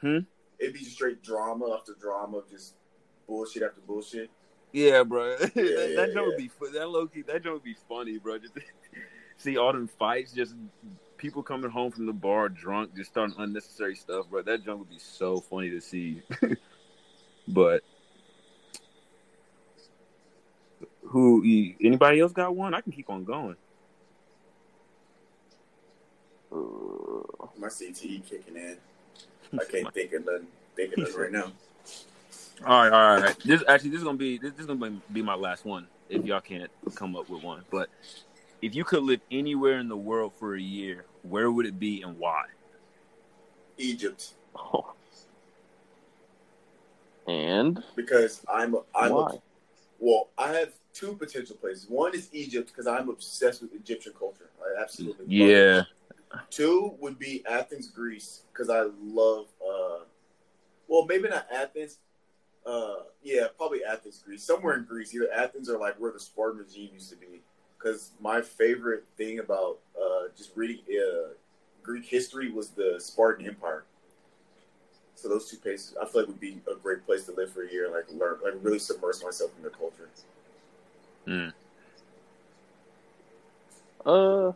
Hmm? 0.00 0.18
It'd 0.58 0.72
be 0.74 0.80
just 0.80 0.92
straight 0.92 1.22
drama 1.22 1.72
after 1.78 1.94
drama, 1.94 2.42
just 2.50 2.74
bullshit 3.26 3.62
after 3.62 3.80
bullshit. 3.80 4.30
yeah 4.72 5.02
bro 5.02 5.36
that, 5.38 5.52
yeah, 5.56 5.96
that 5.96 6.12
joke 6.12 6.14
yeah. 6.14 6.22
would 6.22 6.36
be 6.36 6.48
fu- 6.48 6.70
that 6.70 6.88
low 6.88 7.06
key 7.06 7.22
that 7.22 7.42
joke 7.42 7.54
would 7.54 7.62
be 7.62 7.76
funny 7.88 8.18
bro 8.18 8.36
just 8.38 8.52
see 9.38 9.56
all 9.56 9.72
them 9.72 9.88
fights, 9.98 10.32
just 10.32 10.54
people 11.16 11.42
coming 11.42 11.70
home 11.70 11.90
from 11.90 12.06
the 12.06 12.12
bar 12.12 12.48
drunk, 12.48 12.94
just 12.94 13.10
starting 13.10 13.34
unnecessary 13.38 13.94
stuff, 13.94 14.28
bro. 14.28 14.42
That 14.42 14.64
junk 14.64 14.80
would 14.80 14.90
be 14.90 14.98
so 14.98 15.40
funny 15.40 15.70
to 15.70 15.80
see. 15.80 16.22
but 17.48 17.82
who? 21.08 21.42
Anybody 21.80 22.20
else 22.20 22.32
got 22.32 22.54
one? 22.54 22.74
I 22.74 22.80
can 22.80 22.92
keep 22.92 23.10
on 23.10 23.24
going. 23.24 23.56
My 27.58 27.66
CTE 27.66 28.24
kicking 28.28 28.56
in. 28.56 28.76
I 29.52 29.64
can't 29.70 29.92
think 29.92 30.12
of 30.12 30.24
nothing. 30.24 30.46
Think 30.76 30.96
of 30.96 31.14
right 31.16 31.32
now. 31.32 31.52
All 32.64 32.82
right, 32.82 32.92
all 32.92 33.20
right. 33.20 33.36
This 33.44 33.62
actually 33.68 33.90
this 33.90 33.98
is 33.98 34.04
gonna 34.04 34.16
be 34.16 34.38
this, 34.38 34.52
this 34.52 34.60
is 34.60 34.66
gonna 34.66 35.00
be 35.12 35.22
my 35.22 35.34
last 35.34 35.64
one. 35.64 35.86
If 36.08 36.24
y'all 36.24 36.40
can't 36.40 36.70
come 36.94 37.16
up 37.16 37.28
with 37.28 37.42
one, 37.42 37.64
but 37.70 37.88
if 38.62 38.74
you 38.74 38.84
could 38.84 39.02
live 39.02 39.20
anywhere 39.30 39.78
in 39.78 39.88
the 39.88 39.96
world 39.96 40.32
for 40.38 40.54
a 40.54 40.60
year, 40.60 41.04
where 41.22 41.50
would 41.50 41.66
it 41.66 41.78
be 41.78 42.02
and 42.02 42.18
why? 42.18 42.44
Egypt. 43.76 44.34
Oh. 44.56 44.94
And 47.26 47.82
because 47.94 48.42
I'm 48.52 48.76
I'm 48.94 49.12
why? 49.12 49.32
A, 49.34 49.38
well, 49.98 50.28
I 50.38 50.52
have 50.54 50.72
two 50.98 51.14
potential 51.14 51.56
places. 51.56 51.86
One 51.88 52.14
is 52.14 52.28
Egypt 52.32 52.68
because 52.68 52.86
I'm 52.86 53.08
obsessed 53.08 53.62
with 53.62 53.72
Egyptian 53.74 54.12
culture. 54.18 54.50
I 54.60 54.82
absolutely 54.82 55.26
love 55.26 55.30
Yeah. 55.30 55.80
it. 55.80 55.86
Two 56.50 56.94
would 57.00 57.18
be 57.18 57.44
Athens, 57.46 57.88
Greece, 57.88 58.42
because 58.52 58.68
I 58.68 58.82
love. 59.02 59.46
uh 59.66 60.04
Well, 60.88 61.04
maybe 61.04 61.28
not 61.28 61.46
Athens. 61.52 61.98
Uh, 62.64 63.02
yeah, 63.22 63.46
probably 63.56 63.84
Athens, 63.84 64.22
Greece. 64.24 64.42
Somewhere 64.42 64.74
in 64.76 64.84
Greece, 64.84 65.14
either 65.14 65.30
Athens 65.32 65.68
or 65.68 65.78
like 65.78 66.00
where 66.00 66.12
the 66.12 66.20
Spartan 66.20 66.58
regime 66.60 66.90
used 66.94 67.10
to 67.10 67.16
be. 67.16 67.42
Because 67.76 68.12
my 68.20 68.40
favorite 68.40 69.04
thing 69.16 69.38
about 69.38 69.78
uh, 69.96 70.28
just 70.36 70.56
reading 70.56 70.80
uh, 70.90 71.34
Greek 71.82 72.04
history 72.06 72.50
was 72.50 72.70
the 72.70 72.96
Spartan 72.98 73.46
Empire. 73.46 73.84
So 75.14 75.28
those 75.28 75.50
two 75.50 75.58
places, 75.58 75.94
I 76.00 76.06
feel 76.06 76.22
like 76.22 76.28
would 76.28 76.40
be 76.40 76.60
a 76.70 76.74
great 76.74 77.04
place 77.04 77.24
to 77.26 77.32
live 77.32 77.52
for 77.52 77.64
a 77.64 77.70
year, 77.70 77.84
and 77.86 77.94
like 77.94 78.10
learn, 78.10 78.38
like 78.42 78.54
really 78.62 78.78
submerge 78.78 79.22
myself 79.22 79.50
in 79.56 79.62
their 79.62 79.70
culture. 79.70 80.08
Mm. 81.28 81.52
uh, 84.06 84.52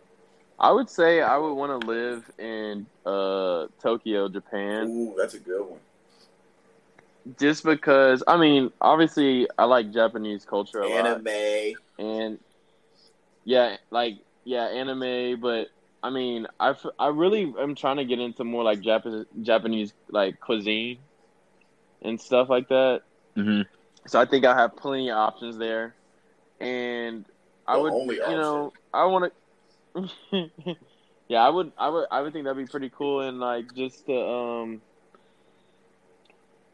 I 0.59 0.73
would 0.73 0.91
say 0.91 1.21
I 1.23 1.37
would 1.39 1.55
want 1.55 1.83
to 1.83 1.87
live 1.89 2.31
in 2.39 2.87
uh 3.07 3.67
Tokyo, 3.83 4.29
Japan, 4.29 4.89
Ooh, 4.89 5.15
that's 5.17 5.35
a 5.35 5.41
good 5.41 5.65
one. 5.65 5.81
just 7.39 7.65
because. 7.65 8.23
I 8.27 8.37
mean, 8.39 8.71
obviously, 8.81 9.49
I 9.59 9.65
like 9.65 9.93
Japanese 9.93 10.45
culture 10.45 10.81
a 10.83 10.89
lot, 10.89 11.23
Anime. 11.23 11.75
and 11.99 12.39
yeah, 13.45 13.77
like 13.91 14.15
yeah, 14.45 14.65
anime. 14.67 15.41
But 15.41 15.69
I 16.03 16.11
mean, 16.11 16.47
I, 16.61 16.75
I 16.99 17.09
really 17.09 17.53
am 17.59 17.75
trying 17.75 17.97
to 17.99 18.05
get 18.05 18.21
into 18.21 18.45
more 18.45 18.65
like 18.65 18.81
Japanese 18.81 19.27
Japanese 19.43 19.93
like 20.11 20.41
cuisine 20.41 20.99
and 22.03 22.21
stuff 22.21 22.49
like 22.49 22.69
that. 22.69 23.03
hmm 23.37 23.63
So 24.07 24.21
I 24.21 24.27
think 24.27 24.45
I 24.45 24.55
have 24.55 24.77
plenty 24.77 25.11
of 25.11 25.17
options 25.19 25.59
there, 25.59 25.95
and 26.63 27.25
I 27.67 27.77
The 27.77 27.83
would, 27.83 27.93
only 27.93 28.17
you 28.17 28.23
know, 28.23 28.73
I 28.95 29.05
want 29.07 29.33
to. 29.95 30.51
yeah, 31.29 31.45
I 31.45 31.49
would, 31.49 31.73
I 31.77 31.89
would, 31.89 32.07
I 32.11 32.21
would 32.23 32.33
think 32.33 32.45
that'd 32.45 32.57
be 32.57 32.71
pretty 32.71 32.91
cool, 32.91 33.21
and 33.21 33.41
like 33.41 33.75
just 33.75 34.07
to, 34.07 34.19
um, 34.19 34.83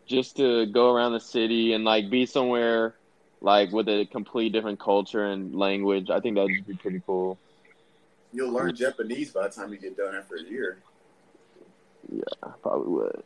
just 0.06 0.36
to 0.36 0.66
go 0.66 0.94
around 0.94 1.12
the 1.12 1.20
city 1.20 1.72
and 1.72 1.84
like 1.84 2.10
be 2.10 2.26
somewhere 2.26 2.94
like 3.40 3.72
with 3.72 3.88
a 3.88 4.06
complete 4.06 4.52
different 4.52 4.80
culture 4.80 5.24
and 5.24 5.54
language. 5.54 6.10
I 6.10 6.20
think 6.20 6.36
that'd 6.36 6.66
be 6.66 6.74
pretty 6.74 7.02
cool. 7.06 7.38
You'll 8.32 8.52
learn 8.52 8.74
Japanese 8.74 9.32
by 9.32 9.48
the 9.48 9.54
time 9.54 9.72
you 9.72 9.78
get 9.78 9.96
done 9.96 10.14
after 10.14 10.36
a 10.36 10.42
year. 10.42 10.78
I 12.42 12.50
probably 12.62 12.92
would. 12.92 13.22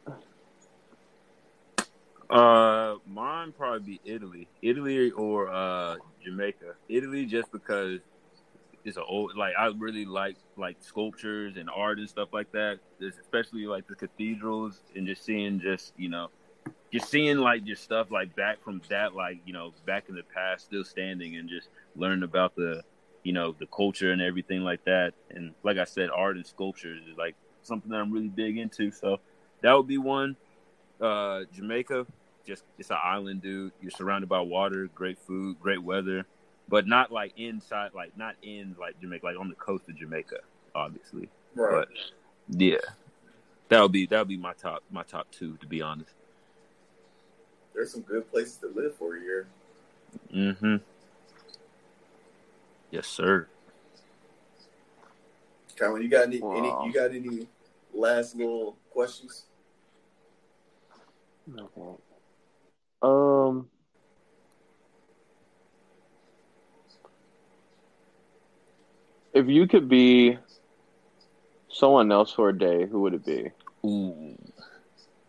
Uh, 2.31 2.97
mine 3.07 3.53
probably 3.53 3.99
be 3.99 4.11
Italy, 4.11 4.49
Italy 4.63 5.11
or 5.11 5.51
uh 5.53 5.97
Jamaica. 6.25 6.75
Italy, 6.89 7.27
just 7.27 7.51
because 7.53 8.01
it's 8.85 8.97
an 8.97 9.05
old 9.07 9.37
like 9.37 9.55
I 9.59 9.67
really 9.67 10.05
like 10.05 10.37
like 10.57 10.77
sculptures 10.81 11.57
and 11.57 11.71
art 11.71 11.99
and 11.99 12.09
stuff 12.09 12.29
like 12.33 12.51
that. 12.53 12.81
There's 12.99 13.19
especially 13.19 13.67
like 13.67 13.87
the 13.87 13.95
cathedrals 13.95 14.81
and 14.97 15.07
just 15.07 15.25
seeing 15.25 15.61
just 15.61 15.93
you 15.97 16.09
know 16.09 16.29
just 16.93 17.09
seeing 17.09 17.39
like 17.39 17.65
just 17.65 17.83
stuff 17.83 18.11
like 18.11 18.35
back 18.35 18.63
from 18.63 18.83
that 18.89 19.15
like 19.15 19.41
you 19.45 19.53
know 19.53 19.73
back 19.87 20.09
in 20.09 20.15
the 20.15 20.23
past 20.35 20.67
still 20.67 20.85
standing 20.85 21.37
and 21.37 21.49
just 21.49 21.69
learning 21.97 22.23
about 22.23 22.55
the 22.57 22.83
you 23.23 23.33
know 23.33 23.55
the 23.59 23.67
culture 23.67 24.13
and 24.13 24.21
everything 24.21 24.63
like 24.63 24.85
that. 24.85 25.13
And 25.31 25.55
like 25.63 25.79
I 25.79 25.85
said, 25.85 26.11
art 26.11 26.37
and 26.37 26.47
sculptures 26.47 27.03
is 27.11 27.17
like 27.17 27.37
something 27.63 27.91
that 27.91 27.99
I'm 27.99 28.13
really 28.13 28.29
big 28.29 28.59
into. 28.59 28.91
So 28.91 29.21
that 29.63 29.73
would 29.73 29.87
be 29.87 29.99
one. 29.99 30.37
Uh, 31.01 31.43
Jamaica, 31.53 32.07
just 32.47 32.65
it's 32.79 32.91
an 32.91 32.99
island, 33.03 33.43
dude. 33.43 33.73
You're 33.81 33.91
surrounded 33.91 34.29
by 34.29 34.41
water, 34.41 34.89
great 34.95 35.19
food, 35.19 35.59
great 35.61 35.83
weather, 35.83 36.27
but 36.69 36.87
not 36.87 37.11
like 37.13 37.33
inside, 37.37 37.91
like 37.95 38.17
not 38.17 38.37
in 38.43 38.77
like 38.79 39.01
Jamaica, 39.01 39.27
like 39.27 39.39
on 39.39 39.49
the 39.49 39.55
coast 39.55 39.89
of 39.89 39.97
Jamaica, 39.97 40.39
obviously. 40.75 41.29
Right. 41.55 41.87
But 41.87 42.59
yeah, 42.59 42.77
that 43.69 43.81
would 43.81 43.93
be 43.93 44.07
that 44.07 44.19
would 44.19 44.29
be 44.29 44.37
my 44.37 44.55
top 44.55 44.83
my 44.91 45.03
top 45.03 45.31
two, 45.31 45.57
to 45.59 45.67
be 45.67 45.83
honest. 45.83 46.15
There's 47.75 47.93
some 47.93 48.03
good 48.03 48.31
places 48.31 48.57
to 48.59 48.69
live 48.69 48.95
for 48.97 49.17
a 49.17 49.21
year. 49.21 49.47
Mm-hmm. 50.35 50.77
Yes, 52.91 53.07
sir. 53.07 53.49
Colin, 55.77 56.03
you 56.03 56.09
got 56.09 56.25
any, 56.25 56.41
Wow. 56.41 56.57
any 56.57 56.87
you 56.87 56.93
got 56.93 57.13
any 57.13 57.49
last 57.95 58.37
little 58.37 58.77
questions? 58.91 59.47
Okay. 61.59 62.03
Um. 63.03 63.69
If 69.35 69.49
you 69.49 69.67
could 69.67 69.89
be 69.89 70.39
someone 71.71 72.13
else 72.13 72.33
for 72.33 72.51
a 72.51 72.59
day, 72.59 72.87
who 72.87 73.01
would 73.01 73.15
it 73.15 73.25
be? 73.25 73.51
Ooh, 73.85 74.37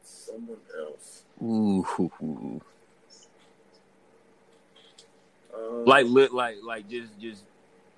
Someone 0.04 0.58
else. 0.78 1.24
ooh, 1.42 2.62
Um, 5.56 5.86
like 5.86 6.06
li- 6.06 6.28
like 6.32 6.58
like 6.64 6.90
just 6.90 7.18
just 7.20 7.44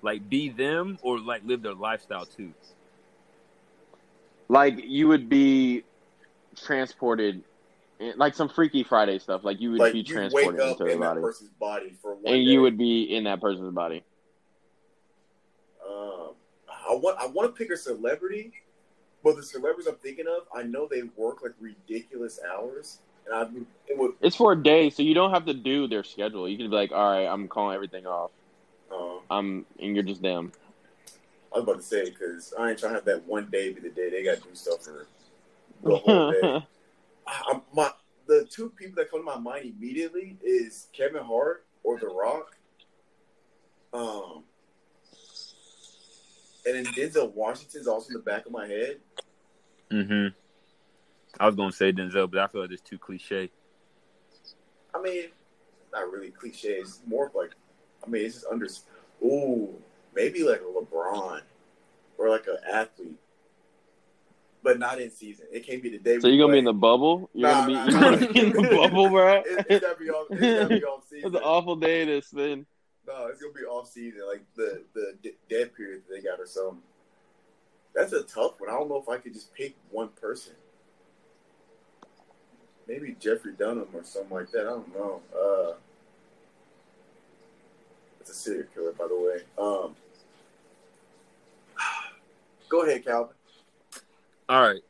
like 0.02 0.28
be 0.28 0.48
them 0.48 0.98
or 1.02 1.18
like 1.18 1.42
live 1.44 1.62
their 1.62 1.74
lifestyle 1.74 2.24
too. 2.26 2.52
Like 4.48 4.78
you 4.84 5.08
would 5.08 5.28
be 5.28 5.82
transported, 6.56 7.42
like 8.16 8.34
some 8.34 8.48
Freaky 8.48 8.82
Friday 8.82 9.18
stuff. 9.18 9.44
Like 9.44 9.60
you 9.60 9.72
would 9.72 9.80
like 9.80 9.92
be 9.92 10.02
transported 10.02 10.60
into 10.60 10.84
their 10.84 10.94
in 10.94 11.00
body, 11.00 11.20
person's 11.20 11.50
body 11.50 11.94
for 12.00 12.14
one 12.14 12.34
and 12.34 12.44
day. 12.44 12.50
you 12.50 12.60
would 12.62 12.76
be 12.76 13.02
in 13.02 13.24
that 13.24 13.40
person's 13.40 13.74
body. 13.74 14.04
Um, 15.86 16.30
I 16.68 16.94
want 16.94 17.18
I 17.18 17.26
want 17.26 17.54
to 17.54 17.58
pick 17.58 17.70
a 17.72 17.76
celebrity, 17.76 18.52
but 19.24 19.36
the 19.36 19.42
celebrities 19.42 19.86
I'm 19.86 19.96
thinking 19.96 20.26
of, 20.26 20.46
I 20.54 20.62
know 20.62 20.86
they 20.90 21.02
work 21.16 21.42
like 21.42 21.54
ridiculous 21.60 22.38
hours, 22.52 22.98
and 23.26 23.34
I 23.34 23.42
it 23.90 23.96
would. 23.96 24.12
It's 24.20 24.36
for 24.36 24.52
a 24.52 24.62
day, 24.62 24.90
so 24.90 25.02
you 25.02 25.14
don't 25.14 25.30
have 25.30 25.46
to 25.46 25.54
do 25.54 25.88
their 25.88 26.04
schedule. 26.04 26.48
You 26.48 26.56
can 26.58 26.68
be 26.68 26.76
like, 26.76 26.92
"All 26.92 27.10
right, 27.10 27.26
I'm 27.26 27.48
calling 27.48 27.74
everything 27.74 28.06
off. 28.06 28.30
Um, 28.92 29.20
I'm," 29.30 29.66
and 29.80 29.94
you're 29.94 30.04
just 30.04 30.22
them. 30.22 30.52
I 31.52 31.60
was 31.60 31.64
about 31.64 31.76
to 31.76 31.82
say 31.82 32.10
because 32.10 32.52
I 32.58 32.70
ain't 32.70 32.78
trying 32.78 32.92
to 32.92 32.96
have 32.96 33.04
that 33.06 33.26
one 33.26 33.48
day 33.50 33.72
be 33.72 33.80
the 33.80 33.88
day 33.88 34.10
they 34.10 34.22
got 34.22 34.36
to 34.36 34.42
do 34.42 34.54
stuff 34.54 34.82
for 34.82 35.06
the 35.82 35.96
whole 35.96 36.30
day. 36.30 36.62
I, 37.26 37.60
my 37.74 37.90
the 38.26 38.46
two 38.50 38.70
people 38.70 38.96
that 38.96 39.10
come 39.10 39.20
to 39.20 39.24
my 39.24 39.38
mind 39.38 39.74
immediately 39.76 40.36
is 40.42 40.88
Kevin 40.92 41.22
Hart 41.22 41.64
or 41.82 41.98
The 41.98 42.08
Rock. 42.08 42.56
Um, 43.92 44.44
and 46.66 46.74
then 46.74 46.84
Denzel 46.86 47.32
Washington's 47.32 47.86
also 47.86 48.08
in 48.08 48.14
the 48.14 48.20
back 48.20 48.46
of 48.46 48.52
my 48.52 48.66
head. 48.66 48.98
Mm-hmm. 49.90 50.28
I 51.38 51.46
was 51.46 51.54
gonna 51.54 51.72
say 51.72 51.92
Denzel, 51.92 52.30
but 52.30 52.40
I 52.40 52.46
feel 52.48 52.62
like 52.62 52.72
it's 52.72 52.82
too 52.82 52.98
cliche. 52.98 53.50
I 54.94 55.00
mean, 55.00 55.26
not 55.92 56.10
really 56.10 56.30
cliche. 56.30 56.70
It's 56.70 57.00
more 57.06 57.26
of 57.26 57.34
like, 57.34 57.52
I 58.04 58.08
mean, 58.10 58.24
it's 58.24 58.34
just 58.34 58.46
under. 58.50 58.66
Ooh, 59.22 59.74
maybe 60.14 60.42
like 60.42 60.60
a 60.60 60.64
LeBron 60.64 61.40
or 62.18 62.28
like 62.28 62.46
an 62.46 62.58
athlete, 62.70 63.18
but 64.66 64.80
not 64.80 65.00
in 65.00 65.12
season. 65.12 65.46
It 65.52 65.64
can't 65.64 65.80
be 65.80 65.90
the 65.90 65.98
day. 65.98 66.18
So 66.18 66.26
you're 66.26 66.44
gonna 66.44 66.54
be 66.54 66.58
in 66.58 66.64
the 66.64 66.72
bubble? 66.72 67.30
You're 67.32 67.48
Nah, 67.48 67.66
gonna 67.66 67.86
be 67.86 67.92
nah, 67.92 68.02
wanna 68.02 68.16
be 68.32 68.40
in 68.40 68.52
the 68.52 68.62
bubble, 68.62 69.08
bro? 69.10 69.36
It, 69.46 69.66
it's 69.68 69.86
gotta 69.86 69.96
be 69.98 70.10
off. 70.10 70.26
It's 70.30 70.84
off 70.84 71.04
season. 71.08 71.26
It's 71.28 71.36
an 71.36 71.42
awful 71.42 71.76
day 71.76 72.04
to 72.04 72.20
spend. 72.20 72.66
No, 73.06 73.26
it's 73.28 73.40
gonna 73.40 73.54
be 73.54 73.60
off 73.60 73.88
season, 73.88 74.22
like 74.28 74.42
the 74.56 74.82
the 74.92 75.14
d- 75.22 75.36
dead 75.48 75.72
period 75.76 76.02
that 76.08 76.16
they 76.16 76.20
got 76.20 76.40
or 76.40 76.46
something. 76.46 76.82
That's 77.94 78.12
a 78.12 78.24
tough 78.24 78.58
one. 78.60 78.68
I 78.68 78.72
don't 78.72 78.88
know 78.88 79.00
if 79.00 79.08
I 79.08 79.18
could 79.18 79.34
just 79.34 79.54
pick 79.54 79.76
one 79.92 80.08
person. 80.20 80.54
Maybe 82.88 83.14
Jeffrey 83.20 83.52
Dahmer 83.52 83.86
or 83.94 84.02
something 84.02 84.36
like 84.36 84.50
that. 84.50 84.62
I 84.62 84.70
don't 84.70 84.92
know. 84.94 85.20
Uh, 85.32 85.74
it's 88.20 88.30
a 88.30 88.34
serial 88.34 88.66
killer, 88.74 88.92
by 88.92 89.06
the 89.06 89.14
way. 89.14 89.38
Um, 89.56 89.94
go 92.68 92.82
ahead, 92.82 93.04
Calvin. 93.04 93.35
All 94.48 94.62
right. 94.62 94.82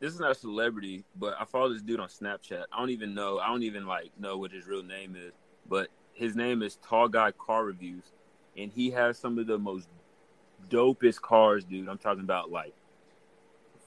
This 0.00 0.12
is 0.12 0.20
not 0.20 0.32
a 0.32 0.34
celebrity, 0.34 1.04
but 1.16 1.34
I 1.40 1.44
follow 1.44 1.72
this 1.72 1.82
dude 1.82 1.98
on 1.98 2.08
Snapchat. 2.08 2.64
I 2.72 2.78
don't 2.78 2.90
even 2.90 3.14
know. 3.14 3.38
I 3.38 3.48
don't 3.48 3.62
even 3.62 3.86
like 3.86 4.10
know 4.18 4.36
what 4.36 4.52
his 4.52 4.66
real 4.66 4.82
name 4.82 5.16
is, 5.16 5.32
but 5.68 5.88
his 6.12 6.36
name 6.36 6.62
is 6.62 6.76
Tall 6.76 7.08
Guy 7.08 7.32
Car 7.32 7.64
Reviews, 7.64 8.12
and 8.56 8.70
he 8.70 8.90
has 8.90 9.18
some 9.18 9.38
of 9.38 9.46
the 9.46 9.58
most 9.58 9.88
dopest 10.68 11.20
cars, 11.20 11.64
dude. 11.64 11.88
I'm 11.88 11.98
talking 11.98 12.22
about 12.22 12.50
like 12.50 12.74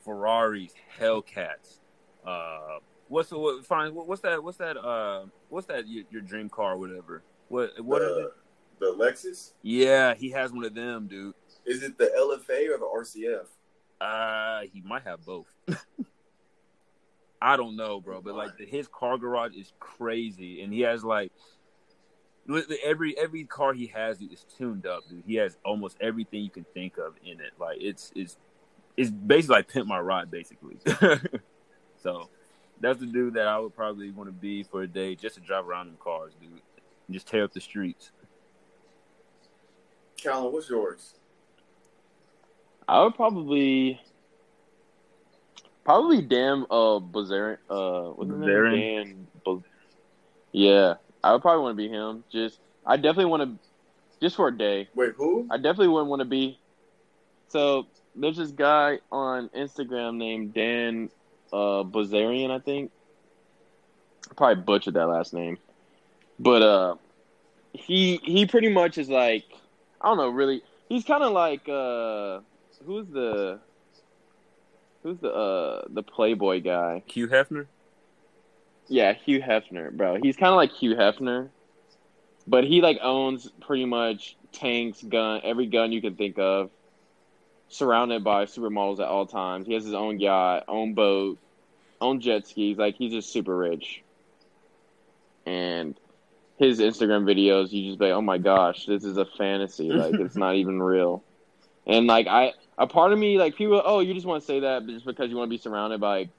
Ferraris, 0.03 0.73
Hellcats. 0.99 1.79
Uh, 2.25 2.79
what's 3.07 3.29
the 3.29 3.37
what, 3.37 3.65
fine? 3.65 3.93
What's 3.93 4.21
that? 4.21 4.43
What's 4.43 4.57
that? 4.57 4.77
Uh, 4.77 5.25
what's 5.49 5.67
that? 5.67 5.87
Your, 5.87 6.03
your 6.09 6.21
dream 6.21 6.49
car, 6.49 6.73
or 6.73 6.77
whatever. 6.77 7.23
What? 7.49 7.81
What 7.83 8.01
is 8.01 8.17
it? 8.17 8.31
The 8.79 8.87
Lexus. 8.87 9.53
Yeah, 9.61 10.13
he 10.15 10.31
has 10.31 10.51
one 10.51 10.63
of 10.63 10.73
them, 10.73 11.07
dude. 11.07 11.33
Is 11.65 11.83
it 11.83 11.97
the 11.97 12.05
LFA 12.05 12.69
or 12.69 12.77
the 12.77 12.85
RCF? 12.85 13.47
Uh, 13.99 14.61
he 14.73 14.81
might 14.81 15.03
have 15.03 15.25
both. 15.25 15.47
I 17.41 17.55
don't 17.55 17.75
know, 17.75 18.01
bro, 18.01 18.21
but 18.21 18.35
like 18.35 18.57
the, 18.57 18.65
his 18.65 18.87
car 18.87 19.17
garage 19.17 19.55
is 19.55 19.71
crazy, 19.79 20.63
and 20.63 20.73
he 20.73 20.81
has 20.81 21.03
like 21.03 21.31
li- 22.47 22.79
every 22.83 23.17
every 23.17 23.43
car 23.43 23.73
he 23.73 23.87
has 23.87 24.17
dude, 24.17 24.33
is 24.33 24.45
tuned 24.57 24.87
up, 24.87 25.07
dude. 25.07 25.23
He 25.25 25.35
has 25.35 25.57
almost 25.63 25.97
everything 26.01 26.43
you 26.43 26.49
can 26.49 26.65
think 26.73 26.97
of 26.97 27.13
in 27.23 27.39
it. 27.39 27.51
Like 27.59 27.77
it's 27.79 28.11
it's 28.15 28.37
it's 28.95 29.11
basically 29.11 29.57
like 29.57 29.67
pimp 29.67 29.87
my 29.87 29.99
ride, 29.99 30.31
basically. 30.31 30.77
so 32.01 32.29
that's 32.79 32.99
the 32.99 33.05
dude 33.05 33.35
that 33.35 33.47
I 33.47 33.59
would 33.59 33.75
probably 33.75 34.09
want 34.11 34.29
to 34.29 34.33
be 34.33 34.63
for 34.63 34.81
a 34.81 34.87
day, 34.87 35.15
just 35.15 35.35
to 35.35 35.41
drive 35.41 35.67
around 35.67 35.89
in 35.89 35.95
cars, 35.97 36.33
dude, 36.41 36.49
and 36.51 37.13
just 37.13 37.27
tear 37.27 37.43
up 37.43 37.53
the 37.53 37.61
streets. 37.61 38.11
Calvin, 40.17 40.51
what's 40.51 40.69
yours? 40.69 41.13
I 42.87 43.03
would 43.03 43.15
probably, 43.15 43.99
probably 45.83 46.21
damn 46.21 46.63
uh 46.63 46.99
Bazarian. 46.99 47.57
Uh, 47.69 48.11
what's 48.11 48.29
his 48.29 48.39
name? 48.39 48.49
Bazarian? 48.49 48.71
Dan. 48.71 49.27
Baz- 49.45 49.63
yeah, 50.51 50.93
I 51.23 51.33
would 51.33 51.41
probably 51.41 51.63
want 51.63 51.77
to 51.77 51.83
be 51.83 51.89
him. 51.89 52.23
Just, 52.31 52.59
I 52.85 52.95
definitely 52.95 53.25
want 53.25 53.43
to, 53.43 53.59
just 54.21 54.35
for 54.35 54.47
a 54.47 54.57
day. 54.57 54.87
Wait, 54.95 55.13
who? 55.17 55.47
I 55.51 55.57
definitely 55.57 55.89
wouldn't 55.89 56.09
want 56.09 56.21
to 56.21 56.25
be. 56.25 56.59
So 57.49 57.87
there's 58.15 58.37
this 58.37 58.51
guy 58.51 58.99
on 59.11 59.49
Instagram 59.49 60.17
named 60.17 60.53
Dan 60.53 61.09
uh 61.53 61.83
Bazarian, 61.83 62.51
I 62.51 62.59
think. 62.59 62.91
I 64.29 64.33
probably 64.33 64.63
butchered 64.63 64.95
that 64.95 65.07
last 65.07 65.33
name, 65.33 65.57
but 66.39 66.61
uh, 66.61 66.95
he 67.71 68.17
he 68.23 68.45
pretty 68.45 68.67
much 68.67 68.97
is 68.97 69.09
like 69.09 69.45
I 70.01 70.07
don't 70.09 70.17
know 70.17 70.29
really. 70.29 70.61
He's 70.89 71.05
kind 71.05 71.23
of 71.23 71.31
like 71.31 71.69
uh, 71.69 72.39
who's 72.85 73.07
the 73.07 73.59
who's 75.03 75.17
the 75.19 75.31
uh 75.31 75.85
the 75.89 76.03
Playboy 76.03 76.61
guy? 76.61 77.03
Hugh 77.07 77.27
Hefner. 77.27 77.67
Yeah, 78.87 79.13
Hugh 79.13 79.41
Hefner, 79.41 79.91
bro. 79.91 80.17
He's 80.21 80.37
kind 80.37 80.51
of 80.51 80.57
like 80.57 80.71
Hugh 80.71 80.95
Hefner, 80.95 81.49
but 82.47 82.63
he 82.63 82.81
like 82.81 82.99
owns 83.01 83.49
pretty 83.61 83.85
much 83.85 84.37
tanks, 84.53 85.03
gun, 85.03 85.41
every 85.43 85.67
gun 85.67 85.91
you 85.91 86.01
can 86.01 86.15
think 86.15 86.39
of. 86.39 86.69
Surrounded 87.69 88.23
by 88.23 88.45
supermodels 88.45 88.99
at 88.99 89.07
all 89.07 89.25
times. 89.25 89.67
He 89.67 89.73
has 89.73 89.83
his 89.83 89.93
own 89.93 90.21
yacht, 90.21 90.63
own 90.69 90.93
boat, 90.93 91.37
own 91.99 92.21
jet 92.21 92.47
skis. 92.47 92.77
Like 92.77 92.95
he's 92.95 93.11
just 93.11 93.31
super 93.31 93.55
rich. 93.55 94.03
And 95.45 95.99
his 96.57 96.79
Instagram 96.79 97.23
videos, 97.23 97.71
you 97.71 97.87
just 97.87 97.99
be 97.99 98.05
like, 98.05 98.13
oh 98.13 98.21
my 98.21 98.37
gosh, 98.37 98.85
this 98.85 99.03
is 99.03 99.17
a 99.17 99.25
fantasy. 99.25 99.91
Like 99.91 100.13
it's 100.15 100.35
not 100.35 100.55
even 100.61 100.81
real. 100.81 101.23
And 101.87 102.07
like 102.07 102.27
I, 102.27 102.53
a 102.77 102.87
part 102.87 103.13
of 103.13 103.19
me, 103.19 103.39
like 103.39 103.55
people, 103.57 103.81
oh, 103.85 104.01
you 104.01 104.13
just 104.15 104.27
want 104.27 104.43
to 104.43 104.47
say 104.47 104.61
that 104.61 104.87
just 104.87 105.05
because 105.05 105.31
you 105.31 105.37
want 105.37 105.49
to 105.49 105.55
be 105.55 105.61
surrounded 105.61 106.01
by 106.01 106.29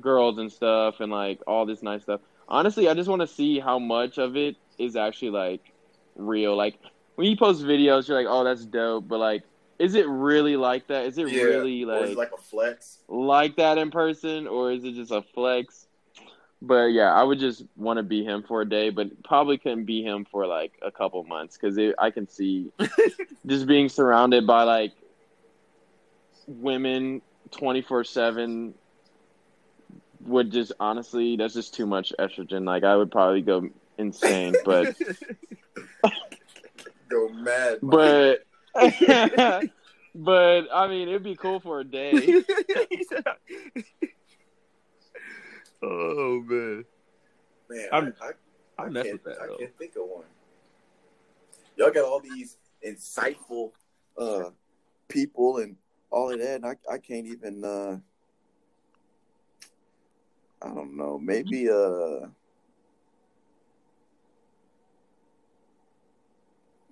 girls 0.00 0.38
and 0.38 0.52
stuff 0.52 1.00
and 1.00 1.12
like 1.12 1.40
all 1.46 1.66
this 1.66 1.82
nice 1.82 2.02
stuff. 2.04 2.22
Honestly, 2.48 2.88
I 2.88 2.94
just 2.94 3.10
want 3.10 3.22
to 3.22 3.28
see 3.28 3.60
how 3.60 3.78
much 3.80 4.18
of 4.18 4.36
it 4.36 4.56
is 4.78 4.96
actually 4.96 5.30
like 5.32 5.62
real. 6.16 6.56
Like 6.56 6.78
when 7.16 7.28
you 7.28 7.36
post 7.36 7.62
videos, 7.64 8.08
you're 8.08 8.18
like, 8.18 8.28
oh, 8.30 8.44
that's 8.44 8.66
dope, 8.66 9.08
but 9.08 9.18
like, 9.20 9.44
is 9.78 9.94
it 9.96 10.08
really 10.08 10.56
like 10.56 10.88
that? 10.88 11.06
Is 11.06 11.18
it 11.18 11.24
Yeah, 11.26 11.30
really 11.30 11.84
like 11.86 12.16
like 12.16 12.32
a 12.32 12.38
flex? 12.38 12.98
like 13.08 13.56
that 13.56 13.78
in 13.78 13.90
person, 13.90 14.48
or 14.48 14.72
is 14.72 14.84
it 14.84 14.94
just 14.94 15.12
a 15.12 15.22
flex? 15.22 15.86
But 16.62 16.86
yeah, 16.86 17.12
I 17.12 17.22
would 17.22 17.38
just 17.38 17.64
want 17.76 17.96
to 17.96 18.02
be 18.02 18.22
him 18.22 18.42
for 18.42 18.60
a 18.60 18.68
day, 18.68 18.90
but 18.90 19.22
probably 19.22 19.56
couldn't 19.56 19.86
be 19.86 20.02
him 20.02 20.26
for 20.30 20.46
like 20.46 20.72
a 20.82 20.90
couple 20.90 21.24
months 21.24 21.56
because 21.56 21.78
I 21.98 22.10
can 22.10 22.28
see 22.28 22.70
just 23.46 23.66
being 23.66 23.88
surrounded 23.88 24.46
by 24.46 24.64
like 24.64 24.92
women 26.46 27.22
twenty 27.50 27.80
four 27.80 28.04
seven 28.04 28.74
would 30.26 30.52
just 30.52 30.72
honestly 30.78 31.36
that's 31.36 31.54
just 31.54 31.74
too 31.74 31.86
much 31.86 32.12
estrogen. 32.18 32.66
Like 32.66 32.84
I 32.84 32.94
would 32.94 33.10
probably 33.10 33.40
go 33.40 33.70
insane, 33.96 34.54
but 34.64 34.94
Go 37.10 37.28
mad. 37.30 37.78
Mike. 37.82 37.90
but 37.90 38.44
but 40.14 40.68
I 40.72 40.88
mean 40.88 41.08
it'd 41.08 41.24
be 41.24 41.34
cool 41.34 41.60
for 41.60 41.80
a 41.80 41.84
day. 41.84 42.42
Oh 45.82 46.40
man, 46.46 46.84
man, 47.68 47.88
I'm- 47.92 48.14
I, 48.20 48.26
I, 48.82 48.86
I 48.86 48.90
can't, 48.90 49.12
with 49.12 49.24
that, 49.24 49.40
I 49.42 49.46
though. 49.46 49.56
can't 49.58 49.78
think 49.78 49.96
of 49.96 50.02
one. 50.08 50.24
Y'all 51.76 51.90
got 51.90 52.04
all 52.04 52.20
these 52.20 52.56
insightful 52.86 53.72
uh, 54.18 54.50
people 55.08 55.58
and 55.58 55.76
all 56.10 56.30
of 56.32 56.38
that, 56.38 56.56
and 56.56 56.66
I, 56.66 56.76
I 56.90 56.98
can't 56.98 57.26
even. 57.26 57.64
Uh, 57.64 57.98
I 60.62 60.68
don't 60.68 60.96
know. 60.96 61.18
Maybe 61.18 61.70
uh, 61.70 62.26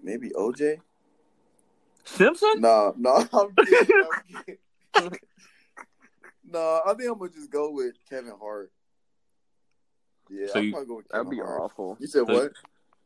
maybe 0.02 0.30
OJ. 0.30 0.78
Simpson. 2.04 2.60
No, 2.60 2.94
no, 2.96 3.10
I'm 3.32 3.54
kidding. 3.66 4.02
I'm 4.02 4.44
kidding. 4.46 5.18
no, 6.50 6.80
I 6.86 6.94
think 6.94 7.10
I'm 7.10 7.18
gonna 7.18 7.30
just 7.30 7.50
go 7.50 7.70
with 7.70 7.94
Kevin 8.08 8.32
Hart. 8.40 8.72
Yeah, 10.30 10.46
So 10.48 10.58
I'm 10.58 10.64
you- 10.64 10.70
probably 10.72 10.88
go 10.88 10.96
with 10.96 11.08
That'd 11.08 11.30
be 11.30 11.36
Hart. 11.38 11.60
awful. 11.60 11.96
You 12.00 12.06
said 12.06 12.26
So- 12.26 12.34
what? 12.34 12.52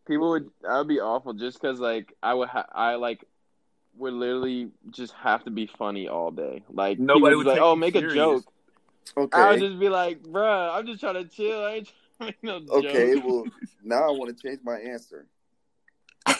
People 0.07 0.31
would 0.31 0.51
that 0.63 0.79
would 0.79 0.89
be 0.89 0.99
awful 1.01 1.33
just 1.33 1.61
because 1.61 1.79
like 1.79 2.13
I 2.23 2.35
would 2.35 2.49
ha- 2.49 2.67
I 2.73 2.97
like 2.97 3.25
would 3.97 4.13
literally 4.15 4.71
just 4.91 5.13
have 5.15 5.45
to 5.45 5.51
be 5.51 5.67
funny 5.67 6.09
all 6.09 6.31
day. 6.33 6.65
Like 6.69 6.99
Nobody 6.99 7.37
would 7.37 7.47
would 7.47 7.55
be 7.55 7.61
like, 7.61 7.61
oh, 7.61 7.77
make 7.77 7.95
serious. 7.95 8.13
a 8.13 8.17
joke. 8.17 8.45
Okay. 9.17 9.39
I 9.41 9.51
would 9.53 9.61
just 9.61 9.79
be 9.79 9.89
like, 9.89 10.23
bruh, 10.25 10.75
I'm 10.77 10.87
just 10.87 10.99
trying 11.01 11.15
to 11.15 11.25
chill. 11.25 11.65
I 11.65 11.73
ain't 11.75 11.93
trying 12.19 12.33
to 12.33 12.37
make 12.43 12.43
no 12.43 12.77
Okay, 12.79 13.15
joke. 13.15 13.25
well, 13.25 13.45
now 13.85 14.09
I 14.09 14.11
want 14.11 14.37
to 14.37 14.43
change 14.43 14.59
my 14.65 14.77
answer. 14.79 15.27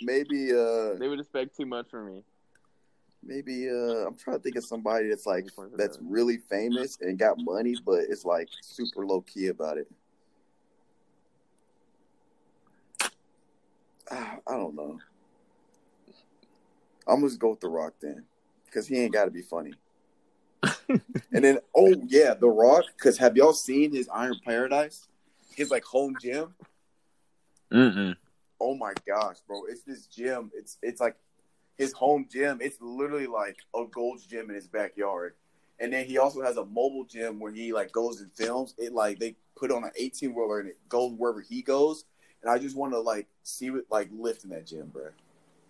Maybe, 0.00 0.52
uh, 0.52 0.94
They 0.94 1.08
would 1.08 1.20
expect 1.20 1.56
too 1.56 1.66
much 1.66 1.88
from 1.90 2.06
me. 2.06 2.22
Maybe, 3.22 3.68
uh, 3.68 4.06
I'm 4.06 4.16
trying 4.16 4.36
to 4.36 4.42
think 4.42 4.56
of 4.56 4.64
somebody 4.64 5.08
that's 5.08 5.26
like 5.26 5.46
that's 5.76 5.98
really 6.02 6.38
famous 6.38 6.98
and 7.00 7.18
got 7.18 7.38
money, 7.38 7.76
but 7.84 8.00
it's 8.08 8.24
like 8.24 8.48
super 8.60 9.06
low 9.06 9.20
key 9.22 9.48
about 9.48 9.78
it. 9.78 9.88
Ah, 14.10 14.36
I 14.46 14.52
don't 14.52 14.74
know. 14.74 14.98
I'm 17.06 17.16
gonna 17.16 17.28
just 17.28 17.40
go 17.40 17.50
with 17.50 17.60
The 17.60 17.68
Rock 17.68 17.94
then, 18.00 18.24
because 18.66 18.86
he 18.86 18.98
ain't 18.98 19.12
got 19.12 19.26
to 19.26 19.30
be 19.30 19.42
funny. 19.42 19.72
and 20.88 21.44
then, 21.44 21.58
oh 21.74 21.94
yeah, 22.06 22.34
The 22.34 22.48
Rock. 22.48 22.84
Because 22.96 23.18
have 23.18 23.36
y'all 23.36 23.52
seen 23.52 23.92
his 23.92 24.08
Iron 24.08 24.38
Paradise? 24.44 25.08
His 25.54 25.70
like 25.70 25.84
home 25.84 26.16
gym. 26.20 26.54
Mm-mm. 27.72 28.16
Oh 28.60 28.74
my 28.74 28.92
gosh, 29.06 29.36
bro! 29.46 29.64
It's 29.68 29.82
this 29.82 30.06
gym. 30.06 30.50
It's 30.54 30.78
it's 30.82 31.00
like 31.00 31.16
his 31.78 31.92
home 31.92 32.26
gym. 32.30 32.58
It's 32.60 32.76
literally 32.80 33.28
like 33.28 33.56
a 33.74 33.84
Gold's 33.90 34.26
gym 34.26 34.50
in 34.50 34.56
his 34.56 34.66
backyard. 34.66 35.34
And 35.80 35.92
then 35.92 36.04
he 36.06 36.18
also 36.18 36.42
has 36.42 36.56
a 36.56 36.64
mobile 36.64 37.04
gym 37.04 37.38
where 37.38 37.52
he 37.52 37.72
like 37.72 37.92
goes 37.92 38.20
and 38.20 38.32
films. 38.32 38.74
It 38.78 38.92
like 38.92 39.20
they 39.20 39.36
put 39.56 39.70
on 39.70 39.84
an 39.84 39.92
eighteen 39.96 40.34
wheeler 40.34 40.58
and 40.60 40.68
it 40.68 40.76
goes 40.88 41.12
wherever 41.16 41.40
he 41.40 41.62
goes. 41.62 42.04
And 42.42 42.50
I 42.50 42.58
just 42.58 42.76
want 42.76 42.92
to 42.92 43.00
like 43.00 43.28
see 43.44 43.70
what 43.70 43.84
like 43.88 44.10
lift 44.12 44.44
in 44.44 44.50
that 44.50 44.66
gym, 44.66 44.88
bro. 44.88 45.10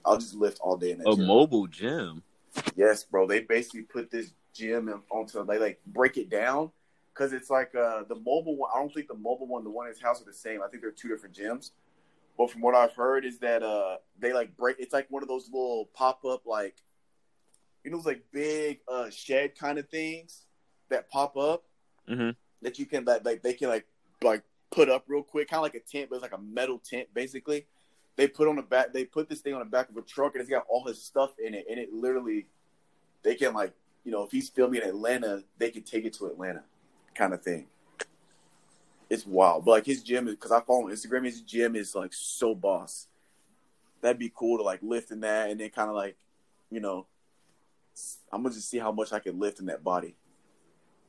I'll 0.05 0.17
just 0.17 0.35
lift 0.35 0.59
all 0.61 0.79
day 0.79 0.93
in 0.93 0.99
that 0.99 1.09
A 1.09 1.15
gym. 1.17 1.27
mobile 1.27 1.67
gym. 1.67 2.23
Yes, 2.75 3.05
bro. 3.05 3.27
They 3.27 3.41
basically 3.41 3.83
put 3.83 4.11
this 4.11 4.33
gym 4.55 5.03
onto 5.11 5.45
they 5.45 5.59
like 5.59 5.79
break 5.87 6.17
it 6.17 6.31
down 6.31 6.71
because 7.13 7.35
it's 7.35 7.51
like 7.51 7.75
uh 7.75 8.05
the 8.09 8.15
mobile 8.15 8.57
one. 8.57 8.71
I 8.75 8.79
don't 8.79 8.93
think 8.93 9.09
the 9.09 9.15
mobile 9.15 9.47
one, 9.47 9.63
the 9.63 9.71
one 9.71 9.87
in 9.87 9.93
his 9.93 10.01
house, 10.01 10.23
are 10.23 10.25
the 10.25 10.33
same. 10.33 10.63
I 10.63 10.69
think 10.69 10.83
they're 10.83 10.91
two 10.91 11.09
different 11.09 11.37
gyms. 11.37 11.73
But 12.39 12.51
from 12.52 12.60
what 12.62 12.74
I've 12.77 12.94
heard 12.94 13.24
is 13.24 13.40
that 13.40 13.62
uh 13.62 13.97
they 14.19 14.32
like 14.32 14.56
break. 14.56 14.77
It's 14.78 14.93
like 14.94 15.10
one 15.10 15.23
of 15.23 15.28
those 15.28 15.47
little 15.47 15.90
pop 15.93 16.24
up 16.24 16.47
like 16.47 16.77
you 17.85 17.90
know 17.90 17.97
those 17.98 18.06
like 18.06 18.23
big 18.32 18.81
uh 18.89 19.10
shed 19.10 19.59
kind 19.59 19.78
of 19.78 19.89
things 19.89 20.47
that 20.89 21.10
pop 21.10 21.36
up 21.36 21.65
Mhm. 22.09 22.35
that 22.62 22.78
you 22.78 22.86
can 22.86 23.05
that 23.06 23.24
like 23.27 23.43
they 23.43 23.52
can 23.52 23.69
like 23.69 23.86
like 24.23 24.43
put 24.70 24.89
up 24.89 25.05
real 25.09 25.23
quick, 25.23 25.48
kind 25.48 25.59
of 25.59 25.62
like 25.62 25.74
a 25.74 25.81
tent, 25.81 26.09
but 26.10 26.16
it's 26.16 26.23
like 26.23 26.32
a 26.32 26.39
metal 26.39 26.78
tent 26.78 27.09
basically. 27.12 27.66
They 28.16 28.27
put 28.28 28.48
on 28.48 28.56
the 28.56 28.62
back. 28.62 28.93
They 28.93 29.05
put 29.05 29.28
this 29.28 29.40
thing 29.40 29.55
on 29.55 29.60
the 29.60 29.65
back 29.66 29.89
of 29.90 29.97
a 29.97 30.02
truck, 30.02 30.35
and 30.35 30.40
it's 30.40 30.51
got 30.51 30.66
all 30.69 30.85
his 30.86 31.02
stuff 31.02 31.31
in 31.39 31.55
it. 31.55 31.66
And 31.70 31.78
it 31.78 31.93
literally, 31.93 32.47
they 33.23 33.35
can 33.35 33.52
like 33.55 33.73
you 34.05 34.12
know 34.12 34.23
if 34.24 34.31
he's 34.31 34.48
filming 34.48 34.82
in 34.82 34.89
Atlanta, 34.89 35.44
they 35.59 35.70
can 35.70 35.82
take 35.82 36.05
it 36.05 36.15
to 36.15 36.27
Atlanta, 36.27 36.65
kind 37.15 37.32
of 37.35 37.43
thing. 37.43 37.66
It's 39.11 39.27
wild, 39.27 39.65
but 39.65 39.71
like 39.71 39.87
his 39.87 40.03
gym 40.03 40.29
is 40.29 40.35
because 40.35 40.53
I 40.53 40.61
follow 40.61 40.85
on 40.85 40.93
Instagram. 40.93 41.25
His 41.25 41.41
gym 41.41 41.77
is 41.77 41.95
like 41.95 42.13
so 42.13 42.55
boss. 42.55 43.07
That'd 44.01 44.19
be 44.19 44.31
cool 44.35 44.59
to 44.59 44.63
like 44.65 44.81
lift 44.83 45.11
in 45.11 45.21
that, 45.21 45.51
and 45.51 45.59
then 45.59 45.71
kind 45.71 45.89
of 45.89 45.97
like, 45.97 46.17
you 46.71 46.81
know, 46.81 47.07
I'm 48.31 48.43
gonna 48.43 48.55
just 48.55 48.69
see 48.69 48.79
how 48.79 48.93
much 48.93 49.13
I 49.13 49.19
can 49.19 49.39
lift 49.39 49.61
in 49.61 49.67
that 49.67 49.83
body. 49.83 50.15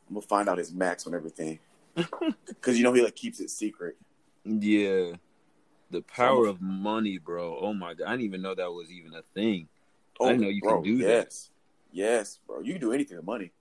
I'm 0.08 0.16
gonna 0.16 0.26
find 0.26 0.48
out 0.48 0.58
his 0.58 0.74
max 0.74 1.06
on 1.06 1.14
everything, 1.14 1.60
because 2.48 2.78
you 2.78 2.84
know 2.84 2.94
he 2.94 3.02
like 3.02 3.16
keeps 3.16 3.40
it 3.40 3.50
secret. 3.50 3.98
Yeah. 4.46 5.14
The 5.92 6.02
power 6.02 6.46
of 6.46 6.62
money, 6.62 7.18
bro. 7.18 7.58
Oh 7.60 7.74
my 7.74 7.96
god. 7.96 8.08
I 8.08 8.12
didn't 8.12 8.26
even 8.26 8.42
know 8.42 8.54
that 8.54 8.72
was 8.72 8.92
even 8.92 9.14
a 9.16 9.24
thing. 9.34 9.68
I 10.22 10.24
oh, 10.24 10.28
didn't 10.30 10.42
know 10.42 10.50
you 10.50 10.62
bro, 10.62 10.82
can 10.82 10.84
do 10.84 10.98
that. 11.00 11.08
yes. 11.08 11.50
Yes, 11.92 12.40
bro. 12.46 12.60
You 12.62 12.74
can 12.74 12.82
do 12.82 12.94
anything 12.94 13.18
with 13.18 13.26
money. 13.26 13.52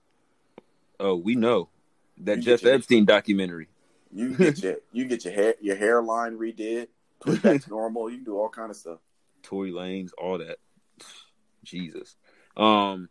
Oh, 0.99 1.15
we 1.15 1.35
know. 1.35 1.69
That 2.17 2.37
You 2.37 2.43
Jeff 2.43 2.65
Epstein 2.65 3.05
documentary. 3.05 3.69
You 4.11 4.29
can 4.35 4.45
get 4.45 4.63
your 4.63 4.75
you 4.91 5.03
can 5.03 5.09
get 5.09 5.25
your 5.25 5.33
hair 5.33 5.55
your 5.61 5.75
hairline 5.75 6.37
redid, 6.37 6.87
put 7.19 7.41
back 7.41 7.61
to 7.61 7.69
normal. 7.71 8.09
You 8.09 8.17
can 8.17 8.25
do 8.25 8.37
all 8.37 8.49
kind 8.49 8.69
of 8.71 8.75
stuff. 8.77 8.99
Tory 9.43 9.71
Lanez, 9.71 10.11
all 10.17 10.37
that. 10.39 10.57
Jesus. 11.63 12.15
Um 12.57 13.09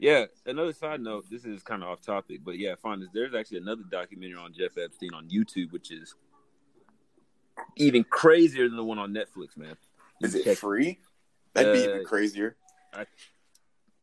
yeah, 0.00 0.24
another 0.44 0.72
side 0.72 1.00
note, 1.00 1.26
this 1.30 1.44
is 1.44 1.62
kind 1.62 1.82
of 1.82 1.88
off 1.88 2.00
topic, 2.02 2.40
but 2.44 2.58
yeah, 2.58 2.74
Finest. 2.74 3.12
There's 3.14 3.34
actually 3.34 3.58
another 3.58 3.84
documentary 3.88 4.36
on 4.36 4.52
Jeff 4.52 4.76
Epstein 4.76 5.14
on 5.14 5.28
YouTube, 5.28 5.70
which 5.72 5.90
is 5.92 6.14
even 7.76 8.02
crazier 8.04 8.68
than 8.68 8.76
the 8.76 8.84
one 8.84 8.98
on 8.98 9.12
Netflix, 9.14 9.56
man. 9.56 9.76
You 10.20 10.26
Is 10.26 10.34
it 10.34 10.44
check- 10.44 10.58
free? 10.58 10.98
That'd 11.54 11.72
be 11.72 11.84
Uh, 11.86 11.94
even 11.94 12.04
crazier. 12.04 12.56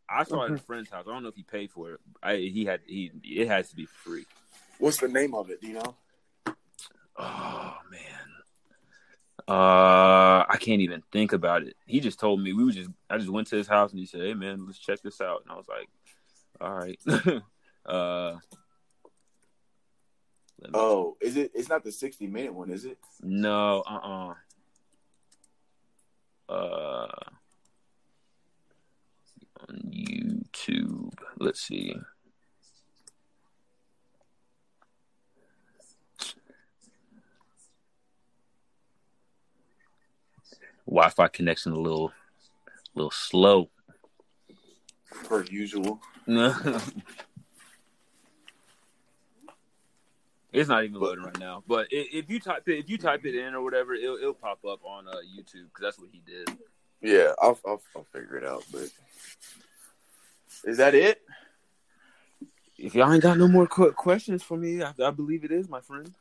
I 0.09 0.23
saw 0.23 0.43
it 0.43 0.51
at 0.51 0.57
a 0.59 0.61
friend's 0.61 0.89
house. 0.89 1.05
I 1.07 1.11
don't 1.11 1.23
know 1.23 1.29
if 1.29 1.35
he 1.35 1.43
paid 1.43 1.71
for 1.71 1.91
it. 1.93 1.99
I 2.23 2.35
he 2.37 2.65
had 2.65 2.81
he 2.85 3.11
it 3.23 3.47
has 3.47 3.69
to 3.69 3.75
be 3.75 3.85
free. 3.85 4.25
What's 4.81 4.97
the 4.97 5.07
name 5.07 5.35
of 5.35 5.51
it? 5.51 5.61
Do 5.61 5.67
you 5.67 5.75
know? 5.75 5.95
Oh 7.15 7.73
man. 7.91 8.29
Uh 9.47 10.43
I 10.49 10.57
can't 10.59 10.81
even 10.81 11.03
think 11.11 11.33
about 11.33 11.61
it. 11.61 11.75
He 11.85 11.99
just 11.99 12.19
told 12.19 12.41
me 12.41 12.51
we 12.53 12.65
were 12.65 12.71
just 12.71 12.89
I 13.07 13.19
just 13.19 13.29
went 13.29 13.47
to 13.49 13.57
his 13.57 13.67
house 13.67 13.91
and 13.91 13.99
he 13.99 14.07
said, 14.07 14.21
Hey 14.21 14.33
man, 14.33 14.65
let's 14.65 14.79
check 14.79 14.99
this 15.03 15.21
out. 15.21 15.43
And 15.43 15.51
I 15.51 15.55
was 15.55 15.67
like, 15.67 15.87
All 16.59 16.73
right. 16.73 16.99
uh 17.85 18.37
Oh, 20.73 21.15
is 21.21 21.37
it? 21.37 21.51
It's 21.53 21.69
not 21.69 21.83
the 21.83 21.91
sixty 21.91 22.25
minute 22.25 22.53
one, 22.53 22.71
is 22.71 22.85
it? 22.85 22.97
no, 23.21 23.83
uh 23.87 24.33
uh 26.49 26.53
uh 26.53 27.07
on 29.59 29.91
YouTube. 29.91 31.13
Let's 31.39 31.61
see. 31.61 31.95
Wi-Fi 40.91 41.27
connection 41.29 41.71
a 41.71 41.79
little, 41.79 42.11
little 42.95 43.11
slow. 43.11 43.69
Per 45.23 45.45
usual. 45.45 46.01
it's 50.51 50.67
not 50.67 50.83
even 50.83 50.99
loading 50.99 51.23
right 51.23 51.39
now. 51.39 51.63
But 51.65 51.87
if 51.91 52.29
you 52.29 52.41
type 52.41 52.67
it, 52.67 52.79
if 52.79 52.89
you 52.89 52.97
type 52.97 53.25
it 53.25 53.35
in 53.35 53.55
or 53.55 53.63
whatever, 53.63 53.93
it'll, 53.93 54.17
it'll 54.17 54.33
pop 54.33 54.59
up 54.65 54.81
on 54.83 55.07
uh, 55.07 55.13
YouTube 55.33 55.69
because 55.73 55.81
that's 55.81 55.97
what 55.97 56.09
he 56.11 56.21
did. 56.25 56.49
Yeah, 57.01 57.31
I'll, 57.41 57.57
I'll 57.65 57.81
I'll 57.95 58.05
figure 58.11 58.35
it 58.35 58.45
out. 58.45 58.65
But 58.69 58.89
is 60.65 60.77
that 60.77 60.93
it? 60.93 61.21
If 62.77 62.95
y'all 62.95 63.13
ain't 63.13 63.23
got 63.23 63.37
no 63.37 63.47
more 63.47 63.65
questions 63.65 64.43
for 64.43 64.57
me, 64.57 64.83
I, 64.83 64.93
I 65.01 65.11
believe 65.11 65.45
it 65.45 65.51
is, 65.51 65.69
my 65.69 65.79
friend. 65.79 66.13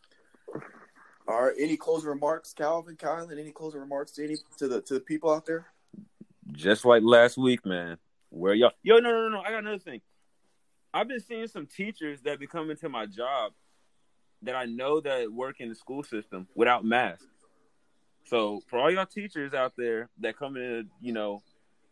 All 1.30 1.44
right. 1.44 1.54
Any 1.58 1.76
closing 1.76 2.08
remarks, 2.08 2.52
Calvin, 2.52 2.96
Kylan? 2.96 3.38
Any 3.38 3.52
closing 3.52 3.80
remarks 3.80 4.10
to 4.12 4.24
any 4.24 4.36
to 4.58 4.66
the 4.66 4.80
to 4.82 4.94
the 4.94 5.00
people 5.00 5.30
out 5.30 5.46
there? 5.46 5.66
Just 6.50 6.84
like 6.84 7.02
last 7.04 7.38
week, 7.38 7.64
man. 7.64 7.98
Where 8.30 8.52
y'all? 8.52 8.72
Yo, 8.82 8.98
no, 8.98 9.10
no, 9.10 9.28
no, 9.28 9.28
no. 9.28 9.40
I 9.40 9.50
got 9.50 9.60
another 9.60 9.78
thing. 9.78 10.00
I've 10.92 11.06
been 11.06 11.20
seeing 11.20 11.46
some 11.46 11.66
teachers 11.66 12.20
that 12.22 12.40
be 12.40 12.48
coming 12.48 12.76
to 12.78 12.88
my 12.88 13.06
job 13.06 13.52
that 14.42 14.56
I 14.56 14.64
know 14.64 15.00
that 15.00 15.32
work 15.32 15.60
in 15.60 15.68
the 15.68 15.74
school 15.76 16.02
system 16.02 16.48
without 16.56 16.84
masks. 16.84 17.26
So 18.24 18.60
for 18.66 18.80
all 18.80 18.90
y'all 18.90 19.06
teachers 19.06 19.54
out 19.54 19.74
there 19.76 20.08
that 20.20 20.36
come 20.36 20.56
into, 20.56 20.88
you 21.00 21.12
know, 21.12 21.42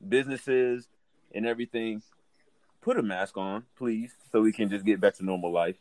businesses 0.08 0.88
and 1.32 1.46
everything, 1.46 2.02
put 2.80 2.98
a 2.98 3.02
mask 3.02 3.36
on, 3.36 3.64
please, 3.76 4.12
so 4.32 4.40
we 4.40 4.52
can 4.52 4.68
just 4.68 4.84
get 4.84 5.00
back 5.00 5.14
to 5.16 5.24
normal 5.24 5.52
life. 5.52 5.76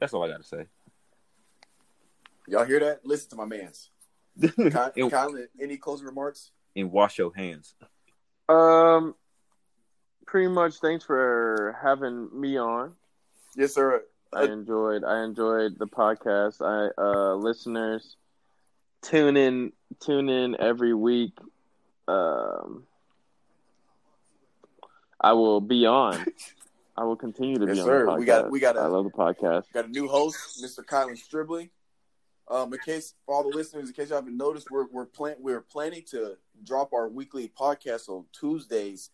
That's 0.00 0.12
all 0.12 0.24
I 0.24 0.28
got 0.28 0.42
to 0.42 0.48
say. 0.48 0.66
Y'all 2.48 2.64
hear 2.64 2.80
that? 2.80 3.04
Listen 3.04 3.30
to 3.30 3.36
my 3.36 3.44
man's. 3.44 3.90
Ky- 4.40 4.48
and, 4.56 4.72
Kylan, 5.12 5.46
any 5.60 5.76
closing 5.76 6.06
remarks? 6.06 6.50
and 6.76 6.92
wash 6.92 7.18
your 7.18 7.34
hands. 7.34 7.74
Um, 8.48 9.14
pretty 10.26 10.48
much. 10.48 10.76
Thanks 10.76 11.04
for 11.04 11.76
having 11.82 12.28
me 12.38 12.56
on. 12.56 12.92
Yes, 13.56 13.74
sir. 13.74 14.04
I 14.32 14.44
enjoyed. 14.44 15.02
I 15.04 15.24
enjoyed 15.24 15.78
the 15.78 15.86
podcast. 15.86 16.60
I 16.62 16.90
uh, 17.00 17.34
listeners 17.34 18.16
tune 19.02 19.36
in. 19.36 19.72
Tune 20.00 20.28
in 20.28 20.56
every 20.60 20.94
week. 20.94 21.32
Um, 22.06 22.84
I 25.20 25.32
will 25.32 25.60
be 25.60 25.86
on. 25.86 26.24
I 26.96 27.04
will 27.04 27.16
continue 27.16 27.56
to 27.58 27.66
Yes, 27.66 27.76
be 27.76 27.80
on 27.80 27.86
sir. 27.86 28.04
the 28.06 28.12
podcast. 28.12 28.18
We 28.18 28.24
got- 28.26 28.50
we 28.52 28.60
got 28.60 28.76
a- 28.76 28.80
I 28.80 28.86
love 28.86 29.04
the 29.04 29.10
podcast. 29.10 29.64
Got 29.72 29.86
a 29.86 29.88
new 29.88 30.06
host, 30.08 30.62
Mr. 30.62 30.84
Kylan 30.84 31.16
Stribling. 31.18 31.70
Um, 32.50 32.72
in 32.72 32.78
case 32.80 33.14
for 33.26 33.34
all 33.34 33.42
the 33.48 33.54
listeners, 33.54 33.88
in 33.88 33.94
case 33.94 34.08
you 34.08 34.14
haven't 34.14 34.36
noticed, 34.36 34.70
we're 34.70 34.86
we're 34.90 35.04
plan 35.04 35.36
we're 35.38 35.60
planning 35.60 36.02
to 36.10 36.36
drop 36.64 36.92
our 36.94 37.08
weekly 37.08 37.52
podcast 37.58 38.08
on 38.08 38.24
Tuesdays. 38.32 39.10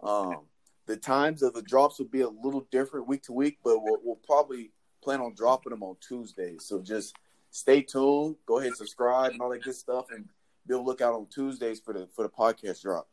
Um, 0.00 0.46
the 0.86 0.96
times 0.96 1.42
of 1.42 1.54
the 1.54 1.62
drops 1.62 1.98
will 1.98 2.06
be 2.06 2.20
a 2.20 2.28
little 2.28 2.66
different 2.70 3.08
week 3.08 3.24
to 3.24 3.32
week, 3.32 3.58
but 3.64 3.82
we'll, 3.82 3.98
we'll 4.02 4.20
probably 4.24 4.70
plan 5.02 5.20
on 5.20 5.34
dropping 5.34 5.70
them 5.70 5.82
on 5.82 5.96
Tuesdays. 6.00 6.64
So 6.64 6.80
just 6.80 7.16
stay 7.50 7.82
tuned. 7.82 8.36
Go 8.46 8.58
ahead, 8.58 8.68
and 8.68 8.76
subscribe, 8.76 9.32
and 9.32 9.40
all 9.40 9.50
that 9.50 9.62
good 9.62 9.74
stuff, 9.74 10.06
and 10.10 10.28
be 10.66 10.74
on 10.74 10.84
lookout 10.84 11.14
on 11.14 11.26
Tuesdays 11.26 11.80
for 11.80 11.92
the 11.92 12.08
for 12.14 12.22
the 12.22 12.28
podcast 12.28 12.82
drop. 12.82 13.08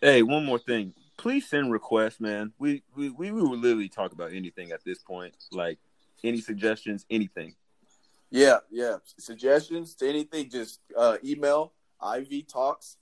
Hey, 0.00 0.22
one 0.22 0.46
more 0.46 0.58
thing. 0.58 0.94
Please 1.18 1.46
send 1.46 1.70
requests, 1.70 2.18
man. 2.18 2.54
We 2.58 2.82
we 2.96 3.10
we 3.10 3.30
will 3.30 3.56
literally 3.58 3.90
talk 3.90 4.12
about 4.12 4.32
anything 4.32 4.72
at 4.72 4.84
this 4.84 4.98
point. 5.02 5.34
Like 5.52 5.78
any 6.24 6.40
suggestions, 6.40 7.04
anything. 7.10 7.54
Yeah, 8.30 8.58
yeah. 8.70 8.96
Suggestions 9.18 9.94
to 9.96 10.08
anything, 10.08 10.50
just 10.50 10.80
uh, 10.96 11.16
email 11.24 11.72
IV 12.02 12.46
Talks 12.46 12.96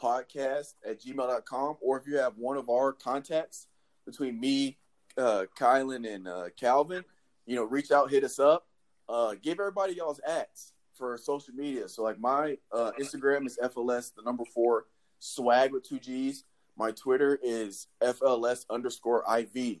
podcast 0.00 0.74
at 0.86 1.00
gmail.com. 1.00 1.76
Or 1.80 1.98
if 1.98 2.06
you 2.06 2.18
have 2.18 2.36
one 2.36 2.56
of 2.56 2.68
our 2.68 2.92
contacts 2.92 3.66
between 4.04 4.38
me, 4.38 4.78
uh, 5.16 5.44
Kylan, 5.58 6.12
and 6.12 6.28
uh, 6.28 6.44
Calvin, 6.58 7.04
you 7.46 7.56
know, 7.56 7.64
reach 7.64 7.90
out, 7.90 8.10
hit 8.10 8.24
us 8.24 8.38
up. 8.38 8.66
Uh, 9.08 9.34
give 9.42 9.60
everybody 9.60 9.94
y'all's 9.94 10.20
ads 10.26 10.72
for 10.96 11.16
social 11.18 11.54
media. 11.54 11.88
So, 11.88 12.02
like, 12.02 12.18
my 12.18 12.56
uh, 12.72 12.92
Instagram 13.00 13.46
is 13.46 13.58
FLS, 13.62 14.14
the 14.14 14.22
number 14.22 14.44
four, 14.44 14.86
swag 15.18 15.72
with 15.72 15.88
two 15.88 15.98
G's. 15.98 16.44
My 16.76 16.90
Twitter 16.90 17.38
is 17.42 17.86
FLS 18.02 18.64
underscore 18.70 19.24
IV. 19.38 19.78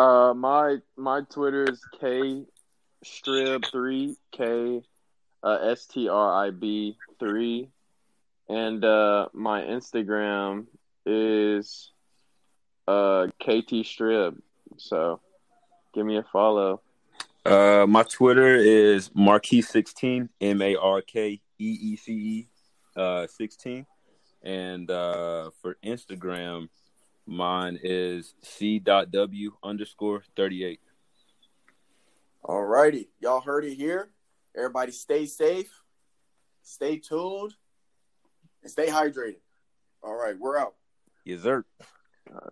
Uh, 0.00 0.32
my 0.32 0.78
my 0.96 1.20
Twitter 1.28 1.64
is 1.64 1.78
K 2.00 2.46
Strib 3.04 3.70
three 3.70 4.16
K 4.32 4.80
uh, 5.42 5.58
S 5.60 5.84
T 5.84 6.08
R 6.08 6.46
I 6.46 6.50
B 6.52 6.96
three, 7.18 7.68
and 8.48 8.82
uh, 8.82 9.28
my 9.34 9.60
Instagram 9.60 10.68
is 11.04 11.90
uh 12.88 13.26
KT 13.40 13.84
Strib. 13.84 14.40
So 14.78 15.20
give 15.92 16.06
me 16.06 16.16
a 16.16 16.22
follow. 16.22 16.80
Uh, 17.44 17.84
my 17.86 18.02
Twitter 18.04 18.56
is 18.56 19.10
marquee 19.14 19.60
sixteen 19.60 20.30
m 20.40 20.62
a 20.62 20.76
r 20.76 21.02
k 21.02 21.42
e 21.58 21.78
e 21.92 21.96
c 21.96 22.12
e 22.12 22.48
uh 22.96 23.26
sixteen, 23.26 23.84
And 24.42 24.90
uh, 24.90 25.50
for 25.60 25.76
Instagram, 25.84 26.70
mine 27.30 27.78
is 27.82 28.34
C.W 28.42 29.52
underscore 29.62 30.22
38. 30.36 30.80
All 32.42 32.64
righty. 32.64 33.08
Y'all 33.20 33.40
heard 33.40 33.64
it 33.64 33.74
here. 33.74 34.10
Everybody 34.56 34.90
stay 34.92 35.26
safe, 35.26 35.70
stay 36.62 36.98
tuned, 36.98 37.54
and 38.62 38.70
stay 38.70 38.88
hydrated. 38.88 39.40
All 40.02 40.14
right, 40.14 40.36
we're 40.38 40.58
out. 40.58 40.74
Yes, 41.24 41.42
sir. 41.42 41.64
Uh, 42.34 42.48